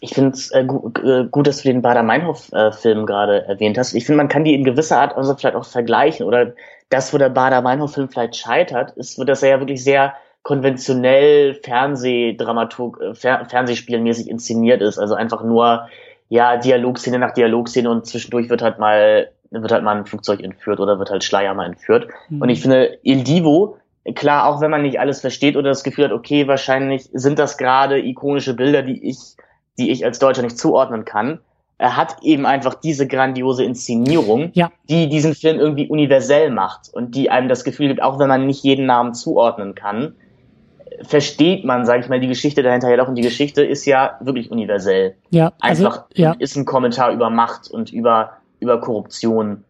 Ich 0.02 0.14
finde 0.14 0.32
es 0.32 0.52
äh, 0.52 0.62
äh, 0.62 1.28
gut, 1.32 1.48
dass 1.48 1.64
du 1.64 1.70
den 1.70 1.82
Bader-Meinhof-Film 1.82 3.00
äh, 3.00 3.06
gerade 3.06 3.46
erwähnt 3.48 3.80
hast. 3.80 3.96
Ich 3.96 4.06
finde, 4.06 4.18
man 4.18 4.28
kann 4.28 4.44
die 4.44 4.54
in 4.54 4.64
gewisser 4.64 5.00
Art 5.00 5.18
also 5.18 5.36
vielleicht 5.36 5.56
auch 5.56 5.66
vergleichen. 5.66 6.28
Oder 6.28 6.54
das, 6.90 7.12
wo 7.12 7.18
der 7.18 7.30
Bader-Meinhof-Film 7.30 8.10
vielleicht 8.10 8.36
scheitert, 8.36 8.92
ist, 8.92 9.18
dass 9.28 9.42
er 9.42 9.50
ja 9.50 9.60
wirklich 9.60 9.84
sehr 9.84 10.14
konventionell 10.48 11.56
Fernsehdramaturg, 11.56 13.02
äh, 13.02 13.14
Fer 13.16 13.46
Fernsehspielmäßig 13.50 14.30
inszeniert 14.30 14.82
ist. 14.82 14.98
Also 14.98 15.14
einfach 15.14 15.44
nur 15.44 15.90
ja, 16.30 16.56
Dialogszene 16.56 17.20
nach 17.20 17.34
Dialogszene 17.34 17.90
und 17.90 18.06
zwischendurch 18.06 18.50
wird 18.50 18.62
halt 18.62 18.80
mal, 18.80 19.30
wird 19.52 19.74
halt 19.74 19.84
mal 19.84 19.98
ein 19.98 20.06
Flugzeug 20.06 20.42
entführt 20.42 20.80
oder 20.80 21.00
wird 21.00 21.10
halt 21.10 21.26
Schleier 21.26 21.54
mal 21.54 21.66
entführt. 21.66 22.08
Mhm. 22.30 22.42
Und 22.42 22.48
ich 22.50 22.62
finde, 22.62 22.98
Il 23.04 23.26
Divo, 23.26 23.78
klar, 24.16 24.48
auch 24.48 24.62
wenn 24.62 24.72
man 24.72 24.84
nicht 24.84 25.02
alles 25.02 25.20
versteht 25.20 25.58
oder 25.58 25.68
das 25.68 25.84
Gefühl 25.84 26.06
hat, 26.06 26.12
okay, 26.14 26.48
wahrscheinlich 26.48 27.10
sind 27.12 27.40
das 27.40 27.58
gerade 27.58 28.00
ikonische 28.00 28.54
Bilder, 28.54 28.84
die 28.84 29.06
ich, 29.06 29.18
die 29.78 29.92
ich 29.92 30.06
als 30.06 30.18
Deutscher 30.18 30.44
nicht 30.44 30.58
zuordnen 30.58 31.04
kann. 31.04 31.40
er 31.78 31.98
hat 31.98 32.16
eben 32.24 32.46
einfach 32.46 32.74
diese 32.76 33.06
grandiose 33.06 33.66
Inszenierung, 33.66 34.52
Ja. 34.54 34.72
die 34.90 35.10
diesen 35.10 35.36
Film 35.36 35.60
irgendwie 35.60 35.90
universell 35.90 36.52
macht 36.52 36.90
und 36.94 37.16
die 37.16 37.30
einem 37.30 37.50
das 37.50 37.66
Gefühl 37.66 37.90
gibt, 37.90 38.02
auch 38.02 38.18
wenn 38.18 38.30
man 38.30 38.48
nicht 38.48 38.64
jeden 38.64 38.86
Namen 38.86 39.14
zuordnen 39.14 39.76
kann, 39.76 40.16
versteht 41.04 41.66
man, 41.66 41.86
sage 41.86 42.02
ich 42.02 42.10
mal, 42.10 42.20
die 42.20 42.28
Geschichte 42.28 42.64
dahinter 42.64 42.90
ja 42.90 42.98
doch. 42.98 43.08
Und 43.08 43.16
die 43.16 43.22
Geschichte 43.22 43.64
ist 43.64 43.86
ja 43.86 44.18
wirklich 44.22 44.52
universell. 44.52 45.16
Ja, 45.30 45.54
also, 45.60 45.86
Einfach 45.86 46.06
ja, 46.16 46.34
ist 46.40 46.56
ein 46.56 46.66
Kommentar 46.66 47.12
über 47.12 47.30
Macht 47.30 47.70
und 47.70 47.92
über, 47.92 48.38
über 48.60 48.80
Korruption. 48.80 49.64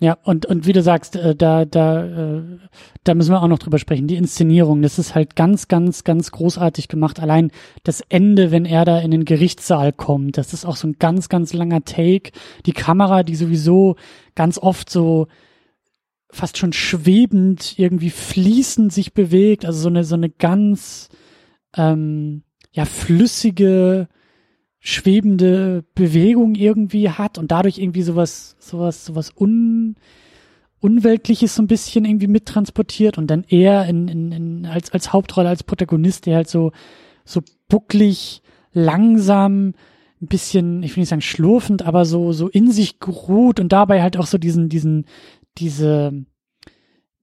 ja, 0.00 0.16
und, 0.24 0.46
und 0.46 0.66
wie 0.66 0.72
du 0.72 0.82
sagst, 0.82 1.14
äh, 1.14 1.36
da, 1.36 1.64
da, 1.64 2.04
äh, 2.04 2.42
da 3.04 3.14
müssen 3.14 3.32
wir 3.32 3.42
auch 3.42 3.48
noch 3.48 3.60
drüber 3.60 3.78
sprechen. 3.78 4.08
Die 4.08 4.16
Inszenierung, 4.16 4.82
das 4.82 4.98
ist 4.98 5.14
halt 5.14 5.36
ganz, 5.36 5.68
ganz, 5.68 6.02
ganz 6.02 6.32
großartig 6.32 6.88
gemacht. 6.88 7.20
Allein 7.20 7.52
das 7.84 8.02
Ende, 8.08 8.50
wenn 8.50 8.64
er 8.64 8.84
da 8.84 8.98
in 8.98 9.12
den 9.12 9.24
Gerichtssaal 9.24 9.92
kommt, 9.92 10.38
das 10.38 10.52
ist 10.52 10.64
auch 10.64 10.76
so 10.76 10.88
ein 10.88 10.96
ganz, 10.98 11.28
ganz 11.28 11.52
langer 11.52 11.84
Take. 11.84 12.32
Die 12.66 12.72
Kamera, 12.72 13.22
die 13.22 13.36
sowieso 13.36 13.96
ganz 14.34 14.58
oft 14.58 14.90
so 14.90 15.28
fast 16.32 16.58
schon 16.58 16.72
schwebend 16.72 17.78
irgendwie 17.78 18.10
fließend 18.10 18.92
sich 18.92 19.12
bewegt, 19.12 19.64
also 19.64 19.78
so 19.80 19.88
eine, 19.88 20.02
so 20.02 20.14
eine 20.14 20.30
ganz, 20.30 21.08
ähm, 21.76 22.42
ja, 22.72 22.86
flüssige, 22.86 24.08
schwebende 24.80 25.84
Bewegung 25.94 26.54
irgendwie 26.54 27.10
hat 27.10 27.38
und 27.38 27.52
dadurch 27.52 27.78
irgendwie 27.78 28.02
sowas, 28.02 28.56
sowas, 28.58 29.04
sowas 29.04 29.30
un, 29.38 29.96
Unweltliches 30.80 31.54
so 31.54 31.62
ein 31.62 31.68
bisschen 31.68 32.04
irgendwie 32.04 32.26
mittransportiert 32.26 33.16
und 33.16 33.28
dann 33.28 33.44
er 33.46 33.86
in, 33.86 34.08
in, 34.08 34.32
in, 34.32 34.66
als, 34.66 34.90
als 34.90 35.12
Hauptrolle, 35.12 35.48
als 35.48 35.62
Protagonist, 35.62 36.26
der 36.26 36.34
halt 36.36 36.48
so, 36.48 36.72
so 37.24 37.40
bucklig, 37.68 38.42
langsam, 38.72 39.74
ein 40.20 40.26
bisschen, 40.26 40.82
ich 40.82 40.96
will 40.96 41.02
nicht 41.02 41.10
sagen 41.10 41.22
schlurfend, 41.22 41.82
aber 41.82 42.04
so, 42.04 42.32
so 42.32 42.48
in 42.48 42.72
sich 42.72 42.98
geruht 42.98 43.60
und 43.60 43.72
dabei 43.72 44.02
halt 44.02 44.16
auch 44.16 44.26
so 44.26 44.38
diesen, 44.38 44.68
diesen, 44.68 45.06
diese, 45.58 46.24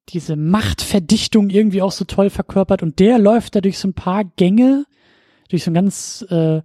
diese 0.10 0.36
Machtverdichtung 0.36 1.50
irgendwie 1.50 1.82
auch 1.82 1.92
so 1.92 2.06
toll 2.06 2.30
verkörpert 2.30 2.84
und 2.84 3.00
der 3.00 3.20
läuft 3.20 3.56
da 3.56 3.62
durch 3.62 3.78
so 3.78 3.88
ein 3.88 3.94
paar 3.94 4.24
Gänge, 4.24 4.86
durch 5.50 5.64
so 5.64 5.70
einen 5.70 5.76
ganz 5.76 6.26
äh, 6.30 6.62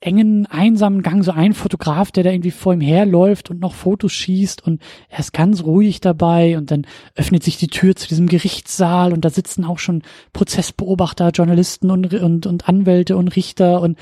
engen, 0.00 0.46
einsamen 0.46 1.02
Gang, 1.02 1.22
so 1.24 1.32
ein 1.32 1.54
Fotograf, 1.54 2.12
der 2.12 2.22
da 2.24 2.30
irgendwie 2.30 2.50
vor 2.50 2.74
ihm 2.74 2.80
herläuft 2.80 3.50
und 3.50 3.60
noch 3.60 3.74
Fotos 3.74 4.12
schießt 4.12 4.62
und 4.64 4.82
er 5.08 5.20
ist 5.20 5.32
ganz 5.32 5.64
ruhig 5.64 6.00
dabei 6.00 6.58
und 6.58 6.70
dann 6.70 6.86
öffnet 7.14 7.42
sich 7.42 7.56
die 7.56 7.68
Tür 7.68 7.96
zu 7.96 8.06
diesem 8.06 8.26
Gerichtssaal 8.26 9.12
und 9.12 9.24
da 9.24 9.30
sitzen 9.30 9.64
auch 9.64 9.78
schon 9.78 10.02
Prozessbeobachter, 10.32 11.30
Journalisten 11.30 11.90
und, 11.90 12.12
und, 12.12 12.46
und 12.46 12.68
Anwälte 12.68 13.16
und 13.16 13.28
Richter 13.36 13.80
und 13.80 13.98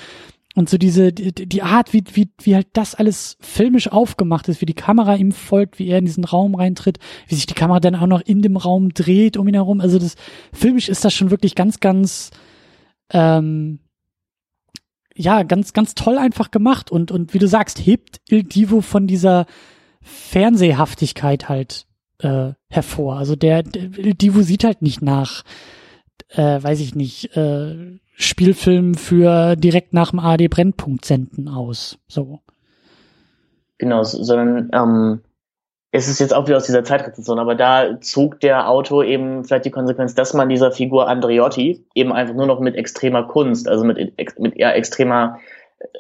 und 0.55 0.68
so 0.68 0.78
diese, 0.78 1.12
die, 1.12 1.32
die 1.32 1.62
Art, 1.62 1.92
wie, 1.92 2.05
wie, 2.12 2.30
wie 2.40 2.55
halt 2.55 2.68
das 2.74 2.94
alles 2.94 3.36
filmisch 3.40 3.88
aufgemacht 3.88 4.48
ist, 4.48 4.61
wie 4.61 4.66
die 4.66 4.74
Kamera 4.74 5.16
ihm 5.16 5.32
folgt, 5.32 5.80
wie 5.80 5.88
er 5.88 5.98
in 5.98 6.05
diesen 6.05 6.24
Raum 6.24 6.55
reintritt, 6.55 6.98
wie 7.26 7.34
sich 7.34 7.46
die 7.46 7.55
Kamera 7.55 7.80
dann 7.80 7.96
auch 7.96 8.07
noch 8.07 8.20
in 8.20 8.40
dem 8.40 8.57
Raum 8.57 8.94
dreht 8.94 9.36
um 9.36 9.48
ihn 9.48 9.55
herum. 9.55 9.80
Also 9.80 9.98
das 9.98 10.14
filmisch 10.52 10.88
ist 10.88 11.05
das 11.05 11.12
schon 11.12 11.32
wirklich 11.32 11.57
ganz, 11.57 11.80
ganz, 11.80 12.30
ähm, 13.11 13.80
ja, 15.16 15.42
ganz, 15.42 15.72
ganz 15.72 15.96
toll 15.96 16.18
einfach 16.18 16.52
gemacht 16.52 16.90
und, 16.90 17.11
und 17.11 17.34
wie 17.34 17.38
du 17.38 17.48
sagst, 17.48 17.84
hebt 17.84 18.20
Il 18.28 18.44
Divo 18.44 18.80
von 18.80 19.09
dieser 19.09 19.46
Fernsehhaftigkeit 20.02 21.48
halt 21.48 21.86
äh, 22.18 22.52
hervor. 22.68 23.16
Also 23.16 23.34
der, 23.34 23.64
der 23.64 23.98
Il 23.98 24.14
Divo 24.14 24.42
sieht 24.42 24.62
halt 24.62 24.82
nicht 24.82 25.02
nach, 25.02 25.42
äh, 26.28 26.62
weiß 26.62 26.80
ich 26.80 26.94
nicht, 26.94 27.36
äh, 27.36 27.98
Spielfilm 28.16 28.94
für 28.94 29.56
direkt 29.56 29.92
nach 29.92 30.10
dem 30.10 30.20
AD 30.20 30.48
Brennpunkt 30.48 31.04
senden 31.04 31.48
aus. 31.48 31.98
So. 32.06 32.40
Genau, 33.78 34.04
sondern 34.04 34.70
ähm, 34.72 35.20
es 35.90 36.08
ist 36.08 36.20
jetzt 36.20 36.34
auch 36.34 36.46
wieder 36.46 36.56
aus 36.56 36.66
dieser 36.66 36.84
Zeitrezession, 36.84 37.38
aber 37.38 37.54
da 37.54 38.00
zog 38.00 38.40
der 38.40 38.68
Autor 38.68 39.04
eben 39.04 39.44
vielleicht 39.44 39.64
die 39.64 39.70
Konsequenz, 39.70 40.14
dass 40.14 40.34
man 40.34 40.48
dieser 40.48 40.72
Figur 40.72 41.08
Andreotti 41.08 41.86
eben 41.94 42.12
einfach 42.12 42.34
nur 42.34 42.46
noch 42.46 42.60
mit 42.60 42.76
extremer 42.76 43.24
Kunst, 43.24 43.68
also 43.68 43.84
mit, 43.84 43.98
mit 44.38 44.56
eher 44.56 44.74
extremer 44.76 45.38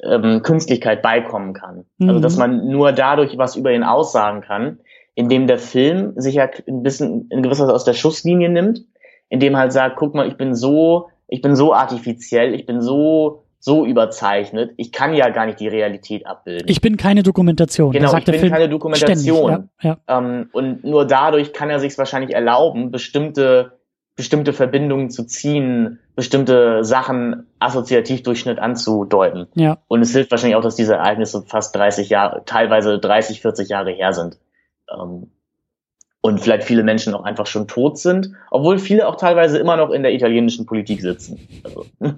ähm, 0.02 0.42
Künstlichkeit 0.42 1.02
beikommen 1.02 1.52
kann. 1.52 1.84
Mhm. 1.98 2.08
Also 2.08 2.20
dass 2.20 2.36
man 2.36 2.68
nur 2.68 2.92
dadurch 2.92 3.38
was 3.38 3.56
über 3.56 3.72
ihn 3.72 3.84
aussagen 3.84 4.40
kann, 4.40 4.80
indem 5.14 5.46
der 5.46 5.58
Film 5.58 6.14
sich 6.16 6.34
ja 6.34 6.48
ein 6.66 6.82
bisschen 6.82 7.28
in 7.30 7.42
gewisser 7.42 7.64
Weise 7.64 7.74
aus 7.74 7.84
der 7.84 7.94
Schusslinie 7.94 8.48
nimmt, 8.48 8.84
indem 9.34 9.56
halt 9.56 9.72
sagt, 9.72 9.96
guck 9.96 10.14
mal, 10.14 10.26
ich 10.26 10.36
bin 10.36 10.54
so 10.54 11.08
ich 11.28 11.42
bin 11.42 11.56
so 11.56 11.74
artifiziell, 11.74 12.54
ich 12.54 12.64
bin 12.64 12.80
so 12.80 13.42
so 13.58 13.86
überzeichnet, 13.86 14.72
ich 14.76 14.92
kann 14.92 15.14
ja 15.14 15.30
gar 15.30 15.46
nicht 15.46 15.58
die 15.58 15.68
Realität 15.68 16.26
abbilden. 16.26 16.68
Ich 16.68 16.82
bin 16.82 16.98
keine 16.98 17.22
Dokumentation. 17.22 17.92
Genau, 17.92 18.14
ich 18.14 18.24
bin 18.26 18.34
Film 18.34 18.52
keine 18.52 18.68
Dokumentation. 18.68 19.50
Ständig, 19.50 19.70
ja, 19.80 19.98
ja. 20.06 20.18
Ähm, 20.18 20.50
und 20.52 20.84
nur 20.84 21.06
dadurch 21.06 21.54
kann 21.54 21.70
er 21.70 21.80
sich 21.80 21.96
wahrscheinlich 21.96 22.34
erlauben, 22.34 22.90
bestimmte 22.90 23.78
bestimmte 24.16 24.52
Verbindungen 24.52 25.10
zu 25.10 25.26
ziehen, 25.26 25.98
bestimmte 26.14 26.84
Sachen 26.84 27.48
assoziativ 27.58 28.22
Durchschnitt 28.22 28.60
anzudeuten. 28.60 29.48
Ja. 29.54 29.78
Und 29.88 30.02
es 30.02 30.12
hilft 30.12 30.30
wahrscheinlich 30.30 30.56
auch, 30.56 30.62
dass 30.62 30.76
diese 30.76 30.94
Ereignisse 30.94 31.42
fast 31.42 31.74
30 31.74 32.10
Jahre, 32.10 32.42
teilweise 32.44 33.00
30, 33.00 33.40
40 33.40 33.70
Jahre 33.70 33.90
her 33.90 34.12
sind. 34.12 34.38
Ähm, 34.88 35.32
und 36.24 36.40
vielleicht 36.40 36.64
viele 36.64 36.82
Menschen 36.84 37.12
auch 37.12 37.24
einfach 37.24 37.46
schon 37.46 37.68
tot 37.68 37.98
sind, 37.98 38.30
obwohl 38.50 38.78
viele 38.78 39.06
auch 39.06 39.16
teilweise 39.16 39.58
immer 39.58 39.76
noch 39.76 39.90
in 39.90 40.02
der 40.02 40.14
italienischen 40.14 40.64
Politik 40.64 41.02
sitzen. 41.02 41.38
Also, 41.62 41.84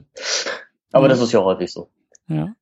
aber 0.92 1.08
das 1.08 1.20
ist 1.20 1.32
ja 1.32 1.42
häufig 1.42 1.72
so. 1.72 1.88
Ja. 2.28 2.54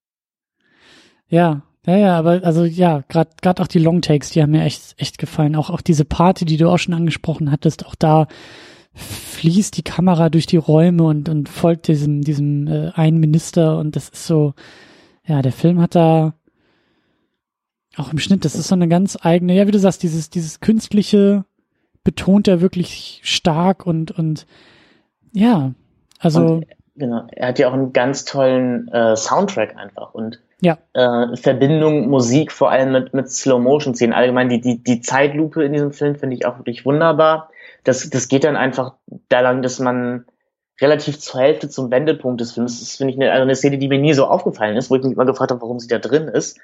Ja, 1.29 1.61
ja, 1.87 1.97
ja, 1.99 2.19
aber 2.19 2.41
also 2.45 2.65
ja, 2.65 3.03
gerade 3.11 3.29
gerade 3.43 3.63
auch 3.63 3.67
die 3.67 3.79
Longtakes, 3.79 4.31
die 4.31 4.41
haben 4.41 4.53
mir 4.53 4.65
echt 4.65 4.95
echt 4.97 5.19
gefallen. 5.19 5.55
Auch 5.55 5.69
auch 5.69 5.83
diese 5.83 6.07
Party, 6.07 6.47
die 6.47 6.57
du 6.57 6.71
auch 6.71 6.79
schon 6.79 6.95
angesprochen 6.95 7.51
hattest, 7.51 7.85
auch 7.85 7.95
da 7.95 8.27
fließt 8.95 9.77
die 9.77 9.83
Kamera 9.83 10.31
durch 10.31 10.47
die 10.47 10.57
Räume 10.57 11.03
und 11.03 11.29
und 11.29 11.51
folgt 11.51 11.89
diesem 11.89 12.23
diesem 12.23 12.69
äh, 12.69 12.91
einen 12.95 13.21
Minister 13.21 13.77
und 13.77 13.97
das 13.97 14.09
ist 14.09 14.27
so, 14.27 14.55
ja, 15.27 15.43
der 15.43 15.53
Film 15.53 15.79
hat 15.79 15.95
da 15.95 16.33
auch 17.99 18.13
im 18.13 18.19
Schnitt, 18.19 18.45
das 18.45 18.55
ist 18.55 18.69
so 18.69 18.75
eine 18.75 18.89
ganz 18.89 19.19
eigene, 19.21 19.55
ja, 19.55 19.67
wie 19.67 19.73
du 19.73 19.79
sagst, 19.79 20.03
dieses, 20.03 20.31
dieses 20.31 20.61
künstliche 20.61 21.45
betont 22.03 22.49
er 22.49 22.61
wirklich 22.61 23.21
stark 23.25 23.87
und, 23.87 24.11
und 24.11 24.47
ja, 25.33 25.73
also. 26.19 26.41
Und, 26.41 26.67
genau, 26.97 27.27
er 27.33 27.49
hat 27.49 27.59
ja 27.59 27.69
auch 27.69 27.73
einen 27.73 27.93
ganz 27.93 28.25
tollen 28.25 28.89
äh, 28.89 29.17
Soundtrack 29.17 29.77
einfach 29.77 30.15
und 30.15 30.41
ja. 30.61 30.79
äh, 30.93 31.37
Verbindung 31.37 32.09
Musik, 32.09 32.53
vor 32.53 32.71
allem 32.71 32.93
mit, 32.93 33.15
mit 33.15 33.31
Slow-Motion-Szenen. 33.31 34.15
Allgemein 34.15 34.49
die, 34.49 34.61
die, 34.61 34.83
die 34.83 35.01
Zeitlupe 35.01 35.65
in 35.65 35.73
diesem 35.73 35.93
Film 35.93 36.17
finde 36.17 36.37
ich 36.37 36.47
auch 36.47 36.59
wirklich 36.59 36.87
wunderbar. 36.87 37.51
Das, 37.85 38.09
das 38.09 38.29
geht 38.29 38.45
dann 38.45 38.57
einfach 38.57 38.95
da 39.29 39.41
lang, 39.41 39.63
dass 39.63 39.79
man 39.79 40.25
relativ 40.81 41.21
zur 41.21 41.41
Hälfte 41.41 41.69
zum 41.69 41.91
Wendepunkt 41.91 42.41
des 42.41 42.53
Films, 42.53 42.81
das 42.81 42.97
finde 42.97 43.13
ich 43.13 43.21
eine, 43.21 43.31
also 43.31 43.43
eine 43.43 43.55
Szene, 43.55 43.79
die 43.79 43.89
mir 43.89 43.99
nie 43.99 44.15
so 44.15 44.27
aufgefallen 44.27 44.77
ist, 44.77 44.91
wo 44.91 44.97
ich 44.97 45.03
mich 45.03 45.13
immer 45.13 45.27
gefragt 45.27 45.51
habe, 45.51 45.61
warum 45.61 45.79
sie 45.79 45.89
da 45.89 45.99
drin 45.99 46.29
ist 46.29 46.59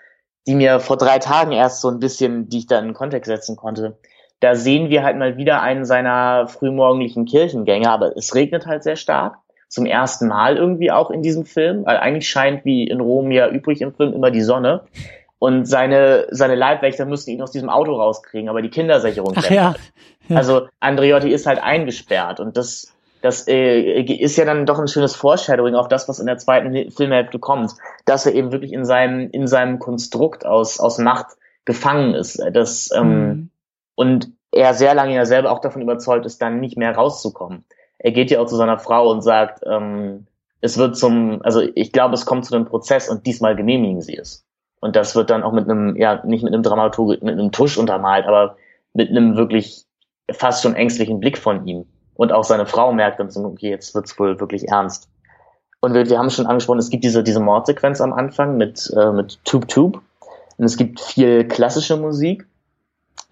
die 0.46 0.54
mir 0.54 0.80
vor 0.80 0.96
drei 0.96 1.18
Tagen 1.18 1.52
erst 1.52 1.80
so 1.80 1.88
ein 1.88 2.00
bisschen, 2.00 2.48
die 2.48 2.58
ich 2.58 2.66
da 2.66 2.78
in 2.78 2.86
den 2.86 2.94
Kontext 2.94 3.28
setzen 3.28 3.56
konnte. 3.56 3.98
Da 4.40 4.54
sehen 4.54 4.88
wir 4.88 5.02
halt 5.02 5.18
mal 5.18 5.36
wieder 5.36 5.60
einen 5.60 5.84
seiner 5.84 6.48
frühmorgendlichen 6.48 7.26
Kirchengänge, 7.26 7.90
aber 7.90 8.16
es 8.16 8.34
regnet 8.34 8.66
halt 8.66 8.82
sehr 8.82 8.96
stark. 8.96 9.36
Zum 9.68 9.86
ersten 9.86 10.26
Mal 10.26 10.56
irgendwie 10.56 10.90
auch 10.90 11.10
in 11.10 11.22
diesem 11.22 11.44
Film, 11.44 11.84
weil 11.84 11.98
eigentlich 11.98 12.28
scheint 12.28 12.64
wie 12.64 12.84
in 12.84 13.00
Rom 13.00 13.30
ja 13.30 13.48
übrig 13.48 13.80
im 13.82 13.94
Film 13.94 14.12
immer 14.14 14.30
die 14.30 14.40
Sonne. 14.40 14.82
Und 15.38 15.66
seine, 15.66 16.26
seine 16.30 16.54
Leibwächter 16.54 17.06
müssten 17.06 17.30
ihn 17.30 17.40
aus 17.40 17.50
diesem 17.50 17.70
Auto 17.70 17.94
rauskriegen, 17.94 18.48
aber 18.48 18.62
die 18.62 18.68
Kindersicherung. 18.68 19.34
Ach, 19.36 19.50
ja. 19.50 19.74
ja. 20.28 20.36
Also 20.36 20.68
Andreotti 20.80 21.30
ist 21.30 21.46
halt 21.46 21.62
eingesperrt 21.62 22.40
und 22.40 22.56
das, 22.56 22.92
das 23.22 23.46
äh, 23.48 24.00
ist 24.02 24.36
ja 24.36 24.44
dann 24.44 24.66
doch 24.66 24.78
ein 24.78 24.88
schönes 24.88 25.14
Foreshadowing 25.16 25.74
auf 25.74 25.88
das, 25.88 26.08
was 26.08 26.20
in 26.20 26.26
der 26.26 26.38
zweiten 26.38 26.90
Filmhälfte 26.90 27.38
kommt, 27.38 27.72
dass 28.04 28.26
er 28.26 28.34
eben 28.34 28.52
wirklich 28.52 28.72
in 28.72 28.84
seinem 28.84 29.30
in 29.30 29.46
seinem 29.46 29.78
Konstrukt 29.78 30.46
aus 30.46 30.80
aus 30.80 30.98
Macht 30.98 31.36
gefangen 31.64 32.14
ist, 32.14 32.42
das 32.52 32.90
ähm, 32.94 33.28
mhm. 33.28 33.50
und 33.94 34.30
er 34.52 34.74
sehr 34.74 34.94
lange 34.94 35.14
ja 35.14 35.26
selber 35.26 35.52
auch 35.52 35.60
davon 35.60 35.82
überzeugt 35.82 36.26
ist, 36.26 36.42
dann 36.42 36.60
nicht 36.60 36.76
mehr 36.76 36.94
rauszukommen. 36.94 37.64
Er 37.98 38.12
geht 38.12 38.30
ja 38.30 38.40
auch 38.40 38.46
zu 38.46 38.56
seiner 38.56 38.78
Frau 38.78 39.10
und 39.10 39.22
sagt, 39.22 39.62
ähm, 39.64 40.26
es 40.60 40.78
wird 40.78 40.96
zum, 40.96 41.40
also 41.42 41.60
ich 41.74 41.92
glaube, 41.92 42.14
es 42.14 42.26
kommt 42.26 42.44
zu 42.44 42.54
einem 42.54 42.66
Prozess 42.66 43.08
und 43.08 43.26
diesmal 43.26 43.56
genehmigen 43.56 44.00
sie 44.00 44.16
es. 44.16 44.44
Und 44.80 44.96
das 44.96 45.14
wird 45.14 45.30
dann 45.30 45.42
auch 45.42 45.52
mit 45.52 45.68
einem, 45.68 45.96
ja, 45.96 46.24
nicht 46.24 46.42
mit 46.42 46.52
einem 46.52 46.62
Dramaturg, 46.62 47.22
mit 47.22 47.32
einem 47.32 47.52
Tusch 47.52 47.76
untermalt, 47.76 48.26
aber 48.26 48.56
mit 48.94 49.10
einem 49.10 49.36
wirklich 49.36 49.84
fast 50.30 50.62
schon 50.62 50.74
ängstlichen 50.74 51.20
Blick 51.20 51.38
von 51.38 51.66
ihm. 51.66 51.86
Und 52.20 52.32
auch 52.32 52.44
seine 52.44 52.66
Frau 52.66 52.92
merkt 52.92 53.18
dann 53.18 53.30
so, 53.30 53.42
okay, 53.46 53.70
jetzt 53.70 53.94
wird's 53.94 54.18
wohl 54.18 54.38
wirklich 54.40 54.68
ernst. 54.68 55.08
Und 55.80 55.94
wir, 55.94 56.06
wir 56.06 56.18
haben 56.18 56.28
schon 56.28 56.44
angesprochen, 56.44 56.78
es 56.78 56.90
gibt 56.90 57.02
diese, 57.02 57.22
diese 57.22 57.40
Mordsequenz 57.40 58.02
am 58.02 58.12
Anfang 58.12 58.58
mit, 58.58 58.92
äh, 58.94 59.10
mit 59.10 59.42
Tube 59.46 59.66
Tube. 59.68 60.02
Und 60.58 60.64
es 60.66 60.76
gibt 60.76 61.00
viel 61.00 61.48
klassische 61.48 61.96
Musik. 61.96 62.46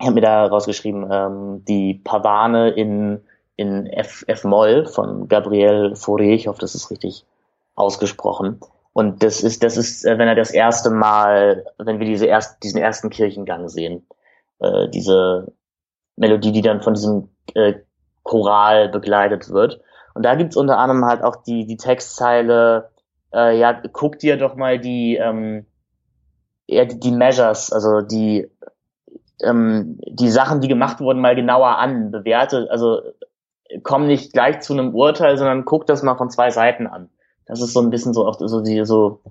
Ich 0.01 0.07
habe 0.07 0.15
mir 0.15 0.23
da 0.23 0.47
rausgeschrieben, 0.47 1.07
ähm, 1.13 1.65
die 1.69 2.01
Pavane 2.03 2.71
in, 2.71 3.21
in 3.57 3.87
F, 3.89 4.25
F-Moll 4.27 4.87
von 4.87 5.29
Gabriel 5.29 5.93
Fauré. 5.93 6.33
Ich 6.33 6.47
hoffe, 6.47 6.61
das 6.63 6.75
ist 6.75 6.91
richtig 6.91 7.27
ausgesprochen. 7.75 8.59
Und 8.95 9.23
das 9.23 9.43
ist, 9.43 9.63
das 9.63 9.77
ist, 9.77 10.07
äh, 10.07 10.17
wenn 10.17 10.29
er 10.29 10.35
das 10.35 10.51
erste 10.51 10.89
Mal, 10.89 11.67
wenn 11.77 11.99
wir 11.99 12.07
diese 12.07 12.25
erst, 12.25 12.63
diesen 12.63 12.81
ersten 12.81 13.11
Kirchengang 13.11 13.69
sehen, 13.69 14.07
äh, 14.61 14.89
diese 14.89 15.53
Melodie, 16.17 16.53
die 16.53 16.63
dann 16.63 16.81
von 16.81 16.95
diesem 16.95 17.29
äh, 17.53 17.75
Choral 18.29 18.91
begleitet 18.91 19.49
wird. 19.49 19.81
Und 20.15 20.23
da 20.23 20.35
gibt's 20.35 20.57
unter 20.57 20.79
anderem 20.79 21.07
halt 21.07 21.25
auch 21.25 21.37
die, 21.37 21.67
die 21.67 21.79
Textzeile, 21.79 22.91
äh, 23.33 23.59
ja, 23.59 23.73
guck 23.93 24.19
dir 24.19 24.37
doch 24.37 24.55
mal 24.55 24.79
die, 24.79 25.17
ähm, 25.17 25.65
ja, 26.67 26.85
die, 26.85 27.01
die 27.01 27.11
Measures, 27.11 27.73
also 27.73 28.03
die, 28.03 28.51
ähm, 29.43 29.99
die 30.07 30.29
Sachen, 30.29 30.61
die 30.61 30.69
gemacht 30.69 31.01
wurden, 31.01 31.23
mal 31.23 31.37
genauer 31.37 31.79
an, 31.79 32.11
bewerte, 32.11 32.69
also 32.71 33.01
komm 33.83 34.07
nicht 34.07 34.35
gleich 34.35 34.61
zu 34.61 34.75
einem 34.75 34.95
Urteil, 34.95 35.39
sondern 35.39 35.65
guck 35.65 35.87
das 35.87 36.03
mal 36.03 36.17
von 36.17 36.31
zwei 36.31 36.51
Seiten 36.51 36.87
an. 36.87 37.09
Das 37.47 37.63
ist 37.63 37.73
so 37.73 37.81
ein 37.81 37.91
bisschen 37.91 38.13
so 38.13 38.27
oft 38.27 38.41
so 38.41 38.61
die, 38.61 38.85
so, 38.85 39.23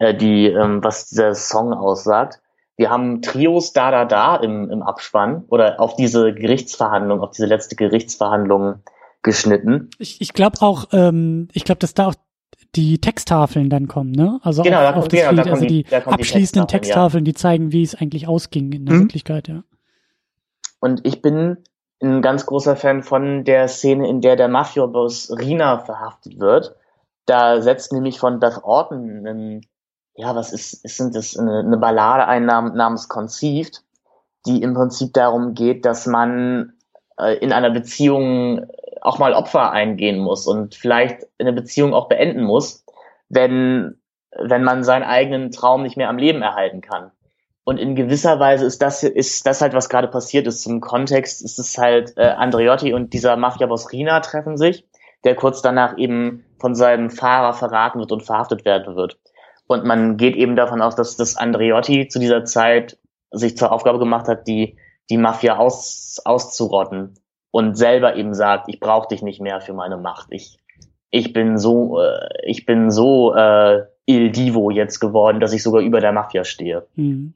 äh, 0.00 0.14
die, 0.14 0.48
ähm, 0.48 0.82
was 0.82 1.08
dieser 1.08 1.34
Song 1.34 1.72
aussagt. 1.72 2.40
Wir 2.76 2.90
haben 2.90 3.22
Trios 3.22 3.72
da, 3.72 3.90
da, 3.90 4.04
da 4.04 4.36
im, 4.36 4.70
im 4.70 4.82
Abspann 4.82 5.44
oder 5.48 5.80
auf 5.80 5.96
diese 5.96 6.32
Gerichtsverhandlung, 6.32 7.20
auf 7.20 7.30
diese 7.30 7.46
letzte 7.46 7.76
Gerichtsverhandlung 7.76 8.82
geschnitten. 9.22 9.90
Ich, 9.98 10.20
ich 10.20 10.32
glaube 10.32 10.58
auch, 10.62 10.86
ähm, 10.92 11.48
ich 11.52 11.64
glaube, 11.64 11.78
dass 11.78 11.94
da 11.94 12.08
auch 12.08 12.14
die 12.74 13.00
Texttafeln 13.00 13.68
dann 13.68 13.86
kommen, 13.86 14.12
ne? 14.12 14.40
Also 14.42 14.62
genau, 14.62 14.78
auf, 14.78 14.82
da 14.82 15.00
auf 15.00 15.08
das 15.08 15.20
genau, 15.20 15.30
Lied, 15.32 15.46
da 15.46 15.50
also 15.50 15.66
die, 15.66 15.82
da 15.84 16.00
kommen 16.00 16.16
die 16.16 16.22
abschließenden 16.22 16.68
Texttafeln, 16.68 16.80
Texttafeln, 16.82 17.24
die 17.24 17.34
zeigen, 17.34 17.72
wie 17.72 17.82
es 17.82 17.94
eigentlich 17.94 18.26
ausging 18.26 18.72
in 18.72 18.86
der 18.86 18.94
Mhm. 18.94 19.00
Wirklichkeit, 19.02 19.48
ja. 19.48 19.62
Und 20.80 21.06
ich 21.06 21.22
bin 21.22 21.58
ein 22.02 22.22
ganz 22.22 22.46
großer 22.46 22.74
Fan 22.74 23.02
von 23.02 23.44
der 23.44 23.68
Szene, 23.68 24.08
in 24.08 24.20
der 24.20 24.36
der 24.36 24.48
Mafia-Boss 24.48 25.36
Rina 25.38 25.78
verhaftet 25.78 26.40
wird. 26.40 26.74
Da 27.26 27.60
setzt 27.60 27.92
nämlich 27.92 28.18
von 28.18 28.40
Beth 28.40 28.64
Orton 28.64 29.26
ein, 29.26 29.60
ja, 30.14 30.34
was 30.34 30.52
ist, 30.52 30.84
ist 30.84 30.96
sind 30.96 31.14
das, 31.14 31.36
eine, 31.36 31.60
eine 31.60 31.78
Ballade 31.78 32.26
ein 32.26 32.44
nam- 32.44 32.74
namens 32.74 33.08
Conceived, 33.08 33.82
die 34.46 34.62
im 34.62 34.74
Prinzip 34.74 35.12
darum 35.14 35.54
geht, 35.54 35.84
dass 35.84 36.06
man 36.06 36.74
äh, 37.18 37.36
in 37.38 37.52
einer 37.52 37.70
Beziehung 37.70 38.66
auch 39.00 39.18
mal 39.18 39.34
Opfer 39.34 39.70
eingehen 39.72 40.18
muss 40.18 40.46
und 40.46 40.74
vielleicht 40.74 41.26
eine 41.38 41.52
Beziehung 41.52 41.94
auch 41.94 42.08
beenden 42.08 42.44
muss, 42.44 42.84
wenn, 43.28 44.00
wenn 44.38 44.62
man 44.62 44.84
seinen 44.84 45.02
eigenen 45.02 45.50
Traum 45.50 45.82
nicht 45.82 45.96
mehr 45.96 46.08
am 46.08 46.18
Leben 46.18 46.42
erhalten 46.42 46.80
kann. 46.80 47.10
Und 47.64 47.78
in 47.78 47.94
gewisser 47.94 48.40
Weise 48.40 48.66
ist 48.66 48.82
das, 48.82 49.02
ist 49.04 49.46
das 49.46 49.60
halt, 49.60 49.72
was 49.72 49.88
gerade 49.88 50.08
passiert 50.08 50.46
ist. 50.46 50.62
Zum 50.62 50.80
Kontext 50.80 51.42
ist 51.42 51.58
es 51.58 51.78
halt, 51.78 52.16
äh, 52.16 52.26
Andreotti 52.26 52.92
und 52.92 53.12
dieser 53.12 53.36
Mafia-Boss 53.36 53.92
Rina 53.92 54.20
treffen 54.20 54.56
sich, 54.56 54.84
der 55.24 55.36
kurz 55.36 55.62
danach 55.62 55.96
eben 55.96 56.44
von 56.58 56.74
seinem 56.74 57.10
Fahrer 57.10 57.54
verraten 57.54 58.00
wird 58.00 58.10
und 58.10 58.24
verhaftet 58.24 58.64
werden 58.64 58.96
wird. 58.96 59.18
Und 59.66 59.84
man 59.84 60.16
geht 60.16 60.36
eben 60.36 60.56
davon 60.56 60.82
aus, 60.82 60.96
dass 60.96 61.16
das 61.16 61.36
Andreotti 61.36 62.08
zu 62.08 62.18
dieser 62.18 62.44
Zeit 62.44 62.98
sich 63.30 63.56
zur 63.56 63.72
Aufgabe 63.72 63.98
gemacht 63.98 64.28
hat, 64.28 64.46
die, 64.46 64.76
die 65.10 65.16
Mafia 65.16 65.56
aus, 65.56 66.20
auszurotten 66.24 67.14
und 67.50 67.76
selber 67.76 68.16
eben 68.16 68.34
sagt, 68.34 68.68
ich 68.68 68.80
brauche 68.80 69.08
dich 69.08 69.22
nicht 69.22 69.40
mehr 69.40 69.60
für 69.60 69.72
meine 69.72 69.96
Macht. 69.96 70.28
Ich, 70.30 70.58
ich 71.10 71.32
bin 71.32 71.58
so, 71.58 72.00
äh, 72.00 72.28
ich 72.44 72.66
bin 72.66 72.90
so 72.90 73.34
äh, 73.34 73.84
Il 74.06 74.32
Divo 74.32 74.70
jetzt 74.70 74.98
geworden, 75.00 75.40
dass 75.40 75.52
ich 75.52 75.62
sogar 75.62 75.80
über 75.82 76.00
der 76.00 76.12
Mafia 76.12 76.44
stehe. 76.44 76.86
Mhm. 76.96 77.34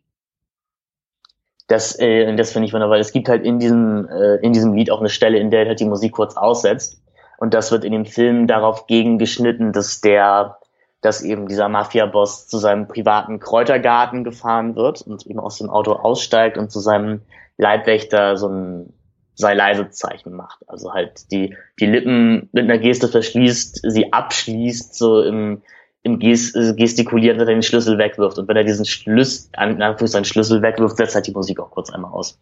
Das, 1.69 1.99
äh, 1.99 2.35
das 2.37 2.53
finde 2.53 2.67
ich 2.67 2.73
wunderbar. 2.73 2.99
Es 2.99 3.13
gibt 3.13 3.29
halt 3.29 3.45
in 3.45 3.59
diesem, 3.59 4.09
äh, 4.09 4.37
in 4.37 4.53
diesem 4.53 4.75
Lied 4.75 4.91
auch 4.91 5.01
eine 5.01 5.09
Stelle, 5.09 5.39
in 5.39 5.51
der 5.51 5.67
halt 5.67 5.81
die 5.81 5.85
Musik 5.85 6.13
kurz 6.13 6.37
aussetzt. 6.37 7.03
Und 7.39 7.55
das 7.55 7.71
wird 7.71 7.85
in 7.85 7.93
dem 7.93 8.07
Film 8.07 8.47
darauf 8.47 8.87
gegengeschnitten, 8.87 9.73
dass 9.73 10.01
der, 10.01 10.59
dass 11.07 11.23
eben 11.23 11.47
dieser 11.47 11.69
Mafia-Boss 11.69 12.49
zu 12.49 12.59
seinem 12.59 12.89
privaten 12.89 13.39
Kräutergarten 13.39 14.25
gefahren 14.25 14.75
wird 14.75 15.03
und 15.03 15.25
eben 15.27 15.39
aus 15.39 15.59
dem 15.59 15.71
Auto 15.71 15.93
aussteigt 15.93 16.59
und 16.59 16.73
zu 16.73 16.81
seinem 16.81 17.23
Leibwächter 17.57 18.37
so 18.37 18.49
ein 18.49 18.93
sei 19.37 19.55
leise 19.55 19.89
Zeichen 19.91 20.33
macht. 20.33 20.69
Also 20.69 20.93
halt 20.93 21.31
die, 21.31 21.55
die 21.79 21.87
Lippen 21.87 22.49
mit 22.53 22.65
einer 22.65 22.79
Geste 22.79 23.07
verschließt, 23.07 23.83
sie 23.85 24.13
abschließt, 24.13 24.97
so 24.97 25.23
im, 25.23 25.63
im 26.03 26.19
Ges 26.19 26.55
gestikulieren, 26.77 27.39
dass 27.39 27.47
er 27.47 27.55
den 27.55 27.63
Schlüssel 27.63 27.99
wegwirft. 27.99 28.39
Und 28.39 28.49
wenn 28.49 28.57
er 28.57 28.65
diesen 28.65 28.87
Schlüssel, 28.87 29.51
an 29.53 29.79
seinen 30.07 30.25
Schlüssel 30.25 30.61
wegwirft, 30.61 30.97
setzt 30.97 31.15
halt 31.15 31.29
die 31.29 31.33
Musik 31.33 31.61
auch 31.61 31.71
kurz 31.71 31.91
einmal 31.91 32.11
aus. 32.13 32.39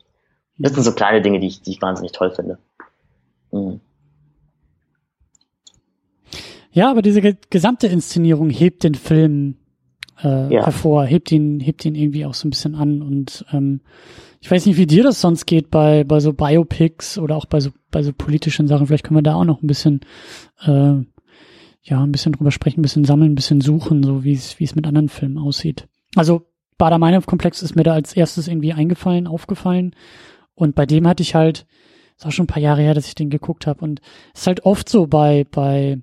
Das 0.56 0.72
sind 0.72 0.84
so 0.84 0.92
kleine 0.92 1.20
Dinge, 1.20 1.38
die 1.38 1.48
ich, 1.48 1.60
die 1.60 1.72
ich 1.72 1.82
wahnsinnig 1.82 2.12
toll 2.12 2.30
finde. 2.30 2.58
Mhm. 3.52 3.80
Ja, 6.74 6.90
aber 6.90 7.02
diese 7.02 7.20
ge 7.20 7.36
gesamte 7.50 7.86
Inszenierung 7.86 8.50
hebt 8.50 8.82
den 8.82 8.96
Film 8.96 9.56
äh, 10.22 10.52
Ja. 10.52 10.64
hervor, 10.64 11.06
hebt 11.06 11.30
ihn, 11.32 11.60
hebt 11.60 11.84
ihn 11.84 11.94
irgendwie 11.94 12.26
auch 12.26 12.34
so 12.34 12.46
ein 12.46 12.50
bisschen 12.50 12.74
an. 12.74 13.00
Und 13.00 13.44
ähm, 13.52 13.80
ich 14.40 14.50
weiß 14.50 14.66
nicht, 14.66 14.76
wie 14.76 14.86
dir 14.86 15.04
das 15.04 15.20
sonst 15.20 15.46
geht 15.46 15.70
bei, 15.70 16.02
bei 16.04 16.18
so 16.18 16.32
Biopics 16.32 17.16
oder 17.16 17.36
auch 17.36 17.46
bei 17.46 17.60
so, 17.60 17.70
bei 17.92 18.02
so 18.02 18.12
politischen 18.12 18.66
Sachen. 18.66 18.86
Vielleicht 18.88 19.04
können 19.04 19.18
wir 19.18 19.22
da 19.22 19.36
auch 19.36 19.44
noch 19.44 19.62
ein 19.62 19.68
bisschen, 19.68 20.00
äh, 20.66 20.94
ja, 21.82 22.02
ein 22.02 22.12
bisschen 22.12 22.32
drüber 22.32 22.50
sprechen, 22.50 22.80
ein 22.80 22.82
bisschen 22.82 23.04
sammeln, 23.04 23.32
ein 23.32 23.36
bisschen 23.36 23.60
suchen, 23.60 24.02
so 24.02 24.24
wie 24.24 24.32
es, 24.32 24.58
wie 24.58 24.64
es 24.64 24.74
mit 24.74 24.86
anderen 24.86 25.08
Filmen 25.08 25.38
aussieht. 25.38 25.86
Also 26.16 26.42
Bader-Meinhof-Komplex 26.78 27.62
ist 27.62 27.76
mir 27.76 27.84
da 27.84 27.92
als 27.92 28.14
erstes 28.14 28.48
irgendwie 28.48 28.72
eingefallen, 28.72 29.28
aufgefallen. 29.28 29.94
Und 30.54 30.74
bei 30.74 30.86
dem 30.86 31.06
hatte 31.06 31.22
ich 31.22 31.36
halt, 31.36 31.66
ist 32.16 32.26
auch 32.26 32.32
schon 32.32 32.44
ein 32.44 32.48
paar 32.48 32.62
Jahre 32.62 32.82
her, 32.82 32.94
dass 32.94 33.06
ich 33.06 33.14
den 33.14 33.30
geguckt 33.30 33.68
habe. 33.68 33.84
Und 33.84 34.00
es 34.34 34.40
ist 34.42 34.46
halt 34.48 34.64
oft 34.64 34.88
so 34.88 35.06
bei, 35.06 35.46
bei 35.50 35.98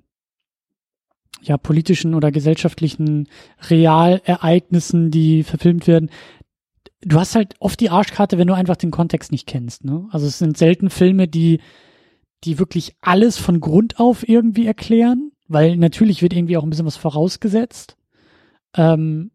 ja, 1.42 1.56
politischen 1.56 2.14
oder 2.14 2.30
gesellschaftlichen 2.30 3.28
Realereignissen, 3.68 5.10
die 5.10 5.42
verfilmt 5.42 5.86
werden. 5.86 6.10
Du 7.00 7.18
hast 7.18 7.34
halt 7.34 7.54
oft 7.58 7.80
die 7.80 7.90
Arschkarte, 7.90 8.38
wenn 8.38 8.46
du 8.46 8.54
einfach 8.54 8.76
den 8.76 8.92
Kontext 8.92 9.32
nicht 9.32 9.48
kennst. 9.48 9.84
Ne? 9.84 10.06
Also 10.10 10.26
es 10.26 10.38
sind 10.38 10.56
selten 10.56 10.88
Filme, 10.88 11.26
die, 11.26 11.60
die 12.44 12.58
wirklich 12.58 12.94
alles 13.00 13.38
von 13.38 13.60
Grund 13.60 13.98
auf 13.98 14.28
irgendwie 14.28 14.66
erklären, 14.66 15.32
weil 15.48 15.76
natürlich 15.76 16.22
wird 16.22 16.32
irgendwie 16.32 16.56
auch 16.56 16.62
ein 16.62 16.70
bisschen 16.70 16.86
was 16.86 16.96
vorausgesetzt. 16.96 17.96
Ähm, 18.76 19.32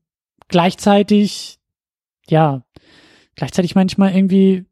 gleichzeitig, 0.47 1.59
ja, 2.29 2.63
gleichzeitig 3.35 3.75
manchmal 3.75 4.15
irgendwie 4.15 4.65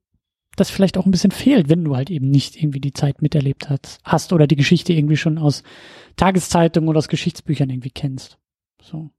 das 0.55 0.69
vielleicht 0.69 0.97
auch 0.97 1.05
ein 1.05 1.11
bisschen 1.11 1.31
fehlt, 1.31 1.69
wenn 1.69 1.83
du 1.83 1.95
halt 1.95 2.09
eben 2.09 2.29
nicht 2.29 2.55
irgendwie 2.55 2.79
die 2.79 2.93
Zeit 2.93 3.21
miterlebt 3.21 3.67
hast, 4.03 4.33
oder 4.33 4.47
die 4.47 4.55
Geschichte 4.55 4.93
irgendwie 4.93 5.17
schon 5.17 5.37
aus 5.37 5.63
Tageszeitungen 6.15 6.89
oder 6.89 6.99
aus 6.99 7.09
Geschichtsbüchern 7.09 7.69
irgendwie 7.69 7.89
kennst. 7.89 8.37
So. 8.81 9.09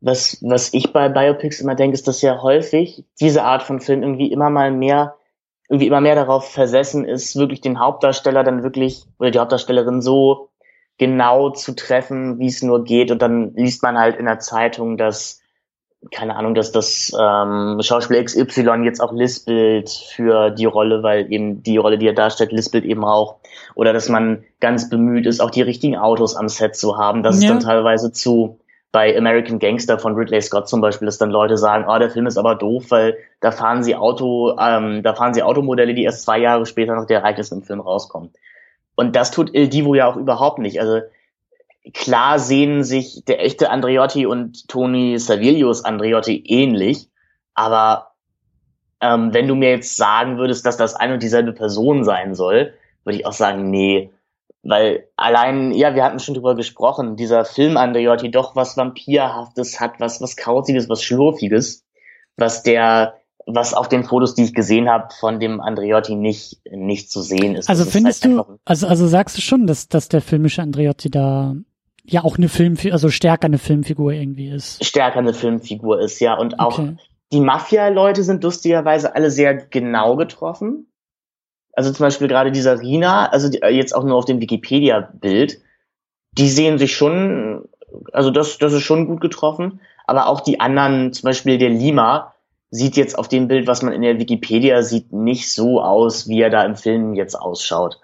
Was, 0.00 0.38
was 0.42 0.72
ich 0.74 0.92
bei 0.92 1.08
Biopics 1.08 1.60
immer 1.60 1.74
denke, 1.74 1.94
ist, 1.94 2.06
dass 2.06 2.22
ja 2.22 2.42
häufig 2.42 3.04
diese 3.20 3.44
Art 3.44 3.62
von 3.62 3.80
Film 3.80 4.02
irgendwie 4.02 4.30
immer 4.30 4.50
mal 4.50 4.70
mehr, 4.70 5.16
irgendwie 5.68 5.86
immer 5.86 6.00
mehr 6.00 6.14
darauf 6.14 6.50
versessen 6.50 7.04
ist, 7.04 7.36
wirklich 7.36 7.60
den 7.60 7.80
Hauptdarsteller 7.80 8.44
dann 8.44 8.62
wirklich, 8.62 9.04
oder 9.18 9.30
die 9.30 9.38
Hauptdarstellerin 9.38 10.02
so 10.02 10.50
genau 10.98 11.50
zu 11.50 11.74
treffen, 11.74 12.38
wie 12.38 12.46
es 12.46 12.62
nur 12.62 12.84
geht. 12.84 13.10
Und 13.10 13.20
dann 13.20 13.54
liest 13.54 13.82
man 13.82 13.98
halt 13.98 14.16
in 14.18 14.26
der 14.26 14.38
Zeitung, 14.38 14.96
dass, 14.96 15.40
keine 16.10 16.36
Ahnung, 16.36 16.54
dass 16.54 16.72
das 16.72 17.12
ähm, 17.18 17.78
Schauspieler 17.80 18.22
XY 18.22 18.82
jetzt 18.84 19.00
auch 19.00 19.12
lispelt 19.12 19.90
für 19.90 20.50
die 20.50 20.64
Rolle, 20.64 21.02
weil 21.02 21.32
eben 21.32 21.62
die 21.62 21.76
Rolle, 21.76 21.98
die 21.98 22.06
er 22.06 22.12
darstellt, 22.14 22.52
lispelt 22.52 22.84
eben 22.84 23.04
auch. 23.04 23.36
Oder 23.74 23.92
dass 23.92 24.08
man 24.08 24.44
ganz 24.60 24.88
bemüht 24.88 25.26
ist, 25.26 25.40
auch 25.40 25.50
die 25.50 25.62
richtigen 25.62 25.96
Autos 25.96 26.36
am 26.36 26.48
Set 26.48 26.76
zu 26.76 26.96
haben. 26.98 27.22
Das 27.22 27.42
Ja. 27.42 27.48
ist 27.48 27.50
dann 27.50 27.68
teilweise 27.70 28.12
zu 28.12 28.58
bei 28.92 29.16
American 29.16 29.58
Gangster 29.58 29.98
von 29.98 30.14
Ridley 30.14 30.40
Scott 30.40 30.68
zum 30.68 30.80
Beispiel, 30.80 31.04
dass 31.06 31.18
dann 31.18 31.30
Leute 31.30 31.58
sagen, 31.58 31.84
oh, 31.86 31.98
der 31.98 32.08
Film 32.10 32.26
ist 32.26 32.38
aber 32.38 32.54
doof, 32.54 32.86
weil 32.88 33.18
da 33.40 33.50
fahren 33.50 33.82
sie 33.82 33.94
Auto, 33.94 34.56
ähm, 34.58 35.02
da 35.02 35.14
fahren 35.14 35.34
sie 35.34 35.42
Automodelle, 35.42 35.92
die 35.92 36.04
erst 36.04 36.22
zwei 36.22 36.38
Jahre 36.38 36.64
später 36.64 36.94
nach 36.94 37.06
der 37.06 37.18
Ereignis 37.18 37.52
im 37.52 37.62
Film 37.62 37.80
rauskommen. 37.80 38.30
Und 38.94 39.14
das 39.14 39.30
tut 39.30 39.54
Il 39.54 39.68
Divo 39.68 39.94
ja 39.94 40.06
auch 40.06 40.16
überhaupt 40.16 40.58
nicht. 40.58 40.80
Also 40.80 41.00
klar 41.92 42.38
sehen 42.38 42.84
sich 42.84 43.24
der 43.26 43.44
echte 43.44 43.70
Andreotti 43.70 44.26
und 44.26 44.68
Tony 44.68 45.18
Savilios 45.18 45.84
Andreotti 45.84 46.42
ähnlich, 46.46 47.08
aber 47.54 48.12
ähm, 49.00 49.32
wenn 49.32 49.48
du 49.48 49.54
mir 49.54 49.70
jetzt 49.70 49.96
sagen 49.96 50.38
würdest, 50.38 50.66
dass 50.66 50.76
das 50.76 50.94
eine 50.94 51.14
und 51.14 51.22
dieselbe 51.22 51.52
Person 51.52 52.04
sein 52.04 52.34
soll, 52.34 52.74
würde 53.04 53.18
ich 53.18 53.26
auch 53.26 53.32
sagen, 53.32 53.70
nee. 53.70 54.10
Weil 54.62 55.06
allein, 55.16 55.70
ja, 55.72 55.94
wir 55.94 56.02
hatten 56.02 56.18
schon 56.18 56.34
drüber 56.34 56.56
gesprochen, 56.56 57.16
dieser 57.16 57.44
Film 57.44 57.76
Andreotti 57.76 58.30
doch 58.30 58.56
was 58.56 58.76
Vampirhaftes 58.76 59.78
hat, 59.78 60.00
was, 60.00 60.20
was 60.20 60.34
Krauziges, 60.34 60.88
was 60.88 61.02
Schlurfiges, 61.02 61.84
was 62.36 62.64
der, 62.64 63.14
was 63.46 63.74
auf 63.74 63.88
den 63.88 64.02
Fotos, 64.02 64.34
die 64.34 64.42
ich 64.44 64.54
gesehen 64.54 64.88
habe, 64.88 65.14
von 65.20 65.38
dem 65.38 65.60
Andreotti 65.60 66.16
nicht, 66.16 66.60
nicht 66.68 67.12
zu 67.12 67.22
sehen 67.22 67.54
ist. 67.54 67.68
Also 67.68 67.82
Das 67.82 67.88
ist 67.88 67.92
findest 67.92 68.24
halt 68.24 68.34
du, 68.34 68.58
also, 68.64 68.88
also 68.88 69.06
sagst 69.06 69.36
du 69.36 69.40
schon, 69.40 69.68
dass, 69.68 69.88
dass 69.88 70.08
der 70.08 70.20
filmische 70.20 70.62
Andreotti 70.62 71.10
da 71.10 71.54
ja 72.08 72.24
auch 72.24 72.36
eine 72.36 72.48
Filmfigur, 72.48 72.92
also 72.92 73.10
stärker 73.10 73.46
eine 73.46 73.58
Filmfigur 73.58 74.12
irgendwie 74.12 74.48
ist. 74.48 74.84
stärker 74.84 75.18
eine 75.18 75.34
Filmfigur 75.34 76.00
ist, 76.00 76.20
ja. 76.20 76.34
Und 76.38 76.60
auch 76.60 76.78
Okay. 76.78 76.96
die 77.32 77.40
Mafia-Leute 77.40 78.22
sind 78.22 78.42
lustigerweise 78.44 79.14
alle 79.14 79.30
sehr 79.30 79.54
genau 79.54 80.16
getroffen. 80.16 80.90
Also 81.72 81.92
zum 81.92 82.04
Beispiel 82.06 82.28
gerade 82.28 82.52
dieser 82.52 82.80
Rina, 82.80 83.26
also 83.26 83.48
die, 83.50 83.58
jetzt 83.58 83.94
auch 83.94 84.04
nur 84.04 84.16
auf 84.16 84.24
dem 84.24 84.40
Wikipedia-Bild, 84.40 85.60
die 86.32 86.48
sehen 86.48 86.78
sich 86.78 86.96
schon 86.96 87.68
also 88.12 88.30
das, 88.30 88.58
das 88.58 88.72
ist 88.72 88.82
schon 88.82 89.06
gut 89.06 89.20
getroffen. 89.20 89.80
Aber 90.06 90.28
auch 90.28 90.40
die 90.40 90.60
anderen, 90.60 91.12
zum 91.12 91.24
Beispiel 91.28 91.58
der 91.58 91.70
Lima, 91.70 92.34
sieht 92.70 92.96
jetzt 92.96 93.18
auf 93.18 93.28
dem 93.28 93.48
Bild, 93.48 93.66
was 93.66 93.82
man 93.82 93.92
in 93.92 94.02
der 94.02 94.18
Wikipedia 94.18 94.82
sieht, 94.82 95.12
nicht 95.12 95.52
so 95.52 95.80
aus, 95.80 96.28
wie 96.28 96.40
er 96.40 96.50
da 96.50 96.64
im 96.64 96.76
Film 96.76 97.14
jetzt 97.14 97.34
ausschaut. 97.34 98.00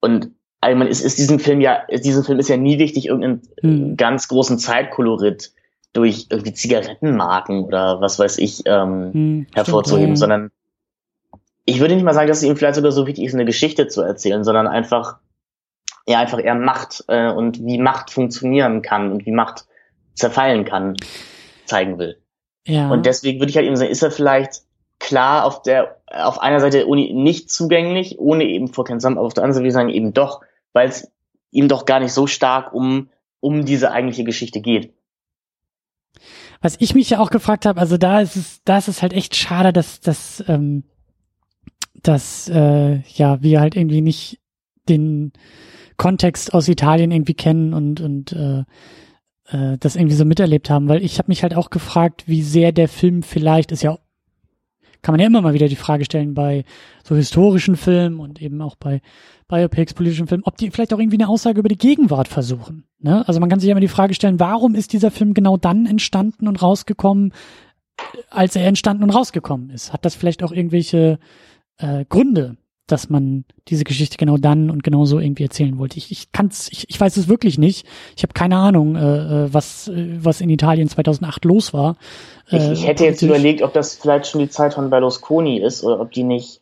Und 0.00 0.30
also 0.60 0.76
man 0.76 0.88
ist, 0.88 1.00
ist 1.02 1.18
diesen 1.18 1.38
Film 1.38 1.60
ja, 1.60 1.82
diesen 1.90 2.24
Film 2.24 2.38
ist 2.38 2.48
ja 2.48 2.56
nie 2.56 2.78
wichtig, 2.78 3.06
irgendeinen 3.06 3.42
hm. 3.60 3.96
ganz 3.96 4.28
großen 4.28 4.58
Zeitkolorit 4.58 5.52
durch 5.92 6.26
irgendwie 6.30 6.52
Zigarettenmarken 6.52 7.64
oder 7.64 8.00
was 8.00 8.18
weiß 8.18 8.38
ich 8.38 8.62
ähm, 8.66 9.12
hm, 9.12 9.46
hervorzuheben, 9.54 10.16
stimmt, 10.16 10.18
sondern 10.18 10.50
ich 11.64 11.80
würde 11.80 11.94
nicht 11.94 12.04
mal 12.04 12.14
sagen, 12.14 12.28
dass 12.28 12.38
es 12.38 12.44
ihm 12.44 12.56
vielleicht 12.56 12.76
sogar 12.76 12.92
so 12.92 13.06
wichtig 13.06 13.24
ist, 13.24 13.34
eine 13.34 13.44
Geschichte 13.44 13.88
zu 13.88 14.00
erzählen, 14.02 14.42
sondern 14.42 14.66
einfach, 14.66 15.18
ja, 16.06 16.18
einfach 16.18 16.42
eher 16.42 16.54
Macht 16.54 17.04
äh, 17.08 17.30
und 17.30 17.64
wie 17.64 17.78
Macht 17.78 18.10
funktionieren 18.10 18.80
kann 18.80 19.12
und 19.12 19.26
wie 19.26 19.32
Macht 19.32 19.66
zerfallen 20.14 20.64
kann, 20.64 20.96
zeigen 21.66 21.98
will. 21.98 22.18
Ja. 22.66 22.90
Und 22.90 23.06
deswegen 23.06 23.38
würde 23.38 23.50
ich 23.50 23.56
halt 23.56 23.66
eben 23.66 23.76
sagen, 23.76 23.90
ist 23.90 24.02
er 24.02 24.10
vielleicht 24.10 24.62
klar 24.98 25.44
auf 25.44 25.62
der, 25.62 25.96
auf 26.06 26.40
einer 26.40 26.60
Seite 26.60 26.86
nicht 26.88 27.50
zugänglich, 27.50 28.18
ohne 28.18 28.44
eben 28.44 28.68
vor 28.68 28.84
Ken 28.84 29.04
aber 29.04 29.20
auf 29.20 29.34
der 29.34 29.44
anderen 29.44 29.54
Seite 29.54 29.62
würde 29.62 29.68
ich 29.68 29.74
sagen 29.74 29.88
eben 29.90 30.14
doch, 30.14 30.40
weil 30.78 30.90
es 30.90 31.10
ihm 31.50 31.66
doch 31.66 31.86
gar 31.86 31.98
nicht 31.98 32.12
so 32.12 32.28
stark 32.28 32.72
um, 32.72 33.08
um 33.40 33.64
diese 33.64 33.90
eigentliche 33.90 34.22
Geschichte 34.22 34.60
geht. 34.60 34.94
Was 36.60 36.76
ich 36.78 36.94
mich 36.94 37.10
ja 37.10 37.18
auch 37.18 37.30
gefragt 37.30 37.66
habe, 37.66 37.80
also 37.80 37.96
da 37.96 38.20
ist 38.20 38.36
es, 38.36 38.62
da 38.64 38.78
ist 38.78 38.86
es 38.86 39.02
halt 39.02 39.12
echt 39.12 39.34
schade, 39.34 39.72
dass, 39.72 39.98
dass, 39.98 40.44
ähm, 40.46 40.84
dass, 41.94 42.48
äh, 42.48 43.00
ja, 43.08 43.42
wir 43.42 43.60
halt 43.60 43.74
irgendwie 43.74 44.02
nicht 44.02 44.38
den 44.88 45.32
Kontext 45.96 46.54
aus 46.54 46.68
Italien 46.68 47.10
irgendwie 47.10 47.34
kennen 47.34 47.74
und, 47.74 48.00
und 48.00 48.32
äh, 48.32 48.60
äh, 49.46 49.78
das 49.78 49.96
irgendwie 49.96 50.14
so 50.14 50.24
miterlebt 50.24 50.70
haben, 50.70 50.88
weil 50.88 51.02
ich 51.02 51.18
habe 51.18 51.28
mich 51.28 51.42
halt 51.42 51.56
auch 51.56 51.70
gefragt, 51.70 52.28
wie 52.28 52.42
sehr 52.42 52.70
der 52.70 52.88
Film 52.88 53.24
vielleicht 53.24 53.72
ist 53.72 53.82
ja 53.82 53.98
kann 55.02 55.12
man 55.12 55.20
ja 55.20 55.26
immer 55.26 55.40
mal 55.40 55.54
wieder 55.54 55.68
die 55.68 55.76
Frage 55.76 56.04
stellen 56.04 56.34
bei 56.34 56.64
so 57.04 57.14
historischen 57.14 57.76
Filmen 57.76 58.20
und 58.20 58.42
eben 58.42 58.60
auch 58.60 58.76
bei 58.76 59.00
Biopics, 59.48 59.94
politischen 59.94 60.26
Filmen, 60.26 60.44
ob 60.44 60.56
die 60.56 60.70
vielleicht 60.70 60.92
auch 60.92 60.98
irgendwie 60.98 61.16
eine 61.16 61.28
Aussage 61.28 61.58
über 61.60 61.68
die 61.68 61.78
Gegenwart 61.78 62.28
versuchen. 62.28 62.84
Ne? 62.98 63.26
Also 63.26 63.40
man 63.40 63.48
kann 63.48 63.60
sich 63.60 63.68
ja 63.68 63.72
immer 63.72 63.80
die 63.80 63.88
Frage 63.88 64.14
stellen, 64.14 64.40
warum 64.40 64.74
ist 64.74 64.92
dieser 64.92 65.10
Film 65.10 65.34
genau 65.34 65.56
dann 65.56 65.86
entstanden 65.86 66.48
und 66.48 66.60
rausgekommen, 66.62 67.32
als 68.30 68.56
er 68.56 68.66
entstanden 68.66 69.04
und 69.04 69.10
rausgekommen 69.10 69.70
ist? 69.70 69.92
Hat 69.92 70.04
das 70.04 70.14
vielleicht 70.14 70.42
auch 70.42 70.52
irgendwelche 70.52 71.18
äh, 71.78 72.04
Gründe, 72.08 72.56
dass 72.92 73.10
man 73.10 73.44
diese 73.68 73.84
Geschichte 73.84 74.16
genau 74.16 74.36
dann 74.36 74.70
und 74.70 74.82
genau 74.82 75.04
so 75.04 75.18
irgendwie 75.18 75.44
erzählen 75.44 75.78
wollte. 75.78 75.98
Ich, 75.98 76.10
ich 76.10 76.32
kann's, 76.32 76.68
ich, 76.72 76.88
ich 76.88 77.00
weiß 77.00 77.16
es 77.16 77.28
wirklich 77.28 77.58
nicht. 77.58 77.86
Ich 78.16 78.22
habe 78.22 78.32
keine 78.32 78.56
Ahnung, 78.56 78.96
äh, 78.96 79.44
äh 79.44 79.52
was, 79.52 79.88
äh, 79.88 80.18
was 80.20 80.40
in 80.40 80.50
Italien 80.50 80.88
2008 80.88 81.44
los 81.44 81.72
war. 81.72 81.96
ich, 82.50 82.70
ich 82.70 82.86
hätte 82.86 83.04
jetzt 83.04 83.22
überlegt, 83.22 83.62
ob 83.62 83.72
das 83.72 83.94
vielleicht 83.94 84.26
schon 84.26 84.40
die 84.40 84.48
Zeit 84.48 84.74
von 84.74 84.90
Berlusconi 84.90 85.58
ist 85.58 85.84
oder 85.84 86.00
ob 86.00 86.12
die 86.12 86.24
nicht, 86.24 86.60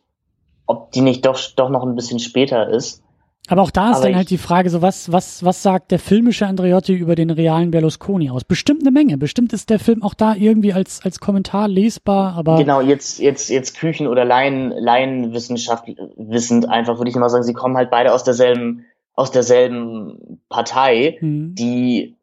ob 0.65 0.91
die 0.91 1.01
nicht 1.01 1.25
doch, 1.25 1.39
doch 1.55 1.69
noch 1.69 1.83
ein 1.83 1.95
bisschen 1.95 2.19
später 2.19 2.69
ist. 2.69 3.01
Aber 3.47 3.61
auch 3.61 3.71
da 3.71 3.91
ist 3.91 3.97
Aber 3.97 4.07
dann 4.07 4.15
halt 4.17 4.29
die 4.29 4.37
Frage, 4.37 4.69
so 4.69 4.81
was, 4.81 5.11
was, 5.11 5.43
was 5.43 5.63
sagt 5.63 5.91
der 5.91 5.99
filmische 5.99 6.45
Andreotti 6.45 6.93
über 6.93 7.15
den 7.15 7.29
realen 7.29 7.71
Berlusconi 7.71 8.29
aus? 8.29 8.43
Bestimmt 8.43 8.81
eine 8.81 8.91
Menge. 8.91 9.17
Bestimmt 9.17 9.53
ist 9.53 9.69
der 9.69 9.79
Film 9.79 10.03
auch 10.03 10.13
da 10.13 10.35
irgendwie 10.35 10.73
als, 10.73 11.01
als 11.03 11.19
Kommentar 11.19 11.67
lesbar, 11.67 12.35
aber. 12.35 12.57
Genau, 12.57 12.81
jetzt, 12.81 13.19
jetzt, 13.19 13.49
jetzt 13.49 13.77
Küchen- 13.77 14.07
oder 14.07 14.25
Laien, 14.25 14.71
Laienwissenschaft 14.71 15.85
wissend 16.17 16.67
einfach, 16.67 16.97
würde 16.97 17.09
ich 17.09 17.15
mal 17.15 17.29
sagen, 17.29 17.43
sie 17.43 17.53
kommen 17.53 17.77
halt 17.77 17.89
beide 17.89 18.13
aus 18.13 18.25
derselben, 18.25 18.85
aus 19.13 19.31
derselben 19.31 20.41
Partei, 20.49 21.17
mhm. 21.21 21.55
die, 21.55 22.17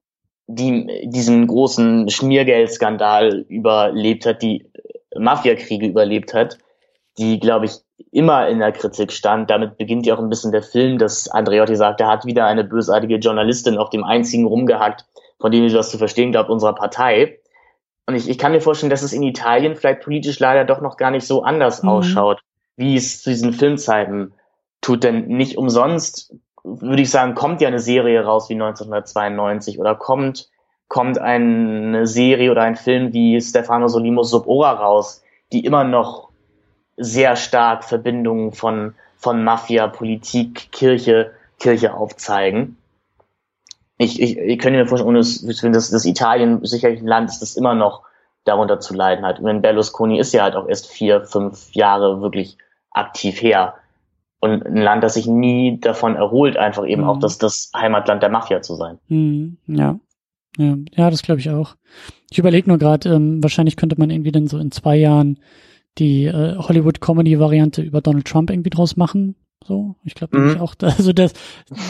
die 0.47 1.09
diesen 1.09 1.47
großen 1.47 2.11
Schmiergeldskandal 2.11 3.47
überlebt 3.49 4.27
hat, 4.27 4.43
die 4.43 4.67
Mafiakriege 5.17 5.87
überlebt 5.87 6.35
hat, 6.35 6.59
die, 7.19 7.41
glaube 7.41 7.67
ich, 7.67 7.84
immer 8.11 8.49
in 8.49 8.59
der 8.59 8.73
Kritik 8.73 9.13
stand. 9.13 9.51
Damit 9.51 9.77
beginnt 9.77 10.07
ja 10.07 10.15
auch 10.15 10.19
ein 10.19 10.29
bisschen 10.29 10.53
der 10.53 10.63
Film, 10.63 10.99
dass 10.99 11.29
Andreotti 11.29 11.77
sagt, 11.77 12.01
er 12.01 12.09
hat 12.09 12.25
wieder 12.25 12.47
eine 12.47 12.65
bösartige 12.65 13.17
Journalistin 13.17 13.79
auf 13.79 13.91
dem 13.91 14.05
einzigen 14.05 14.47
rumgehackt, 14.47 15.05
von 15.41 15.51
dem 15.51 15.65
ich 15.65 15.75
was 15.75 15.91
zu 15.91 15.99
verstehen 15.99 16.33
glaubt, 16.33 16.51
unserer 16.51 16.75
Partei. 16.75 17.39
Und 18.07 18.15
ich, 18.15 18.29
ich 18.29 18.39
kann 18.39 18.53
mir 18.53 18.61
vorstellen, 18.61 18.91
dass 18.91 19.03
es 19.03 19.13
in 19.13 19.23
Italien 19.23 19.77
vielleicht 19.77 20.03
politisch 20.03 20.39
leider 20.39 20.65
doch 20.65 20.81
noch 20.81 20.97
gar 20.97 21.11
nicht 21.11 21.27
so 21.27 21.43
anders 21.43 21.83
mhm. 21.83 21.89
ausschaut, 21.89 22.41
wie 22.77 22.97
es 22.97 23.23
zu 23.23 23.31
diesen 23.31 23.53
Filmzeiten 23.53 24.35
tut. 24.81 25.05
Denn 25.05 25.27
nicht 25.29 25.57
umsonst, 25.57 26.35
würde 26.65 27.03
ich 27.03 27.11
sagen, 27.11 27.35
kommt 27.35 27.61
ja 27.61 27.69
eine 27.69 27.79
Serie 27.79 28.25
raus 28.25 28.49
wie 28.49 28.55
1992 28.55 29.79
oder 29.79 29.95
kommt, 29.95 30.51
kommt 30.89 31.19
eine 31.19 32.07
Serie 32.07 32.51
oder 32.51 32.63
ein 32.63 32.77
Film 32.77 33.13
wie 33.13 33.41
Stefano 33.41 33.89
Solimos 33.89 34.31
Subora 34.31 34.73
raus, 34.73 35.23
die 35.53 35.65
immer 35.65 35.85
noch 35.85 36.34
sehr 36.97 37.37
stark 37.37 37.85
Verbindungen 37.85 38.53
von, 38.53 38.95
von 39.17 39.43
Mafia, 39.45 39.87
Politik, 39.89 40.71
Kirche, 40.73 41.33
Kirche 41.59 41.95
aufzeigen. 41.95 42.77
Ich, 43.99 44.21
ich, 44.21 44.39
ich 44.39 44.59
könnte 44.59 44.79
mir 44.79 44.87
vorstellen, 44.87 45.09
ohne 45.09 45.19
das, 45.19 45.41
das, 45.43 45.91
das 45.91 46.05
Italien 46.05 46.65
sicherlich 46.65 47.01
ein 47.01 47.07
Land 47.07 47.31
ist, 47.31 47.41
das 47.41 47.57
immer 47.57 47.75
noch 47.75 48.03
darunter 48.45 48.81
zu 48.81 48.95
leiden 48.95 49.25
hat. 49.25 49.41
Und 49.41 49.63
Berlusconi 49.63 50.19
ist 50.19 50.33
ja 50.33 50.43
halt 50.43 50.57
auch 50.57 50.69
erst 50.69 50.91
vier, 50.91 51.25
fünf 51.25 51.75
Jahre 51.75 52.21
wirklich 52.21 52.59
aktiv 52.91 53.41
her. 53.41 53.75
Und 54.41 54.67
ein 54.67 54.77
Land, 54.77 55.03
das 55.03 55.15
sich 55.15 55.27
nie 55.27 55.81
davon 55.81 56.17
erholt, 56.17 56.57
einfach 56.57 56.85
eben 56.87 57.03
mhm. 57.03 57.09
auch 57.09 57.19
das, 57.19 57.39
das 57.39 57.71
Heimatland 57.75 58.23
der 58.23 58.31
Mafia 58.31 58.61
zu 58.61 58.75
sein. 58.75 58.99
Mhm, 59.09 59.57
ja. 59.67 59.99
Ja, 60.57 60.77
ja, 60.93 61.11
das 61.11 61.23
glaube 61.23 61.41
ich 61.41 61.51
auch. 61.51 61.75
Ich 62.31 62.39
überlege 62.39 62.69
nur 62.69 62.79
gerade, 62.79 63.15
ähm, 63.15 63.43
wahrscheinlich 63.43 63.77
könnte 63.77 63.99
man 63.99 64.11
irgendwie 64.11 64.31
dann 64.31 64.47
so 64.47 64.59
in 64.59 64.71
zwei 64.71 64.97
Jahren 64.97 65.41
die 65.99 66.25
äh, 66.25 66.57
Hollywood-Comedy-Variante 66.57 67.83
über 67.83 68.01
Donald 68.01 68.27
Trump 68.27 68.51
irgendwie 68.51 68.71
draus 68.71 68.97
machen. 68.97 69.37
So, 69.67 69.97
ich 70.05 70.15
glaube 70.15 70.39
mhm. 70.39 70.61
auch, 70.61 70.75
also 70.81 71.13
das, 71.13 71.33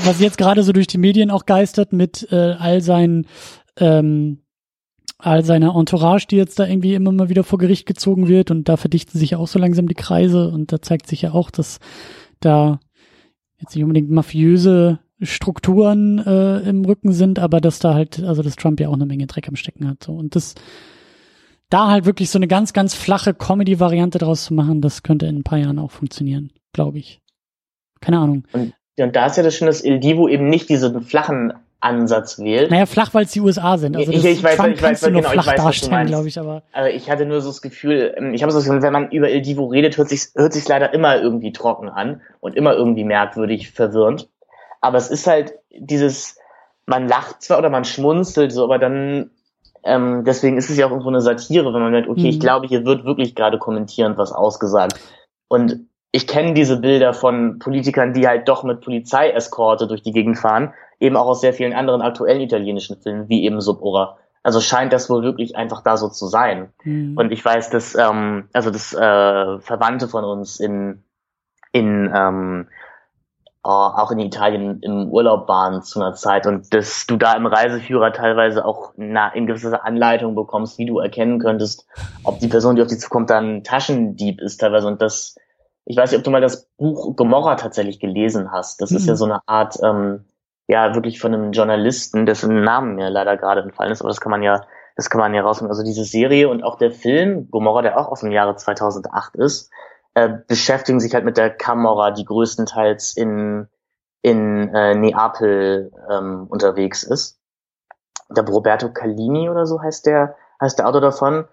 was 0.05 0.21
jetzt 0.21 0.39
gerade 0.39 0.63
so 0.63 0.73
durch 0.73 0.87
die 0.87 0.99
Medien 0.99 1.31
auch 1.31 1.47
geistert 1.47 1.93
mit 1.93 2.29
äh, 2.31 2.55
all 2.59 2.81
seinen 2.81 3.27
ähm, 3.79 4.39
all 5.19 5.45
seiner 5.45 5.75
Entourage, 5.75 6.27
die 6.27 6.37
jetzt 6.37 6.59
da 6.59 6.67
irgendwie 6.67 6.95
immer 6.95 7.11
mal 7.11 7.29
wieder 7.29 7.45
vor 7.45 7.59
Gericht 7.59 7.87
gezogen 7.87 8.29
wird 8.29 8.51
und 8.51 8.69
da 8.69 8.77
verdichten 8.77 9.19
sich 9.19 9.31
ja 9.31 9.39
auch 9.39 9.49
so 9.49 9.59
langsam 9.59 9.89
die 9.89 9.95
Kreise 9.95 10.51
und 10.51 10.71
da 10.71 10.83
zeigt 10.83 11.07
sich 11.07 11.23
ja 11.23 11.33
auch, 11.33 11.51
dass 11.51 11.79
da 12.41 12.81
jetzt 13.59 13.75
nicht 13.75 13.85
unbedingt 13.85 14.11
mafiöse 14.11 14.99
Strukturen 15.23 16.19
äh, 16.19 16.59
im 16.69 16.85
Rücken 16.85 17.13
sind, 17.13 17.39
aber 17.39 17.61
dass 17.61 17.79
da 17.79 17.95
halt, 17.95 18.23
also 18.23 18.43
dass 18.43 18.57
Trump 18.57 18.81
ja 18.81 18.89
auch 18.89 18.95
eine 18.95 19.07
Menge 19.07 19.27
Dreck 19.27 19.49
am 19.49 19.57
Stecken 19.57 19.89
hat. 19.89 20.03
So. 20.03 20.13
Und 20.13 20.37
das 20.37 20.55
da 21.71 21.89
halt 21.89 22.05
wirklich 22.05 22.31
so 22.31 22.39
eine 22.39 22.49
ganz, 22.49 22.73
ganz 22.73 22.95
flache 22.95 23.35
Comedy-Variante 23.35 24.19
draus 24.19 24.45
zu 24.45 24.55
machen, 24.55 24.81
das 24.81 25.03
könnte 25.03 25.27
in 25.27 25.39
ein 25.39 25.45
paar 25.45 25.59
Jahren 25.59 25.79
auch 25.79 25.91
funktionieren, 25.91 26.53
glaube 26.73 26.99
ich. 26.99 27.21
Keine 28.01 28.19
Ahnung. 28.19 28.45
Und, 28.53 28.75
und 28.99 29.17
da 29.17 29.27
ist 29.27 29.37
ja 29.37 29.43
das 29.43 29.55
schön, 29.55 29.67
dass 29.67 29.83
Il 29.83 29.99
Divo 29.99 30.29
eben 30.29 30.49
nicht 30.49 30.69
diesen 30.69 31.03
flachen 31.03 31.55
Ansatz 31.85 32.39
wählt. 32.39 32.71
Naja, 32.71 32.87
flach, 32.87 33.13
weil 33.13 33.25
es 33.25 33.33
die 33.33 33.41
USA 33.41 33.77
sind. 33.77 33.97
Also 33.97 34.11
ich, 34.11 34.25
ich 34.25 34.43
weiß, 34.43 34.57
Trump 34.57 34.75
ich 34.75 34.83
weiß, 34.83 35.03
genau, 35.03 35.21
flach 35.21 35.43
ich 35.43 35.53
weiß, 35.53 35.57
darstellen, 35.57 36.07
glaube 36.07 36.29
ich, 36.29 36.39
aber. 36.39 36.63
Aber 36.73 36.91
ich 36.91 37.11
hatte 37.11 37.27
nur 37.27 37.43
so 37.43 37.51
das 37.51 37.61
Gefühl, 37.61 38.15
ähm, 38.17 38.33
ich 38.33 38.43
habe 38.43 38.53
so 38.53 38.59
das 38.59 38.65
Gefühl, 38.65 38.83
wenn 38.83 38.93
man 38.93 39.11
über 39.11 39.31
Il 39.31 39.43
Divo 39.43 39.67
redet, 39.67 39.99
hört 39.99 40.09
sich 40.09 40.29
hört 40.35 40.55
sich 40.55 40.67
leider 40.67 40.95
immer 40.95 41.21
irgendwie 41.21 41.53
trocken 41.53 41.89
an 41.91 42.23
und 42.41 42.57
immer 42.57 42.75
irgendwie 42.75 43.05
merkwürdig 43.05 43.71
verwirrend. 43.71 44.29
Aber 44.81 44.97
es 44.97 45.11
ist 45.11 45.27
halt 45.27 45.55
dieses, 45.71 46.39
man 46.87 47.07
lacht 47.07 47.43
zwar 47.43 47.59
oder 47.59 47.71
man 47.71 47.85
schmunzelt 47.85 48.53
so, 48.53 48.65
aber 48.65 48.79
dann 48.79 49.31
ähm, 49.85 50.25
deswegen 50.25 50.57
ist 50.57 50.71
es 50.71 50.77
ja 50.77 50.87
auch 50.87 50.91
irgendwo 50.91 51.11
eine 51.11 51.21
Satire, 51.21 51.73
wenn 51.73 51.83
man 51.83 51.93
merkt, 51.93 52.09
okay, 52.09 52.21
mhm. 52.21 52.27
ich 52.27 52.41
glaube, 52.41 52.67
hier 52.67 52.85
wird 52.85 53.05
wirklich 53.05 53.35
gerade 53.35 53.59
kommentierend 53.59 54.19
was 54.19 54.33
ausgesagt. 54.33 54.99
Und 55.49 55.87
ich 56.11 56.27
kenne 56.27 56.55
diese 56.55 56.79
Bilder 56.79 57.13
von 57.13 57.59
Politikern, 57.59 58.15
die 58.15 58.27
halt 58.27 58.49
doch 58.49 58.63
mit 58.63 58.81
Polizeieskorte 58.81 59.87
durch 59.87 60.03
die 60.03 60.13
Gegend 60.13 60.39
fahren, 60.39 60.73
eben 61.01 61.17
auch 61.17 61.27
aus 61.27 61.41
sehr 61.41 61.53
vielen 61.53 61.73
anderen 61.73 62.03
aktuellen 62.03 62.41
italienischen 62.41 63.01
Filmen, 63.03 63.29
wie 63.29 63.45
eben 63.45 63.61
Subora. 63.61 64.17
Also 64.43 64.61
scheint 64.61 64.93
das 64.93 65.11
wohl 65.11 65.23
wirklich 65.23 65.57
einfach 65.57 65.83
da 65.83 65.97
so 65.97 66.09
zu 66.09 66.27
sein. 66.27 66.73
Mhm. 66.85 67.17
Und 67.17 67.33
ich 67.33 67.45
weiß, 67.45 67.71
dass 67.71 67.95
ähm, 67.95 68.49
also 68.53 68.71
das 68.71 68.93
äh, 68.93 69.59
Verwandte 69.59 70.09
von 70.09 70.25
uns 70.25 70.61
in 70.61 71.03
in 71.73 72.11
ähm, 72.15 72.69
äh, 72.69 72.84
auch 73.65 74.11
in 74.11 74.19
Italien 74.19 74.81
im 74.83 75.09
Urlaub 75.11 75.49
waren 75.49 75.83
zu 75.83 76.01
einer 76.01 76.15
Zeit 76.15 76.47
und 76.47 76.75
dass 76.75 77.07
du 77.07 77.17
da 77.17 77.33
im 77.33 77.47
Reiseführer 77.47 78.13
teilweise 78.13 78.65
auch 78.65 78.93
na, 78.97 79.29
in 79.29 79.47
gewisser 79.47 79.85
Anleitung 79.85 80.35
bekommst, 80.35 80.77
wie 80.77 80.85
du 80.85 80.99
erkennen 80.99 81.39
könntest, 81.39 81.87
ob 82.25 82.39
die 82.41 82.49
Person, 82.49 82.77
die 82.77 82.83
auf 82.83 82.89
dich 82.89 83.01
zukommt, 83.01 83.31
dann 83.31 83.65
Taschendieb 83.65 84.43
ist 84.43 84.59
teilweise 84.59 84.87
und 84.87 85.01
das, 85.01 85.37
ich 85.87 85.97
weiß 85.97 86.11
nicht, 86.11 86.19
ob 86.19 86.25
du 86.25 86.31
mal 86.31 86.43
das 86.43 86.67
Buch 86.77 87.17
Gomorra 87.17 87.55
tatsächlich 87.55 88.01
gelesen 88.01 88.53
hast. 88.53 88.83
Das 88.83 88.91
mhm. 88.91 88.97
ist 88.99 89.07
ja 89.07 89.15
mhm. 89.15 89.19
so 89.19 89.25
eine 89.25 89.41
Art, 89.47 89.79
ähm, 89.83 90.27
ja, 90.67 90.95
wirklich 90.95 91.19
von 91.19 91.33
einem 91.33 91.53
Journalisten, 91.53 92.27
dessen 92.27 92.63
Namen 92.65 92.97
mir 92.97 93.09
leider 93.09 93.39
gerade 93.39 93.63
entfallen 93.63 93.93
ist, 93.93 94.03
aber 94.03 94.11
das 94.11 94.21
kann 94.21 94.31
man 94.31 94.43
ja, 94.43 94.61
das 94.97 95.09
kann 95.09 95.21
man 95.21 95.33
ja 95.33 95.43
rausfinden. 95.43 95.71
Also 95.71 95.85
diese 95.85 96.05
Serie 96.05 96.51
und 96.51 96.63
auch 96.63 96.77
der 96.77 96.91
Film 96.91 97.51
Gomorra, 97.51 97.81
der 97.81 97.99
auch 97.99 98.09
aus 98.09 98.21
dem 98.21 98.31
Jahre 98.31 98.57
2008 98.57 99.37
ist, 99.37 99.71
äh, 100.15 100.31
beschäftigen 100.47 101.01
sich 101.01 101.13
halt 101.15 101.25
mit 101.25 101.37
der 101.37 101.51
Camorra, 101.51 102.13
die 102.13 102.25
größtenteils 102.25 103.17
in, 103.17 103.69
in 104.23 104.73
äh, 104.75 104.95
Neapel 104.95 105.93
ähm, 106.11 106.47
unterwegs 106.49 107.03
ist. 107.03 107.41
der 108.31 108.47
Roberto 108.47 108.91
Callini 108.93 109.51
oder 109.51 109.67
so 109.67 109.83
heißt 109.83 110.07
der, 110.07 110.37
heißt 110.61 110.79
der 110.79 110.89
Autor 110.89 111.01
davon. 111.01 111.47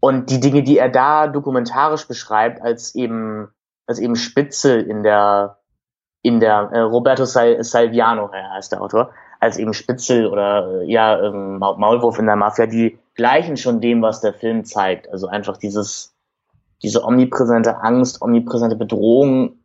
Und 0.00 0.30
die 0.30 0.40
Dinge, 0.40 0.62
die 0.62 0.78
er 0.78 0.88
da 0.88 1.28
dokumentarisch 1.28 2.08
beschreibt, 2.08 2.60
als 2.60 2.94
eben, 2.94 3.48
als 3.86 3.98
eben 3.98 4.16
Spitze 4.16 4.74
in 4.78 5.02
der, 5.02 5.58
in 6.22 6.40
der, 6.40 6.70
äh, 6.72 6.80
Roberto 6.80 7.24
Sal 7.24 7.62
Salviano 7.62 8.32
heißt 8.32 8.72
der 8.72 8.82
Autor, 8.82 9.10
als 9.38 9.58
eben 9.58 9.74
Spitzel 9.74 10.26
oder, 10.26 10.82
ja, 10.82 11.20
ähm, 11.22 11.58
Maulwurf 11.58 12.18
in 12.18 12.26
der 12.26 12.36
Mafia, 12.36 12.66
die 12.66 12.98
gleichen 13.14 13.56
schon 13.56 13.80
dem, 13.80 14.02
was 14.02 14.20
der 14.20 14.32
Film 14.32 14.64
zeigt. 14.64 15.08
Also 15.08 15.28
einfach 15.28 15.56
dieses, 15.56 16.11
diese 16.82 17.04
omnipräsente 17.04 17.82
Angst, 17.82 18.20
omnipräsente 18.22 18.76
Bedrohung, 18.76 19.56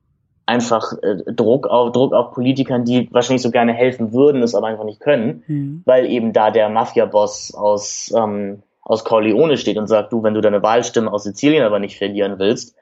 einfach 0.46 0.94
äh, 1.02 1.32
Druck 1.34 1.68
auf 1.68 1.92
Druck 1.92 2.14
auf 2.14 2.32
Politikern, 2.32 2.86
die 2.86 3.10
wahrscheinlich 3.12 3.42
so 3.42 3.52
gerne 3.52 3.74
helfen 3.74 4.14
würden, 4.14 4.42
es 4.42 4.56
aber 4.56 4.68
einfach 4.68 4.86
nicht 4.86 5.02
können, 5.02 5.44
mhm. 5.48 5.82
weil 5.86 6.06
eben 6.06 6.34
da 6.34 6.52
der 6.52 6.70
Mafia-Boss 6.70 7.54
aus 7.54 8.14
ähm, 8.16 8.64
aus 8.88 9.04
Corleone 9.04 9.58
steht 9.58 9.78
und 9.78 9.88
sagt, 9.88 10.14
du, 10.14 10.24
wenn 10.24 10.34
du 10.34 10.40
deine 10.40 10.64
Wahlstimme 10.64 11.12
aus 11.12 11.24
Sizilien 11.24 11.66
aber 11.66 11.78
nicht 11.78 11.98
verlieren 11.98 12.40
willst, 12.40 12.74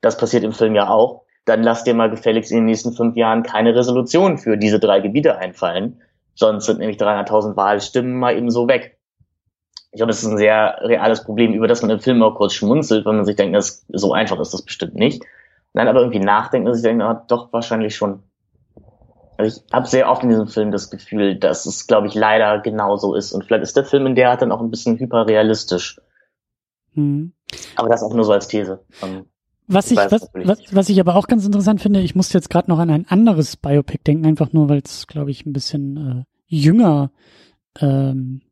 das 0.00 0.16
passiert 0.16 0.42
im 0.42 0.52
Film 0.52 0.74
ja 0.74 0.88
auch, 0.88 1.22
dann 1.44 1.62
lass 1.62 1.84
dir 1.84 1.94
mal 1.94 2.10
gefälligst 2.10 2.50
in 2.50 2.58
den 2.58 2.64
nächsten 2.64 2.92
fünf 2.92 3.14
Jahren 3.16 3.44
keine 3.44 3.72
Resolution 3.74 4.36
für 4.36 4.56
diese 4.56 4.80
drei 4.80 4.98
Gebiete 4.98 5.38
einfallen, 5.38 6.02
sonst 6.34 6.66
sind 6.66 6.80
nämlich 6.80 6.98
300.000 6.98 7.56
Wahlstimmen 7.56 8.18
mal 8.18 8.36
eben 8.36 8.50
so 8.50 8.66
weg. 8.66 8.98
Ich 9.94 9.98
glaube, 9.98 10.10
das 10.10 10.24
ist 10.24 10.28
ein 10.28 10.38
sehr 10.38 10.78
reales 10.80 11.22
Problem, 11.22 11.52
über 11.52 11.68
das 11.68 11.80
man 11.80 11.90
im 11.92 12.00
Film 12.00 12.20
auch 12.24 12.34
kurz 12.34 12.52
schmunzelt, 12.54 13.06
wenn 13.06 13.14
man 13.14 13.24
sich 13.24 13.36
denkt, 13.36 13.54
das, 13.54 13.86
so 13.92 14.12
einfach 14.12 14.40
ist 14.40 14.52
das 14.52 14.62
bestimmt 14.62 14.96
nicht. 14.96 15.22
Nein, 15.72 15.86
aber 15.86 16.00
irgendwie 16.00 16.18
nachdenken 16.18 16.66
und 16.66 16.74
sich 16.74 16.82
denken, 16.82 17.02
ah, 17.02 17.24
doch, 17.28 17.52
wahrscheinlich 17.52 17.94
schon. 17.94 18.24
Also 19.36 19.56
ich 19.56 19.72
habe 19.72 19.86
sehr 19.86 20.10
oft 20.10 20.24
in 20.24 20.30
diesem 20.30 20.48
Film 20.48 20.72
das 20.72 20.90
Gefühl, 20.90 21.36
dass 21.36 21.64
es, 21.64 21.86
glaube 21.86 22.08
ich, 22.08 22.14
leider 22.16 22.58
genauso 22.58 23.14
ist. 23.14 23.32
Und 23.32 23.44
vielleicht 23.44 23.62
ist 23.62 23.76
der 23.76 23.84
Film 23.84 24.06
in 24.06 24.16
der 24.16 24.30
Art 24.30 24.42
dann 24.42 24.50
auch 24.50 24.60
ein 24.60 24.70
bisschen 24.72 24.98
hyperrealistisch. 24.98 26.00
Hm. 26.94 27.32
Aber 27.76 27.88
das 27.88 28.02
auch 28.02 28.14
nur 28.14 28.24
so 28.24 28.32
als 28.32 28.48
These. 28.48 28.84
Um, 29.00 29.26
was 29.68 29.92
ich, 29.92 29.96
was, 29.96 30.28
was, 30.34 30.58
was 30.74 30.88
ich 30.88 30.98
aber 30.98 31.14
auch 31.14 31.28
ganz 31.28 31.46
interessant 31.46 31.80
finde, 31.80 32.00
ich 32.00 32.16
musste 32.16 32.36
jetzt 32.36 32.50
gerade 32.50 32.68
noch 32.68 32.80
an 32.80 32.90
ein 32.90 33.06
anderes 33.08 33.56
Biopic 33.56 34.02
denken, 34.04 34.26
einfach 34.26 34.52
nur, 34.52 34.68
weil 34.68 34.82
es, 34.84 35.06
glaube 35.06 35.30
ich, 35.30 35.46
ein 35.46 35.52
bisschen 35.52 35.96
äh, 35.96 36.24
jünger 36.46 37.12
ähm, 37.78 38.42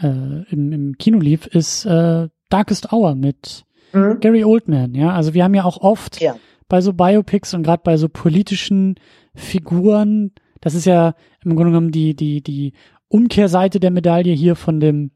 äh, 0.00 0.44
im, 0.50 0.72
im 0.72 0.98
Kino 0.98 1.18
lief, 1.18 1.46
ist 1.46 1.84
äh, 1.84 2.28
Darkest 2.48 2.92
Hour 2.92 3.14
mit 3.14 3.64
mhm. 3.92 4.20
Gary 4.20 4.44
Oldman. 4.44 4.94
Ja, 4.94 5.12
also 5.12 5.34
wir 5.34 5.44
haben 5.44 5.54
ja 5.54 5.64
auch 5.64 5.78
oft 5.78 6.20
ja. 6.20 6.36
bei 6.68 6.80
so 6.80 6.92
Biopics 6.92 7.54
und 7.54 7.62
gerade 7.62 7.82
bei 7.84 7.96
so 7.96 8.08
politischen 8.08 8.96
Figuren, 9.34 10.32
das 10.60 10.74
ist 10.74 10.86
ja 10.86 11.14
im 11.44 11.56
Grunde 11.56 11.72
genommen 11.72 11.90
die 11.92 12.14
die 12.14 12.42
die 12.42 12.72
Umkehrseite 13.08 13.80
der 13.80 13.90
Medaille 13.90 14.32
hier 14.32 14.56
von 14.56 14.80
dem 14.80 15.10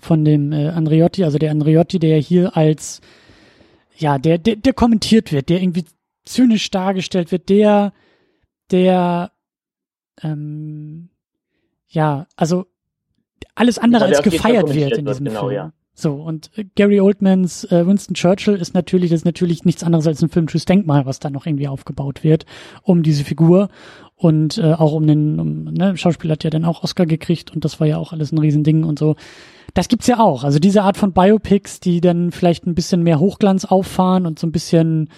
von 0.00 0.24
dem 0.24 0.52
äh, 0.52 0.68
Andreotti, 0.68 1.24
also 1.24 1.38
der 1.38 1.50
Andreotti, 1.50 1.98
der 1.98 2.18
hier 2.18 2.56
als 2.56 3.00
ja 3.96 4.18
der 4.18 4.38
der, 4.38 4.56
der 4.56 4.72
kommentiert 4.72 5.32
wird, 5.32 5.48
der 5.48 5.60
irgendwie 5.60 5.84
zynisch 6.24 6.70
dargestellt 6.70 7.32
wird, 7.32 7.48
der 7.48 7.92
der 8.70 9.32
ähm, 10.22 11.10
ja 11.88 12.26
also 12.36 12.66
alles 13.54 13.78
andere 13.78 14.04
als 14.04 14.22
gefeiert 14.22 14.74
wird 14.74 14.98
in 14.98 15.06
diesem 15.06 15.24
genau, 15.26 15.40
Film. 15.40 15.52
Ja. 15.52 15.72
So, 15.94 16.14
und 16.14 16.50
äh, 16.56 16.64
Gary 16.74 17.00
Oldmans 17.00 17.64
äh, 17.64 17.86
Winston 17.86 18.14
Churchill 18.14 18.54
ist 18.54 18.74
natürlich, 18.74 19.10
das 19.10 19.20
ist 19.20 19.24
natürlich 19.24 19.64
nichts 19.64 19.84
anderes 19.84 20.06
als 20.06 20.22
ein 20.22 20.30
filmisches 20.30 20.64
Denkmal, 20.64 21.06
was 21.06 21.20
da 21.20 21.30
noch 21.30 21.46
irgendwie 21.46 21.68
aufgebaut 21.68 22.24
wird, 22.24 22.46
um 22.82 23.02
diese 23.02 23.24
Figur 23.24 23.68
und 24.16 24.58
äh, 24.58 24.72
auch 24.72 24.92
um 24.92 25.06
den, 25.06 25.38
um, 25.38 25.64
ne, 25.64 25.96
Schauspieler 25.96 26.32
hat 26.32 26.44
ja 26.44 26.50
dann 26.50 26.64
auch 26.64 26.82
Oscar 26.82 27.06
gekriegt 27.06 27.50
und 27.50 27.64
das 27.64 27.80
war 27.80 27.86
ja 27.86 27.98
auch 27.98 28.12
alles 28.12 28.32
ein 28.32 28.38
Riesending 28.38 28.84
und 28.84 28.98
so. 28.98 29.16
Das 29.74 29.88
gibt's 29.88 30.06
ja 30.06 30.18
auch. 30.18 30.44
Also 30.44 30.58
diese 30.58 30.82
Art 30.82 30.96
von 30.96 31.12
Biopics, 31.12 31.80
die 31.80 32.00
dann 32.00 32.30
vielleicht 32.30 32.66
ein 32.66 32.74
bisschen 32.74 33.02
mehr 33.02 33.18
Hochglanz 33.18 33.64
auffahren 33.64 34.26
und 34.26 34.38
so 34.38 34.46
ein 34.46 34.52
bisschen 34.52 35.08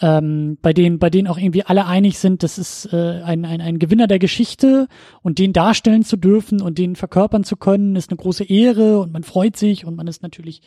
ähm, 0.00 0.58
bei 0.60 0.72
denen, 0.72 0.98
bei 0.98 1.08
denen 1.08 1.26
auch 1.26 1.38
irgendwie 1.38 1.62
alle 1.62 1.86
einig 1.86 2.18
sind, 2.18 2.42
das 2.42 2.58
ist 2.58 2.92
äh, 2.92 3.22
ein, 3.22 3.44
ein, 3.44 3.60
ein 3.60 3.78
Gewinner 3.78 4.06
der 4.06 4.18
Geschichte 4.18 4.88
und 5.22 5.38
den 5.38 5.52
darstellen 5.52 6.04
zu 6.04 6.16
dürfen 6.16 6.60
und 6.60 6.78
den 6.78 6.96
verkörpern 6.96 7.44
zu 7.44 7.56
können, 7.56 7.96
ist 7.96 8.10
eine 8.10 8.18
große 8.18 8.44
Ehre 8.44 9.00
und 9.00 9.12
man 9.12 9.22
freut 9.22 9.56
sich 9.56 9.86
und 9.86 9.96
man 9.96 10.06
ist 10.06 10.22
natürlich 10.22 10.60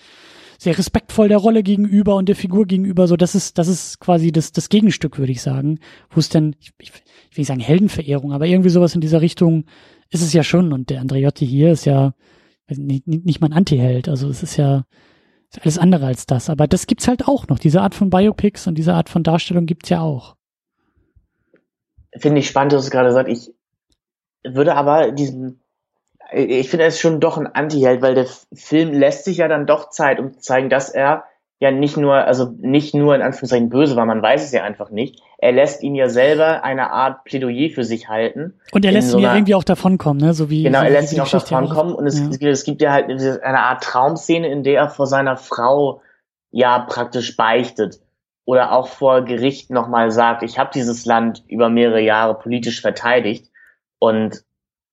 sehr 0.58 0.78
respektvoll 0.78 1.30
der 1.30 1.38
Rolle 1.38 1.64
gegenüber 1.64 2.16
und 2.16 2.28
der 2.28 2.36
Figur 2.36 2.66
gegenüber. 2.66 3.08
So, 3.08 3.16
das 3.16 3.34
ist, 3.36 3.58
das 3.58 3.68
ist 3.68 4.00
quasi 4.00 4.32
das, 4.32 4.52
das 4.52 4.68
Gegenstück, 4.68 5.18
würde 5.18 5.32
ich 5.32 5.42
sagen, 5.42 5.80
wo 6.10 6.20
es 6.20 6.30
denn, 6.30 6.56
ich, 6.60 6.74
ich, 6.80 6.90
ich 6.90 7.38
will 7.38 7.42
nicht 7.42 7.48
sagen 7.48 7.62
Heldenverehrung, 7.62 8.34
aber 8.34 8.46
irgendwie 8.46 8.70
sowas 8.70 8.96
in 8.96 9.02
dieser 9.02 9.22
Richtung 9.22 9.66
ist 10.10 10.22
es 10.22 10.34
ja 10.34 10.44
schon. 10.44 10.74
Und 10.74 10.90
der 10.90 11.02
Andreotti 11.02 11.48
hier 11.48 11.72
ist 11.72 11.86
ja 11.86 12.14
nicht, 12.68 13.08
nicht 13.08 13.40
mal 13.40 13.48
ein 13.48 13.54
Anti-Held. 13.54 14.10
Also 14.10 14.28
es 14.28 14.44
ist 14.44 14.58
ja, 14.58 14.84
ist 15.52 15.62
alles 15.62 15.78
andere 15.78 16.06
als 16.06 16.26
das. 16.26 16.50
Aber 16.50 16.68
das 16.68 16.88
gibt's 16.88 17.08
halt 17.08 17.28
auch 17.28 17.48
noch. 17.48 17.60
Diese 17.60 17.82
Art 17.82 17.96
von 17.96 18.10
Biopics 18.10 18.68
und 18.68 18.76
diese 18.76 18.94
Art 18.94 19.10
von 19.10 19.24
Darstellung 19.24 19.66
gibt's 19.66 19.90
ja 19.90 20.02
auch. 20.02 20.36
Finde 22.16 22.40
ich 22.40 22.48
spannend, 22.48 22.74
dass 22.74 22.86
du 22.86 22.92
gerade 22.92 23.12
sagst. 23.12 23.32
Ich 23.32 24.54
würde 24.54 24.76
aber 24.76 25.12
diesen, 25.12 25.62
ich 26.32 26.70
finde 26.70 26.86
es 26.86 27.00
schon 27.00 27.20
doch 27.20 27.38
ein 27.38 27.48
Anti-Held, 27.48 28.02
weil 28.02 28.16
der 28.16 28.28
Film 28.54 28.94
lässt 28.94 29.26
sich 29.26 29.38
ja 29.38 29.48
dann 29.48 29.66
doch 29.66 29.90
Zeit, 29.90 30.20
um 30.20 30.34
zu 30.34 30.40
zeigen, 30.40 30.70
dass 30.70 30.90
er 30.90 31.26
ja 31.60 31.72
nicht 31.72 31.98
nur, 31.98 32.16
also 32.16 32.54
nicht 32.60 32.96
nur 32.96 33.16
in 33.16 33.22
Anführungszeichen 33.22 33.70
böse 33.70 33.98
war, 33.98 34.06
man 34.06 34.22
weiß 34.22 34.44
es 34.44 34.52
ja 34.52 34.64
einfach 34.64 34.92
nicht. 34.92 35.22
Er 35.38 35.52
lässt 35.52 35.84
ihn 35.84 35.94
ja 35.94 36.08
selber 36.08 36.64
eine 36.64 36.92
Art 36.92 37.26
Plädoyer 37.26 37.70
für 37.70 37.84
sich 37.84 38.08
halten. 38.08 38.54
Und 38.72 38.86
er 38.86 38.94
lässt 38.94 39.10
so 39.10 39.18
ihn 39.18 39.24
ja 39.24 39.36
irgendwie 39.36 39.56
auch 39.56 39.64
davonkommen, 39.66 40.22
ne? 40.22 40.34
So 40.34 40.50
wie, 40.50 40.64
genau, 40.64 40.80
so 40.80 40.86
er 40.86 40.92
lässt 40.92 41.14
ihn 41.14 41.20
auch 41.20 41.28
davonkommen 41.28 41.94
und 41.94 42.08
es, 42.08 42.20
ja. 42.20 42.50
es, 42.50 42.64
gibt 42.64 42.82
ja 42.82 42.94
halt 42.94 43.10
eine 43.10 43.60
Art 43.60 43.84
Traumszene, 43.84 44.48
in 44.48 44.64
der 44.64 44.80
er 44.80 44.90
vor 44.90 45.06
seiner 45.06 45.36
Frau 45.36 46.02
ja 46.52 46.80
praktisch 46.80 47.36
beichtet 47.36 48.00
oder 48.46 48.72
auch 48.72 48.88
vor 48.88 49.24
Gericht 49.26 49.70
nochmal 49.70 50.12
sagt, 50.12 50.44
ich 50.44 50.58
habe 50.58 50.72
dieses 50.74 51.06
Land 51.06 51.44
über 51.48 51.70
mehrere 51.70 52.02
Jahre 52.02 52.36
politisch 52.36 52.82
verteidigt 52.82 53.52
und 54.00 54.44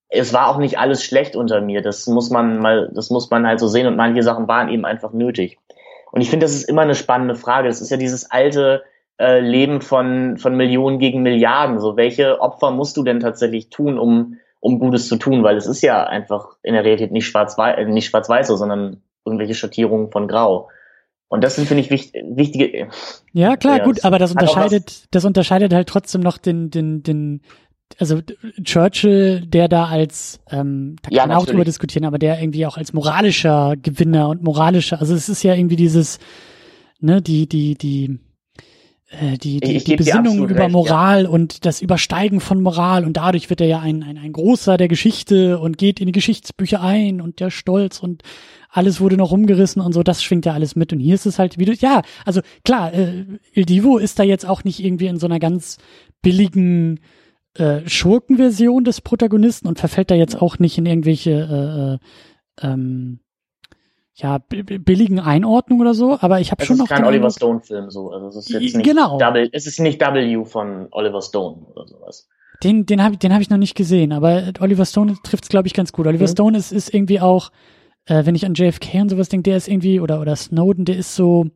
es 0.09 0.33
war 0.33 0.49
auch 0.49 0.59
nicht 0.59 0.79
alles 0.79 1.03
schlecht 1.03 1.37
unter 1.37 1.61
mir. 1.61 1.81
Das 1.81 2.07
muss 2.07 2.31
man 2.31 2.59
mal, 2.59 2.91
das 2.95 3.11
muss 3.11 3.31
man 3.31 3.47
halt 3.47 3.61
so 3.61 3.69
sehen 3.69 3.87
und 3.87 3.97
manche 3.97 4.23
Sachen 4.23 4.49
waren 4.49 4.69
eben 4.69 4.85
einfach 4.85 5.13
nötig. 5.13 5.59
Und 6.17 6.23
ich 6.23 6.31
finde, 6.31 6.47
das 6.47 6.55
ist 6.55 6.67
immer 6.67 6.81
eine 6.81 6.95
spannende 6.95 7.35
Frage. 7.35 7.69
Das 7.69 7.83
ist 7.83 7.91
ja 7.91 7.99
dieses 7.99 8.31
alte 8.31 8.85
äh, 9.21 9.39
Leben 9.39 9.83
von, 9.83 10.39
von 10.39 10.57
Millionen 10.57 10.99
gegen 10.99 11.21
Milliarden. 11.21 11.79
So, 11.79 11.99
welche 11.99 12.41
Opfer 12.41 12.71
musst 12.71 12.97
du 12.97 13.03
denn 13.03 13.21
tatsächlich 13.21 13.69
tun, 13.69 13.99
um, 13.99 14.39
um 14.61 14.79
Gutes 14.79 15.09
zu 15.09 15.17
tun? 15.17 15.45
Weil 15.45 15.59
es 15.59 15.67
ist 15.67 15.83
ja 15.83 16.05
einfach 16.05 16.57
in 16.63 16.73
der 16.73 16.87
Realität 16.87 17.13
nicht 17.13 17.27
schwarz-weiß, 17.27 17.77
äh, 17.77 17.85
nicht 17.85 18.07
schwarz-weiß, 18.07 18.47
sondern 18.47 19.03
irgendwelche 19.27 19.53
Schattierungen 19.53 20.11
von 20.11 20.27
Grau. 20.27 20.71
Und 21.29 21.45
das 21.45 21.57
sind, 21.57 21.69
finde 21.69 21.83
ich, 21.83 21.91
wichtig, 21.91 22.25
wichtige. 22.31 22.89
Ja, 23.35 23.59
klar, 23.59 23.77
ja, 23.77 23.85
gut, 23.85 24.03
aber 24.03 24.19
das 24.19 24.31
unterscheidet, 24.31 25.15
das 25.15 25.27
unterscheidet 25.27 25.75
halt 25.75 25.87
trotzdem 25.87 26.23
noch 26.23 26.39
den, 26.39 26.71
den, 26.71 27.03
den, 27.03 27.43
also 27.99 28.21
Churchill, 28.63 29.47
der 29.47 29.69
da 29.69 29.87
als, 29.87 30.41
ähm, 30.51 30.97
da 31.03 31.09
kann 31.09 31.17
ja, 31.17 31.27
man 31.27 31.37
auch 31.37 31.47
drüber 31.47 31.65
diskutieren, 31.65 32.05
aber 32.05 32.19
der 32.19 32.41
irgendwie 32.41 32.67
auch 32.67 32.77
als 32.77 32.93
moralischer 32.93 33.75
Gewinner 33.81 34.29
und 34.29 34.43
moralischer, 34.43 35.01
also 35.01 35.15
es 35.15 35.29
ist 35.29 35.43
ja 35.43 35.55
irgendwie 35.55 35.77
dieses, 35.77 36.19
ne, 37.01 37.23
die, 37.23 37.49
die, 37.49 37.77
die, 37.77 38.19
äh, 39.09 39.39
die, 39.39 39.61
die, 39.61 39.83
die 39.83 39.97
Besinnung 39.97 40.39
über 40.45 40.65
recht, 40.65 40.73
Moral 40.73 41.25
ja. 41.25 41.29
und 41.29 41.65
das 41.65 41.81
Übersteigen 41.81 42.41
von 42.41 42.61
Moral 42.61 43.05
und 43.05 43.17
dadurch 43.17 43.49
wird 43.49 43.61
er 43.61 43.67
ja 43.67 43.81
ein, 43.81 44.03
ein, 44.03 44.19
ein 44.19 44.33
großer 44.33 44.77
der 44.77 44.89
Geschichte 44.89 45.59
und 45.59 45.79
geht 45.79 46.01
in 46.01 46.07
die 46.07 46.13
Geschichtsbücher 46.13 46.83
ein 46.83 47.21
und 47.21 47.41
der 47.41 47.51
Stolz 47.51 48.01
und 48.01 48.23
alles 48.69 49.01
wurde 49.01 49.17
noch 49.17 49.31
rumgerissen 49.31 49.81
und 49.81 49.95
so, 49.95 50.03
das 50.03 50.23
schwingt 50.23 50.45
ja 50.45 50.53
alles 50.53 50.77
mit 50.77 50.93
und 50.93 51.01
hier 51.01 51.15
ist 51.15 51.25
es 51.25 51.39
halt 51.39 51.59
wieder, 51.59 51.73
ja, 51.73 52.03
also 52.27 52.43
klar, 52.65 52.93
äh, 52.93 53.25
Il 53.55 53.65
Divo 53.65 53.97
ist 53.97 54.19
da 54.19 54.23
jetzt 54.23 54.45
auch 54.45 54.65
nicht 54.65 54.85
irgendwie 54.85 55.07
in 55.07 55.19
so 55.19 55.27
einer 55.27 55.39
ganz 55.39 55.79
billigen 56.21 57.01
äh, 57.59 57.89
Schurkenversion 57.89 58.85
des 58.85 59.01
Protagonisten 59.01 59.69
und 59.69 59.79
verfällt 59.79 60.11
da 60.11 60.15
jetzt 60.15 60.41
auch 60.41 60.59
nicht 60.59 60.79
in 60.79 60.87
irgendwelche 60.87 61.99
äh, 62.63 62.67
äh, 62.67 62.73
ähm, 62.73 63.21
ja, 64.15 64.39
billigen 64.39 65.21
Einordnungen 65.21 65.83
oder 65.83 65.93
so, 65.93 66.17
aber 66.21 66.41
ich 66.41 66.51
habe 66.51 66.65
schon 66.65 66.79
noch. 66.79 66.87
Es 66.87 66.91
ist 66.91 66.97
kein 66.97 67.05
Oliver 67.05 67.31
Stone-Film 67.31 67.91
so. 67.91 68.11
Also 68.11 68.29
es 68.29 68.37
ist 68.37 68.49
jetzt 68.49 68.77
nicht 68.77 68.85
genau. 68.85 69.19
Double, 69.19 69.49
es 69.53 69.67
ist 69.67 69.79
nicht 69.79 70.01
W 70.01 70.45
von 70.47 70.89
Oliver 70.91 71.21
Stone 71.21 71.67
oder 71.75 71.87
sowas. 71.87 72.27
Den, 72.63 72.87
den 72.87 73.03
habe 73.03 73.15
ich, 73.15 73.19
den 73.19 73.35
hab 73.35 73.43
ich 73.43 73.51
noch 73.51 73.59
nicht 73.59 73.75
gesehen, 73.75 74.13
aber 74.13 74.53
Oliver 74.61 74.87
Stone 74.87 75.17
trifft 75.23 75.45
es, 75.45 75.51
glaube 75.51 75.69
ich, 75.69 75.75
ganz 75.75 75.93
gut. 75.93 76.07
Oliver 76.07 76.25
mhm. 76.25 76.31
Stone 76.31 76.57
ist, 76.59 76.73
ist 76.73 76.95
irgendwie 76.95 77.21
auch, 77.21 77.51
äh, 78.07 78.25
wenn 78.25 78.35
ich 78.35 78.47
an 78.47 78.55
JFK 78.55 79.03
und 79.03 79.11
sowas 79.11 79.29
denke, 79.29 79.51
der 79.51 79.59
ist 79.59 79.69
irgendwie, 79.69 80.01
oder, 80.01 80.23
oder 80.23 80.35
Snowden, 80.35 80.87
der 80.87 80.97
ist 80.97 81.15
so, 81.15 81.47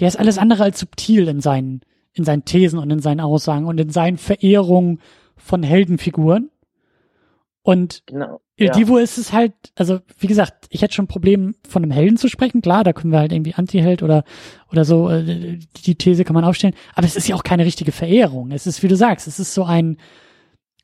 der 0.00 0.08
ist 0.08 0.18
alles 0.18 0.38
andere 0.38 0.64
als 0.64 0.80
subtil 0.80 1.28
in 1.28 1.40
seinen, 1.40 1.82
in 2.12 2.24
seinen 2.24 2.44
Thesen 2.44 2.80
und 2.80 2.90
in 2.90 2.98
seinen 2.98 3.20
Aussagen 3.20 3.66
und 3.66 3.78
in 3.78 3.90
seinen 3.90 4.18
Verehrungen 4.18 5.00
von 5.44 5.62
Heldenfiguren. 5.62 6.50
Und 7.62 8.02
genau, 8.06 8.40
Il 8.56 8.70
Divo 8.70 8.98
ist 8.98 9.18
es 9.18 9.32
halt, 9.32 9.52
also 9.74 10.00
wie 10.18 10.26
gesagt, 10.26 10.66
ich 10.70 10.82
hätte 10.82 10.94
schon 10.94 11.06
ein 11.06 11.08
Problem, 11.08 11.54
von 11.68 11.82
einem 11.82 11.90
Helden 11.90 12.16
zu 12.16 12.28
sprechen. 12.28 12.62
Klar, 12.62 12.84
da 12.84 12.92
können 12.92 13.12
wir 13.12 13.18
halt 13.18 13.32
irgendwie 13.32 13.54
Anti-Held 13.54 14.02
oder, 14.02 14.24
oder 14.70 14.84
so, 14.84 15.10
äh, 15.10 15.58
die 15.84 15.94
These 15.96 16.24
kann 16.24 16.34
man 16.34 16.44
aufstellen. 16.44 16.74
Aber 16.94 17.06
es 17.06 17.16
ist 17.16 17.26
ja 17.26 17.34
auch 17.34 17.42
keine 17.42 17.64
richtige 17.64 17.92
Verehrung. 17.92 18.52
Es 18.52 18.66
ist, 18.66 18.82
wie 18.82 18.88
du 18.88 18.96
sagst, 18.96 19.26
es 19.26 19.38
ist 19.38 19.54
so 19.54 19.64
ein, 19.64 19.98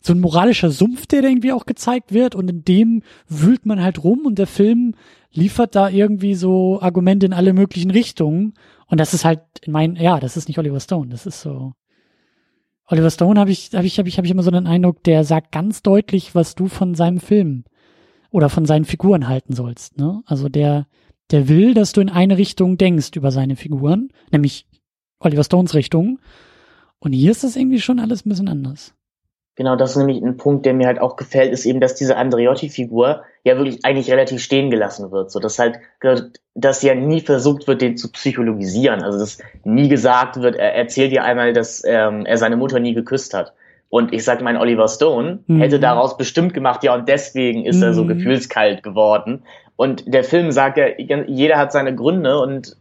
so 0.00 0.12
ein 0.14 0.20
moralischer 0.20 0.70
Sumpf, 0.70 1.06
der 1.06 1.22
da 1.22 1.28
irgendwie 1.28 1.52
auch 1.52 1.66
gezeigt 1.66 2.12
wird 2.12 2.34
und 2.34 2.50
in 2.50 2.64
dem 2.64 3.02
wühlt 3.28 3.66
man 3.66 3.82
halt 3.82 4.02
rum 4.02 4.24
und 4.24 4.38
der 4.38 4.46
Film 4.46 4.94
liefert 5.30 5.74
da 5.74 5.90
irgendwie 5.90 6.34
so 6.34 6.80
Argumente 6.80 7.26
in 7.26 7.34
alle 7.34 7.52
möglichen 7.52 7.90
Richtungen 7.90 8.54
und 8.86 8.98
das 8.98 9.14
ist 9.14 9.24
halt 9.24 9.42
in 9.62 9.72
meinen, 9.72 9.96
ja, 9.96 10.18
das 10.18 10.36
ist 10.36 10.48
nicht 10.48 10.58
Oliver 10.58 10.80
Stone, 10.80 11.10
das 11.10 11.26
ist 11.26 11.42
so. 11.42 11.74
Oliver 12.90 13.10
Stone 13.10 13.38
habe 13.38 13.52
ich, 13.52 13.70
habe 13.72 13.86
ich, 13.86 13.98
habe 13.98 14.08
ich, 14.08 14.16
habe 14.18 14.26
ich 14.26 14.32
immer 14.32 14.42
so 14.42 14.50
den 14.50 14.66
Eindruck, 14.66 15.04
der 15.04 15.22
sagt 15.22 15.52
ganz 15.52 15.82
deutlich, 15.82 16.34
was 16.34 16.56
du 16.56 16.66
von 16.66 16.96
seinem 16.96 17.20
Film 17.20 17.64
oder 18.30 18.48
von 18.48 18.66
seinen 18.66 18.84
Figuren 18.84 19.28
halten 19.28 19.54
sollst. 19.54 19.96
Ne? 19.96 20.22
Also 20.26 20.48
der, 20.48 20.88
der 21.30 21.48
will, 21.48 21.72
dass 21.72 21.92
du 21.92 22.00
in 22.00 22.08
eine 22.08 22.36
Richtung 22.36 22.78
denkst 22.78 23.10
über 23.14 23.30
seine 23.30 23.54
Figuren, 23.54 24.08
nämlich 24.32 24.66
Oliver 25.20 25.44
Stones 25.44 25.74
Richtung. 25.74 26.18
Und 26.98 27.12
hier 27.12 27.30
ist 27.30 27.44
das 27.44 27.54
irgendwie 27.54 27.80
schon 27.80 28.00
alles 28.00 28.26
ein 28.26 28.28
bisschen 28.28 28.48
anders. 28.48 28.92
Genau, 29.60 29.76
das 29.76 29.90
ist 29.90 29.96
nämlich 29.98 30.22
ein 30.22 30.38
Punkt, 30.38 30.64
der 30.64 30.72
mir 30.72 30.86
halt 30.86 31.02
auch 31.02 31.16
gefällt, 31.16 31.52
ist 31.52 31.66
eben, 31.66 31.80
dass 31.80 31.94
diese 31.94 32.16
Andreotti-Figur 32.16 33.24
ja 33.44 33.56
wirklich 33.58 33.84
eigentlich 33.84 34.10
relativ 34.10 34.40
stehen 34.40 34.70
gelassen 34.70 35.12
wird. 35.12 35.30
So, 35.30 35.38
dass 35.38 35.58
halt, 35.58 35.80
dass 36.54 36.80
ja 36.80 36.94
nie 36.94 37.20
versucht 37.20 37.68
wird, 37.68 37.82
den 37.82 37.98
zu 37.98 38.10
psychologisieren. 38.10 39.02
Also, 39.02 39.18
dass 39.18 39.36
nie 39.62 39.90
gesagt 39.90 40.40
wird, 40.40 40.56
er 40.56 40.74
erzählt 40.76 41.12
dir 41.12 41.24
einmal, 41.24 41.52
dass 41.52 41.82
ähm, 41.84 42.24
er 42.24 42.38
seine 42.38 42.56
Mutter 42.56 42.80
nie 42.80 42.94
geküsst 42.94 43.34
hat. 43.34 43.52
Und 43.90 44.14
ich 44.14 44.24
sag 44.24 44.40
mein 44.40 44.56
Oliver 44.56 44.88
Stone 44.88 45.40
mhm. 45.46 45.60
hätte 45.60 45.78
daraus 45.78 46.16
bestimmt 46.16 46.54
gemacht, 46.54 46.82
ja, 46.82 46.94
und 46.94 47.06
deswegen 47.06 47.66
ist 47.66 47.76
mhm. 47.76 47.82
er 47.82 47.92
so 47.92 48.04
mhm. 48.04 48.08
gefühlskalt 48.08 48.82
geworden. 48.82 49.42
Und 49.76 50.10
der 50.10 50.24
Film 50.24 50.52
sagt 50.52 50.78
ja, 50.78 50.86
jeder 51.26 51.58
hat 51.58 51.70
seine 51.70 51.94
Gründe 51.94 52.40
und 52.40 52.78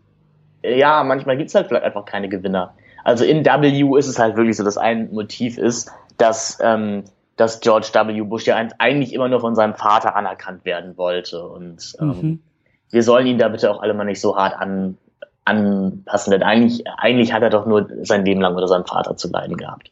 ja, 0.63 1.03
manchmal 1.03 1.35
gibt's 1.35 1.55
halt 1.55 1.67
vielleicht 1.67 1.83
einfach 1.83 2.05
keine 2.05 2.29
Gewinner. 2.29 2.75
Also 3.03 3.25
in 3.25 3.43
W 3.43 3.97
ist 3.97 4.07
es 4.07 4.17
halt 4.17 4.37
wirklich 4.37 4.55
so, 4.55 4.63
dass 4.63 4.77
ein 4.77 5.11
Motiv 5.11 5.57
ist, 5.57 5.91
dass, 6.19 6.59
ähm, 6.61 7.05
dass 7.35 7.61
George 7.61 7.89
W. 7.93 8.21
Bush 8.21 8.45
ja 8.45 8.55
eigentlich 8.77 9.13
immer 9.13 9.27
nur 9.27 9.39
von 9.39 9.55
seinem 9.55 9.73
Vater 9.73 10.15
anerkannt 10.15 10.65
werden 10.65 10.97
wollte. 10.97 11.47
Und 11.47 11.95
ähm, 11.99 12.07
mhm. 12.07 12.43
wir 12.91 13.03
sollen 13.03 13.25
ihn 13.25 13.39
da 13.39 13.47
bitte 13.47 13.71
auch 13.71 13.81
alle 13.81 13.93
mal 13.95 14.03
nicht 14.03 14.21
so 14.21 14.37
hart 14.37 14.55
an, 14.59 14.97
anpassen, 15.45 16.31
denn 16.31 16.43
eigentlich, 16.43 16.87
eigentlich 16.87 17.33
hat 17.33 17.41
er 17.41 17.49
doch 17.49 17.65
nur 17.65 17.89
sein 18.03 18.25
Leben 18.25 18.41
lang 18.41 18.53
unter 18.53 18.67
seinem 18.67 18.85
Vater 18.85 19.17
zu 19.17 19.29
leiden 19.29 19.57
gehabt. 19.57 19.89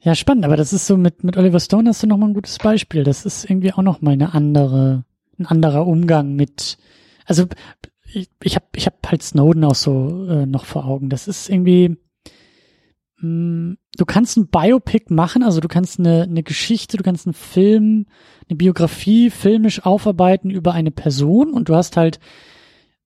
Ja, 0.00 0.16
spannend, 0.16 0.44
aber 0.44 0.56
das 0.56 0.72
ist 0.72 0.88
so 0.88 0.96
mit, 0.96 1.22
mit 1.22 1.36
Oliver 1.36 1.60
Stone 1.60 1.88
hast 1.88 2.02
du 2.02 2.08
nochmal 2.08 2.30
ein 2.30 2.34
gutes 2.34 2.58
Beispiel. 2.58 3.04
Das 3.04 3.24
ist 3.24 3.48
irgendwie 3.48 3.72
auch 3.72 3.82
nochmal 3.82 4.14
eine 4.14 4.34
andere, 4.34 5.04
ein 5.38 5.46
anderer 5.46 5.86
Umgang 5.86 6.34
mit, 6.34 6.76
also 7.24 7.44
ich, 8.12 8.28
ich 8.42 8.56
habe 8.56 8.66
ich 8.74 8.86
hab 8.86 8.94
halt 9.08 9.22
Snowden 9.22 9.64
auch 9.64 9.76
so 9.76 10.26
äh, 10.28 10.46
noch 10.46 10.64
vor 10.64 10.86
Augen. 10.86 11.08
Das 11.08 11.28
ist 11.28 11.48
irgendwie, 11.48 11.96
du 13.22 14.04
kannst 14.06 14.36
ein 14.36 14.48
Biopic 14.48 15.12
machen, 15.12 15.42
also 15.42 15.60
du 15.60 15.68
kannst 15.68 16.00
eine, 16.00 16.22
eine 16.22 16.42
Geschichte, 16.42 16.96
du 16.96 17.04
kannst 17.04 17.26
einen 17.26 17.34
Film, 17.34 18.06
eine 18.48 18.56
Biografie 18.56 19.30
filmisch 19.30 19.84
aufarbeiten 19.86 20.50
über 20.50 20.72
eine 20.72 20.90
Person 20.90 21.52
und 21.52 21.68
du 21.68 21.76
hast 21.76 21.96
halt, 21.96 22.18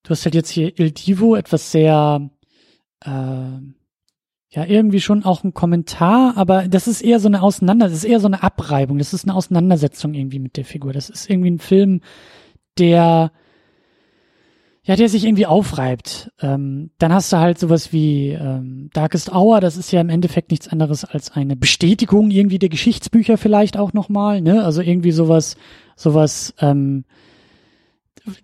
du 0.05 0.10
hast 0.10 0.24
halt 0.24 0.34
jetzt 0.34 0.48
hier 0.48 0.78
Il 0.78 0.93
Divo 0.93 1.36
etwas 1.36 1.70
sehr, 1.70 2.30
äh, 3.05 3.10
ja, 3.10 4.64
irgendwie 4.64 5.01
schon 5.01 5.22
auch 5.22 5.44
ein 5.44 5.52
Kommentar, 5.52 6.38
aber 6.38 6.66
das 6.66 6.88
ist 6.88 7.02
eher 7.02 7.20
so 7.20 7.28
eine 7.28 7.43
Auseinander, 7.43 7.86
das 7.88 7.98
ist 7.98 8.05
eher 8.05 8.20
so 8.20 8.26
eine 8.26 8.43
Abreibung, 8.43 8.97
das 8.97 9.12
ist 9.12 9.24
eine 9.24 9.34
Auseinandersetzung 9.34 10.14
irgendwie 10.14 10.38
mit 10.38 10.56
der 10.56 10.64
Figur. 10.64 10.94
Das 10.94 11.10
ist 11.10 11.28
irgendwie 11.28 11.51
ein 11.51 11.59
Film, 11.59 12.01
der 12.78 13.32
ja, 14.87 14.95
der 14.95 15.09
sich 15.09 15.25
irgendwie 15.25 15.47
aufreibt. 15.47 16.31
Ähm, 16.41 16.91
dann 16.99 17.13
hast 17.13 17.33
du 17.33 17.39
halt 17.39 17.59
sowas 17.59 17.93
wie 17.93 18.31
ähm, 18.31 18.89
Darkest 18.95 19.33
Hour, 19.33 19.61
das 19.61 19.77
ist 19.77 19.91
ja 19.91 20.01
im 20.01 20.09
Endeffekt 20.09 20.53
nichts 20.53 20.69
anderes 20.69 21.05
als 21.05 21.33
eine 21.33 21.57
Bestätigung 21.57 22.31
irgendwie 22.31 22.61
der 22.61 22.69
Geschichtsbücher 22.69 23.37
vielleicht 23.37 23.77
auch 23.77 23.93
nochmal, 23.93 24.41
ne? 24.41 24.65
Also 24.65 24.83
irgendwie 24.83 25.11
sowas, 25.11 25.57
sowas, 25.97 26.55
ähm, 26.61 27.05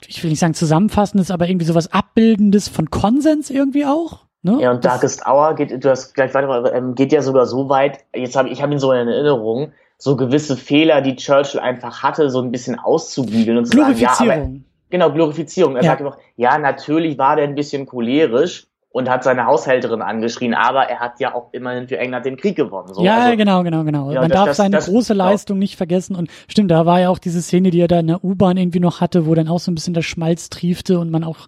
ich 0.09 0.23
will 0.23 0.31
nicht 0.31 0.40
sagen 0.40 0.55
zusammenfassendes, 0.55 1.31
aber 1.31 1.48
irgendwie 1.48 1.66
sowas 1.66 1.93
Abbildendes 1.93 2.69
von 2.69 2.90
Konsens 2.90 3.48
irgendwie 3.48 3.86
auch. 3.86 4.27
Ne? 4.43 4.59
Ja, 4.60 4.73
und 4.73 4.85
Darkest 4.85 5.24
Hour 5.24 5.55
geht, 5.55 5.85
du 5.85 5.89
hast 5.89 6.14
gleich 6.14 6.35
weiter, 6.35 6.74
ähm, 6.74 6.97
geht 6.97 7.12
ja 7.12 7.23
sogar 7.23 7.47
so 7.47 7.69
weit, 7.69 8.01
jetzt 8.12 8.35
habe 8.35 8.48
ich 8.48 8.60
habe 8.60 8.73
ihn 8.73 8.81
so 8.81 8.90
in 8.90 9.06
Erinnerung, 9.06 9.70
so 9.97 10.16
gewisse 10.16 10.56
Fehler, 10.56 11.02
die 11.02 11.14
Churchill 11.14 11.60
einfach 11.60 12.02
hatte, 12.02 12.31
so 12.31 12.43
ein 12.43 12.51
bisschen 12.51 12.81
auszubügeln 12.81 13.59
und 13.59 13.66
zu 13.66 13.78
sagen, 13.78 13.97
ja, 13.97 14.16
aber 14.19 14.51
Genau, 14.93 15.10
Glorifizierung. 15.10 15.74
Er 15.74 15.82
ja. 15.82 15.90
sagt 15.90 16.02
einfach, 16.02 16.19
ja, 16.36 16.59
natürlich 16.59 17.16
war 17.16 17.36
der 17.36 17.47
ein 17.47 17.55
bisschen 17.55 17.86
cholerisch 17.86 18.66
und 18.90 19.09
hat 19.09 19.24
seine 19.24 19.47
Haushälterin 19.47 20.02
angeschrien, 20.02 20.52
aber 20.52 20.82
er 20.82 21.01
hat 21.01 21.19
ja 21.19 21.35
auch 21.35 21.48
immerhin 21.52 21.89
für 21.89 21.98
England 21.98 22.27
den 22.27 22.36
Krieg 22.36 22.56
gewonnen. 22.56 22.93
So. 22.93 23.02
Ja, 23.02 23.23
also, 23.23 23.39
genau, 23.39 23.62
genau, 23.62 23.85
genau. 23.85 24.12
Ja, 24.12 24.20
Man 24.20 24.28
das, 24.28 24.36
darf 24.36 24.47
das, 24.48 24.56
seine 24.59 24.77
das, 24.77 24.86
große 24.89 25.14
Leistung 25.14 25.59
nicht 25.59 25.77
vergessen 25.77 26.14
und 26.14 26.28
stimmt, 26.47 26.70
da 26.70 26.85
war 26.85 27.01
ja 27.01 27.09
auch 27.09 27.19
diese 27.19 27.40
Szene, 27.40 27.70
die 27.70 27.81
er 27.81 27.89
da 27.89 28.01
in 28.01 28.09
der 28.09 28.23
U-Bahn 28.23 28.59
irgendwie 28.59 28.81
noch 28.81 29.01
hatte, 29.01 29.27
wo 29.27 29.35
dann 29.35 29.48
auch 29.48 29.60
so 29.60 29.70
ein 29.70 29.74
bisschen 29.74 29.94
der 29.94 30.02
Schmalz 30.02 30.51
triefte 30.51 30.98
und 30.98 31.10
man 31.10 31.24
auch, 31.24 31.47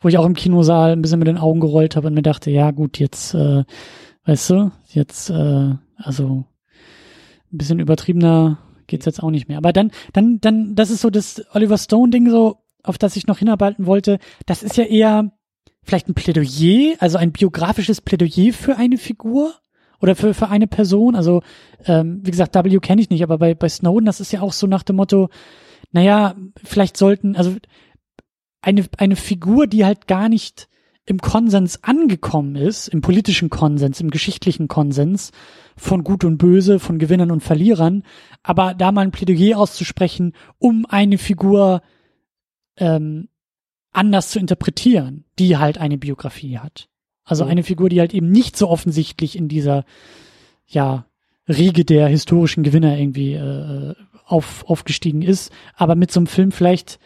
wo 0.00 0.06
ich 0.06 0.16
auch 0.16 0.24
im 0.24 0.34
Kinosaal 0.34 0.92
ein 0.92 1.02
bisschen 1.02 1.18
mit 1.18 1.26
den 1.26 1.38
Augen 1.38 1.58
gerollt 1.58 1.96
habe 1.96 2.06
und 2.06 2.14
mir 2.14 2.22
dachte, 2.22 2.52
ja 2.52 2.70
gut, 2.70 3.00
jetzt, 3.00 3.34
äh, 3.34 3.64
weißt 4.26 4.50
du, 4.50 4.70
jetzt, 4.90 5.28
äh, 5.30 5.74
also 5.96 6.44
ein 7.52 7.58
bisschen 7.58 7.80
übertriebener 7.80 8.58
geht's 8.86 9.06
jetzt 9.06 9.24
auch 9.24 9.30
nicht 9.30 9.48
mehr. 9.48 9.58
Aber 9.58 9.72
dann, 9.72 9.90
dann, 10.12 10.40
dann, 10.40 10.76
das 10.76 10.90
ist 10.90 11.00
so 11.00 11.10
das 11.10 11.42
Oliver 11.52 11.78
Stone-Ding 11.78 12.30
so, 12.30 12.58
auf 12.86 12.98
das 12.98 13.16
ich 13.16 13.26
noch 13.26 13.38
hinarbeiten 13.38 13.86
wollte, 13.86 14.18
das 14.46 14.62
ist 14.62 14.76
ja 14.76 14.84
eher 14.84 15.32
vielleicht 15.82 16.08
ein 16.08 16.14
Plädoyer, 16.14 16.96
also 16.98 17.18
ein 17.18 17.32
biografisches 17.32 18.00
Plädoyer 18.00 18.52
für 18.52 18.76
eine 18.76 18.98
Figur 18.98 19.54
oder 20.00 20.16
für, 20.16 20.34
für 20.34 20.48
eine 20.48 20.66
Person. 20.66 21.14
Also, 21.14 21.42
ähm, 21.84 22.20
wie 22.22 22.30
gesagt, 22.30 22.54
W 22.54 22.78
kenne 22.80 23.00
ich 23.00 23.10
nicht, 23.10 23.22
aber 23.22 23.38
bei, 23.38 23.54
bei 23.54 23.68
Snowden, 23.68 24.06
das 24.06 24.20
ist 24.20 24.32
ja 24.32 24.40
auch 24.40 24.52
so 24.52 24.66
nach 24.66 24.82
dem 24.82 24.96
Motto, 24.96 25.28
naja, 25.92 26.34
vielleicht 26.62 26.96
sollten, 26.96 27.36
also 27.36 27.54
eine, 28.60 28.84
eine 28.98 29.16
Figur, 29.16 29.66
die 29.66 29.84
halt 29.84 30.08
gar 30.08 30.28
nicht 30.28 30.68
im 31.06 31.18
Konsens 31.18 31.84
angekommen 31.84 32.56
ist, 32.56 32.88
im 32.88 33.00
politischen 33.00 33.48
Konsens, 33.48 34.00
im 34.00 34.10
geschichtlichen 34.10 34.66
Konsens 34.66 35.30
von 35.76 36.02
Gut 36.02 36.24
und 36.24 36.36
Böse, 36.36 36.80
von 36.80 36.98
Gewinnern 36.98 37.30
und 37.30 37.44
Verlierern, 37.44 38.02
aber 38.42 38.74
da 38.74 38.90
mal 38.90 39.02
ein 39.02 39.12
Plädoyer 39.12 39.56
auszusprechen, 39.56 40.32
um 40.58 40.84
eine 40.88 41.16
Figur 41.16 41.82
ähm, 42.76 43.28
anders 43.92 44.30
zu 44.30 44.38
interpretieren, 44.38 45.24
die 45.38 45.56
halt 45.56 45.78
eine 45.78 45.98
Biografie 45.98 46.58
hat. 46.58 46.88
Also 47.24 47.44
mhm. 47.44 47.50
eine 47.50 47.62
Figur, 47.62 47.88
die 47.88 48.00
halt 48.00 48.14
eben 48.14 48.30
nicht 48.30 48.56
so 48.56 48.68
offensichtlich 48.68 49.36
in 49.36 49.48
dieser, 49.48 49.84
ja, 50.66 51.06
Riege 51.48 51.84
der 51.84 52.08
historischen 52.08 52.62
Gewinner 52.64 52.98
irgendwie 52.98 53.34
äh, 53.34 53.94
auf, 54.24 54.64
aufgestiegen 54.68 55.22
ist, 55.22 55.52
aber 55.74 55.94
mit 55.94 56.10
so 56.10 56.20
einem 56.20 56.26
Film 56.26 56.50
vielleicht 56.50 56.98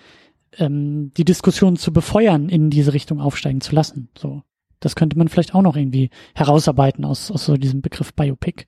ähm, 0.56 1.12
die 1.16 1.24
Diskussion 1.24 1.76
zu 1.76 1.92
befeuern, 1.92 2.48
in 2.48 2.70
diese 2.70 2.94
Richtung 2.94 3.20
aufsteigen 3.20 3.60
zu 3.60 3.74
lassen. 3.74 4.08
So, 4.16 4.42
das 4.80 4.96
könnte 4.96 5.18
man 5.18 5.28
vielleicht 5.28 5.54
auch 5.54 5.62
noch 5.62 5.76
irgendwie 5.76 6.10
herausarbeiten 6.34 7.04
aus, 7.04 7.30
aus 7.30 7.44
so 7.44 7.56
diesem 7.56 7.82
Begriff 7.82 8.14
Biopic. 8.14 8.64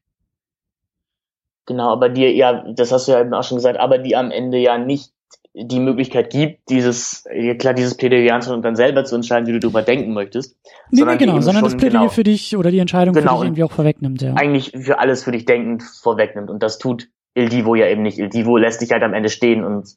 Genau, 1.64 1.90
aber 1.90 2.08
die, 2.08 2.26
ja, 2.26 2.70
das 2.72 2.92
hast 2.92 3.08
du 3.08 3.12
ja 3.12 3.20
eben 3.20 3.32
auch 3.32 3.44
schon 3.44 3.56
gesagt, 3.56 3.78
aber 3.78 3.98
die 3.98 4.16
am 4.16 4.30
Ende 4.30 4.58
ja 4.58 4.78
nicht 4.78 5.12
die 5.54 5.80
Möglichkeit 5.80 6.30
gibt, 6.30 6.70
dieses, 6.70 7.24
klar, 7.58 7.74
dieses 7.74 7.96
Plädoyer 7.96 8.34
anzunehmen 8.34 8.58
und 8.58 8.64
dann 8.64 8.76
selber 8.76 9.04
zu 9.04 9.14
entscheiden, 9.14 9.46
wie 9.46 9.52
du 9.52 9.60
darüber 9.60 9.82
denken 9.82 10.14
möchtest. 10.14 10.56
Nee, 10.90 11.00
sondern 11.00 11.18
nee, 11.18 11.26
genau, 11.26 11.40
sondern 11.40 11.64
das 11.64 11.76
Plädoyer 11.76 12.02
genau, 12.02 12.12
für 12.12 12.22
dich 12.22 12.56
oder 12.56 12.70
die 12.70 12.78
Entscheidung 12.78 13.14
genau, 13.14 13.36
für 13.36 13.40
dich 13.40 13.46
irgendwie 13.48 13.64
auch 13.64 13.72
vorwegnimmt, 13.72 14.22
ja. 14.22 14.34
Eigentlich 14.34 14.72
für 14.74 14.98
alles 14.98 15.24
für 15.24 15.32
dich 15.32 15.44
denkend 15.44 15.82
vorwegnimmt. 15.82 16.48
Und 16.48 16.62
das 16.62 16.78
tut 16.78 17.08
Il 17.34 17.48
Divo 17.48 17.74
ja 17.74 17.86
eben 17.86 18.02
nicht. 18.02 18.18
Il 18.18 18.28
Divo 18.28 18.56
lässt 18.56 18.80
dich 18.80 18.92
halt 18.92 19.02
am 19.02 19.14
Ende 19.14 19.28
stehen 19.28 19.64
und, 19.64 19.96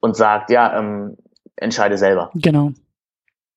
und 0.00 0.16
sagt, 0.16 0.50
ja, 0.50 0.78
ähm, 0.78 1.16
entscheide 1.56 1.96
selber. 1.96 2.30
Genau. 2.34 2.72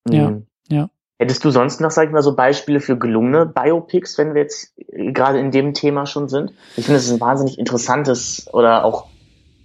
Mhm. 0.06 0.14
Ja, 0.14 0.41
ja. 0.70 0.90
Hättest 1.18 1.45
du 1.45 1.49
sonst 1.49 1.80
noch, 1.80 1.91
sag 1.91 2.07
ich 2.07 2.14
mal, 2.14 2.22
so 2.22 2.36
Beispiele 2.36 2.82
für 2.82 2.98
gelungene 2.98 3.45
Biopics, 3.45 4.18
wenn 4.18 4.34
wir 4.34 4.41
jetzt 4.41 4.74
gerade 4.78 5.40
in 5.40 5.52
dem 5.52 5.74
Thema 5.74 6.06
schon 6.06 6.28
sind? 6.28 6.52
Ich 6.76 6.86
finde, 6.86 6.98
es 6.98 7.06
ist 7.06 7.14
ein 7.14 7.22
wahnsinnig 7.22 7.57
interessantes 7.57 8.49
oder 8.53 8.84
auch 8.84 9.07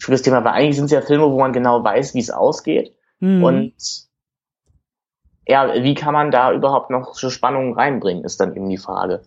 schönes 0.01 0.23
Thema, 0.23 0.43
weil 0.45 0.53
eigentlich 0.53 0.77
sind 0.77 0.87
es 0.87 0.91
ja 0.91 1.03
Filme, 1.03 1.31
wo 1.31 1.39
man 1.39 1.53
genau 1.53 1.85
weiß, 1.85 2.15
wie 2.15 2.21
es 2.21 2.31
ausgeht. 2.31 2.95
Mhm. 3.21 3.45
Und 3.45 3.75
ja, 5.47 5.73
wie 5.83 5.95
kann 5.95 6.15
man 6.15 6.31
da 6.31 6.53
überhaupt 6.53 6.91
noch 6.91 7.15
so 7.15 7.31
Spannungen 7.31 7.75
reinbringen, 7.75 8.25
ist 8.25 8.41
dann 8.41 8.55
eben 8.57 8.69
die 8.69 8.79
Frage. 8.79 9.23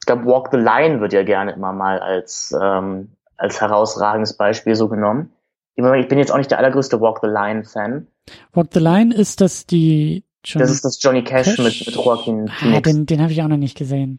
Ich 0.00 0.06
glaube, 0.06 0.26
Walk 0.26 0.48
the 0.52 0.58
Line 0.58 1.00
wird 1.00 1.12
ja 1.12 1.22
gerne 1.22 1.52
immer 1.52 1.72
mal 1.72 1.98
als, 1.98 2.54
ähm, 2.60 3.12
als 3.36 3.60
herausragendes 3.60 4.36
Beispiel 4.36 4.74
so 4.74 4.88
genommen. 4.88 5.32
Ich 5.74 6.08
bin 6.08 6.18
jetzt 6.18 6.32
auch 6.32 6.38
nicht 6.38 6.50
der 6.50 6.58
allergrößte 6.58 7.00
Walk 7.00 7.20
the 7.22 7.28
Line-Fan. 7.28 8.08
Walk 8.52 8.68
the 8.72 8.80
Line 8.80 9.14
ist 9.14 9.40
das 9.40 9.64
die 9.64 10.24
Johnny 10.44 10.64
Das 10.64 10.70
ist 10.72 10.84
das 10.84 11.00
Johnny 11.00 11.22
Cash, 11.22 11.54
Cash? 11.54 11.58
mit, 11.58 11.86
mit 11.86 11.94
Joaquin 11.94 12.48
Phoenix. 12.48 12.78
Ah, 12.78 12.80
den, 12.80 13.06
den 13.06 13.22
habe 13.22 13.32
ich 13.32 13.42
auch 13.42 13.48
noch 13.48 13.56
nicht 13.56 13.76
gesehen. 13.76 14.18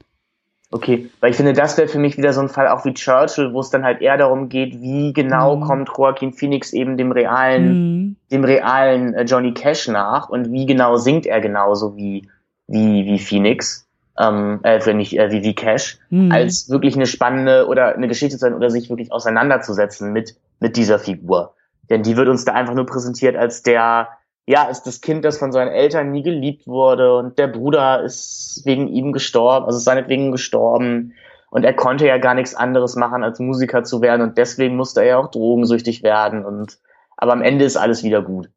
Okay, 0.71 1.09
weil 1.19 1.31
ich 1.31 1.35
finde, 1.35 1.53
das 1.53 1.77
wäre 1.77 1.87
für 1.87 1.97
mich 1.97 2.17
wieder 2.17 2.31
so 2.31 2.41
ein 2.41 2.49
Fall 2.49 2.67
auch 2.67 2.85
wie 2.85 2.93
Churchill, 2.93 3.53
wo 3.53 3.59
es 3.59 3.71
dann 3.71 3.83
halt 3.83 4.01
eher 4.01 4.17
darum 4.17 4.49
geht, 4.49 4.79
wie 4.81 5.13
genau 5.13 5.55
mhm. 5.55 5.61
kommt 5.61 5.89
Joaquin 5.97 6.31
Phoenix 6.31 6.73
eben 6.73 6.95
dem 6.95 7.11
realen, 7.11 7.67
mhm. 7.67 8.15
dem 8.31 8.43
realen 8.43 9.13
äh, 9.15 9.23
Johnny 9.23 9.53
Cash 9.53 9.87
nach 9.87 10.29
und 10.29 10.51
wie 10.51 10.67
genau 10.67 10.97
singt 10.97 11.25
er 11.25 11.41
genauso 11.41 11.95
wie 11.97 12.29
wie 12.67 13.05
wie 13.05 13.17
Phoenix. 13.17 13.87
ähm, 14.19 14.59
äh, 14.63 14.85
wenn 14.85 14.97
nicht 14.97 15.17
äh, 15.17 15.31
wie, 15.31 15.43
wie 15.43 15.55
Cash, 15.55 15.97
mhm. 16.09 16.31
als 16.31 16.69
wirklich 16.69 16.95
eine 16.95 17.07
spannende 17.07 17.67
oder 17.67 17.95
eine 17.95 18.07
Geschichte 18.07 18.35
zu 18.35 18.41
sein 18.41 18.53
oder 18.53 18.69
sich 18.69 18.89
wirklich 18.89 19.11
auseinanderzusetzen 19.11 20.11
mit, 20.11 20.35
mit 20.59 20.75
dieser 20.75 20.99
Figur. 20.99 21.53
Denn 21.89 22.03
die 22.03 22.17
wird 22.17 22.27
uns 22.27 22.45
da 22.45 22.53
einfach 22.53 22.75
nur 22.75 22.85
präsentiert 22.85 23.35
als 23.37 23.63
der, 23.63 24.09
ja, 24.49 24.63
ist 24.63 24.87
das 24.87 25.01
Kind, 25.01 25.23
das 25.25 25.37
von 25.37 25.51
seinen 25.51 25.71
Eltern 25.71 26.09
nie 26.09 26.23
geliebt 26.23 26.65
wurde 26.65 27.15
und 27.15 27.37
der 27.37 27.45
Bruder 27.45 28.01
ist 28.01 28.63
wegen 28.65 28.87
ihm 28.87 29.11
gestorben, 29.11 29.67
also 29.67 29.77
seinetwegen 29.77 30.31
gestorben 30.31 31.13
und 31.51 31.63
er 31.63 31.73
konnte 31.73 32.07
ja 32.07 32.17
gar 32.17 32.33
nichts 32.33 32.55
anderes 32.55 32.95
machen, 32.95 33.23
als 33.23 33.37
Musiker 33.37 33.83
zu 33.83 34.01
werden 34.01 34.23
und 34.23 34.39
deswegen 34.39 34.75
musste 34.75 35.01
er 35.01 35.05
ja 35.05 35.17
auch 35.19 35.29
drogensüchtig 35.29 36.01
werden 36.01 36.43
und 36.45 36.79
aber 37.15 37.33
am 37.33 37.43
Ende 37.43 37.63
ist 37.63 37.77
alles 37.77 38.01
wieder 38.01 38.23
gut. 38.23 38.49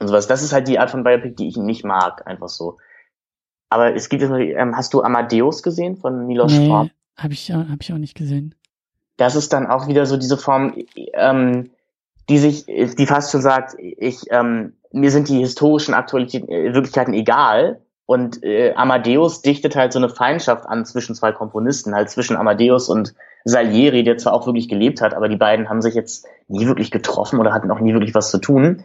Und 0.00 0.08
sowas. 0.08 0.26
Das 0.26 0.42
ist 0.42 0.52
halt 0.52 0.68
die 0.68 0.78
Art 0.78 0.90
von 0.90 1.02
Biopic, 1.02 1.34
die 1.34 1.48
ich 1.48 1.56
nicht 1.56 1.82
mag, 1.82 2.26
einfach 2.26 2.48
so. 2.48 2.76
Aber 3.70 3.94
es 3.94 4.10
gibt 4.10 4.20
jetzt 4.20 4.30
noch, 4.30 4.38
ähm, 4.38 4.76
hast 4.76 4.92
du 4.92 5.00
Amadeus 5.02 5.62
gesehen 5.62 5.96
von 5.96 6.26
Milos 6.26 6.52
nee, 6.52 6.68
Form? 6.68 6.90
Habe 7.16 7.32
ich, 7.32 7.50
hab 7.50 7.80
ich 7.80 7.92
auch 7.92 7.98
nicht 7.98 8.16
gesehen. 8.16 8.54
Das 9.16 9.34
ist 9.34 9.54
dann 9.54 9.66
auch 9.66 9.88
wieder 9.88 10.04
so 10.04 10.18
diese 10.18 10.36
Form, 10.36 10.74
ähm, 11.14 11.70
die 12.28 12.38
sich, 12.38 12.66
die 12.66 13.06
fast 13.06 13.30
schon 13.30 13.40
sagt, 13.40 13.76
ich, 13.78 14.24
ähm, 14.30 14.74
mir 14.92 15.10
sind 15.10 15.28
die 15.28 15.38
historischen 15.38 15.94
Aktualitäten, 15.94 16.48
äh, 16.48 16.74
Wirklichkeiten 16.74 17.14
egal. 17.14 17.80
Und 18.06 18.42
äh, 18.42 18.74
Amadeus 18.74 19.40
dichtet 19.40 19.76
halt 19.76 19.92
so 19.92 20.00
eine 20.00 20.08
Feindschaft 20.08 20.66
an 20.66 20.84
zwischen 20.84 21.14
zwei 21.14 21.30
Komponisten, 21.30 21.94
halt 21.94 22.10
zwischen 22.10 22.36
Amadeus 22.36 22.88
und 22.88 23.14
Salieri, 23.44 24.02
der 24.02 24.18
zwar 24.18 24.32
auch 24.32 24.46
wirklich 24.46 24.68
gelebt 24.68 25.00
hat, 25.00 25.14
aber 25.14 25.28
die 25.28 25.36
beiden 25.36 25.68
haben 25.68 25.80
sich 25.80 25.94
jetzt 25.94 26.26
nie 26.48 26.66
wirklich 26.66 26.90
getroffen 26.90 27.38
oder 27.38 27.52
hatten 27.52 27.70
auch 27.70 27.78
nie 27.78 27.92
wirklich 27.92 28.14
was 28.14 28.30
zu 28.30 28.38
tun. 28.38 28.84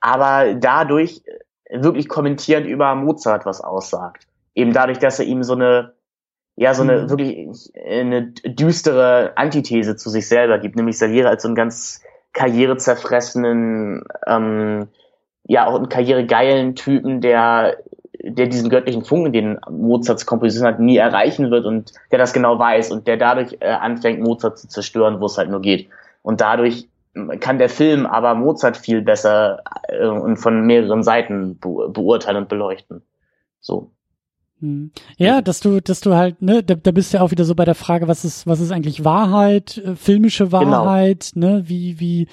Aber 0.00 0.54
dadurch 0.54 1.22
wirklich 1.70 2.08
kommentierend 2.08 2.66
über 2.66 2.94
Mozart 2.94 3.46
was 3.46 3.60
aussagt. 3.60 4.26
Eben 4.54 4.72
dadurch, 4.72 4.98
dass 4.98 5.18
er 5.18 5.26
ihm 5.26 5.42
so 5.42 5.54
eine, 5.54 5.94
ja, 6.54 6.74
so 6.74 6.82
eine 6.82 7.02
mhm. 7.02 7.10
wirklich 7.10 7.72
eine 7.74 8.32
düstere 8.44 9.32
Antithese 9.36 9.96
zu 9.96 10.10
sich 10.10 10.28
selber 10.28 10.58
gibt, 10.58 10.76
nämlich 10.76 10.98
Salieri 10.98 11.28
als 11.28 11.42
so 11.42 11.48
einen 11.48 11.56
ganz 11.56 12.02
karrierezerfressenen, 12.32 14.04
ähm, 14.26 14.88
ja, 15.48 15.66
auch 15.66 15.76
einen 15.76 15.88
karrieregeilen 15.88 16.74
Typen, 16.74 17.20
der 17.20 17.78
der 18.28 18.46
diesen 18.48 18.70
göttlichen 18.70 19.04
Funken, 19.04 19.32
den 19.32 19.58
Mozarts 19.70 20.26
Komposition 20.26 20.66
hat, 20.66 20.80
nie 20.80 20.96
erreichen 20.96 21.50
wird 21.50 21.64
und 21.64 21.92
der 22.10 22.18
das 22.18 22.32
genau 22.32 22.58
weiß 22.58 22.90
und 22.90 23.06
der 23.06 23.16
dadurch 23.16 23.56
äh, 23.60 23.68
anfängt, 23.68 24.20
Mozart 24.20 24.58
zu 24.58 24.68
zerstören, 24.68 25.20
wo 25.20 25.26
es 25.26 25.38
halt 25.38 25.50
nur 25.50 25.60
geht. 25.60 25.88
Und 26.22 26.40
dadurch 26.40 26.88
kann 27.40 27.58
der 27.58 27.68
Film 27.68 28.06
aber 28.06 28.34
Mozart 28.34 28.76
viel 28.76 29.02
besser 29.02 29.62
äh, 29.88 30.06
und 30.06 30.36
von 30.36 30.66
mehreren 30.66 31.02
Seiten 31.02 31.58
be 31.58 31.88
beurteilen 31.88 32.38
und 32.38 32.48
beleuchten. 32.48 33.02
So. 33.60 33.90
Hm. 34.60 34.90
Ja, 35.16 35.40
dass 35.42 35.60
du, 35.60 35.80
dass 35.80 36.00
du 36.00 36.14
halt, 36.14 36.42
ne, 36.42 36.62
da, 36.62 36.74
da 36.74 36.90
bist 36.90 37.12
du 37.12 37.18
ja 37.18 37.22
auch 37.22 37.30
wieder 37.30 37.44
so 37.44 37.54
bei 37.54 37.64
der 37.64 37.74
Frage, 37.74 38.08
was 38.08 38.24
ist, 38.24 38.46
was 38.46 38.60
ist 38.60 38.72
eigentlich 38.72 39.04
Wahrheit, 39.04 39.78
äh, 39.78 39.94
filmische 39.94 40.48
genau. 40.48 40.70
Wahrheit, 40.70 41.32
genau. 41.34 41.46
ne, 41.46 41.68
wie, 41.68 42.00
wie, 42.00 42.28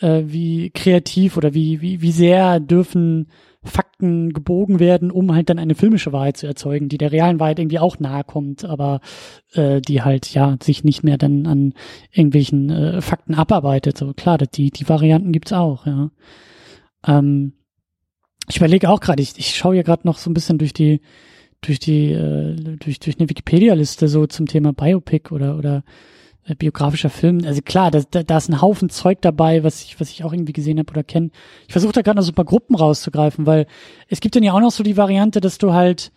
äh, 0.00 0.22
wie 0.26 0.70
kreativ 0.70 1.36
oder 1.36 1.54
wie, 1.54 1.80
wie, 1.80 2.02
wie 2.02 2.12
sehr 2.12 2.60
dürfen 2.60 3.28
Fakten 3.66 4.32
gebogen 4.32 4.78
werden, 4.78 5.10
um 5.10 5.34
halt 5.34 5.50
dann 5.50 5.58
eine 5.58 5.74
filmische 5.74 6.12
Wahrheit 6.12 6.36
zu 6.36 6.46
erzeugen, 6.46 6.88
die 6.88 6.98
der 6.98 7.12
realen 7.12 7.40
Wahrheit 7.40 7.58
irgendwie 7.58 7.78
auch 7.78 7.98
nahe 7.98 8.24
kommt, 8.24 8.64
aber 8.64 9.00
äh, 9.52 9.80
die 9.80 10.02
halt 10.02 10.32
ja 10.32 10.56
sich 10.62 10.84
nicht 10.84 11.02
mehr 11.02 11.18
dann 11.18 11.46
an 11.46 11.74
irgendwelchen 12.12 12.70
äh, 12.70 13.00
Fakten 13.00 13.34
abarbeitet. 13.34 13.98
So 13.98 14.12
klar, 14.14 14.38
die 14.38 14.70
die 14.70 14.88
Varianten 14.88 15.32
gibt's 15.32 15.52
auch. 15.52 15.86
Ja. 15.86 16.10
Ähm, 17.06 17.54
ich 18.48 18.56
überlege 18.56 18.88
auch 18.88 19.00
gerade, 19.00 19.22
ich, 19.22 19.32
ich 19.36 19.56
schaue 19.56 19.76
ja 19.76 19.82
gerade 19.82 20.06
noch 20.06 20.18
so 20.18 20.30
ein 20.30 20.34
bisschen 20.34 20.58
durch 20.58 20.72
die 20.72 21.00
durch 21.60 21.78
die 21.78 22.12
äh, 22.12 22.54
durch 22.76 23.00
durch 23.00 23.18
eine 23.18 23.28
Wikipedia-Liste 23.28 24.08
so 24.08 24.26
zum 24.26 24.46
Thema 24.46 24.72
Biopic 24.72 25.34
oder 25.34 25.56
oder 25.56 25.82
äh, 26.46 26.54
biografischer 26.54 27.10
Film. 27.10 27.42
Also 27.44 27.60
klar, 27.62 27.90
da, 27.90 28.02
da, 28.10 28.22
da 28.22 28.36
ist 28.36 28.48
ein 28.48 28.60
Haufen 28.60 28.88
Zeug 28.88 29.20
dabei, 29.20 29.64
was 29.64 29.82
ich, 29.82 30.00
was 30.00 30.10
ich 30.10 30.24
auch 30.24 30.32
irgendwie 30.32 30.52
gesehen 30.52 30.78
habe 30.78 30.90
oder 30.90 31.02
kenne. 31.02 31.30
Ich 31.66 31.72
versuche 31.72 31.92
da 31.92 32.02
gerade 32.02 32.16
noch 32.16 32.24
so 32.24 32.32
ein 32.32 32.36
paar 32.36 32.44
Gruppen 32.44 32.76
rauszugreifen, 32.76 33.46
weil 33.46 33.66
es 34.08 34.20
gibt 34.20 34.36
dann 34.36 34.42
ja 34.42 34.52
auch 34.52 34.60
noch 34.60 34.70
so 34.70 34.82
die 34.82 34.96
Variante, 34.96 35.40
dass 35.40 35.58
du 35.58 35.72
halt, 35.72 36.12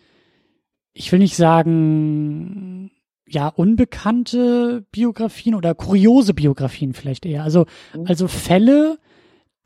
ich 0.92 1.10
will 1.10 1.18
nicht 1.18 1.36
sagen, 1.36 2.90
ja, 3.26 3.48
unbekannte 3.48 4.84
Biografien 4.90 5.54
oder 5.54 5.74
kuriose 5.74 6.34
Biografien 6.34 6.94
vielleicht 6.94 7.26
eher. 7.26 7.44
Also, 7.44 7.66
mhm. 7.94 8.06
also 8.06 8.28
Fälle, 8.28 8.98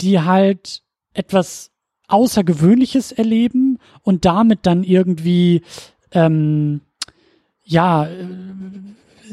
die 0.00 0.20
halt 0.20 0.82
etwas 1.14 1.70
Außergewöhnliches 2.08 3.12
erleben 3.12 3.78
und 4.02 4.24
damit 4.24 4.60
dann 4.66 4.82
irgendwie 4.82 5.62
ähm, 6.12 6.82
ja 7.64 8.06
äh, 8.06 8.26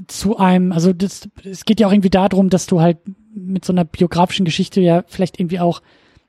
zu 0.07 0.37
einem, 0.37 0.71
also 0.71 0.93
das, 0.93 1.29
es 1.43 1.65
geht 1.65 1.79
ja 1.79 1.87
auch 1.87 1.91
irgendwie 1.91 2.09
darum, 2.09 2.49
dass 2.49 2.67
du 2.67 2.81
halt 2.81 2.97
mit 3.33 3.65
so 3.65 3.73
einer 3.73 3.85
biografischen 3.85 4.45
Geschichte 4.45 4.81
ja 4.81 5.03
vielleicht 5.07 5.39
irgendwie 5.39 5.59
auch 5.59 5.81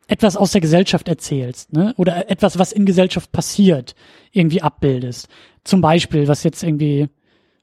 etwas 0.09 0.37
aus 0.37 0.53
der 0.53 0.61
Gesellschaft 0.61 1.09
erzählst, 1.09 1.73
ne? 1.73 1.95
Oder 1.97 2.31
etwas, 2.31 2.59
was 2.59 2.73
in 2.73 2.85
Gesellschaft 2.85 3.33
passiert, 3.33 3.95
irgendwie 4.33 4.63
abbildest. 4.63 5.29
Zum 5.65 5.81
Beispiel, 5.81 6.29
was 6.29 6.43
jetzt 6.43 6.63
irgendwie, 6.63 7.09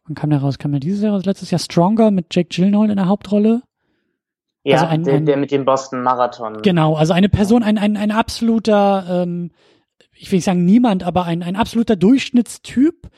wann 0.06 0.16
kam 0.16 0.30
der 0.30 0.40
raus? 0.40 0.58
Kam 0.58 0.72
der 0.72 0.80
dieses 0.80 1.04
Jahr 1.04 1.14
raus? 1.14 1.26
Letztes 1.26 1.52
Jahr 1.52 1.60
Stronger 1.60 2.12
mit 2.12 2.34
Jake 2.34 2.50
Gyllenhaal 2.50 2.90
in 2.90 2.96
der 2.96 3.08
Hauptrolle? 3.08 3.62
Ja, 4.64 4.78
also 4.78 4.88
ein, 4.88 5.04
der, 5.04 5.20
der 5.22 5.38
mit 5.38 5.52
dem 5.52 5.66
Boston 5.66 6.02
Marathon. 6.02 6.62
Genau, 6.62 6.96
also 6.96 7.14
eine 7.14 7.30
Person, 7.30 7.64
ein, 7.64 7.78
ein, 7.78 7.98
ein 7.98 8.12
absoluter, 8.12 9.24
ähm, 9.24 9.52
ich 10.16 10.32
will 10.32 10.38
nicht 10.38 10.46
sagen 10.46 10.66
niemand, 10.66 11.04
aber 11.04 11.26
ein, 11.26 11.44
ein 11.44 11.56
absoluter 11.56 11.96
Durchschnittstyp, 11.96 13.10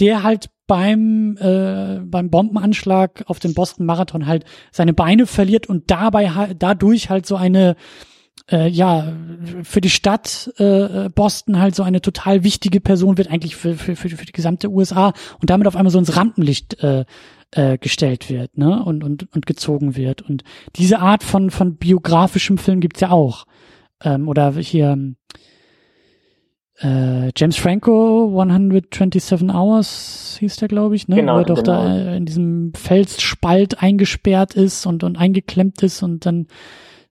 der 0.00 0.22
halt 0.22 0.50
beim, 0.66 1.36
äh, 1.38 2.00
beim 2.02 2.30
Bombenanschlag 2.30 3.24
auf 3.26 3.38
den 3.40 3.54
Boston 3.54 3.84
Marathon 3.84 4.26
halt 4.26 4.44
seine 4.70 4.94
Beine 4.94 5.26
verliert 5.26 5.68
und 5.68 5.90
dabei 5.90 6.54
dadurch 6.58 7.10
halt 7.10 7.26
so 7.26 7.36
eine 7.36 7.76
äh, 8.50 8.68
ja 8.68 9.12
für 9.62 9.80
die 9.80 9.90
Stadt 9.90 10.52
äh, 10.56 11.08
Boston 11.10 11.58
halt 11.58 11.74
so 11.74 11.82
eine 11.82 12.00
total 12.00 12.44
wichtige 12.44 12.80
Person 12.80 13.18
wird 13.18 13.30
eigentlich 13.30 13.56
für, 13.56 13.74
für, 13.74 13.96
für, 13.96 14.08
für 14.08 14.24
die 14.24 14.32
gesamte 14.32 14.70
USA 14.70 15.12
und 15.40 15.50
damit 15.50 15.66
auf 15.66 15.76
einmal 15.76 15.90
so 15.90 15.98
ins 15.98 16.16
Rampenlicht 16.16 16.82
äh, 16.82 17.04
äh, 17.50 17.78
gestellt 17.78 18.30
wird 18.30 18.56
ne 18.56 18.82
und, 18.82 19.04
und, 19.04 19.32
und 19.34 19.46
gezogen 19.46 19.96
wird. 19.96 20.22
Und 20.22 20.42
diese 20.76 21.00
Art 21.00 21.22
von 21.22 21.50
von 21.50 21.76
biografischem 21.76 22.58
Film 22.58 22.80
gibt's 22.80 23.00
ja 23.00 23.10
auch. 23.10 23.44
Ähm, 24.02 24.28
oder 24.28 24.54
hier 24.54 25.14
äh, 26.82 27.30
James 27.36 27.56
Franco 27.56 28.38
127 28.38 29.50
Hours 29.50 30.36
hieß 30.40 30.56
der, 30.56 30.68
glaube 30.68 30.96
ich, 30.96 31.08
ne? 31.08 31.16
Genau, 31.16 31.36
Wo 31.36 31.38
er 31.38 31.44
doch 31.44 31.62
genau. 31.62 31.84
da 31.84 32.14
in 32.14 32.26
diesem 32.26 32.72
Felsspalt 32.74 33.82
eingesperrt 33.82 34.54
ist 34.54 34.86
und, 34.86 35.04
und 35.04 35.16
eingeklemmt 35.16 35.82
ist 35.82 36.02
und 36.02 36.26
dann 36.26 36.46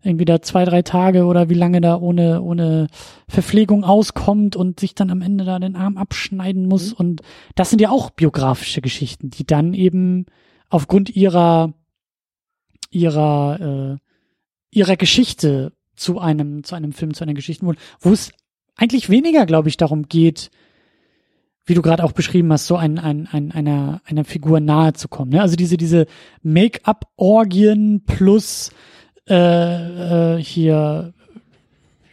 irgendwie 0.03 0.25
da 0.25 0.41
zwei, 0.41 0.65
drei 0.65 0.81
Tage 0.81 1.25
oder 1.25 1.49
wie 1.49 1.55
lange 1.55 1.79
da 1.79 1.95
ohne, 1.95 2.41
ohne 2.41 2.87
Verpflegung 3.27 3.83
auskommt 3.83 4.55
und 4.55 4.79
sich 4.79 4.95
dann 4.95 5.11
am 5.11 5.21
Ende 5.21 5.45
da 5.45 5.59
den 5.59 5.75
Arm 5.75 5.97
abschneiden 5.97 6.67
muss. 6.67 6.91
Mhm. 6.91 6.97
Und 6.97 7.21
das 7.55 7.69
sind 7.69 7.81
ja 7.81 7.91
auch 7.91 8.09
biografische 8.09 8.81
Geschichten, 8.81 9.29
die 9.29 9.45
dann 9.45 9.73
eben 9.73 10.25
aufgrund 10.69 11.15
ihrer, 11.15 11.73
ihrer, 12.89 13.59
äh, 13.61 13.97
ihrer 14.71 14.95
Geschichte 14.95 15.73
zu 15.95 16.19
einem, 16.19 16.63
zu 16.63 16.75
einem 16.75 16.93
Film, 16.93 17.13
zu 17.13 17.23
einer 17.23 17.35
Geschichte 17.35 17.65
wurden, 17.65 17.77
wo 17.99 18.11
es 18.11 18.31
eigentlich 18.75 19.09
weniger, 19.09 19.45
glaube 19.45 19.69
ich, 19.69 19.77
darum 19.77 20.07
geht, 20.07 20.51
wie 21.65 21.73
du 21.73 21.81
gerade 21.81 22.03
auch 22.03 22.11
beschrieben 22.11 22.51
hast, 22.51 22.67
so 22.67 22.75
ein, 22.75 22.97
ein, 22.99 23.27
ein, 23.31 23.51
einer, 23.51 24.01
einer 24.05 24.25
Figur 24.25 24.59
nahe 24.59 24.93
zu 24.93 25.07
kommen. 25.07 25.31
Ne? 25.31 25.41
Also 25.41 25.55
diese, 25.55 25.77
diese 25.77 26.07
Make-up-Orgien 26.41 28.03
plus 28.05 28.71
äh, 29.29 30.35
äh, 30.35 30.43
hier 30.43 31.13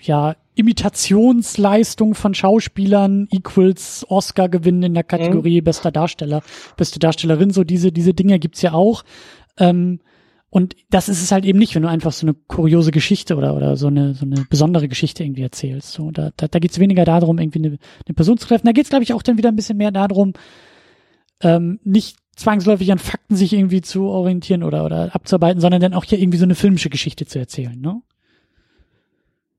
ja 0.00 0.36
Imitationsleistung 0.54 2.14
von 2.14 2.34
Schauspielern 2.34 3.28
equals 3.30 4.04
Oscar-Gewinn 4.08 4.82
in 4.82 4.94
der 4.94 5.04
Kategorie 5.04 5.60
mhm. 5.60 5.64
bester 5.64 5.92
Darsteller, 5.92 6.42
beste 6.76 6.98
Darstellerin, 6.98 7.50
so 7.50 7.64
diese, 7.64 7.92
diese 7.92 8.12
Dinge 8.12 8.38
gibt's 8.38 8.62
ja 8.62 8.72
auch. 8.72 9.04
Ähm, 9.56 10.00
und 10.50 10.76
das 10.88 11.08
ist 11.08 11.22
es 11.22 11.30
halt 11.30 11.44
eben 11.44 11.58
nicht, 11.58 11.74
wenn 11.74 11.82
du 11.82 11.88
einfach 11.88 12.12
so 12.12 12.26
eine 12.26 12.34
kuriose 12.34 12.90
Geschichte 12.90 13.36
oder, 13.36 13.54
oder 13.54 13.76
so 13.76 13.88
eine, 13.88 14.14
so 14.14 14.24
eine 14.24 14.46
besondere 14.48 14.88
Geschichte 14.88 15.22
irgendwie 15.22 15.42
erzählst. 15.42 15.92
So, 15.92 16.10
da, 16.10 16.30
da, 16.36 16.48
da 16.48 16.58
geht 16.58 16.70
es 16.70 16.78
weniger 16.78 17.04
darum, 17.04 17.38
irgendwie 17.38 17.58
eine, 17.58 17.78
eine 18.06 18.14
Person 18.14 18.38
zu 18.38 18.48
treffen. 18.48 18.66
Da 18.66 18.72
geht 18.72 18.84
es, 18.84 18.90
glaube 18.90 19.02
ich, 19.02 19.12
auch 19.12 19.22
dann 19.22 19.36
wieder 19.36 19.50
ein 19.50 19.56
bisschen 19.56 19.76
mehr 19.76 19.90
darum, 19.90 20.32
ähm, 21.42 21.80
nicht 21.84 22.16
zwangsläufig 22.34 22.90
an 22.92 22.98
Fakten 22.98 23.36
sich 23.36 23.52
irgendwie 23.52 23.82
zu 23.82 24.04
orientieren 24.04 24.62
oder, 24.62 24.84
oder 24.84 25.14
abzuarbeiten, 25.14 25.60
sondern 25.60 25.82
dann 25.82 25.94
auch 25.94 26.04
hier 26.04 26.18
irgendwie 26.18 26.38
so 26.38 26.44
eine 26.44 26.54
filmische 26.54 26.88
Geschichte 26.88 27.26
zu 27.26 27.38
erzählen, 27.38 27.78
ne? 27.78 28.00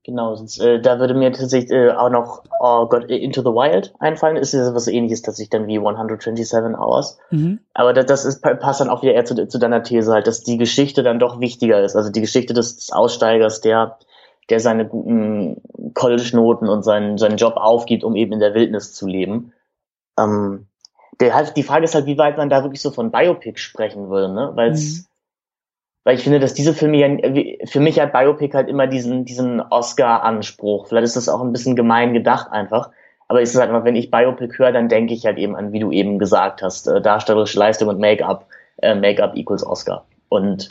Genau, 0.02 0.34
sonst, 0.34 0.58
äh, 0.60 0.80
da 0.80 0.98
würde 0.98 1.12
mir 1.12 1.30
tatsächlich 1.30 1.70
äh, 1.70 1.90
auch 1.90 2.08
noch 2.08 2.44
oh 2.58 2.86
Gott, 2.86 3.10
Into 3.10 3.42
the 3.42 3.48
Wild 3.48 3.92
einfallen. 3.98 4.36
Ist 4.36 4.54
ja 4.54 4.74
was 4.74 4.88
ähnliches 4.88 5.20
tatsächlich 5.20 5.50
dann 5.50 5.66
wie 5.66 5.78
127 5.78 6.78
Hours. 6.78 7.18
Mhm. 7.30 7.60
Aber 7.74 7.92
das, 7.92 8.06
das 8.06 8.24
ist, 8.24 8.42
passt 8.42 8.80
dann 8.80 8.88
auch 8.88 9.02
wieder 9.02 9.12
eher 9.12 9.26
zu, 9.26 9.46
zu 9.46 9.58
deiner 9.58 9.82
These 9.82 10.12
halt, 10.12 10.26
dass 10.26 10.42
die 10.42 10.56
Geschichte 10.56 11.02
dann 11.02 11.18
doch 11.18 11.38
wichtiger 11.40 11.82
ist. 11.82 11.96
Also 11.96 12.10
die 12.10 12.22
Geschichte 12.22 12.54
des, 12.54 12.76
des 12.76 12.92
Aussteigers, 12.92 13.60
der, 13.60 13.98
der 14.48 14.60
seine 14.60 14.86
guten 14.86 15.60
College-Noten 15.92 16.68
und 16.68 16.82
seinen, 16.82 17.18
seinen 17.18 17.36
Job 17.36 17.56
aufgibt, 17.56 18.02
um 18.02 18.16
eben 18.16 18.32
in 18.32 18.40
der 18.40 18.54
Wildnis 18.54 18.94
zu 18.94 19.06
leben. 19.06 19.52
Ähm, 20.18 20.66
der 21.20 21.34
halt, 21.34 21.58
die 21.58 21.62
Frage 21.62 21.84
ist 21.84 21.94
halt, 21.94 22.06
wie 22.06 22.16
weit 22.16 22.38
man 22.38 22.48
da 22.48 22.62
wirklich 22.62 22.80
so 22.80 22.90
von 22.90 23.10
Biopic 23.10 23.58
sprechen 23.58 24.08
würde, 24.08 24.32
ne? 24.32 24.52
Weil 24.54 24.70
mhm. 24.70 25.04
Weil 26.04 26.16
ich 26.16 26.22
finde, 26.22 26.40
dass 26.40 26.54
diese 26.54 26.74
Filme 26.74 26.96
ja, 26.98 27.66
für 27.66 27.80
mich 27.80 28.00
hat 28.00 28.12
Biopic 28.12 28.54
halt 28.54 28.68
immer 28.68 28.86
diesen, 28.86 29.24
diesen 29.24 29.60
Oscar-Anspruch. 29.60 30.88
Vielleicht 30.88 31.04
ist 31.04 31.16
das 31.16 31.28
auch 31.28 31.42
ein 31.42 31.52
bisschen 31.52 31.76
gemein 31.76 32.14
gedacht 32.14 32.50
einfach. 32.50 32.90
Aber 33.28 33.42
es 33.42 33.54
ist 33.54 33.60
halt 33.60 33.70
immer, 33.70 33.84
wenn 33.84 33.96
ich 33.96 34.10
Biopic 34.10 34.58
höre, 34.58 34.72
dann 34.72 34.88
denke 34.88 35.14
ich 35.14 35.26
halt 35.26 35.38
eben 35.38 35.54
an, 35.54 35.72
wie 35.72 35.78
du 35.78 35.92
eben 35.92 36.18
gesagt 36.18 36.62
hast, 36.62 36.88
äh, 36.88 37.00
darstellerische 37.00 37.58
Leistung 37.58 37.88
und 37.88 38.00
Make-up, 38.00 38.46
äh, 38.78 38.94
Make-up 38.94 39.36
equals 39.36 39.64
Oscar. 39.64 40.04
Und 40.28 40.68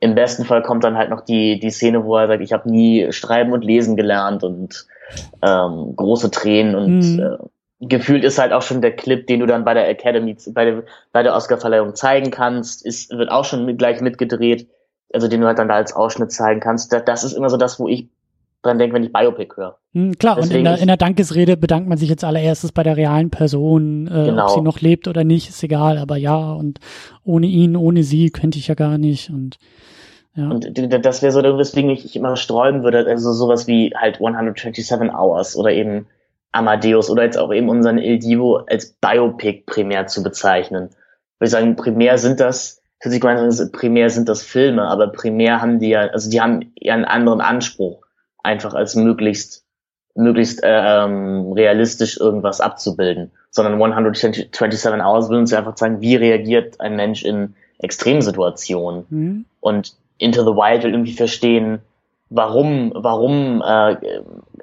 im 0.00 0.14
besten 0.14 0.44
Fall 0.44 0.62
kommt 0.62 0.84
dann 0.84 0.96
halt 0.96 1.10
noch 1.10 1.22
die, 1.22 1.58
die 1.58 1.70
Szene, 1.70 2.04
wo 2.04 2.16
er 2.16 2.28
sagt, 2.28 2.42
ich 2.42 2.52
habe 2.52 2.70
nie 2.70 3.12
schreiben 3.12 3.52
und 3.52 3.64
lesen 3.64 3.96
gelernt 3.96 4.44
und 4.44 4.86
ähm, 5.42 5.94
große 5.96 6.30
Tränen 6.30 6.74
und 6.76 7.00
mhm. 7.00 7.20
äh, 7.20 7.36
gefühlt 7.80 8.24
ist 8.24 8.38
halt 8.38 8.52
auch 8.52 8.62
schon 8.62 8.82
der 8.82 8.94
Clip, 8.94 9.26
den 9.26 9.40
du 9.40 9.46
dann 9.46 9.64
bei 9.64 9.74
der 9.74 9.88
Academy, 9.88 10.36
bei 10.52 10.64
der, 10.64 10.82
bei 11.12 11.22
der 11.22 11.34
Oscarverleihung 11.34 11.94
zeigen 11.94 12.30
kannst, 12.30 12.84
ist, 12.84 13.10
wird 13.10 13.30
auch 13.30 13.44
schon 13.44 13.64
mit, 13.64 13.78
gleich 13.78 14.00
mitgedreht, 14.00 14.68
also 15.12 15.28
den 15.28 15.40
du 15.40 15.46
halt 15.46 15.58
dann 15.58 15.68
da 15.68 15.74
als 15.74 15.94
Ausschnitt 15.94 16.32
zeigen 16.32 16.60
kannst. 16.60 16.92
Das, 16.92 17.04
das 17.04 17.24
ist 17.24 17.34
immer 17.34 17.50
so 17.50 17.56
das, 17.56 17.78
wo 17.78 17.88
ich 17.88 18.08
dran 18.62 18.78
denke, 18.78 18.96
wenn 18.96 19.04
ich 19.04 19.12
Biopic 19.12 19.56
höre. 19.56 19.78
Hm, 19.94 20.18
klar, 20.18 20.36
Deswegen 20.36 20.54
und 20.54 20.58
in 20.58 20.64
der, 20.64 20.78
in 20.78 20.86
der 20.88 20.96
Dankesrede 20.96 21.56
bedankt 21.56 21.88
man 21.88 21.98
sich 21.98 22.08
jetzt 22.08 22.24
allererstes 22.24 22.72
bei 22.72 22.82
der 22.82 22.96
realen 22.96 23.30
Person, 23.30 24.08
äh, 24.08 24.24
genau. 24.24 24.46
ob 24.46 24.50
sie 24.50 24.60
noch 24.60 24.80
lebt 24.80 25.06
oder 25.06 25.22
nicht, 25.22 25.48
ist 25.48 25.62
egal, 25.62 25.98
aber 25.98 26.16
ja, 26.16 26.52
und 26.52 26.80
ohne 27.24 27.46
ihn, 27.46 27.76
ohne 27.76 28.02
sie 28.02 28.30
könnte 28.30 28.58
ich 28.58 28.66
ja 28.66 28.74
gar 28.74 28.98
nicht 28.98 29.30
und 29.30 29.58
ja. 30.34 30.50
Und 30.50 30.70
das 31.04 31.22
wäre 31.22 31.32
so, 31.32 31.42
weswegen 31.42 31.90
ich 31.90 32.14
immer 32.14 32.36
sträuben 32.36 32.84
würde, 32.84 33.04
also 33.08 33.32
sowas 33.32 33.66
wie 33.66 33.92
halt 33.96 34.20
127 34.20 35.12
Hours 35.12 35.56
oder 35.56 35.72
eben 35.72 36.06
Amadeus 36.52 37.10
oder 37.10 37.24
jetzt 37.24 37.38
auch 37.38 37.52
eben 37.52 37.68
unseren 37.68 37.98
Il 37.98 38.18
Divo 38.18 38.56
als 38.68 38.92
Biopic 38.94 39.64
primär 39.66 40.06
zu 40.06 40.22
bezeichnen. 40.22 40.90
Würde 41.38 41.46
ich 41.46 41.50
sagen, 41.50 41.76
primär 41.76 42.18
sind 42.18 42.40
das, 42.40 42.82
für 43.00 43.10
sich 43.10 43.20
gemeint, 43.20 43.72
primär 43.72 44.10
sind 44.10 44.28
das 44.28 44.42
Filme, 44.42 44.88
aber 44.88 45.08
primär 45.08 45.60
haben 45.60 45.78
die 45.78 45.90
ja, 45.90 46.08
also 46.08 46.30
die 46.30 46.40
haben 46.40 46.72
ja 46.76 46.94
einen 46.94 47.04
anderen 47.04 47.40
Anspruch, 47.40 48.02
einfach 48.42 48.74
als 48.74 48.96
möglichst, 48.96 49.64
möglichst 50.14 50.62
äh, 50.64 51.04
ähm, 51.04 51.52
realistisch 51.52 52.18
irgendwas 52.18 52.60
abzubilden. 52.60 53.30
Sondern 53.50 53.74
127 53.74 55.00
Hours 55.00 55.28
will 55.28 55.38
uns 55.38 55.50
ja 55.50 55.58
einfach 55.58 55.74
zeigen, 55.74 56.00
wie 56.00 56.16
reagiert 56.16 56.80
ein 56.80 56.96
Mensch 56.96 57.24
in 57.24 57.54
Extremsituationen. 57.78 59.06
Mhm. 59.08 59.44
Und 59.60 59.94
Into 60.18 60.42
the 60.42 60.56
Wild 60.56 60.82
will 60.82 60.90
irgendwie 60.90 61.12
verstehen, 61.12 61.80
warum, 62.30 62.92
warum 62.94 63.62
äh, 63.64 63.96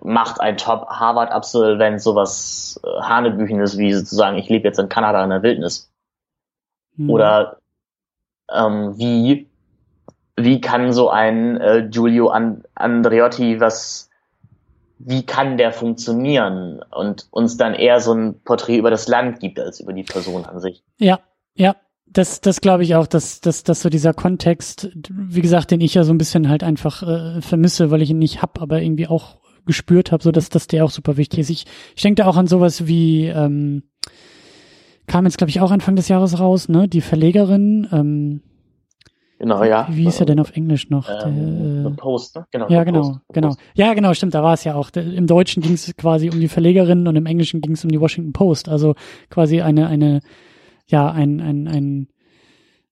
macht 0.05 0.39
ein 0.39 0.57
Top-Harvard-Absolvent 0.57 2.01
sowas 2.01 2.79
äh, 2.83 3.01
Hanebüchenes 3.01 3.77
wie 3.77 3.93
sozusagen, 3.93 4.37
ich 4.37 4.49
lebe 4.49 4.67
jetzt 4.67 4.79
in 4.79 4.89
Kanada 4.89 5.23
in 5.23 5.29
der 5.29 5.43
Wildnis. 5.43 5.91
Mhm. 6.95 7.09
Oder 7.09 7.57
ähm, 8.51 8.97
wie, 8.97 9.49
wie 10.35 10.61
kann 10.61 10.93
so 10.93 11.09
ein 11.09 11.59
äh, 11.59 11.87
Giulio 11.89 12.29
And 12.29 12.65
Andreotti 12.75 13.59
was, 13.59 14.09
wie 14.99 15.25
kann 15.25 15.57
der 15.57 15.71
funktionieren 15.71 16.81
und 16.91 17.27
uns 17.31 17.57
dann 17.57 17.73
eher 17.73 17.99
so 17.99 18.13
ein 18.13 18.41
Porträt 18.43 18.77
über 18.77 18.91
das 18.91 19.07
Land 19.07 19.39
gibt 19.39 19.59
als 19.59 19.79
über 19.79 19.93
die 19.93 20.03
Person 20.03 20.45
an 20.45 20.59
sich. 20.59 20.83
Ja, 20.97 21.19
ja, 21.55 21.75
das, 22.05 22.41
das 22.41 22.61
glaube 22.61 22.83
ich 22.83 22.95
auch, 22.95 23.07
dass, 23.07 23.41
dass, 23.41 23.63
dass 23.63 23.81
so 23.81 23.89
dieser 23.89 24.13
Kontext, 24.13 24.89
wie 25.09 25.41
gesagt, 25.41 25.71
den 25.71 25.81
ich 25.81 25.95
ja 25.95 26.03
so 26.03 26.13
ein 26.13 26.17
bisschen 26.17 26.49
halt 26.49 26.63
einfach 26.63 27.03
äh, 27.03 27.41
vermisse, 27.41 27.91
weil 27.91 28.01
ich 28.01 28.11
ihn 28.11 28.19
nicht 28.19 28.41
hab, 28.41 28.61
aber 28.61 28.81
irgendwie 28.81 29.07
auch 29.07 29.37
gespürt 29.65 30.11
habe, 30.11 30.23
so 30.23 30.31
dass, 30.31 30.49
dass 30.49 30.67
der 30.67 30.85
auch 30.85 30.91
super 30.91 31.17
wichtig 31.17 31.39
ist. 31.39 31.49
Ich, 31.49 31.65
ich 31.95 32.01
denke 32.01 32.21
da 32.21 32.27
auch 32.27 32.37
an 32.37 32.47
sowas 32.47 32.87
wie, 32.87 33.25
ähm, 33.25 33.83
kam 35.07 35.25
jetzt, 35.25 35.37
glaube 35.37 35.49
ich, 35.49 35.61
auch 35.61 35.71
Anfang 35.71 35.95
des 35.95 36.07
Jahres 36.07 36.39
raus, 36.39 36.69
ne? 36.69 36.87
Die 36.87 37.01
Verlegerin, 37.01 37.87
ähm, 37.91 38.41
Genau, 39.37 39.63
ja. 39.65 39.87
Wie 39.91 40.03
hieß 40.03 40.21
er 40.21 40.25
denn 40.25 40.39
auf 40.39 40.55
Englisch 40.55 40.89
noch? 40.89 41.09
Ähm, 41.09 41.83
der, 41.83 41.91
äh, 41.91 41.95
Post, 41.95 42.35
ne? 42.35 42.45
Genau. 42.51 42.69
Ja, 42.69 42.83
genau, 42.85 43.01
Post, 43.01 43.19
genau. 43.33 43.47
Post. 43.49 43.59
Ja, 43.73 43.93
genau, 43.93 44.13
stimmt, 44.13 44.33
da 44.33 44.41
war 44.41 44.53
es 44.53 44.63
ja 44.63 44.75
auch. 44.75 44.89
Im 44.95 45.27
Deutschen 45.27 45.61
ging 45.61 45.73
es 45.73 45.93
quasi 45.97 46.29
um 46.29 46.39
die 46.39 46.47
Verlegerin 46.47 47.07
und 47.07 47.15
im 47.15 47.25
Englischen 47.25 47.59
ging 47.59 47.73
es 47.73 47.83
um 47.83 47.91
die 47.91 47.99
Washington 47.99 48.31
Post. 48.31 48.69
Also 48.69 48.95
quasi 49.29 49.61
eine, 49.61 49.87
eine 49.87 50.21
ja 50.87 51.11
ein, 51.11 51.41
ein, 51.41 51.67
ein, 51.67 52.07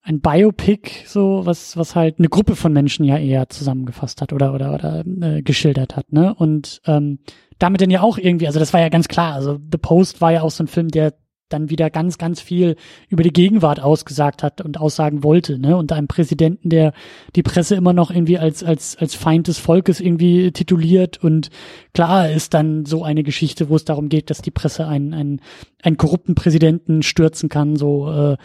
ein 0.03 0.19
Biopic, 0.19 1.05
so, 1.07 1.45
was, 1.45 1.77
was 1.77 1.95
halt 1.95 2.19
eine 2.19 2.27
Gruppe 2.27 2.57
von 2.57 2.73
Menschen 2.73 3.05
ja 3.05 3.17
eher 3.17 3.47
zusammengefasst 3.47 4.21
hat 4.21 4.33
oder, 4.33 4.53
oder, 4.53 4.73
oder 4.73 5.03
äh, 5.21 5.41
geschildert 5.41 5.95
hat, 5.95 6.11
ne? 6.11 6.35
Und 6.35 6.81
ähm, 6.85 7.19
damit 7.57 7.81
dann 7.81 7.89
ja 7.89 8.01
auch 8.01 8.17
irgendwie, 8.17 8.47
also 8.47 8.59
das 8.59 8.73
war 8.73 8.81
ja 8.81 8.89
ganz 8.89 9.07
klar, 9.07 9.33
also 9.33 9.59
The 9.71 9.77
Post 9.77 10.19
war 10.19 10.33
ja 10.33 10.41
auch 10.41 10.51
so 10.51 10.63
ein 10.63 10.67
Film, 10.67 10.89
der 10.89 11.13
dann 11.47 11.69
wieder 11.69 11.89
ganz, 11.89 12.17
ganz 12.17 12.41
viel 12.41 12.75
über 13.07 13.23
die 13.23 13.31
Gegenwart 13.31 13.79
ausgesagt 13.79 14.43
hat 14.43 14.59
und 14.59 14.77
aussagen 14.77 15.23
wollte, 15.23 15.57
ne? 15.57 15.77
Und 15.77 15.93
einem 15.93 16.09
Präsidenten, 16.09 16.69
der 16.69 16.91
die 17.37 17.43
Presse 17.43 17.75
immer 17.75 17.93
noch 17.93 18.11
irgendwie 18.11 18.39
als, 18.39 18.61
als, 18.61 18.97
als 18.97 19.15
Feind 19.15 19.47
des 19.47 19.57
Volkes 19.57 20.01
irgendwie 20.01 20.51
tituliert 20.51 21.23
und 21.23 21.49
klar 21.93 22.29
ist 22.29 22.53
dann 22.53 22.85
so 22.85 23.05
eine 23.05 23.23
Geschichte, 23.23 23.69
wo 23.69 23.77
es 23.77 23.85
darum 23.85 24.09
geht, 24.09 24.29
dass 24.29 24.41
die 24.41 24.51
Presse 24.51 24.85
einen, 24.85 25.13
einen, 25.13 25.41
einen 25.81 25.95
korrupten 25.95 26.35
Präsidenten 26.35 27.03
stürzen 27.03 27.47
kann, 27.47 27.77
so, 27.77 28.11
äh, 28.11 28.37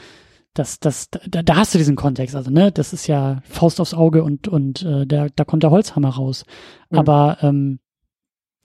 das, 0.59 0.81
das, 0.81 1.09
da, 1.11 1.43
da 1.43 1.57
hast 1.57 1.75
du 1.75 1.79
diesen 1.79 1.97
Kontext, 1.97 2.35
also 2.35 2.51
ne, 2.51 2.73
das 2.73 2.93
ist 2.93 3.07
ja 3.07 3.41
Faust 3.45 3.81
aufs 3.81 3.95
Auge 3.95 4.23
und 4.23 4.49
und 4.49 4.83
äh, 4.83 5.07
da, 5.07 5.29
da 5.35 5.45
kommt 5.45 5.63
der 5.63 5.71
Holzhammer 5.71 6.11
raus. 6.11 6.45
Mhm. 6.91 6.99
Aber 6.99 7.39
ähm, 7.43 7.79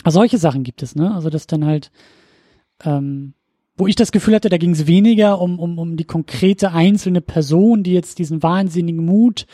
solche 0.06 0.38
Sachen 0.38 0.64
gibt 0.64 0.84
es, 0.84 0.96
ne? 0.96 1.14
Also 1.14 1.30
das 1.30 1.48
dann 1.48 1.66
halt 1.66 1.92
ähm, 2.84 3.34
wo 3.76 3.88
ich 3.88 3.96
das 3.96 4.12
Gefühl 4.12 4.36
hatte, 4.36 4.50
da 4.50 4.58
ging 4.58 4.72
es 4.72 4.88
weniger 4.88 5.42
um, 5.42 5.58
um, 5.58 5.80
um 5.80 5.98
die 5.98 6.04
konkrete 6.04 6.72
einzelne 6.72 7.22
Person, 7.22 7.84
die 7.84 7.94
jetzt 7.94 8.20
diesen 8.20 8.44
wahnsinnigen 8.44 9.04
Mut, 9.04 9.48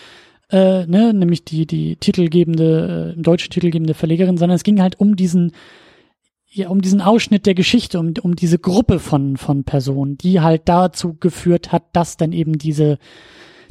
äh, 0.52 0.86
ne, 0.86 1.14
nämlich 1.14 1.46
die, 1.46 1.66
die 1.66 1.96
titelgebende, 1.96 3.12
äh, 3.12 3.16
im 3.16 3.24
deutschen 3.24 3.52
titelgebende 3.52 3.94
Verlegerin, 3.94 4.38
sondern 4.38 4.56
es 4.56 4.64
ging 4.64 4.82
halt 4.82 5.00
um 5.00 5.16
diesen, 5.16 5.54
ja, 6.52 6.70
um 6.70 6.82
diesen 6.82 7.02
Ausschnitt 7.02 7.46
der 7.46 7.54
Geschichte, 7.54 8.00
um, 8.00 8.14
um 8.22 8.36
diese 8.36 8.60
Gruppe 8.60 9.00
von, 9.00 9.38
von 9.38 9.64
Personen, 9.64 10.18
die 10.18 10.42
halt 10.42 10.64
dazu 10.66 11.14
geführt 11.14 11.72
hat, 11.72 11.84
dass 11.94 12.18
dann 12.18 12.32
eben 12.32 12.58
diese 12.58 12.98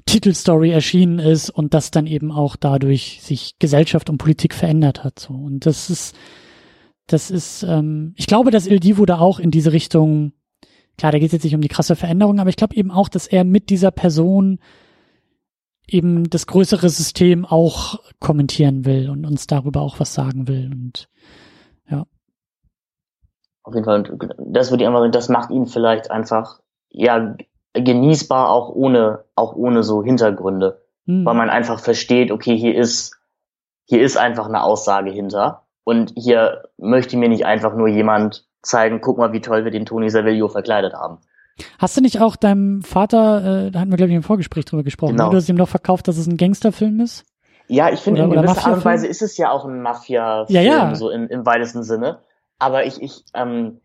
Titelstory 0.06 0.70
erschienen 0.70 1.18
ist 1.18 1.50
und 1.50 1.74
dass 1.74 1.90
dann 1.90 2.06
eben 2.06 2.30
auch 2.30 2.56
dadurch 2.56 3.20
sich 3.22 3.58
Gesellschaft 3.58 4.08
und 4.08 4.18
Politik 4.18 4.54
verändert 4.54 5.02
hat. 5.04 5.18
So. 5.18 5.34
Und 5.34 5.66
das 5.66 5.90
ist, 5.90 6.16
das 7.08 7.30
ist, 7.30 7.64
ähm, 7.64 8.14
ich 8.16 8.26
glaube, 8.26 8.50
dass 8.50 8.66
Il 8.66 8.80
Divo 8.80 9.06
da 9.06 9.18
auch 9.18 9.40
in 9.40 9.50
diese 9.50 9.72
Richtung 9.72 10.32
klar, 10.98 11.12
da 11.12 11.18
geht 11.18 11.28
es 11.28 11.32
jetzt 11.32 11.44
nicht 11.44 11.54
um 11.54 11.62
die 11.62 11.68
krasse 11.68 11.96
Veränderung, 11.96 12.40
aber 12.40 12.50
ich 12.50 12.56
glaube 12.56 12.76
eben 12.76 12.90
auch, 12.90 13.08
dass 13.08 13.26
er 13.26 13.44
mit 13.44 13.70
dieser 13.70 13.90
Person 13.90 14.58
eben 15.86 16.28
das 16.28 16.46
größere 16.46 16.90
System 16.90 17.46
auch 17.46 18.00
kommentieren 18.18 18.84
will 18.84 19.08
und 19.08 19.24
uns 19.24 19.46
darüber 19.46 19.80
auch 19.80 20.00
was 20.00 20.12
sagen 20.12 20.46
will 20.46 20.70
und 20.70 21.08
ja. 21.90 22.06
Auf 23.68 23.74
jeden 23.74 23.84
Fall, 23.84 24.02
das 24.38 24.70
würde 24.70 24.82
ich 24.82 24.88
einfach, 24.88 25.10
das 25.10 25.28
macht 25.28 25.50
ihn 25.50 25.66
vielleicht 25.66 26.10
einfach, 26.10 26.60
ja, 26.88 27.34
genießbar 27.74 28.48
auch 28.48 28.70
ohne, 28.70 29.24
auch 29.34 29.54
ohne 29.54 29.82
so 29.82 30.02
Hintergründe, 30.02 30.80
hm. 31.04 31.26
weil 31.26 31.34
man 31.34 31.50
einfach 31.50 31.78
versteht, 31.78 32.30
okay, 32.30 32.56
hier 32.56 32.74
ist, 32.74 33.20
hier 33.84 34.00
ist 34.00 34.16
einfach 34.16 34.46
eine 34.46 34.62
Aussage 34.62 35.10
hinter 35.10 35.66
und 35.84 36.14
hier 36.16 36.62
möchte 36.78 37.18
mir 37.18 37.28
nicht 37.28 37.44
einfach 37.44 37.74
nur 37.74 37.88
jemand 37.88 38.46
zeigen, 38.62 39.02
guck 39.02 39.18
mal, 39.18 39.34
wie 39.34 39.42
toll 39.42 39.64
wir 39.64 39.70
den 39.70 39.84
Tony 39.84 40.08
Servillo 40.08 40.48
verkleidet 40.48 40.94
haben. 40.94 41.18
Hast 41.78 41.94
du 41.94 42.00
nicht 42.00 42.22
auch 42.22 42.36
deinem 42.36 42.80
Vater, 42.80 43.66
äh, 43.66 43.70
da 43.70 43.80
hatten 43.80 43.90
wir 43.90 43.98
glaube 43.98 44.12
ich 44.12 44.16
im 44.16 44.22
Vorgespräch 44.22 44.64
drüber 44.64 44.82
gesprochen, 44.82 45.16
genau. 45.16 45.26
ne? 45.26 45.30
du 45.32 45.36
hast 45.36 45.48
ihm 45.50 45.56
noch 45.56 45.68
verkauft, 45.68 46.08
dass 46.08 46.16
es 46.16 46.26
ein 46.26 46.38
Gangsterfilm 46.38 47.00
ist? 47.00 47.26
Ja, 47.66 47.90
ich 47.90 48.00
finde 48.00 48.22
in 48.22 48.30
gewisser 48.30 48.66
Art 48.66 48.76
und 48.76 48.84
Weise 48.86 49.06
ist 49.06 49.20
es 49.20 49.36
ja 49.36 49.50
auch 49.50 49.66
ein 49.66 49.82
Mafia-Film, 49.82 50.64
ja, 50.64 50.88
ja. 50.88 50.94
so 50.94 51.10
in, 51.10 51.26
im 51.26 51.44
weitesten 51.44 51.82
Sinne. 51.82 52.20
Aber 52.58 52.84
ich, 52.84 53.00
ich, 53.00 53.24
ähm, 53.34 53.80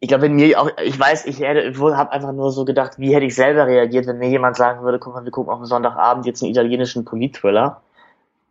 ich 0.00 0.08
glaube, 0.08 0.24
wenn 0.24 0.34
mir 0.34 0.60
auch, 0.60 0.70
ich 0.82 0.98
weiß, 0.98 1.26
ich 1.26 1.40
hätte, 1.40 1.60
ich 1.60 1.78
habe 1.78 2.12
einfach 2.12 2.32
nur 2.32 2.52
so 2.52 2.64
gedacht, 2.64 2.98
wie 2.98 3.14
hätte 3.14 3.26
ich 3.26 3.34
selber 3.34 3.66
reagiert, 3.66 4.06
wenn 4.06 4.18
mir 4.18 4.28
jemand 4.28 4.56
sagen 4.56 4.82
würde, 4.82 4.98
guck 4.98 5.14
mal, 5.14 5.24
wir 5.24 5.30
gucken 5.30 5.52
auf 5.52 5.58
einen 5.58 5.66
Sonntagabend 5.66 6.26
jetzt 6.26 6.42
einen 6.42 6.52
italienischen 6.52 7.04
Polit-Thriller, 7.04 7.80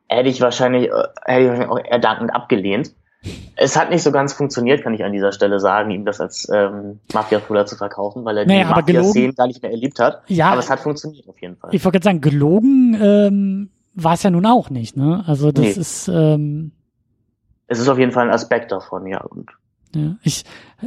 hätte 0.07 0.29
ich 0.29 0.41
wahrscheinlich, 0.41 0.89
äh, 0.89 1.03
hätte 1.25 1.41
ich 1.41 1.49
wahrscheinlich 1.49 1.69
auch 1.69 1.83
erdankend 1.83 2.33
abgelehnt. 2.33 2.93
Es 3.55 3.75
hat 3.75 3.89
nicht 3.89 4.03
so 4.03 4.11
ganz 4.11 4.33
funktioniert, 4.33 4.83
kann 4.83 4.93
ich 4.93 5.03
an 5.03 5.11
dieser 5.11 5.31
Stelle 5.31 5.59
sagen, 5.59 5.89
ihm 5.89 6.05
das 6.05 6.21
als 6.21 6.47
ähm, 6.53 6.99
Mafia-Thriller 7.11 7.65
zu 7.65 7.75
verkaufen, 7.75 8.23
weil 8.23 8.37
er 8.37 8.45
naja, 8.45 8.65
die 8.65 8.93
Mafia-Szenen 8.93 9.35
gar 9.35 9.47
nicht 9.47 9.63
mehr 9.63 9.71
erlebt 9.71 9.99
hat. 9.99 10.21
Ja, 10.27 10.51
aber 10.51 10.59
es 10.59 10.69
hat 10.69 10.81
funktioniert 10.81 11.27
auf 11.27 11.39
jeden 11.41 11.57
Fall. 11.57 11.73
Ich 11.73 11.83
wollte 11.83 11.99
gerade 11.99 12.03
sagen, 12.03 12.21
gelogen 12.21 12.95
ähm, 13.01 13.69
war 13.95 14.13
es 14.13 14.21
ja 14.21 14.29
nun 14.29 14.45
auch 14.45 14.69
nicht, 14.69 14.95
ne? 14.95 15.23
Also 15.25 15.51
das 15.51 15.63
nee. 15.63 15.71
ist 15.71 16.07
ähm, 16.07 16.71
es 17.67 17.79
ist 17.79 17.89
auf 17.89 17.97
jeden 17.97 18.11
Fall 18.11 18.27
ein 18.27 18.33
Aspekt 18.33 18.71
davon, 18.71 19.07
ja. 19.07 19.21
Und 19.21 19.51
ja, 19.93 20.15
ich 20.23 20.43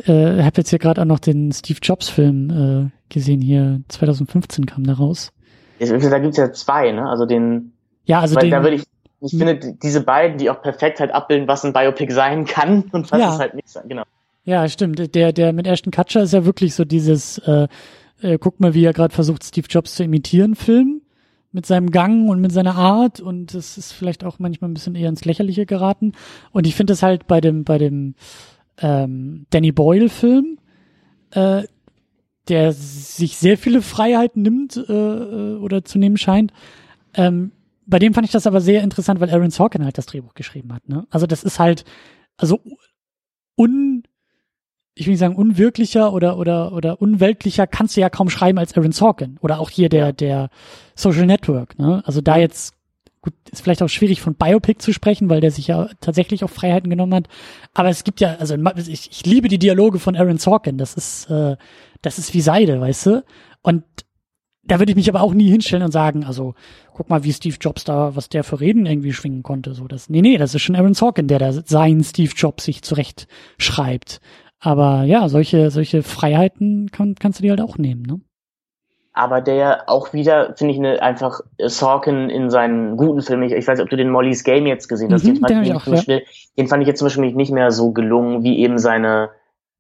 äh, 0.06 0.42
habe 0.42 0.58
jetzt 0.58 0.70
hier 0.70 0.78
gerade 0.78 1.00
auch 1.00 1.06
noch 1.06 1.18
den 1.18 1.52
Steve 1.52 1.78
Jobs-Film 1.82 2.90
äh, 2.90 3.12
gesehen 3.12 3.40
hier. 3.40 3.80
2015 3.88 4.66
kam 4.66 4.84
der 4.84 4.96
raus. 4.96 5.32
Da 5.78 6.18
gibt's 6.18 6.36
ja 6.36 6.52
zwei, 6.52 6.92
ne? 6.92 7.08
Also 7.08 7.24
den. 7.24 7.72
Ja, 8.04 8.20
also 8.20 8.36
den. 8.36 8.50
Da 8.50 8.62
würde 8.62 8.76
ich 8.76 8.84
ich 9.20 9.36
finde 9.36 9.74
diese 9.82 10.02
beiden, 10.02 10.38
die 10.38 10.48
auch 10.48 10.62
perfekt 10.62 11.00
halt 11.00 11.12
abbilden, 11.12 11.48
was 11.48 11.64
ein 11.64 11.72
Biopic 11.72 12.12
sein 12.12 12.44
kann 12.44 12.84
und 12.92 13.10
was 13.10 13.20
ja. 13.20 13.32
es 13.32 13.38
halt 13.38 13.54
nicht 13.54 13.68
sein, 13.68 13.84
genau. 13.88 14.04
Ja, 14.44 14.66
stimmt. 14.68 15.14
Der, 15.14 15.32
der 15.32 15.52
mit 15.52 15.66
Ashton 15.66 15.92
Kutcher 15.92 16.22
ist 16.22 16.32
ja 16.32 16.44
wirklich 16.44 16.74
so 16.74 16.84
dieses, 16.84 17.38
äh, 17.38 17.68
äh, 18.22 18.38
guck 18.38 18.60
mal, 18.60 18.74
wie 18.74 18.84
er 18.84 18.92
gerade 18.92 19.14
versucht, 19.14 19.44
Steve 19.44 19.66
Jobs 19.68 19.94
zu 19.94 20.04
imitieren, 20.04 20.54
Film 20.54 21.02
mit 21.50 21.66
seinem 21.66 21.90
Gang 21.90 22.28
und 22.28 22.40
mit 22.40 22.52
seiner 22.52 22.74
Art 22.74 23.20
und 23.20 23.54
es 23.54 23.78
ist 23.78 23.92
vielleicht 23.92 24.24
auch 24.24 24.38
manchmal 24.38 24.70
ein 24.70 24.74
bisschen 24.74 24.94
eher 24.94 25.08
ins 25.08 25.24
Lächerliche 25.24 25.66
geraten. 25.66 26.12
Und 26.52 26.66
ich 26.66 26.74
finde 26.74 26.92
es 26.92 27.02
halt 27.02 27.26
bei 27.26 27.40
dem, 27.40 27.64
bei 27.64 27.78
dem 27.78 28.14
ähm, 28.78 29.46
Danny 29.50 29.72
Boyle-Film, 29.72 30.58
äh, 31.30 31.62
der 32.48 32.72
sich 32.72 33.36
sehr 33.36 33.58
viele 33.58 33.82
Freiheiten 33.82 34.42
nimmt 34.42 34.76
äh, 34.76 34.92
äh, 34.92 35.56
oder 35.56 35.84
zu 35.84 35.98
nehmen 35.98 36.16
scheint. 36.16 36.52
Ähm, 37.14 37.52
bei 37.86 37.98
dem 37.98 38.12
fand 38.12 38.26
ich 38.26 38.32
das 38.32 38.46
aber 38.46 38.60
sehr 38.60 38.82
interessant, 38.82 39.20
weil 39.20 39.30
Aaron 39.30 39.50
Sorkin 39.50 39.84
halt 39.84 39.96
das 39.96 40.06
Drehbuch 40.06 40.34
geschrieben 40.34 40.74
hat. 40.74 40.88
Ne? 40.88 41.06
Also 41.10 41.26
das 41.26 41.42
ist 41.42 41.58
halt, 41.58 41.84
also 42.36 42.60
un, 43.56 44.02
ich 44.98 45.06
will 45.06 45.12
nicht 45.12 45.20
sagen 45.20 45.36
unwirklicher 45.36 46.12
oder 46.12 46.38
oder 46.38 46.72
oder 46.72 47.00
unweltlicher 47.00 47.66
kannst 47.66 47.96
du 47.96 48.00
ja 48.00 48.10
kaum 48.10 48.30
schreiben 48.30 48.58
als 48.58 48.76
Aaron 48.76 48.92
Sorkin 48.92 49.38
oder 49.40 49.60
auch 49.60 49.70
hier 49.70 49.88
der 49.88 50.12
der 50.12 50.50
Social 50.94 51.26
Network. 51.26 51.78
Ne? 51.78 52.02
Also 52.04 52.20
da 52.20 52.36
jetzt 52.36 52.74
gut 53.20 53.34
ist 53.50 53.62
vielleicht 53.62 53.82
auch 53.82 53.88
schwierig 53.88 54.20
von 54.20 54.34
Biopic 54.34 54.80
zu 54.80 54.92
sprechen, 54.92 55.28
weil 55.28 55.40
der 55.40 55.50
sich 55.50 55.68
ja 55.68 55.88
tatsächlich 56.00 56.44
auch 56.44 56.50
Freiheiten 56.50 56.90
genommen 56.90 57.14
hat. 57.14 57.28
Aber 57.74 57.88
es 57.88 58.04
gibt 58.04 58.20
ja, 58.20 58.36
also 58.36 58.56
ich, 58.76 59.10
ich 59.10 59.26
liebe 59.26 59.48
die 59.48 59.58
Dialoge 59.58 59.98
von 59.98 60.16
Aaron 60.16 60.38
Sorkin. 60.38 60.78
Das 60.78 60.94
ist 60.94 61.30
äh, 61.30 61.56
das 62.02 62.18
ist 62.18 62.34
wie 62.34 62.40
Seide, 62.40 62.80
weißt 62.80 63.06
du? 63.06 63.24
Und 63.62 63.84
da 64.64 64.78
würde 64.78 64.92
ich 64.92 64.96
mich 64.96 65.08
aber 65.08 65.22
auch 65.22 65.32
nie 65.32 65.48
hinstellen 65.50 65.82
und 65.82 65.92
sagen, 65.92 66.24
also 66.24 66.54
guck 66.92 67.08
mal, 67.08 67.24
wie 67.24 67.32
Steve 67.32 67.56
Jobs 67.58 67.84
da, 67.84 68.14
was 68.14 68.28
der 68.28 68.44
für 68.44 68.60
Reden 68.60 68.86
irgendwie 68.86 69.12
schwingen 69.12 69.42
konnte. 69.42 69.74
So, 69.74 69.88
das, 69.88 70.10
nee, 70.10 70.20
nee, 70.20 70.36
das 70.36 70.54
ist 70.54 70.62
schon 70.62 70.76
Aaron 70.76 70.94
Sorkin, 70.94 71.26
der 71.26 71.38
da 71.38 71.52
seinen 71.52 72.04
Steve 72.04 72.32
Jobs 72.36 72.64
sich 72.64 72.82
zurecht 72.82 73.28
schreibt. 73.56 74.20
Aber 74.60 75.04
ja, 75.04 75.28
solche, 75.28 75.70
solche 75.70 76.02
Freiheiten 76.02 76.90
kann, 76.90 77.14
kannst 77.14 77.38
du 77.38 77.42
dir 77.42 77.50
halt 77.50 77.60
auch 77.60 77.78
nehmen, 77.78 78.02
ne? 78.02 78.20
Aber 79.12 79.40
der 79.40 79.88
auch 79.88 80.12
wieder, 80.12 80.54
finde 80.56 80.74
ich, 80.74 80.78
ne, 80.78 81.02
einfach 81.02 81.40
Sorkin 81.58 82.30
in 82.30 82.50
seinen 82.50 82.96
guten 82.96 83.20
Filmen, 83.20 83.42
ich, 83.44 83.52
ich 83.52 83.66
weiß 83.66 83.78
nicht, 83.78 83.84
ob 83.84 83.90
du 83.90 83.96
den 83.96 84.10
Molly's 84.10 84.44
Game 84.44 84.64
jetzt 84.66 84.86
gesehen 84.86 85.12
hast, 85.12 85.24
mhm, 85.24 85.34
den, 85.34 85.40
fand 85.40 85.66
ich 85.66 85.74
auch, 85.74 85.84
Beispiel, 85.84 86.18
ja. 86.18 86.24
den 86.56 86.68
fand 86.68 86.82
ich 86.82 86.86
jetzt 86.86 87.00
zum 87.00 87.06
Beispiel 87.06 87.32
nicht 87.32 87.50
mehr 87.50 87.72
so 87.72 87.90
gelungen, 87.90 88.44
wie 88.44 88.60
eben 88.60 88.78
seine 88.78 89.30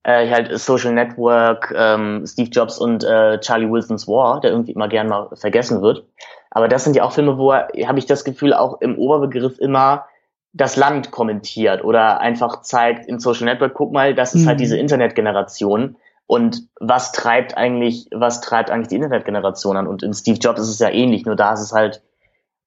äh, 0.02 0.28
halt 0.28 0.58
Social 0.58 0.92
Network, 0.92 1.72
ähm, 1.76 2.24
Steve 2.26 2.50
Jobs 2.50 2.78
und 2.78 3.04
äh, 3.04 3.38
Charlie 3.38 3.70
Wilson's 3.70 4.08
War, 4.08 4.40
der 4.40 4.50
irgendwie 4.50 4.72
immer 4.72 4.88
gern 4.88 5.08
mal 5.08 5.28
vergessen 5.34 5.82
wird. 5.82 6.04
Aber 6.50 6.66
das 6.66 6.82
sind 6.82 6.96
ja 6.96 7.04
auch 7.04 7.12
Filme, 7.12 7.38
wo 7.38 7.52
er, 7.52 7.68
habe 7.86 7.98
ich 7.98 8.06
das 8.06 8.24
Gefühl, 8.24 8.54
auch 8.54 8.80
im 8.80 8.98
Oberbegriff 8.98 9.58
immer 9.60 10.06
das 10.52 10.76
Land 10.76 11.10
kommentiert 11.10 11.84
oder 11.84 12.20
einfach 12.20 12.62
zeigt 12.62 13.06
in 13.06 13.20
Social 13.20 13.44
Network, 13.44 13.74
guck 13.74 13.92
mal, 13.92 14.14
das 14.14 14.34
ist 14.34 14.40
halt 14.40 14.44
mhm. 14.44 14.48
halt 14.48 14.60
diese 14.60 14.78
Internetgeneration 14.78 15.96
und 16.28 16.68
was 16.78 17.12
treibt 17.12 17.56
eigentlich, 17.56 18.06
was 18.12 18.42
treibt 18.42 18.70
eigentlich 18.70 18.88
die 18.88 18.96
Internetgeneration 18.96 19.78
an? 19.78 19.86
Und 19.86 20.02
in 20.02 20.12
Steve 20.12 20.38
Jobs 20.38 20.60
ist 20.60 20.68
es 20.68 20.78
ja 20.78 20.90
ähnlich, 20.90 21.24
nur 21.24 21.36
da 21.36 21.54
ist 21.54 21.62
es 21.62 21.72
halt, 21.72 22.02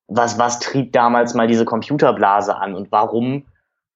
was, 0.07 0.39
was 0.39 0.59
trieb 0.59 0.91
damals 0.93 1.35
mal 1.35 1.47
diese 1.47 1.63
Computerblase 1.63 2.57
an 2.57 2.73
und 2.73 2.91
warum, 2.91 3.45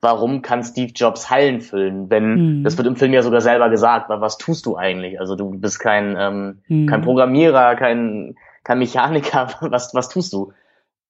warum 0.02 0.44
kann 0.44 0.64
Steve 0.64 0.92
Jobs 0.96 1.32
Hallen 1.32 1.62
füllen? 1.62 2.12
Wenn, 2.12 2.60
mhm. 2.60 2.64
das 2.64 2.78
wird 2.78 2.88
im 2.88 2.96
Film 2.96 3.12
ja 3.12 3.24
sogar 3.24 3.42
selber 3.42 3.72
gesagt, 3.72 4.08
weil 4.08 4.22
was 4.22 4.38
tust 4.38 4.68
du 4.68 4.78
eigentlich? 4.78 5.20
Also 5.20 5.36
du 5.36 5.50
bist 5.50 5.80
kein, 5.80 6.16
ähm, 6.18 6.62
mhm. 6.68 6.86
kein 6.86 7.02
Programmierer, 7.02 7.76
kein, 7.76 8.36
kein 8.64 8.78
Mechaniker, 8.78 9.48
was, 9.62 9.96
was 9.96 10.10
tust 10.10 10.32
du? 10.32 10.54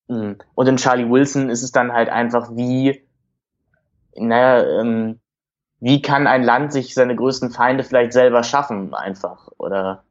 Mhm. 0.08 0.38
Und 0.54 0.68
in 0.68 0.78
Charlie 0.78 1.10
Wilson 1.10 1.50
ist 1.50 1.64
es 1.64 1.72
dann 1.72 1.94
halt 1.94 2.10
einfach 2.10 2.56
wie, 2.56 3.02
naja, 4.16 4.82
ähm, 4.82 5.20
wie 5.80 6.02
kann 6.02 6.28
ein 6.28 6.44
Land 6.44 6.74
sich 6.74 6.94
seine 6.94 7.16
größten 7.16 7.52
Feinde 7.52 7.84
vielleicht 7.84 8.14
selber 8.14 8.44
schaffen, 8.44 8.94
einfach? 8.94 9.50
Oder 9.58 10.04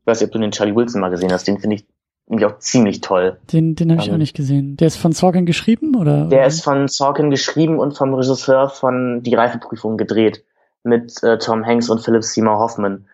ich 0.00 0.06
weiß 0.06 0.20
nicht, 0.20 0.28
ob 0.28 0.32
du 0.32 0.38
den 0.38 0.50
Charlie 0.50 0.74
Wilson 0.74 1.00
mal 1.00 1.10
gesehen 1.10 1.32
hast, 1.32 1.46
den 1.46 1.58
finde 1.58 1.76
ich 1.76 1.86
nämlich 2.26 2.46
auch 2.46 2.58
ziemlich 2.58 3.00
toll. 3.00 3.38
Den, 3.52 3.74
den 3.74 3.90
habe 3.90 4.00
ich 4.00 4.08
ähm, 4.08 4.14
auch 4.14 4.18
nicht 4.18 4.36
gesehen. 4.36 4.76
Der 4.76 4.86
ist 4.86 4.96
von 4.96 5.12
Sorkin 5.12 5.46
geschrieben, 5.46 5.96
oder? 5.96 6.26
Der 6.26 6.46
ist 6.46 6.62
von 6.62 6.86
Sorkin 6.88 7.30
geschrieben 7.30 7.78
und 7.78 7.96
vom 7.96 8.14
Regisseur 8.14 8.68
von 8.68 9.22
Die 9.22 9.34
Reifeprüfung 9.34 9.96
gedreht 9.96 10.44
mit 10.84 11.22
äh, 11.22 11.38
Tom 11.38 11.66
Hanks 11.66 11.90
und 11.90 12.00
Philip 12.00 12.22
Seymour 12.22 12.58
Hoffman. 12.58 13.06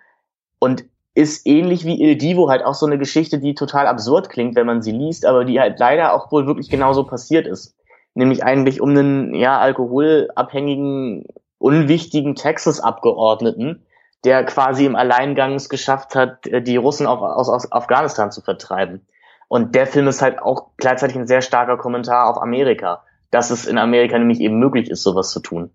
Und 0.59 0.85
ist 1.17 1.47
ähnlich 1.47 1.87
wie 1.87 2.01
Il 2.01 2.17
Divo 2.17 2.51
halt 2.51 2.63
auch 2.63 2.75
so 2.75 2.85
eine 2.85 2.99
Geschichte, 2.99 3.39
die 3.39 3.55
total 3.55 3.87
absurd 3.87 4.29
klingt, 4.29 4.55
wenn 4.55 4.67
man 4.67 4.83
sie 4.83 4.93
liest, 4.93 5.25
aber 5.25 5.47
die 5.47 5.59
halt 5.59 5.79
leider 5.79 6.13
auch 6.13 6.31
wohl 6.31 6.47
wirklich 6.47 6.69
genauso 6.69 7.05
passiert 7.05 7.47
ist. 7.47 7.75
Nämlich 8.13 8.45
eigentlich 8.45 8.83
um 8.83 8.91
einen, 8.91 9.35
ja, 9.35 9.59
alkoholabhängigen, 9.59 11.25
unwichtigen 11.57 12.35
Texas-Abgeordneten, 12.35 13.87
der 14.25 14.45
quasi 14.45 14.85
im 14.85 14.95
Alleingang 14.95 15.55
es 15.55 15.71
geschafft 15.71 16.15
hat, 16.15 16.41
die 16.45 16.77
Russen 16.77 17.07
auch 17.07 17.23
aus, 17.23 17.49
aus 17.49 17.73
Afghanistan 17.73 18.31
zu 18.31 18.43
vertreiben. 18.43 19.07
Und 19.49 19.75
der 19.75 19.87
Film 19.87 20.09
ist 20.09 20.21
halt 20.21 20.43
auch 20.43 20.73
gleichzeitig 20.77 21.17
ein 21.17 21.27
sehr 21.27 21.41
starker 21.41 21.79
Kommentar 21.79 22.29
auf 22.29 22.43
Amerika, 22.43 23.05
dass 23.31 23.51
es 23.51 23.65
in 23.65 23.79
Amerika 23.79 24.19
nämlich 24.19 24.41
eben 24.41 24.59
möglich 24.59 24.91
ist, 24.91 25.03
sowas 25.03 25.31
zu 25.31 25.41
tun. 25.41 25.71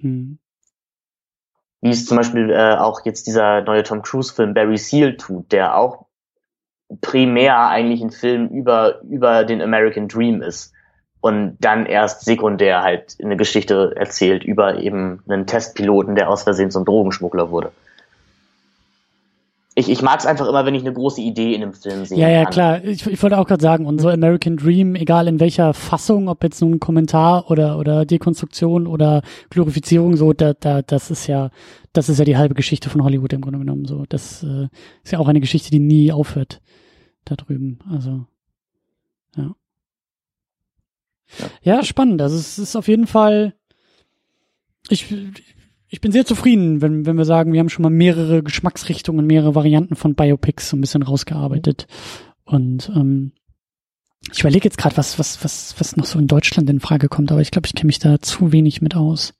Hm 0.00 0.38
wie 1.84 1.90
es 1.90 2.06
zum 2.06 2.16
Beispiel 2.16 2.50
äh, 2.50 2.76
auch 2.76 3.04
jetzt 3.04 3.26
dieser 3.26 3.60
neue 3.60 3.82
Tom 3.82 4.00
Cruise-Film 4.00 4.54
Barry 4.54 4.78
Seal 4.78 5.18
tut, 5.18 5.52
der 5.52 5.76
auch 5.76 6.06
primär 7.02 7.68
eigentlich 7.68 8.00
ein 8.00 8.10
Film 8.10 8.48
über, 8.48 9.02
über 9.02 9.44
den 9.44 9.60
American 9.60 10.08
Dream 10.08 10.40
ist 10.40 10.72
und 11.20 11.58
dann 11.60 11.84
erst 11.84 12.24
sekundär 12.24 12.82
halt 12.82 13.18
eine 13.22 13.36
Geschichte 13.36 13.92
erzählt 13.96 14.44
über 14.44 14.78
eben 14.78 15.22
einen 15.28 15.46
Testpiloten, 15.46 16.14
der 16.14 16.30
aus 16.30 16.44
Versehen 16.44 16.70
zum 16.70 16.86
Drogenschmuggler 16.86 17.50
wurde 17.50 17.70
ich, 19.76 19.88
ich 19.88 20.02
mag 20.02 20.20
es 20.20 20.26
einfach 20.26 20.46
immer, 20.46 20.64
wenn 20.64 20.74
ich 20.74 20.82
eine 20.82 20.92
große 20.92 21.20
Idee 21.20 21.54
in 21.54 21.62
einem 21.62 21.74
Film 21.74 22.04
sehe. 22.04 22.18
Ja, 22.18 22.28
ja, 22.28 22.44
kann. 22.44 22.52
klar. 22.52 22.84
Ich, 22.84 23.06
ich 23.06 23.22
wollte 23.22 23.38
auch 23.38 23.46
gerade 23.46 23.62
sagen, 23.62 23.86
und 23.86 24.00
so 24.00 24.08
American 24.08 24.56
Dream, 24.56 24.94
egal 24.94 25.26
in 25.26 25.40
welcher 25.40 25.74
Fassung, 25.74 26.28
ob 26.28 26.44
jetzt 26.44 26.60
nun 26.60 26.74
ein 26.74 26.80
Kommentar 26.80 27.50
oder, 27.50 27.78
oder 27.78 28.04
Dekonstruktion 28.04 28.86
oder 28.86 29.22
Glorifizierung, 29.50 30.16
so, 30.16 30.32
da, 30.32 30.54
da, 30.54 30.82
das 30.82 31.10
ist 31.10 31.26
ja, 31.26 31.50
das 31.92 32.08
ist 32.08 32.18
ja 32.18 32.24
die 32.24 32.36
halbe 32.36 32.54
Geschichte 32.54 32.88
von 32.88 33.02
Hollywood 33.02 33.32
im 33.32 33.40
Grunde 33.40 33.58
genommen. 33.58 33.84
So, 33.84 34.04
das 34.08 34.44
äh, 34.44 34.68
ist 35.02 35.12
ja 35.12 35.18
auch 35.18 35.28
eine 35.28 35.40
Geschichte, 35.40 35.70
die 35.70 35.80
nie 35.80 36.12
aufhört 36.12 36.60
da 37.24 37.34
drüben. 37.34 37.80
Also, 37.90 38.26
ja. 39.36 39.56
Ja, 41.40 41.74
ja 41.76 41.82
spannend. 41.82 42.22
Also 42.22 42.36
es 42.36 42.60
ist 42.60 42.76
auf 42.76 42.86
jeden 42.86 43.08
Fall. 43.08 43.54
Ich, 44.88 45.12
ich 45.94 46.00
bin 46.00 46.10
sehr 46.10 46.26
zufrieden, 46.26 46.82
wenn, 46.82 47.06
wenn 47.06 47.16
wir 47.16 47.24
sagen, 47.24 47.52
wir 47.52 47.60
haben 47.60 47.68
schon 47.68 47.84
mal 47.84 47.88
mehrere 47.88 48.42
Geschmacksrichtungen, 48.42 49.28
mehrere 49.28 49.54
Varianten 49.54 49.94
von 49.94 50.16
Biopics 50.16 50.68
so 50.68 50.76
ein 50.76 50.80
bisschen 50.80 51.04
rausgearbeitet. 51.04 51.86
Und 52.44 52.90
ähm, 52.96 53.30
ich 54.32 54.40
überlege 54.40 54.64
jetzt 54.64 54.76
gerade, 54.76 54.96
was, 54.96 55.20
was, 55.20 55.44
was, 55.44 55.76
was 55.78 55.96
noch 55.96 56.04
so 56.04 56.18
in 56.18 56.26
Deutschland 56.26 56.68
in 56.68 56.80
Frage 56.80 57.08
kommt, 57.08 57.30
aber 57.30 57.42
ich 57.42 57.52
glaube, 57.52 57.68
ich 57.68 57.76
kenne 57.76 57.86
mich 57.86 58.00
da 58.00 58.18
zu 58.18 58.50
wenig 58.50 58.82
mit 58.82 58.96
aus. 58.96 59.34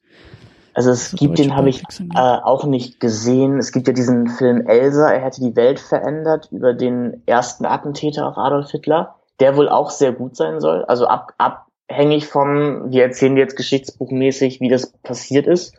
Also 0.74 0.92
es 0.92 1.10
so 1.10 1.16
gibt, 1.16 1.38
den 1.38 1.56
habe 1.56 1.70
ich 1.70 1.82
äh, 2.14 2.18
auch 2.18 2.66
nicht 2.66 3.00
gesehen. 3.00 3.58
Es 3.58 3.72
gibt 3.72 3.88
ja 3.88 3.92
diesen 3.92 4.28
Film 4.28 4.64
Elsa, 4.68 5.10
er 5.10 5.24
hätte 5.24 5.40
die 5.40 5.56
Welt 5.56 5.80
verändert, 5.80 6.50
über 6.52 6.72
den 6.72 7.20
ersten 7.26 7.66
Attentäter 7.66 8.28
auf 8.28 8.38
Adolf 8.38 8.70
Hitler, 8.70 9.16
der 9.40 9.56
wohl 9.56 9.68
auch 9.68 9.90
sehr 9.90 10.12
gut 10.12 10.36
sein 10.36 10.60
soll. 10.60 10.84
Also 10.84 11.08
ab, 11.08 11.34
abhängig 11.36 12.28
vom, 12.28 12.92
wir 12.92 13.02
erzählen 13.02 13.36
jetzt 13.36 13.56
geschichtsbuchmäßig, 13.56 14.60
wie 14.60 14.68
das 14.68 14.92
passiert 15.02 15.48
ist 15.48 15.74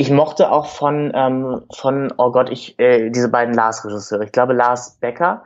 ich 0.00 0.10
mochte 0.10 0.50
auch 0.50 0.64
von, 0.64 1.12
ähm, 1.14 1.62
von, 1.70 2.10
oh 2.16 2.32
Gott, 2.32 2.48
ich, 2.48 2.78
äh, 2.78 3.10
diese 3.10 3.28
beiden 3.28 3.52
Lars-Regisseure. 3.52 4.24
Ich 4.24 4.32
glaube 4.32 4.54
Lars 4.54 4.96
Becker, 4.98 5.44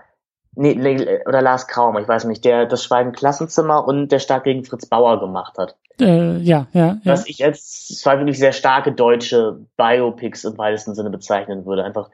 nee, 0.54 0.78
oder 1.26 1.42
Lars 1.42 1.66
Kraumer, 1.66 2.00
ich 2.00 2.06
weiß 2.06 2.24
nicht, 2.26 2.44
der 2.44 2.66
das 2.66 2.84
Schweigen 2.84 3.10
Klassenzimmer 3.10 3.84
und 3.84 4.12
der 4.12 4.20
Stark 4.20 4.44
gegen 4.44 4.64
Fritz 4.64 4.86
Bauer 4.86 5.18
gemacht 5.18 5.58
hat. 5.58 5.74
Äh, 6.00 6.36
ja, 6.36 6.68
ja, 6.72 6.98
ja. 7.02 7.12
Was 7.12 7.26
ich 7.26 7.44
als 7.44 7.88
zwei 8.00 8.18
wirklich 8.18 8.38
sehr 8.38 8.52
starke 8.52 8.92
deutsche 8.92 9.58
Biopics 9.76 10.44
im 10.44 10.56
weitesten 10.56 10.94
Sinne 10.94 11.10
bezeichnen 11.10 11.66
würde. 11.66 11.82
Einfach, 11.82 12.10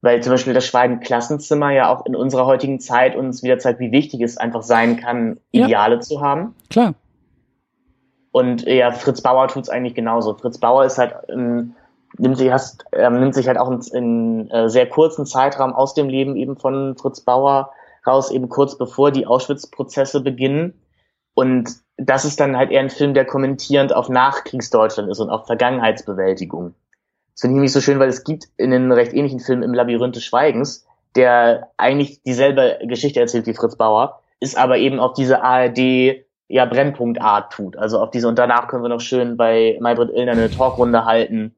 weil 0.00 0.22
zum 0.22 0.32
Beispiel 0.32 0.54
das 0.54 0.64
Schweigen 0.64 1.00
Klassenzimmer 1.00 1.70
ja 1.70 1.94
auch 1.94 2.06
in 2.06 2.16
unserer 2.16 2.46
heutigen 2.46 2.80
Zeit 2.80 3.14
uns 3.14 3.42
wieder 3.42 3.58
zeigt, 3.58 3.78
wie 3.78 3.92
wichtig 3.92 4.22
es 4.22 4.38
einfach 4.38 4.62
sein 4.62 4.96
kann, 4.96 5.38
Ideale 5.50 5.96
ja. 5.96 6.00
zu 6.00 6.22
haben. 6.22 6.54
Klar. 6.70 6.94
Und 8.38 8.62
ja, 8.68 8.92
Fritz 8.92 9.20
Bauer 9.20 9.48
tut's 9.48 9.68
eigentlich 9.68 9.96
genauso. 9.96 10.32
Fritz 10.32 10.58
Bauer 10.58 10.84
ist 10.84 10.96
halt, 10.96 11.12
ähm, 11.28 11.74
nimmt, 12.18 12.38
sich, 12.38 12.52
hast, 12.52 12.84
ähm, 12.92 13.18
nimmt 13.18 13.34
sich 13.34 13.48
halt 13.48 13.58
auch 13.58 13.68
in, 13.68 13.80
in 13.92 14.50
äh, 14.52 14.68
sehr 14.68 14.88
kurzen 14.88 15.26
Zeitraum 15.26 15.72
aus 15.72 15.92
dem 15.94 16.08
Leben 16.08 16.36
eben 16.36 16.56
von 16.56 16.96
Fritz 16.96 17.20
Bauer 17.20 17.72
raus, 18.06 18.30
eben 18.30 18.48
kurz 18.48 18.78
bevor 18.78 19.10
die 19.10 19.26
Auschwitz-Prozesse 19.26 20.20
beginnen. 20.20 20.80
Und 21.34 21.68
das 21.96 22.24
ist 22.24 22.38
dann 22.38 22.56
halt 22.56 22.70
eher 22.70 22.78
ein 22.78 22.90
Film, 22.90 23.12
der 23.12 23.24
kommentierend 23.24 23.92
auf 23.92 24.08
Nachkriegsdeutschland 24.08 25.10
ist 25.10 25.18
und 25.18 25.30
auf 25.30 25.46
Vergangenheitsbewältigung. 25.46 26.76
Das 27.34 27.40
finde 27.40 27.54
ich 27.54 27.56
nämlich 27.56 27.72
so 27.72 27.80
schön, 27.80 27.98
weil 27.98 28.08
es 28.08 28.22
gibt 28.22 28.44
in 28.56 28.72
einem 28.72 28.92
recht 28.92 29.14
ähnlichen 29.14 29.40
Film 29.40 29.64
im 29.64 29.74
Labyrinth 29.74 30.14
des 30.14 30.22
Schweigens, 30.22 30.86
der 31.16 31.72
eigentlich 31.76 32.22
dieselbe 32.22 32.78
Geschichte 32.84 33.18
erzählt 33.18 33.48
wie 33.48 33.54
Fritz 33.54 33.74
Bauer, 33.74 34.20
ist 34.38 34.56
aber 34.56 34.78
eben 34.78 35.00
auf 35.00 35.14
diese 35.14 35.42
ARD 35.42 36.24
ja 36.48 36.64
Brennpunktart 36.64 37.52
tut. 37.52 37.76
Also 37.76 38.00
auf 38.00 38.10
diese 38.10 38.26
und 38.26 38.38
danach 38.38 38.68
können 38.68 38.82
wir 38.82 38.88
noch 38.88 39.00
schön 39.00 39.36
bei 39.36 39.78
Maybrit 39.80 40.10
Illner 40.10 40.32
eine 40.32 40.50
Talkrunde 40.50 41.04
halten. 41.04 41.54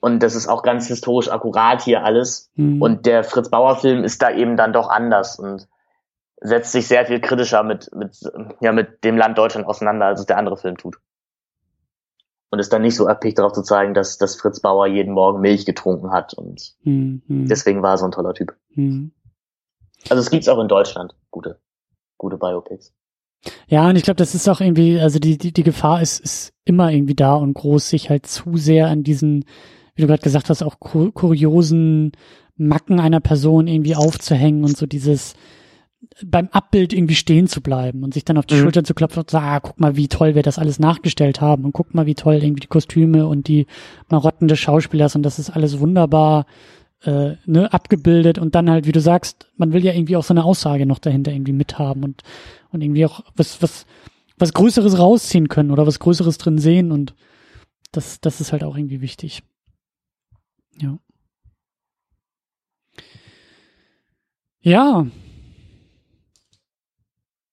und 0.00 0.22
das 0.22 0.34
ist 0.34 0.48
auch 0.48 0.62
ganz 0.62 0.86
historisch 0.86 1.30
akkurat 1.30 1.82
hier 1.82 2.04
alles. 2.04 2.50
Mhm. 2.56 2.82
Und 2.82 3.06
der 3.06 3.24
Fritz 3.24 3.48
Bauer 3.48 3.76
Film 3.76 4.04
ist 4.04 4.20
da 4.22 4.30
eben 4.30 4.56
dann 4.56 4.72
doch 4.72 4.88
anders 4.88 5.38
und 5.38 5.68
setzt 6.40 6.72
sich 6.72 6.86
sehr 6.86 7.06
viel 7.06 7.20
kritischer 7.20 7.62
mit, 7.62 7.90
mit, 7.94 8.16
ja, 8.60 8.72
mit 8.72 9.02
dem 9.02 9.16
Land 9.16 9.38
Deutschland 9.38 9.66
auseinander, 9.66 10.06
als 10.06 10.20
es 10.20 10.26
der 10.26 10.38
andere 10.38 10.56
Film 10.56 10.76
tut. 10.76 10.98
Und 12.50 12.60
ist 12.60 12.72
dann 12.72 12.82
nicht 12.82 12.96
so 12.96 13.06
erpicht 13.06 13.38
darauf 13.38 13.52
zu 13.52 13.62
zeigen, 13.62 13.92
dass, 13.92 14.18
dass 14.18 14.36
Fritz 14.36 14.60
Bauer 14.60 14.86
jeden 14.86 15.12
Morgen 15.12 15.40
Milch 15.40 15.66
getrunken 15.66 16.12
hat 16.12 16.34
und 16.34 16.74
mhm. 16.82 17.22
deswegen 17.28 17.82
war 17.82 17.94
er 17.94 17.98
so 17.98 18.06
ein 18.06 18.12
toller 18.12 18.34
Typ. 18.34 18.56
Mhm. 18.70 19.12
Also 20.08 20.20
es 20.20 20.30
gibt's 20.30 20.48
auch 20.48 20.60
in 20.60 20.68
Deutschland 20.68 21.14
gute, 21.30 21.58
gute 22.16 22.38
Biopics. 22.38 22.94
Ja, 23.68 23.88
und 23.88 23.96
ich 23.96 24.02
glaube, 24.02 24.16
das 24.16 24.34
ist 24.34 24.48
auch 24.48 24.60
irgendwie, 24.60 24.98
also 24.98 25.18
die, 25.18 25.38
die, 25.38 25.52
die 25.52 25.62
Gefahr 25.62 26.02
ist, 26.02 26.20
ist 26.20 26.52
immer 26.64 26.90
irgendwie 26.90 27.14
da 27.14 27.34
und 27.34 27.54
groß, 27.54 27.88
sich 27.88 28.10
halt 28.10 28.26
zu 28.26 28.56
sehr 28.56 28.88
an 28.88 29.04
diesen, 29.04 29.44
wie 29.94 30.02
du 30.02 30.08
gerade 30.08 30.22
gesagt 30.22 30.50
hast, 30.50 30.62
auch 30.62 30.80
kuriosen 30.80 32.12
Macken 32.56 32.98
einer 32.98 33.20
Person 33.20 33.68
irgendwie 33.68 33.94
aufzuhängen 33.94 34.64
und 34.64 34.76
so 34.76 34.86
dieses 34.86 35.34
beim 36.24 36.48
Abbild 36.48 36.92
irgendwie 36.92 37.14
stehen 37.14 37.46
zu 37.48 37.60
bleiben 37.60 38.02
und 38.02 38.14
sich 38.14 38.24
dann 38.24 38.38
auf 38.38 38.46
die 38.46 38.54
mhm. 38.54 38.62
Schulter 38.62 38.84
zu 38.84 38.94
klopfen 38.94 39.20
und 39.20 39.30
zu 39.30 39.34
sagen, 39.34 39.46
ah, 39.46 39.60
guck 39.60 39.80
mal, 39.80 39.96
wie 39.96 40.08
toll 40.08 40.34
wir 40.34 40.42
das 40.42 40.58
alles 40.58 40.78
nachgestellt 40.78 41.40
haben 41.40 41.64
und 41.64 41.72
guck 41.72 41.94
mal, 41.94 42.06
wie 42.06 42.14
toll 42.14 42.34
irgendwie 42.34 42.60
die 42.60 42.68
Kostüme 42.68 43.26
und 43.26 43.48
die 43.48 43.66
Marotten 44.08 44.48
des 44.48 44.58
Schauspielers 44.58 45.16
und 45.16 45.22
das 45.22 45.38
ist 45.38 45.50
alles 45.50 45.80
wunderbar 45.80 46.46
äh, 47.04 47.36
ne, 47.46 47.72
abgebildet 47.72 48.38
und 48.38 48.54
dann 48.54 48.70
halt, 48.70 48.86
wie 48.86 48.92
du 48.92 49.00
sagst, 49.00 49.48
man 49.56 49.72
will 49.72 49.84
ja 49.84 49.92
irgendwie 49.92 50.16
auch 50.16 50.24
so 50.24 50.34
eine 50.34 50.44
Aussage 50.44 50.86
noch 50.86 50.98
dahinter 50.98 51.32
irgendwie 51.32 51.52
mithaben 51.52 52.02
und, 52.04 52.22
und 52.72 52.82
irgendwie 52.82 53.06
auch 53.06 53.20
was, 53.36 53.62
was, 53.62 53.86
was 54.36 54.52
Größeres 54.52 54.98
rausziehen 54.98 55.48
können 55.48 55.70
oder 55.70 55.86
was 55.86 56.00
Größeres 56.00 56.38
drin 56.38 56.58
sehen 56.58 56.92
und 56.92 57.14
das, 57.92 58.20
das 58.20 58.40
ist 58.40 58.52
halt 58.52 58.64
auch 58.64 58.76
irgendwie 58.76 59.00
wichtig. 59.00 59.42
Ja. 60.80 60.98
Ja. 64.60 65.06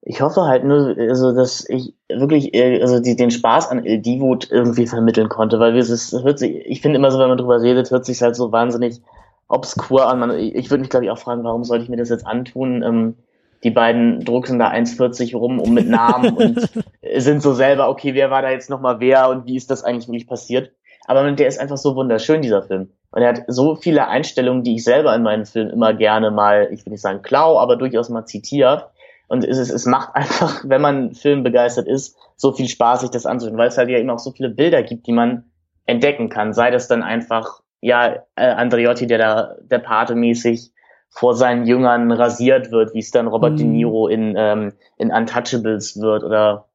Ich 0.07 0.22
hoffe 0.22 0.43
halt 0.43 0.63
nur, 0.63 0.95
also 0.97 1.34
dass 1.34 1.67
ich 1.67 1.95
wirklich 2.09 2.53
äh, 2.53 2.81
also 2.81 2.99
die, 2.99 3.15
den 3.15 3.31
Spaß 3.31 3.69
an 3.69 3.85
El 3.85 4.01
Divo 4.01 4.38
irgendwie 4.51 4.85
vermitteln 4.85 5.30
konnte, 5.30 5.59
weil 5.59 5.73
wir 5.73 5.81
es 5.81 6.11
hört 6.11 6.38
sich, 6.38 6.57
ich 6.65 6.81
finde 6.81 6.97
immer 6.97 7.09
so, 7.09 7.17
wenn 7.17 7.30
man 7.30 7.38
drüber 7.38 7.61
redet, 7.61 7.89
hört 7.89 8.05
sich 8.05 8.22
halt 8.22 8.35
so 8.35 8.51
wahnsinnig 8.51 9.01
obskur 9.47 10.07
an. 10.07 10.19
Man, 10.19 10.31
ich 10.31 10.69
würde 10.69 10.81
mich, 10.81 10.89
glaube 10.89 11.05
ich, 11.05 11.11
auch 11.11 11.17
fragen, 11.17 11.43
warum 11.43 11.63
sollte 11.63 11.84
ich 11.84 11.89
mir 11.89 11.97
das 11.97 12.09
jetzt 12.09 12.26
antun? 12.26 12.84
Ähm, 12.84 13.15
die 13.63 13.72
beiden 13.72 14.23
drucksen 14.23 14.59
da 14.59 14.69
1,40 14.69 15.35
rum 15.35 15.59
um 15.59 15.73
mit 15.73 15.89
Namen 15.89 16.35
und 16.35 16.69
sind 17.17 17.41
so 17.41 17.53
selber, 17.53 17.89
okay, 17.89 18.13
wer 18.13 18.30
war 18.30 18.41
da 18.41 18.51
jetzt 18.51 18.69
nochmal 18.69 18.99
wer 18.99 19.30
und 19.30 19.45
wie 19.45 19.55
ist 19.55 19.72
das 19.72 19.84
eigentlich 19.84 20.07
wirklich 20.07 20.27
passiert? 20.27 20.72
Aber 21.07 21.31
der 21.31 21.47
ist 21.47 21.59
einfach 21.59 21.77
so 21.77 21.95
wunderschön, 21.95 22.41
dieser 22.41 22.63
Film. 22.63 22.91
Und 23.11 23.22
er 23.22 23.30
hat 23.30 23.43
so 23.47 23.76
viele 23.76 24.07
Einstellungen, 24.07 24.63
die 24.63 24.76
ich 24.76 24.84
selber 24.84 25.15
in 25.15 25.23
meinen 25.23 25.45
Filmen 25.45 25.72
immer 25.72 25.93
gerne 25.93 26.31
mal, 26.31 26.67
ich 26.72 26.85
will 26.85 26.91
nicht 26.91 27.01
sagen 27.01 27.22
klau, 27.22 27.59
aber 27.59 27.76
durchaus 27.76 28.09
mal 28.09 28.26
zitiere. 28.26 28.89
Und 29.27 29.43
es, 29.43 29.57
es, 29.57 29.69
es 29.69 29.85
macht 29.85 30.15
einfach, 30.15 30.63
wenn 30.63 30.81
man 30.81 31.13
Film 31.13 31.43
begeistert 31.43 31.88
ist, 31.88 32.17
so 32.35 32.51
viel 32.51 32.67
Spaß, 32.67 33.01
sich 33.01 33.11
das 33.11 33.26
anzusehen, 33.26 33.57
weil 33.57 33.69
es 33.69 33.77
halt 33.77 33.89
ja 33.89 33.97
eben 33.97 34.09
auch 34.09 34.19
so 34.19 34.31
viele 34.31 34.49
Bilder 34.49 34.84
gibt, 34.84 35.07
die 35.07 35.13
man 35.13 35.45
entdecken 35.85 36.30
kann. 36.30 36.53
Sei 36.53 36.72
das 36.72 36.88
dann 36.88 37.03
einfach 37.03 37.61
ja, 37.85 38.15
äh, 38.35 38.47
Andreotti, 38.47 39.05
der 39.05 39.19
da 39.19 39.55
der 39.61 39.77
Pate 39.77 40.15
mäßig 40.15 40.71
vor 41.09 41.35
seinen 41.35 41.67
Jüngern 41.67 42.11
rasiert 42.11 42.71
wird, 42.71 42.95
wie 42.95 42.99
es 42.99 43.11
dann 43.11 43.27
Robert 43.27 43.53
mhm. 43.53 43.57
De 43.57 43.65
Niro 43.67 44.07
in, 44.07 44.33
ähm, 44.35 44.73
in 44.97 45.11
Untouchables 45.11 46.01
wird 46.01 46.23
oder 46.23 46.65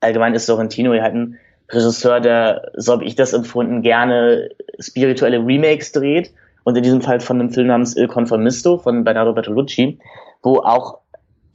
allgemein 0.00 0.34
ist 0.34 0.46
Sorrentino 0.46 0.90
halt 0.90 1.14
ein 1.14 1.38
Regisseur, 1.70 2.18
der, 2.18 2.72
so 2.74 2.94
habe 2.94 3.04
ich 3.04 3.14
das 3.14 3.32
empfunden, 3.32 3.82
gerne 3.82 4.48
spirituelle 4.80 5.38
Remakes 5.38 5.92
dreht 5.92 6.32
und 6.64 6.76
in 6.76 6.82
diesem 6.82 7.00
Fall 7.00 7.20
von 7.20 7.38
einem 7.38 7.50
Film 7.50 7.68
namens 7.68 7.96
Il 7.96 8.08
Conformisto 8.08 8.78
von 8.78 9.04
Bernardo 9.04 9.34
Bertolucci, 9.34 10.00
wo 10.42 10.56
auch, 10.56 10.98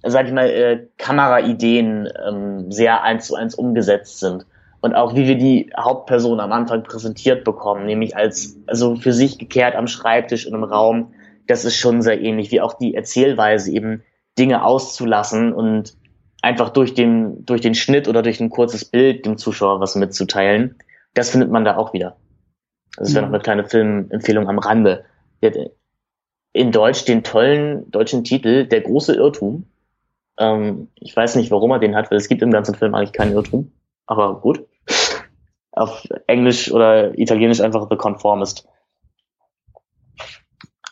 sag 0.03 0.27
ich 0.27 0.31
mal, 0.31 0.49
äh, 0.49 0.87
Kameraideen 0.97 2.07
ähm, 2.25 2.71
sehr 2.71 3.03
eins 3.03 3.27
zu 3.27 3.35
eins 3.35 3.55
umgesetzt 3.55 4.21
sind 4.21 4.45
und 4.83 4.95
auch 4.95 5.15
wie 5.15 5.27
wir 5.27 5.37
die 5.37 5.71
Hauptperson 5.79 6.41
am 6.41 6.51
Anfang 6.51 6.83
präsentiert 6.83 7.45
bekommen, 7.45 7.85
nämlich 7.85 8.17
als 8.17 8.57
also 8.67 8.97
für 8.97 9.13
sich 9.13 9.37
gekehrt 9.37 9.77
am 9.77 9.87
Schreibtisch 9.87 10.45
in 10.45 10.53
einem 10.53 10.65
Raum, 10.65 11.13
das 11.47 11.63
ist 11.63 11.77
schon 11.77 12.01
sehr 12.01 12.19
ähnlich, 12.19 12.51
wie 12.51 12.59
auch 12.59 12.73
die 12.73 12.93
Erzählweise 12.93 13.71
eben 13.71 14.03
Dinge 14.37 14.65
auszulassen 14.65 15.53
und 15.53 15.95
einfach 16.41 16.69
durch 16.69 16.93
den 16.93 17.45
durch 17.45 17.61
den 17.61 17.75
Schnitt 17.75 18.09
oder 18.09 18.21
durch 18.23 18.41
ein 18.41 18.49
kurzes 18.49 18.83
Bild 18.83 19.25
dem 19.25 19.37
Zuschauer 19.37 19.79
was 19.79 19.95
mitzuteilen. 19.95 20.75
Das 21.13 21.29
findet 21.29 21.49
man 21.49 21.63
da 21.63 21.77
auch 21.77 21.93
wieder. 21.93 22.17
Das 22.97 23.13
wäre 23.13 23.23
noch 23.25 23.31
eine 23.31 23.41
kleine 23.41 23.63
Filmempfehlung 23.63 24.49
am 24.49 24.59
Rande. 24.59 25.05
In 26.51 26.73
Deutsch 26.73 27.05
den 27.05 27.23
tollen 27.23 27.89
deutschen 27.89 28.25
Titel 28.25 28.67
Der 28.67 28.81
große 28.81 29.15
Irrtum. 29.15 29.65
Ähm, 30.37 30.89
ich 30.95 31.15
weiß 31.15 31.37
nicht, 31.37 31.51
warum 31.51 31.71
er 31.71 31.79
den 31.79 31.95
hat, 31.95 32.11
weil 32.11 32.17
es 32.17 32.27
gibt 32.27 32.41
im 32.41 32.51
ganzen 32.51 32.75
Film 32.75 32.93
eigentlich 32.93 33.13
keinen 33.13 33.31
Irrtum. 33.31 33.71
Aber 34.05 34.41
gut 34.41 34.65
auf 35.73 36.07
Englisch 36.27 36.71
oder 36.71 37.17
Italienisch 37.17 37.61
einfach 37.61 37.87
The 37.89 37.97
Conformist. 37.97 38.67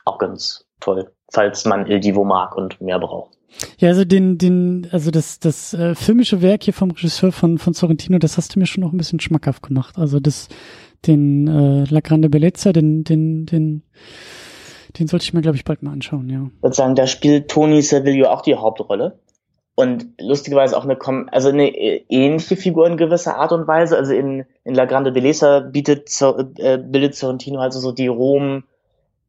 Auch 0.06 0.18
ganz 0.18 0.66
toll, 0.80 1.12
falls 1.32 1.66
man 1.66 1.86
Il 1.86 2.00
Divo 2.00 2.24
mag 2.24 2.56
und 2.56 2.82
mehr 2.82 3.00
braucht. 3.00 3.38
Ja, 3.78 3.90
also 3.90 4.06
den, 4.06 4.38
den, 4.38 4.88
also 4.92 5.12
das, 5.12 5.40
das 5.40 5.74
äh, 5.74 5.94
filmische 5.94 6.42
Werk 6.42 6.64
hier 6.64 6.74
vom 6.74 6.92
Regisseur 6.92 7.32
von, 7.32 7.58
von 7.58 7.74
Sorrentino, 7.74 8.18
das 8.18 8.38
hast 8.38 8.56
du 8.56 8.60
mir 8.60 8.66
schon 8.66 8.82
noch 8.82 8.94
ein 8.94 8.98
bisschen 8.98 9.20
schmackhaft 9.20 9.64
gemacht. 9.64 9.98
Also 9.98 10.20
das, 10.20 10.48
den 11.06 11.48
äh, 11.48 11.84
La 11.90 12.00
Grande 12.00 12.30
Bellezza, 12.30 12.72
den, 12.72 13.04
den, 13.04 13.46
den, 13.46 13.84
den 14.98 15.08
sollte 15.08 15.24
ich 15.24 15.34
mir, 15.34 15.42
glaube 15.42 15.58
ich, 15.58 15.66
bald 15.66 15.84
mal 15.84 15.92
anschauen, 15.92 16.30
ja. 16.30 16.50
Ich 16.58 16.64
würde 16.64 16.76
sagen, 16.76 16.96
da 16.96 17.08
spielt 17.08 17.52
Tony 17.52 17.82
Servillo 17.82 18.30
auch 18.30 18.42
die 18.42 18.56
Hauptrolle 18.56 19.20
und 19.82 20.10
lustigerweise 20.20 20.78
auch 20.78 20.86
eine, 20.86 20.98
also 21.32 21.50
eine 21.50 21.70
ähnliche 21.76 22.56
Figur 22.56 22.86
in 22.86 22.98
gewisser 22.98 23.38
Art 23.38 23.52
und 23.52 23.68
Weise. 23.68 23.98
Also 23.98 24.14
in, 24.14 24.46
in 24.64 24.76
La 24.76 24.86
Grande 24.86 25.12
Bellezza 25.12 25.62
bietet, 25.62 26.10
äh, 26.22 26.78
bildet 26.78 27.16
Sorrentino 27.16 27.60
also 27.60 27.80
so 27.80 27.92
die 27.92 28.08
Rom 28.08 28.64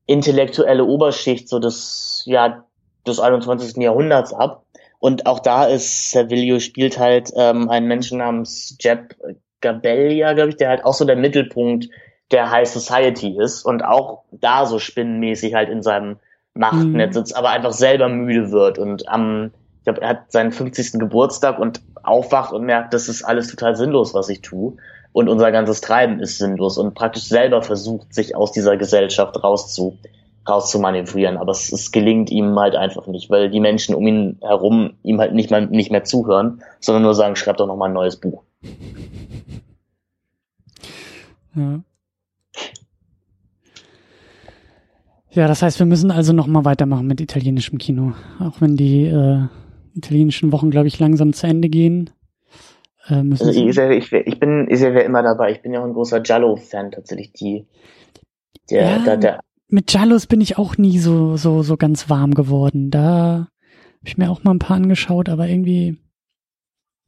intellektuelle 0.05 0.85
Oberschicht 0.85 1.49
so 1.49 1.59
des, 1.59 2.25
ja, 2.27 2.65
des 3.07 3.19
21. 3.19 3.83
Jahrhunderts 3.83 4.35
ab. 4.35 4.67
Und 4.99 5.25
auch 5.25 5.39
da 5.39 5.65
ist 5.65 6.11
Servilio 6.11 6.61
spielt 6.61 6.99
halt 6.99 7.31
ähm, 7.35 7.71
einen 7.71 7.89
Menschen 7.89 8.19
namens 8.19 8.77
Jeb 8.79 9.17
Gabellia, 9.63 10.35
glaube 10.35 10.51
ich, 10.51 10.57
der 10.57 10.69
halt 10.69 10.85
auch 10.85 10.93
so 10.93 11.07
der 11.07 11.17
Mittelpunkt 11.17 11.89
der 12.31 12.51
High 12.51 12.69
Society 12.69 13.39
ist 13.41 13.65
und 13.65 13.83
auch 13.83 14.25
da 14.33 14.67
so 14.67 14.79
spinnenmäßig 14.79 15.55
halt 15.55 15.71
in 15.71 15.83
seinem 15.83 16.19
Machtnetz 16.53 17.15
mhm. 17.15 17.21
sitzt, 17.21 17.37
aber 17.37 17.51
einfach 17.51 17.73
selber 17.73 18.11
müde 18.11 18.51
wird 18.51 18.79
und 18.79 19.09
am 19.09 19.53
ich 19.83 19.85
glaube, 19.85 20.01
er 20.01 20.11
hat 20.11 20.31
seinen 20.31 20.53
50. 20.53 21.01
Geburtstag 21.01 21.59
und 21.59 21.81
aufwacht 22.05 22.53
und 22.53 22.63
merkt, 22.63 22.95
das 22.95 23.09
ist 23.09 23.25
alles 23.25 23.49
total 23.49 23.75
sinnlos, 23.75 24.15
was 24.15 24.29
ich 24.29 24.41
tue. 24.41 24.75
Und 25.11 25.29
unser 25.29 25.51
ganzes 25.51 25.81
Treiben 25.81 26.21
ist 26.21 26.39
sinnlos 26.39 26.79
und 26.79 26.95
praktisch 26.95 27.25
selber 27.25 27.63
versucht, 27.63 28.15
sich 28.15 28.37
aus 28.37 28.53
dieser 28.53 28.77
Gesellschaft 28.77 29.43
rauszu, 29.43 29.99
rauszumanövrieren. 30.49 31.37
Aber 31.37 31.51
es, 31.51 31.73
es 31.73 31.91
gelingt 31.91 32.31
ihm 32.31 32.57
halt 32.61 32.77
einfach 32.77 33.09
nicht, 33.09 33.29
weil 33.29 33.51
die 33.51 33.59
Menschen 33.59 33.97
um 33.97 34.07
ihn 34.07 34.39
herum 34.41 34.93
ihm 35.03 35.19
halt 35.19 35.35
nicht, 35.35 35.51
mal, 35.51 35.67
nicht 35.67 35.91
mehr 35.91 36.05
zuhören, 36.05 36.63
sondern 36.79 37.03
nur 37.03 37.15
sagen, 37.15 37.35
schreib 37.35 37.57
doch 37.57 37.67
noch 37.67 37.77
mal 37.77 37.87
ein 37.87 37.93
neues 37.93 38.17
Buch. 38.17 38.45
Ja. 41.55 41.81
Ja, 45.33 45.47
das 45.49 45.61
heißt, 45.61 45.79
wir 45.79 45.85
müssen 45.85 46.11
also 46.11 46.33
noch 46.33 46.47
mal 46.47 46.65
weitermachen 46.65 47.07
mit 47.07 47.21
italienischem 47.21 47.77
Kino, 47.77 48.15
auch 48.39 48.63
wenn 48.63 48.79
die 48.79 49.05
äh, 49.05 49.49
italienischen 49.95 50.53
Wochen, 50.53 50.71
glaube 50.71 50.89
ich, 50.89 50.99
langsam 50.99 51.33
zu 51.33 51.47
Ende 51.47 51.69
gehen. 51.69 52.11
Äh, 53.09 53.23
müssen 53.23 53.49
also 53.49 53.61
ich, 53.61 53.79
ich, 53.79 54.13
ich 54.13 54.41
bin 54.41 54.69
ich 54.71 54.81
wäre 54.81 55.03
immer 55.03 55.23
dabei. 55.23 55.53
Ich 55.53 55.63
bin 55.63 55.73
ja 55.73 55.81
auch 55.81 55.85
ein 55.85 55.95
großer 55.95 56.21
Giallo-Fan 56.21 56.93
tatsächlich. 56.93 57.33
Die, 57.33 57.67
der, 58.71 58.83
ja, 58.83 58.99
der, 58.99 59.17
der, 59.17 59.41
mit 59.69 59.87
Giallos 59.89 60.27
bin 60.27 60.41
ich 60.41 60.59
auch 60.59 60.77
nie 60.77 60.99
so 60.99 61.37
so 61.37 61.63
so 61.63 61.77
ganz 61.77 62.09
warm 62.09 62.35
geworden. 62.35 62.91
Da 62.91 63.49
habe 64.03 64.09
ich 64.09 64.19
mir 64.19 64.31
auch 64.31 64.45
mal 64.45 64.53
ein 64.53 64.59
paar 64.59 64.77
angeschaut, 64.77 65.29
aber 65.29 65.49
irgendwie. 65.49 65.99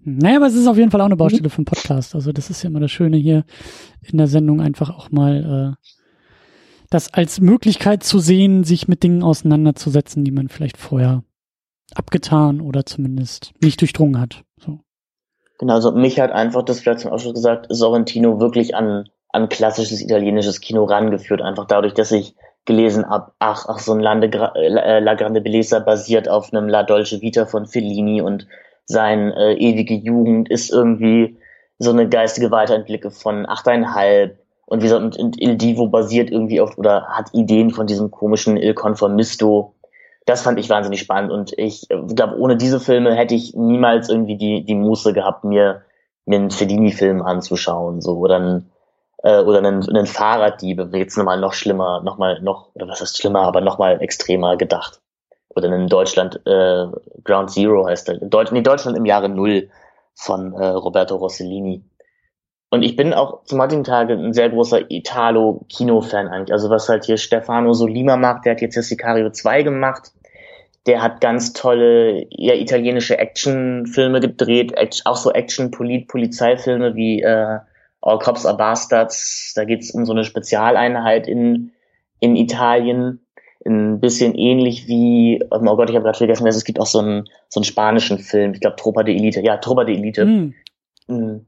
Naja, 0.06 0.36
aber 0.36 0.46
es 0.46 0.54
ist 0.54 0.66
auf 0.66 0.76
jeden 0.76 0.90
Fall 0.90 1.00
auch 1.00 1.06
eine 1.06 1.16
Baustelle 1.16 1.44
mhm. 1.44 1.50
für 1.50 1.58
einen 1.58 1.64
Podcast. 1.64 2.14
Also 2.14 2.32
das 2.32 2.50
ist 2.50 2.62
ja 2.62 2.68
immer 2.68 2.80
das 2.80 2.90
Schöne 2.90 3.16
hier 3.16 3.44
in 4.02 4.18
der 4.18 4.26
Sendung, 4.26 4.60
einfach 4.60 4.90
auch 4.90 5.10
mal 5.10 5.76
äh, 5.80 5.88
das 6.90 7.12
als 7.14 7.40
Möglichkeit 7.40 8.02
zu 8.02 8.18
sehen, 8.18 8.64
sich 8.64 8.86
mit 8.86 9.02
Dingen 9.02 9.22
auseinanderzusetzen, 9.22 10.22
die 10.22 10.30
man 10.30 10.48
vielleicht 10.48 10.76
vorher 10.76 11.24
abgetan 11.94 12.60
oder 12.60 12.86
zumindest 12.86 13.52
nicht 13.62 13.80
durchdrungen 13.80 14.20
hat. 14.20 14.44
So. 14.58 14.80
Genau, 15.58 15.74
also 15.74 15.92
mich 15.92 16.18
hat 16.18 16.32
einfach 16.32 16.62
das 16.62 16.80
vielleicht 16.80 17.00
zum 17.00 17.12
Ausschuss 17.12 17.34
gesagt, 17.34 17.66
Sorrentino 17.68 18.40
wirklich 18.40 18.74
an, 18.74 19.08
an 19.30 19.48
klassisches 19.48 20.00
italienisches 20.00 20.60
Kino 20.60 20.84
rangeführt, 20.84 21.42
einfach 21.42 21.66
dadurch, 21.66 21.94
dass 21.94 22.12
ich 22.12 22.34
gelesen 22.64 23.08
hab, 23.08 23.34
ach, 23.38 23.66
ach, 23.68 23.78
so 23.78 23.92
ein 23.92 24.00
Lande, 24.00 24.28
äh, 24.54 25.00
La 25.00 25.14
Grande 25.14 25.40
Bellezza 25.40 25.80
basiert 25.80 26.28
auf 26.28 26.52
einem 26.52 26.68
La 26.68 26.82
Dolce 26.82 27.20
Vita 27.20 27.44
von 27.46 27.66
Fellini 27.66 28.22
und 28.22 28.46
sein 28.86 29.32
äh, 29.32 29.54
ewige 29.54 29.94
Jugend 29.94 30.50
ist 30.50 30.70
irgendwie 30.70 31.36
so 31.78 31.90
eine 31.90 32.08
geistige 32.08 32.50
Weiterentwicklung 32.50 33.12
von 33.12 33.46
achteinhalb 33.46 34.38
Und 34.66 34.80
wie 34.80 34.84
gesagt, 34.84 35.18
und 35.18 35.40
Il 35.40 35.56
Divo 35.56 35.88
basiert 35.88 36.30
irgendwie 36.30 36.60
auf 36.60 36.78
oder 36.78 37.06
hat 37.08 37.34
Ideen 37.34 37.70
von 37.70 37.86
diesem 37.86 38.10
komischen 38.10 38.56
Il 38.56 38.74
Conformisto. 38.74 39.73
Das 40.26 40.42
fand 40.42 40.58
ich 40.58 40.70
wahnsinnig 40.70 41.00
spannend 41.00 41.30
und 41.30 41.52
ich 41.58 41.90
äh, 41.90 42.00
glaube, 42.14 42.38
ohne 42.38 42.56
diese 42.56 42.80
Filme 42.80 43.14
hätte 43.14 43.34
ich 43.34 43.54
niemals 43.54 44.08
irgendwie 44.08 44.36
die, 44.36 44.64
die 44.64 44.74
Muße 44.74 45.12
gehabt, 45.12 45.44
mir, 45.44 45.82
mir 46.24 46.38
einen 46.38 46.50
Fellini-Film 46.50 47.22
anzuschauen, 47.22 48.00
so, 48.00 48.18
oder 48.18 48.36
einen, 48.36 48.70
äh, 49.22 49.40
oder 49.40 49.58
einen, 49.58 49.86
einen 49.88 50.06
Fahrraddiebe, 50.06 50.90
jetzt 50.94 51.18
nochmal 51.18 51.38
noch 51.40 51.52
schlimmer, 51.52 52.00
nochmal 52.02 52.40
noch, 52.40 52.74
oder 52.74 52.88
was 52.88 53.00
heißt 53.00 53.18
schlimmer, 53.18 53.42
aber 53.42 53.60
nochmal 53.60 54.00
extremer 54.00 54.56
gedacht. 54.56 55.00
Oder 55.50 55.72
in 55.72 55.88
Deutschland, 55.88 56.40
äh, 56.46 56.86
Ground 57.22 57.50
Zero 57.50 57.86
heißt 57.86 58.08
er. 58.08 58.16
Deutsch, 58.16 58.50
nee, 58.50 58.62
Deutschland 58.62 58.96
im 58.96 59.04
Jahre 59.04 59.28
Null 59.28 59.70
von 60.14 60.52
äh, 60.54 60.66
Roberto 60.66 61.16
Rossellini. 61.16 61.84
Und 62.74 62.82
ich 62.82 62.96
bin 62.96 63.14
auch 63.14 63.44
zum 63.44 63.60
heutigen 63.62 63.84
Tage 63.84 64.14
ein 64.14 64.32
sehr 64.32 64.50
großer 64.50 64.90
Italo-Kino-Fan 64.90 66.26
eigentlich. 66.26 66.52
Also 66.52 66.70
was 66.70 66.88
halt 66.88 67.04
hier 67.04 67.18
Stefano 67.18 67.72
Solima 67.72 68.16
macht, 68.16 68.44
der 68.44 68.54
hat 68.54 68.62
jetzt 68.62 68.74
ja 68.74 68.82
Sicario 68.82 69.30
2 69.30 69.62
gemacht. 69.62 70.10
Der 70.86 71.00
hat 71.00 71.20
ganz 71.20 71.52
tolle 71.52 72.26
ja, 72.30 72.54
italienische 72.54 73.16
Actionfilme 73.16 74.18
gedreht, 74.18 74.74
auch 75.04 75.14
so 75.14 75.30
Action-Polizeifilme 75.30 76.96
wie 76.96 77.22
äh, 77.22 77.60
All 78.00 78.18
Cops 78.18 78.44
Are 78.44 78.56
Bastards. 78.56 79.52
Da 79.54 79.64
geht's 79.64 79.92
um 79.92 80.04
so 80.04 80.12
eine 80.12 80.24
Spezialeinheit 80.24 81.28
in, 81.28 81.70
in 82.18 82.34
Italien. 82.34 83.24
Ein 83.64 84.00
bisschen 84.00 84.34
ähnlich 84.34 84.88
wie, 84.88 85.40
oh 85.48 85.60
Gott, 85.60 85.90
ich 85.90 85.94
habe 85.94 86.06
gerade 86.06 86.18
vergessen, 86.18 86.44
es 86.48 86.64
gibt 86.64 86.80
auch 86.80 86.86
so 86.86 86.98
einen, 86.98 87.26
so 87.48 87.60
einen 87.60 87.64
spanischen 87.64 88.18
Film, 88.18 88.52
ich 88.52 88.60
glaube 88.60 88.74
Tropa 88.74 89.04
de 89.04 89.14
Elite. 89.14 89.42
Ja, 89.42 89.58
Tropa 89.58 89.84
de 89.84 89.94
Elite. 89.96 90.26
Mm. 90.26 90.54
Mm. 91.06 91.46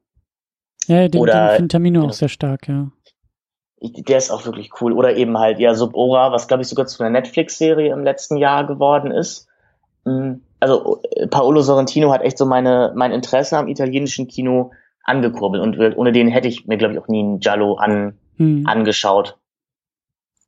Ja, 0.87 1.09
den, 1.09 1.21
Oder, 1.21 1.57
den 1.59 1.69
Tamino 1.69 2.05
auch 2.05 2.13
sehr 2.13 2.29
stark, 2.29 2.69
ja. 2.69 2.91
Der 3.81 4.19
ist 4.19 4.31
auch 4.31 4.45
wirklich 4.47 4.71
cool. 4.81 4.93
Oder 4.93 5.17
eben 5.17 5.39
halt, 5.39 5.59
ja, 5.59 5.75
Subora, 5.75 6.33
was 6.33 6.49
glaube 6.49 6.63
ich 6.63 6.69
sogar 6.69 6.87
zu 6.87 7.03
einer 7.03 7.11
Netflix-Serie 7.11 7.93
im 7.93 8.05
letzten 8.05 8.37
Jahr 8.37 8.67
geworden 8.67 9.11
ist. 9.11 9.49
Mm. 10.05 10.35
Also 10.59 11.03
Paolo 11.31 11.61
Sorrentino 11.61 12.13
hat 12.13 12.23
echt 12.23 12.39
so 12.39 12.47
meine, 12.47 12.93
mein 12.97 13.13
Interesse 13.13 13.59
am 13.59 13.69
italienischen 13.69 14.27
Kino 14.27 14.73
angekurbelt 15.05 15.63
und 15.63 15.79
ohne 15.97 16.13
den 16.13 16.29
hätte 16.29 16.49
ich 16.49 16.67
mir, 16.67 16.79
glaube 16.79 16.95
ich, 16.95 17.01
auch 17.01 17.09
nie 17.09 17.21
einen 17.21 17.41
Giallo 17.41 17.75
an, 17.75 18.19
hm. 18.37 18.67
angeschaut. 18.67 19.39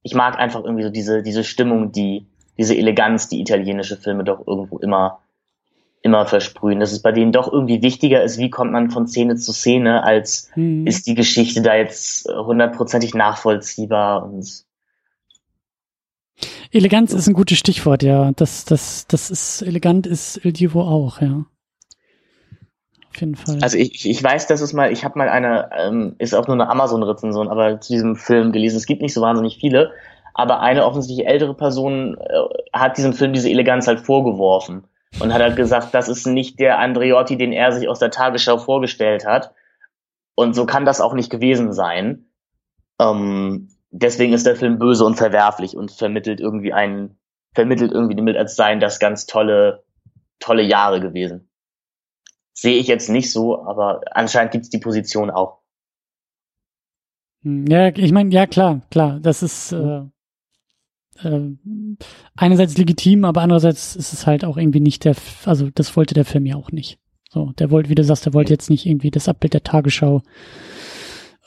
Ich 0.02 0.14
mag 0.14 0.38
einfach 0.38 0.64
irgendwie 0.64 0.82
so 0.82 0.90
diese, 0.90 1.22
diese 1.22 1.44
Stimmung, 1.44 1.92
die, 1.92 2.26
diese 2.56 2.74
Eleganz, 2.74 3.28
die 3.28 3.40
italienische 3.40 3.96
Filme 3.96 4.24
doch 4.24 4.46
irgendwo 4.46 4.78
immer, 4.78 5.20
immer 6.02 6.26
versprühen. 6.26 6.80
Dass 6.80 6.92
es 6.92 7.02
bei 7.02 7.12
denen 7.12 7.32
doch 7.32 7.52
irgendwie 7.52 7.82
wichtiger 7.82 8.22
ist, 8.22 8.38
wie 8.38 8.50
kommt 8.50 8.72
man 8.72 8.90
von 8.90 9.06
Szene 9.06 9.36
zu 9.36 9.52
Szene, 9.52 10.04
als 10.04 10.50
hm. 10.54 10.86
ist 10.86 11.06
die 11.06 11.14
Geschichte 11.14 11.62
da 11.62 11.74
jetzt 11.74 12.28
hundertprozentig 12.28 13.14
nachvollziehbar 13.14 14.24
und 14.24 14.66
Eleganz 16.70 17.14
ist 17.14 17.26
ein 17.26 17.34
gutes 17.34 17.58
Stichwort, 17.58 18.02
ja. 18.02 18.30
Das, 18.36 18.64
das, 18.64 19.06
das 19.08 19.30
ist 19.30 19.62
elegant 19.62 20.06
ist 20.06 20.44
Il 20.44 20.52
Divo 20.52 20.82
auch, 20.82 21.20
ja 21.20 21.46
jeden 23.20 23.34
Fall. 23.34 23.58
Also 23.60 23.78
ich, 23.78 24.08
ich 24.08 24.22
weiß, 24.22 24.46
dass 24.46 24.60
es 24.60 24.72
mal, 24.72 24.92
ich 24.92 25.04
habe 25.04 25.18
mal 25.18 25.28
eine, 25.28 25.70
ähm, 25.76 26.14
ist 26.18 26.34
auch 26.34 26.46
nur 26.46 26.54
eine 26.54 26.68
Amazon-Rezension, 26.68 27.48
aber 27.48 27.80
zu 27.80 27.92
diesem 27.92 28.16
Film 28.16 28.52
gelesen. 28.52 28.76
Es 28.76 28.86
gibt 28.86 29.02
nicht 29.02 29.14
so 29.14 29.20
wahnsinnig 29.20 29.58
viele, 29.58 29.92
aber 30.34 30.60
eine 30.60 30.84
offensichtlich 30.84 31.26
ältere 31.26 31.54
Person 31.54 32.16
äh, 32.18 32.68
hat 32.72 32.96
diesem 32.96 33.12
Film 33.12 33.32
diese 33.32 33.50
Eleganz 33.50 33.86
halt 33.86 34.00
vorgeworfen 34.00 34.84
und 35.20 35.32
hat 35.32 35.42
halt 35.42 35.56
gesagt, 35.56 35.94
das 35.94 36.08
ist 36.08 36.26
nicht 36.26 36.58
der 36.60 36.78
Andreotti, 36.78 37.36
den 37.36 37.52
er 37.52 37.72
sich 37.72 37.88
aus 37.88 37.98
der 37.98 38.10
Tagesschau 38.10 38.58
vorgestellt 38.58 39.26
hat. 39.26 39.52
Und 40.34 40.54
so 40.54 40.66
kann 40.66 40.84
das 40.84 41.00
auch 41.00 41.14
nicht 41.14 41.30
gewesen 41.30 41.72
sein. 41.72 42.30
Ähm, 43.00 43.68
deswegen 43.90 44.32
ist 44.32 44.46
der 44.46 44.56
Film 44.56 44.78
böse 44.78 45.04
und 45.04 45.16
verwerflich 45.16 45.76
und 45.76 45.90
vermittelt 45.90 46.40
irgendwie 46.40 46.72
einen, 46.72 47.18
vermittelt 47.54 47.92
irgendwie 47.92 48.14
damit 48.14 48.36
als 48.36 48.54
seien 48.54 48.80
das 48.80 49.00
ganz 49.00 49.26
tolle, 49.26 49.84
tolle 50.38 50.62
Jahre 50.62 51.00
gewesen. 51.00 51.50
Sehe 52.52 52.78
ich 52.78 52.86
jetzt 52.86 53.08
nicht 53.08 53.32
so, 53.32 53.64
aber 53.64 54.02
anscheinend 54.12 54.52
gibt 54.52 54.64
es 54.64 54.70
die 54.70 54.78
Position 54.78 55.30
auch. 55.30 55.58
Hm, 57.42 57.66
ja, 57.66 57.88
ich 57.88 58.12
meine, 58.12 58.30
ja 58.30 58.46
klar, 58.46 58.82
klar, 58.90 59.18
das 59.20 59.42
ist 59.42 59.72
äh, 59.72 60.02
äh, 61.22 61.40
einerseits 62.36 62.76
legitim, 62.76 63.24
aber 63.24 63.42
andererseits 63.42 63.96
ist 63.96 64.12
es 64.12 64.26
halt 64.26 64.44
auch 64.44 64.56
irgendwie 64.56 64.80
nicht 64.80 65.04
der, 65.04 65.14
also 65.44 65.70
das 65.74 65.96
wollte 65.96 66.14
der 66.14 66.24
Film 66.24 66.46
ja 66.46 66.56
auch 66.56 66.70
nicht. 66.72 66.98
So, 67.30 67.52
der 67.58 67.70
wollte, 67.70 67.90
wie 67.90 67.94
du 67.94 68.04
sagst, 68.04 68.26
der 68.26 68.34
wollte 68.34 68.52
jetzt 68.52 68.70
nicht 68.70 68.86
irgendwie 68.86 69.10
das 69.10 69.28
Abbild 69.28 69.54
der 69.54 69.62
Tagesschau 69.62 70.22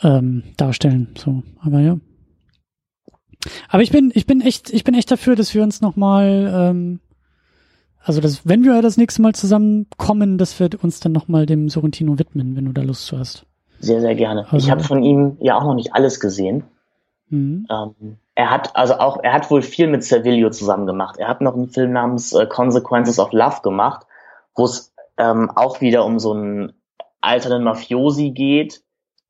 ähm, 0.04 0.44
darstellen. 0.58 1.10
So, 1.18 1.44
aber 1.60 1.80
ja. 1.80 2.00
Aber 3.70 3.82
ich 3.82 3.92
bin, 3.92 4.12
ich 4.14 4.28
bin 4.28 4.42
echt, 4.42 4.72
ich 4.72 4.84
bin 4.84 4.94
echt 4.94 5.10
dafür, 5.10 5.36
dass 5.36 5.56
wir 5.56 5.64
uns 5.64 5.82
nochmal 5.82 6.52
ähm, 6.54 7.00
also 8.04 8.20
das, 8.20 8.48
wenn 8.48 8.64
wir 8.64 8.82
das 8.82 8.98
nächste 8.98 9.22
Mal 9.22 9.34
zusammenkommen, 9.36 10.38
dass 10.38 10.60
wir 10.60 10.70
uns 10.82 11.00
dann 11.00 11.12
nochmal 11.12 11.46
dem 11.46 11.70
Sorrentino 11.70 12.18
widmen, 12.18 12.56
wenn 12.56 12.66
du 12.66 12.72
da 12.72 12.82
Lust 12.82 13.06
zu 13.06 13.18
hast. 13.18 13.46
Sehr, 13.80 14.02
sehr 14.02 14.16
gerne. 14.16 14.46
Also, 14.52 14.58
ich 14.58 14.72
habe 14.72 14.84
von 14.84 15.04
ihm 15.04 15.38
ja 15.40 15.58
auch 15.58 15.64
noch 15.64 15.76
nicht 15.76 15.94
alles 15.94 16.20
gesehen. 16.20 16.64
Mhm. 17.32 17.66
Ähm, 17.70 18.18
er 18.36 18.52
hat 18.52 18.76
also 18.76 18.96
auch, 18.96 19.24
er 19.24 19.34
hat 19.34 19.50
wohl 19.50 19.62
viel 19.62 19.88
mit 19.88 20.04
Servilio 20.04 20.52
zusammen 20.52 20.86
gemacht. 20.86 21.18
Er 21.18 21.28
hat 21.28 21.42
noch 21.42 21.56
einen 21.56 21.70
Film 21.70 21.92
namens 21.94 22.34
äh, 22.34 22.46
Consequences 22.46 23.20
of 23.20 23.32
Love 23.32 23.62
gemacht, 23.64 24.06
wo 24.56 24.66
es 24.66 24.94
ähm, 25.18 25.50
auch 25.56 25.82
wieder 25.82 26.06
um 26.06 26.20
so 26.20 26.34
einen 26.34 26.74
alternden 27.22 27.64
Mafiosi 27.64 28.32
geht, 28.32 28.82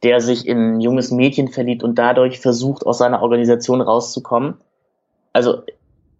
der 0.03 0.19
sich 0.19 0.48
in 0.48 0.76
ein 0.76 0.82
junges 0.82 1.11
Mädchen 1.11 1.49
verliebt 1.49 1.84
und 1.84 1.95
dadurch 1.95 2.40
versucht, 2.40 2.86
aus 2.86 2.98
seiner 2.98 3.22
Organisation 3.22 3.82
rauszukommen. 3.82 4.57
Also 5.34 5.64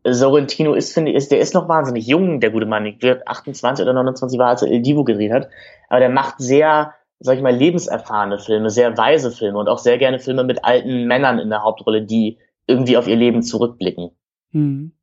Sorrentino 0.04 0.74
ist, 0.74 0.94
finde 0.94 1.12
ich, 1.12 1.18
ist, 1.18 1.32
der 1.32 1.40
ist 1.40 1.54
noch 1.54 1.68
wahnsinnig 1.68 2.08
jung, 2.08 2.40
der 2.40 2.52
gute 2.52 2.66
Mann. 2.66 2.98
Der 3.02 3.22
28 3.26 3.84
oder 3.84 3.94
29 3.94 4.40
war, 4.40 4.50
als 4.50 4.62
er 4.62 4.72
Il 4.72 4.82
Divo 4.82 5.04
gedreht 5.04 5.32
hat. 5.32 5.50
Aber 5.90 6.00
der 6.00 6.10
macht 6.10 6.36
sehr, 6.38 6.94
sag 7.22 7.38
ich 7.38 7.44
mal, 7.44 7.56
lebenserfahrene 7.56 8.40
Filme, 8.40 8.70
sehr 8.70 8.98
weise 8.98 9.32
Filme 9.32 9.60
und 9.60 9.70
auch 9.70 9.78
sehr 9.78 9.98
gerne 9.98 10.20
Filme 10.20 10.44
mit 10.44 10.66
alten 10.66 11.06
Männern 11.06 11.40
in 11.40 11.50
der 11.50 11.64
Hauptrolle, 11.64 12.02
die 12.02 12.40
irgendwie 12.68 12.98
auf 12.98 13.08
ihr 13.08 13.16
Leben 13.16 13.44
zurückblicken. 13.44 14.12
Mhm. 14.52 14.94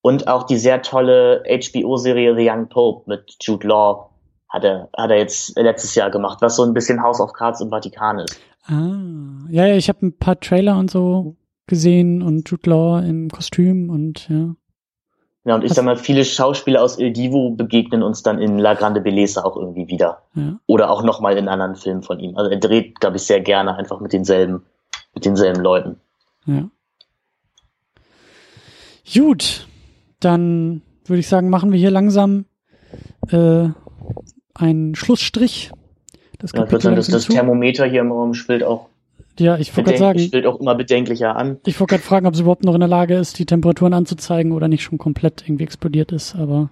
Und 0.00 0.28
auch 0.28 0.44
die 0.44 0.56
sehr 0.56 0.82
tolle 0.82 1.42
HBO-Serie 1.48 2.36
The 2.36 2.48
Young 2.48 2.68
Pope 2.68 3.08
mit 3.08 3.36
Jude 3.40 3.66
Law 3.66 4.10
hat 4.48 4.64
er, 4.64 4.88
hat 4.96 5.10
er 5.10 5.18
jetzt 5.18 5.56
letztes 5.58 5.94
Jahr 5.94 6.10
gemacht, 6.10 6.38
was 6.40 6.56
so 6.56 6.62
ein 6.62 6.72
bisschen 6.72 7.02
House 7.02 7.20
of 7.20 7.32
Cards 7.32 7.60
im 7.60 7.70
Vatikan 7.70 8.20
ist. 8.20 8.40
Ah, 8.64 9.46
ja, 9.50 9.66
ja, 9.66 9.76
ich 9.76 9.88
habe 9.88 10.06
ein 10.06 10.16
paar 10.16 10.40
Trailer 10.40 10.78
und 10.78 10.90
so 10.90 11.36
gesehen 11.66 12.22
und 12.22 12.48
Jude 12.48 12.70
Law 12.70 13.00
im 13.00 13.28
Kostüm 13.28 13.90
und 13.90 14.28
ja. 14.28 14.54
Ja, 15.46 15.54
und 15.54 15.62
ich 15.62 15.72
sag 15.72 15.84
mal, 15.84 15.96
viele 15.96 16.24
Schauspieler 16.24 16.82
aus 16.82 16.98
Il 16.98 17.12
Divo 17.12 17.50
begegnen 17.50 18.02
uns 18.02 18.24
dann 18.24 18.40
in 18.40 18.58
La 18.58 18.74
Grande 18.74 19.00
Belleza 19.00 19.44
auch 19.44 19.56
irgendwie 19.56 19.86
wieder. 19.86 20.22
Ja. 20.34 20.58
Oder 20.66 20.90
auch 20.90 21.04
nochmal 21.04 21.38
in 21.38 21.46
anderen 21.46 21.76
Filmen 21.76 22.02
von 22.02 22.18
ihm. 22.18 22.36
Also 22.36 22.50
er 22.50 22.58
dreht, 22.58 22.98
glaube 22.98 23.16
ich, 23.16 23.22
sehr 23.22 23.40
gerne 23.40 23.76
einfach 23.76 24.00
mit 24.00 24.12
denselben, 24.12 24.66
mit 25.14 25.24
denselben 25.24 25.62
Leuten. 25.62 26.00
Ja. 26.46 26.68
Gut, 29.14 29.68
dann 30.18 30.82
würde 31.04 31.20
ich 31.20 31.28
sagen, 31.28 31.48
machen 31.48 31.70
wir 31.70 31.78
hier 31.78 31.92
langsam 31.92 32.46
äh, 33.28 33.68
einen 34.52 34.96
Schlussstrich. 34.96 35.70
Das, 36.40 36.50
ja, 36.54 36.64
dass 36.64 37.06
das 37.06 37.26
Thermometer 37.26 37.86
hier 37.86 38.00
im 38.00 38.10
Raum 38.10 38.34
spielt 38.34 38.64
auch 38.64 38.88
ja, 39.38 39.58
ich 39.58 39.76
wollte 39.76 39.90
gerade 39.90 39.98
sagen. 39.98 40.18
Stellt 40.18 40.46
auch 40.46 40.60
immer 40.60 40.74
bedenklicher 40.74 41.36
an. 41.36 41.58
Ich 41.66 41.78
wollte 41.80 41.94
gerade 41.94 42.02
fragen, 42.02 42.26
ob 42.26 42.34
es 42.34 42.40
überhaupt 42.40 42.64
noch 42.64 42.74
in 42.74 42.80
der 42.80 42.88
Lage 42.88 43.14
ist, 43.14 43.38
die 43.38 43.46
Temperaturen 43.46 43.94
anzuzeigen 43.94 44.52
oder 44.52 44.68
nicht 44.68 44.82
schon 44.82 44.98
komplett 44.98 45.42
irgendwie 45.46 45.64
explodiert 45.64 46.12
ist, 46.12 46.34
aber. 46.34 46.70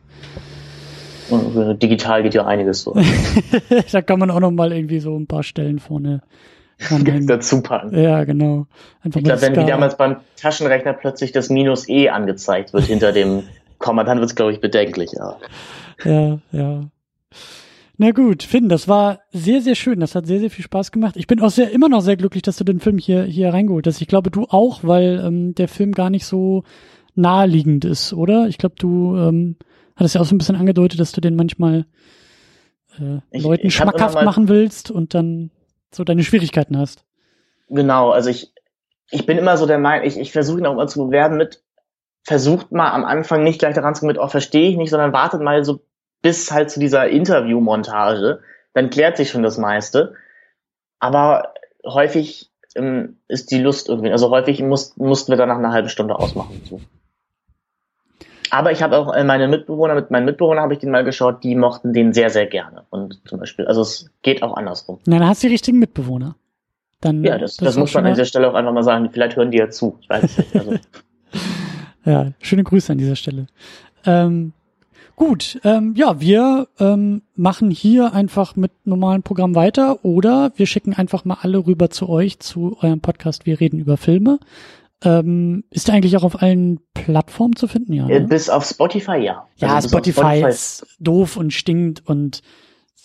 Digital 1.30 2.22
geht 2.22 2.34
ja 2.34 2.46
einiges 2.46 2.82
so. 2.82 2.94
da 3.92 4.02
kann 4.02 4.18
man 4.18 4.30
auch 4.30 4.40
noch 4.40 4.50
mal 4.50 4.72
irgendwie 4.72 5.00
so 5.00 5.16
ein 5.16 5.26
paar 5.26 5.42
Stellen 5.42 5.78
vorne 5.78 6.22
dazu 7.26 7.62
packen. 7.62 7.98
Ja, 7.98 8.24
genau. 8.24 8.66
Einfach 9.02 9.20
ich 9.20 9.24
glaube, 9.24 9.42
wenn 9.42 9.56
wie 9.56 9.66
damals 9.66 9.96
beim 9.96 10.16
Taschenrechner 10.36 10.92
plötzlich 10.92 11.32
das 11.32 11.48
Minus 11.48 11.88
E 11.88 12.10
angezeigt 12.10 12.72
wird 12.72 12.84
hinter 12.84 13.12
dem 13.12 13.44
Komma, 13.78 14.04
dann 14.04 14.18
wird 14.18 14.30
es, 14.30 14.36
glaube 14.36 14.52
ich, 14.52 14.60
bedenklich, 14.60 15.12
ja. 15.12 15.36
Ja, 16.04 16.38
ja. 16.52 16.84
Na 17.96 18.10
gut, 18.10 18.42
Finn, 18.42 18.68
das 18.68 18.88
war 18.88 19.20
sehr, 19.30 19.60
sehr 19.60 19.76
schön. 19.76 20.00
Das 20.00 20.14
hat 20.14 20.26
sehr, 20.26 20.40
sehr 20.40 20.50
viel 20.50 20.64
Spaß 20.64 20.90
gemacht. 20.90 21.16
Ich 21.16 21.28
bin 21.28 21.40
auch 21.40 21.50
sehr, 21.50 21.70
immer 21.70 21.88
noch 21.88 22.00
sehr 22.00 22.16
glücklich, 22.16 22.42
dass 22.42 22.56
du 22.56 22.64
den 22.64 22.80
Film 22.80 22.98
hier, 22.98 23.22
hier 23.24 23.52
reingeholt 23.52 23.86
hast. 23.86 24.00
Ich 24.00 24.08
glaube, 24.08 24.30
du 24.30 24.46
auch, 24.48 24.80
weil 24.82 25.22
ähm, 25.24 25.54
der 25.54 25.68
Film 25.68 25.92
gar 25.92 26.10
nicht 26.10 26.26
so 26.26 26.64
naheliegend 27.14 27.84
ist, 27.84 28.12
oder? 28.12 28.48
Ich 28.48 28.58
glaube, 28.58 28.74
du 28.78 29.16
ähm, 29.16 29.56
hattest 29.94 30.16
ja 30.16 30.20
auch 30.20 30.26
so 30.26 30.34
ein 30.34 30.38
bisschen 30.38 30.56
angedeutet, 30.56 30.98
dass 30.98 31.12
du 31.12 31.20
den 31.20 31.36
manchmal 31.36 31.86
äh, 32.98 33.18
ich, 33.30 33.44
Leuten 33.44 33.68
ich 33.68 33.74
schmackhaft 33.74 34.22
machen 34.24 34.48
willst 34.48 34.90
und 34.90 35.14
dann 35.14 35.50
so 35.92 36.02
deine 36.02 36.24
Schwierigkeiten 36.24 36.76
hast. 36.76 37.04
Genau, 37.68 38.10
also 38.10 38.28
ich, 38.28 38.52
ich 39.10 39.26
bin 39.26 39.38
immer 39.38 39.56
so 39.56 39.66
der 39.66 39.78
Meinung, 39.78 40.06
ich, 40.06 40.18
ich 40.18 40.32
versuche 40.32 40.58
ihn 40.58 40.66
auch 40.66 40.72
immer 40.72 40.88
zu 40.88 41.06
bewerben 41.06 41.36
mit, 41.36 41.62
versucht 42.24 42.72
mal 42.72 42.90
am 42.90 43.04
Anfang 43.04 43.44
nicht 43.44 43.60
gleich 43.60 43.74
daran 43.74 43.94
zu 43.94 44.00
kommen 44.00 44.12
mit, 44.12 44.18
oh, 44.18 44.28
verstehe 44.28 44.70
ich 44.70 44.76
nicht, 44.76 44.90
sondern 44.90 45.12
wartet 45.12 45.40
mal 45.40 45.64
so 45.64 45.80
bis 46.24 46.50
halt 46.50 46.70
zu 46.70 46.80
dieser 46.80 47.06
Interviewmontage, 47.06 48.40
dann 48.72 48.88
klärt 48.88 49.18
sich 49.18 49.28
schon 49.28 49.42
das 49.42 49.58
meiste. 49.58 50.14
Aber 50.98 51.52
häufig 51.84 52.50
ähm, 52.76 53.18
ist 53.28 53.50
die 53.50 53.60
Lust 53.60 53.90
irgendwie. 53.90 54.10
Also 54.10 54.30
häufig 54.30 54.62
muss, 54.62 54.96
mussten 54.96 55.32
wir 55.32 55.36
dann 55.36 55.50
nach 55.50 55.58
einer 55.58 55.72
halben 55.72 55.90
Stunde 55.90 56.18
ausmachen. 56.18 56.62
So. 56.64 56.80
Aber 58.48 58.72
ich 58.72 58.82
habe 58.82 58.96
auch 58.96 59.14
äh, 59.14 59.22
meine 59.22 59.48
Mitbewohner, 59.48 59.94
mit 59.94 60.10
meinen 60.10 60.24
Mitbewohnern 60.24 60.62
habe 60.62 60.72
ich 60.72 60.78
den 60.78 60.90
mal 60.90 61.04
geschaut, 61.04 61.44
die 61.44 61.54
mochten 61.56 61.92
den 61.92 62.14
sehr, 62.14 62.30
sehr 62.30 62.46
gerne. 62.46 62.84
Und 62.88 63.20
zum 63.28 63.38
Beispiel, 63.38 63.66
also 63.66 63.82
es 63.82 64.10
geht 64.22 64.42
auch 64.42 64.56
andersrum. 64.56 65.00
Na, 65.04 65.18
dann 65.18 65.28
hast 65.28 65.42
du 65.42 65.48
die 65.48 65.52
richtigen 65.52 65.78
Mitbewohner. 65.78 66.36
Dann, 67.02 67.22
ja, 67.22 67.36
das, 67.36 67.58
das, 67.58 67.66
das 67.66 67.76
muss 67.76 67.92
man 67.92 68.06
an 68.06 68.14
dieser 68.14 68.24
Stelle 68.24 68.50
auch 68.50 68.54
einfach 68.54 68.72
mal 68.72 68.82
sagen. 68.82 69.10
Vielleicht 69.12 69.36
hören 69.36 69.50
die 69.50 69.58
ja 69.58 69.68
zu. 69.68 69.98
Ich 70.00 70.08
weiß 70.08 70.24
es 70.24 70.38
nicht. 70.38 70.56
Also. 70.56 70.74
ja, 72.06 72.32
schöne 72.40 72.64
Grüße 72.64 72.92
an 72.92 72.96
dieser 72.96 73.16
Stelle. 73.16 73.46
Ähm, 74.06 74.54
gut, 75.16 75.60
ähm, 75.64 75.94
ja, 75.96 76.20
wir 76.20 76.68
ähm, 76.78 77.22
machen 77.34 77.70
hier 77.70 78.12
einfach 78.12 78.56
mit 78.56 78.72
normalen 78.84 79.22
Programm 79.22 79.54
weiter 79.54 80.04
oder 80.04 80.52
wir 80.56 80.66
schicken 80.66 80.94
einfach 80.94 81.24
mal 81.24 81.38
alle 81.40 81.66
rüber 81.66 81.90
zu 81.90 82.08
euch, 82.08 82.38
zu 82.40 82.76
eurem 82.80 83.00
Podcast. 83.00 83.46
Wir 83.46 83.60
reden 83.60 83.78
über 83.78 83.96
Filme. 83.96 84.38
Ähm, 85.02 85.64
ist 85.70 85.88
der 85.88 85.94
eigentlich 85.94 86.16
auch 86.16 86.24
auf 86.24 86.40
allen 86.40 86.80
Plattformen 86.94 87.56
zu 87.56 87.68
finden? 87.68 87.92
Ja, 87.92 88.06
ne? 88.06 88.22
Bis 88.22 88.48
auf 88.48 88.64
Spotify, 88.64 89.18
ja. 89.18 89.46
Ja, 89.56 89.74
also 89.74 89.88
Spotify, 89.88 90.20
Spotify, 90.20 90.48
ist 90.48 90.86
doof 90.98 91.36
und 91.36 91.52
stinkt 91.52 92.06
und 92.06 92.42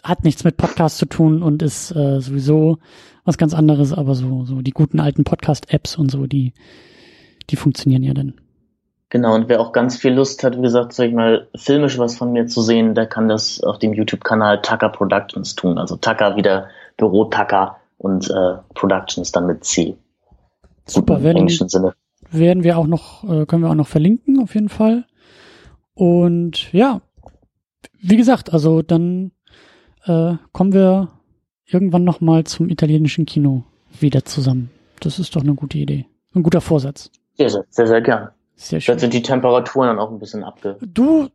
hat 0.03 0.23
nichts 0.23 0.44
mit 0.44 0.56
Podcast 0.57 0.98
zu 0.98 1.06
tun 1.06 1.44
und 1.44 1.61
ist 1.61 1.91
äh, 1.95 2.22
sowieso 2.22 2.77
was 3.26 3.38
ganz 3.38 3.53
anderes, 3.53 3.94
aber 3.94 4.15
so, 4.15 4.45
so 4.45 4.61
die 4.61 4.72
guten 4.72 4.99
alten 4.99 5.23
Podcast-Apps 5.23 5.98
und 5.98 6.10
so, 6.10 6.26
die, 6.26 6.53
die 7.49 7.57
funktionieren 7.57 8.03
ja 8.03 8.14
dann. 8.14 8.34
Genau, 9.10 9.34
und 9.34 9.49
wer 9.49 9.60
auch 9.60 9.72
ganz 9.72 9.98
viel 9.98 10.14
Lust 10.14 10.44
hat, 10.44 10.56
wie 10.57 10.61
gesagt, 10.61 10.94
sag 10.94 11.07
ich 11.07 11.14
mal, 11.15 11.48
filmisch 11.56 11.98
was 11.98 12.15
von 12.15 12.31
mir 12.31 12.45
zu 12.45 12.61
sehen, 12.61 12.94
der 12.94 13.07
kann 13.07 13.27
das 13.27 13.61
auf 13.64 13.80
dem 13.80 13.94
YouTube-Kanal 13.94 14.61
Tucker 14.61 14.90
Productions 14.90 15.56
tun. 15.56 15.80
Also 15.80 15.95
Tucker 15.95 16.36
wieder 16.36 16.68
Büro 16.95 17.26
Tucker 17.26 17.77
und 17.98 18.30
äh, 18.30 18.57
Productions 18.76 19.31
dann 19.31 19.48
mit 19.48 19.64
C. 19.64 19.98
Super, 20.86 21.23
werden, 21.23 21.48
Sinne. 21.49 21.94
werden 22.30 22.64
wir 22.64 22.77
auch 22.77 22.88
noch, 22.88 23.23
äh, 23.23 23.45
können 23.45 23.64
wir 23.64 23.69
auch 23.72 23.76
noch 23.76 23.88
verlinken, 23.88 24.41
auf 24.41 24.53
jeden 24.53 24.69
Fall. 24.69 25.06
Und 25.95 26.72
ja, 26.72 27.02
wie 28.02 28.18
gesagt, 28.18 28.53
also 28.53 28.84
dann 28.84 29.31
äh, 30.06 30.36
kommen 30.52 30.73
wir 30.73 31.10
irgendwann 31.65 32.03
noch 32.03 32.22
mal 32.22 32.44
zum 32.44 32.69
italienischen 32.69 33.26
Kino 33.26 33.64
wieder 33.99 34.23
zusammen. 34.23 34.69
Das 34.99 35.18
ist 35.18 35.36
doch 35.36 35.41
eine 35.41 35.56
gute 35.56 35.77
Idee. 35.80 36.06
Ein 36.36 36.44
guter 36.44 36.61
Vorsatz. 36.61 37.10
Sehr, 37.38 37.49
sehr, 37.49 37.65
sehr, 37.69 37.88
sehr 37.88 38.02
gern. 38.02 38.30
Sehr 38.60 38.81
schön. 38.81 38.94
Dann 38.94 38.99
sind 38.99 39.14
die 39.14 39.22
Temperaturen 39.22 39.88
dann 39.88 39.99
auch 39.99 40.11
ein 40.11 40.19
bisschen 40.19 40.44
abge... 40.44 40.76
Du 40.81 41.30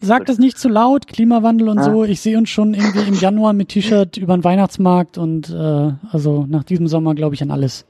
sag 0.00 0.24
das 0.24 0.38
nicht 0.38 0.58
zu 0.58 0.70
laut, 0.70 1.06
Klimawandel 1.06 1.68
und 1.68 1.78
ah. 1.78 1.84
so. 1.84 2.04
Ich 2.04 2.22
sehe 2.22 2.38
uns 2.38 2.48
schon 2.48 2.72
irgendwie 2.72 3.06
im 3.06 3.14
Januar 3.14 3.52
mit 3.52 3.68
T-Shirt 3.68 4.16
über 4.16 4.34
den 4.34 4.44
Weihnachtsmarkt 4.44 5.18
und 5.18 5.50
äh, 5.50 5.92
also 6.10 6.46
nach 6.48 6.64
diesem 6.64 6.88
Sommer 6.88 7.14
glaube 7.14 7.34
ich 7.34 7.42
an 7.42 7.50
alles. 7.50 7.84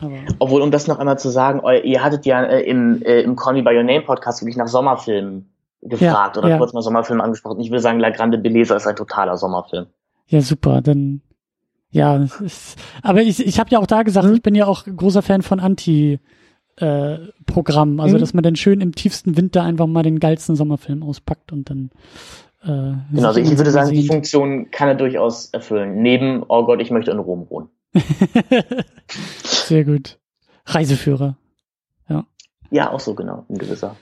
Aber 0.00 0.14
Obwohl, 0.38 0.62
um 0.62 0.70
das 0.70 0.86
noch 0.86 1.00
einmal 1.00 1.18
zu 1.18 1.30
sagen, 1.30 1.62
ihr 1.82 2.04
hattet 2.04 2.24
ja 2.24 2.44
äh, 2.44 2.62
im, 2.62 3.02
äh, 3.02 3.22
im 3.22 3.34
Call 3.34 3.54
Me 3.54 3.64
By 3.64 3.76
Your 3.76 3.82
Name 3.82 4.02
Podcast 4.02 4.40
wirklich 4.40 4.56
nach 4.56 4.68
Sommerfilmen 4.68 5.50
gefragt 5.80 6.36
ja, 6.36 6.42
oder 6.42 6.48
ja. 6.48 6.58
kurz 6.58 6.72
mal 6.72 6.82
Sommerfilm 6.82 7.20
angesprochen. 7.20 7.58
Ich 7.60 7.72
will 7.72 7.80
sagen, 7.80 7.98
La 7.98 8.10
Grande 8.10 8.38
Beleza 8.38 8.76
ist 8.76 8.86
ein 8.86 8.94
totaler 8.94 9.36
Sommerfilm. 9.36 9.86
Ja, 10.28 10.40
super. 10.42 10.80
Dann 10.80 11.22
ja, 11.90 12.24
ist, 12.44 12.78
aber 13.02 13.22
ich, 13.22 13.44
ich 13.44 13.58
habe 13.58 13.70
ja 13.70 13.80
auch 13.80 13.86
da 13.88 14.04
gesagt, 14.04 14.28
mhm. 14.28 14.34
ich 14.34 14.42
bin 14.42 14.54
ja 14.54 14.66
auch 14.66 14.84
großer 14.84 15.22
Fan 15.22 15.42
von 15.42 15.58
Anti- 15.58 16.20
äh, 16.82 17.18
Programm, 17.46 18.00
also 18.00 18.16
mhm. 18.16 18.20
dass 18.20 18.34
man 18.34 18.42
dann 18.42 18.56
schön 18.56 18.80
im 18.80 18.94
tiefsten 18.94 19.36
Winter 19.36 19.62
einfach 19.62 19.86
mal 19.86 20.02
den 20.02 20.18
geilsten 20.18 20.56
Sommerfilm 20.56 21.02
auspackt 21.04 21.52
und 21.52 21.70
dann 21.70 21.90
äh, 22.62 22.94
genau, 23.12 23.28
also 23.28 23.40
ich 23.40 23.56
würde 23.56 23.70
sagen, 23.70 23.90
die 23.90 24.06
Funktion 24.06 24.70
kann 24.70 24.88
er 24.88 24.94
durchaus 24.94 25.46
erfüllen. 25.50 26.02
Neben, 26.02 26.44
oh 26.46 26.64
Gott, 26.64 26.80
ich 26.80 26.90
möchte 26.90 27.10
in 27.10 27.18
Rom 27.18 27.46
wohnen. 27.50 27.68
Sehr 29.44 29.84
gut. 29.84 30.18
Reiseführer. 30.66 31.36
Ja. 32.08 32.24
Ja, 32.70 32.92
auch 32.92 33.00
so 33.00 33.14
genau, 33.14 33.44
in 33.48 33.58
gewisser. 33.58 33.96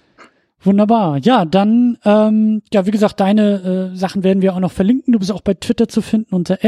Wunderbar. 0.63 1.19
Ja, 1.23 1.47
dann, 1.47 1.97
ähm, 2.05 2.61
ja, 2.71 2.85
wie 2.85 2.91
gesagt, 2.91 3.19
deine 3.19 3.93
äh, 3.93 3.97
Sachen 3.97 4.23
werden 4.23 4.43
wir 4.43 4.55
auch 4.55 4.61
noch 4.61 4.73
verlinken. 4.73 5.13
Du 5.13 5.19
bist 5.19 5.33
auch 5.33 5.41
bei 5.41 5.55
Twitter 5.55 5.89
zu 5.89 6.03
finden 6.03 6.35
unter 6.35 6.59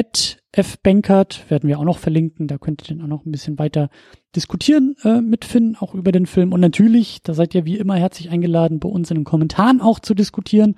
fbankert, 0.55 1.51
werden 1.51 1.69
wir 1.69 1.79
auch 1.79 1.85
noch 1.85 1.99
verlinken. 1.99 2.47
Da 2.47 2.57
könnt 2.57 2.83
ihr 2.83 2.97
dann 2.97 3.05
auch 3.05 3.09
noch 3.09 3.27
ein 3.27 3.33
bisschen 3.33 3.59
weiter 3.59 3.91
diskutieren 4.35 4.97
äh, 5.05 5.21
mit 5.21 5.45
Finn, 5.45 5.77
auch 5.79 5.95
über 5.95 6.11
den 6.11 6.25
Film. 6.25 6.55
Und 6.55 6.61
natürlich, 6.61 7.23
da 7.23 7.35
seid 7.35 7.55
ihr 7.55 7.67
wie 7.67 7.77
immer 7.77 7.97
herzlich 7.97 8.31
eingeladen, 8.31 8.81
bei 8.81 8.89
uns 8.89 9.11
in 9.11 9.19
den 9.19 9.25
Kommentaren 9.25 9.83
auch 9.83 9.99
zu 9.99 10.15
diskutieren. 10.15 10.77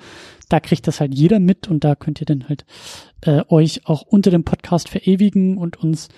Da 0.49 0.59
kriegt 0.59 0.89
das 0.89 0.99
halt 0.99 1.15
jeder 1.15 1.39
mit 1.39 1.69
und 1.69 1.85
da 1.85 1.95
könnt 1.95 2.21
ihr 2.21 2.27
dann 2.27 2.49
halt 2.49 2.65
äh, 3.21 3.43
euch 3.49 3.87
auch 3.87 4.03
unter 4.03 4.33
dem 4.33 4.43
Podcast 4.43 4.89
verewigen 4.89 5.57
und 5.57 5.77
uns 5.77 6.09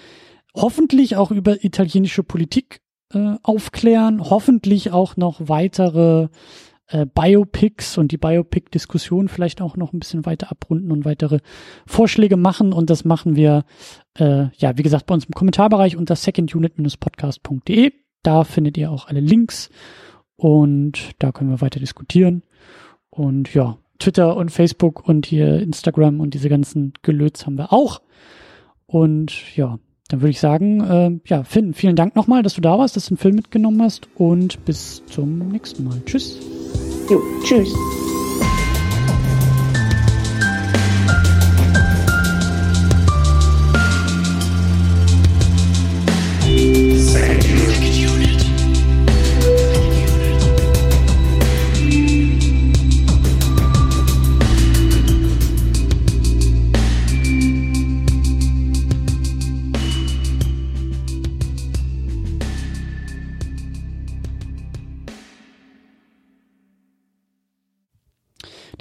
hoffentlich 0.54 1.16
auch 1.16 1.30
über 1.30 1.62
italienische 1.62 2.22
Politik 2.22 2.80
äh, 3.12 3.34
aufklären, 3.42 4.22
hoffentlich 4.30 4.92
auch 4.92 5.18
noch 5.18 5.40
weitere 5.48 6.28
äh, 6.88 7.06
Biopics 7.06 7.98
und 7.98 8.12
die 8.12 8.18
Biopic-Diskussion 8.18 9.28
vielleicht 9.28 9.60
auch 9.60 9.76
noch 9.76 9.92
ein 9.92 9.98
bisschen 9.98 10.26
weiter 10.26 10.50
abrunden 10.50 10.92
und 10.92 11.04
weitere 11.04 11.40
Vorschläge 11.86 12.36
machen. 12.36 12.72
Und 12.72 12.90
das 12.90 13.04
machen 13.04 13.36
wir, 13.36 13.64
äh, 14.18 14.46
ja, 14.56 14.76
wie 14.76 14.82
gesagt, 14.82 15.06
bei 15.06 15.14
uns 15.14 15.24
im 15.24 15.34
Kommentarbereich 15.34 15.96
unter 15.96 16.16
secondunit-podcast.de. 16.16 17.92
Da 18.22 18.44
findet 18.44 18.76
ihr 18.76 18.90
auch 18.90 19.08
alle 19.08 19.20
Links 19.20 19.70
und 20.36 21.12
da 21.18 21.32
können 21.32 21.50
wir 21.50 21.60
weiter 21.60 21.80
diskutieren. 21.80 22.42
Und 23.10 23.54
ja, 23.54 23.78
Twitter 23.98 24.36
und 24.36 24.50
Facebook 24.50 25.08
und 25.08 25.26
hier 25.26 25.60
Instagram 25.60 26.20
und 26.20 26.34
diese 26.34 26.48
ganzen 26.48 26.92
Gelöts 27.02 27.46
haben 27.46 27.56
wir 27.56 27.72
auch. 27.72 28.02
Und 28.86 29.56
ja, 29.56 29.78
dann 30.08 30.20
würde 30.20 30.30
ich 30.30 30.40
sagen, 30.40 30.80
äh, 30.80 31.28
ja, 31.28 31.44
Finn, 31.44 31.74
vielen 31.74 31.96
Dank 31.96 32.16
nochmal, 32.16 32.42
dass 32.42 32.54
du 32.54 32.60
da 32.60 32.78
warst, 32.78 32.96
dass 32.96 33.06
du 33.06 33.14
den 33.14 33.20
Film 33.20 33.36
mitgenommen 33.36 33.82
hast 33.82 34.08
und 34.14 34.64
bis 34.64 35.02
zum 35.06 35.48
nächsten 35.48 35.84
Mal. 35.84 36.00
Tschüss. 36.04 36.38
Jo, 37.08 37.20
tschüss. 37.44 37.74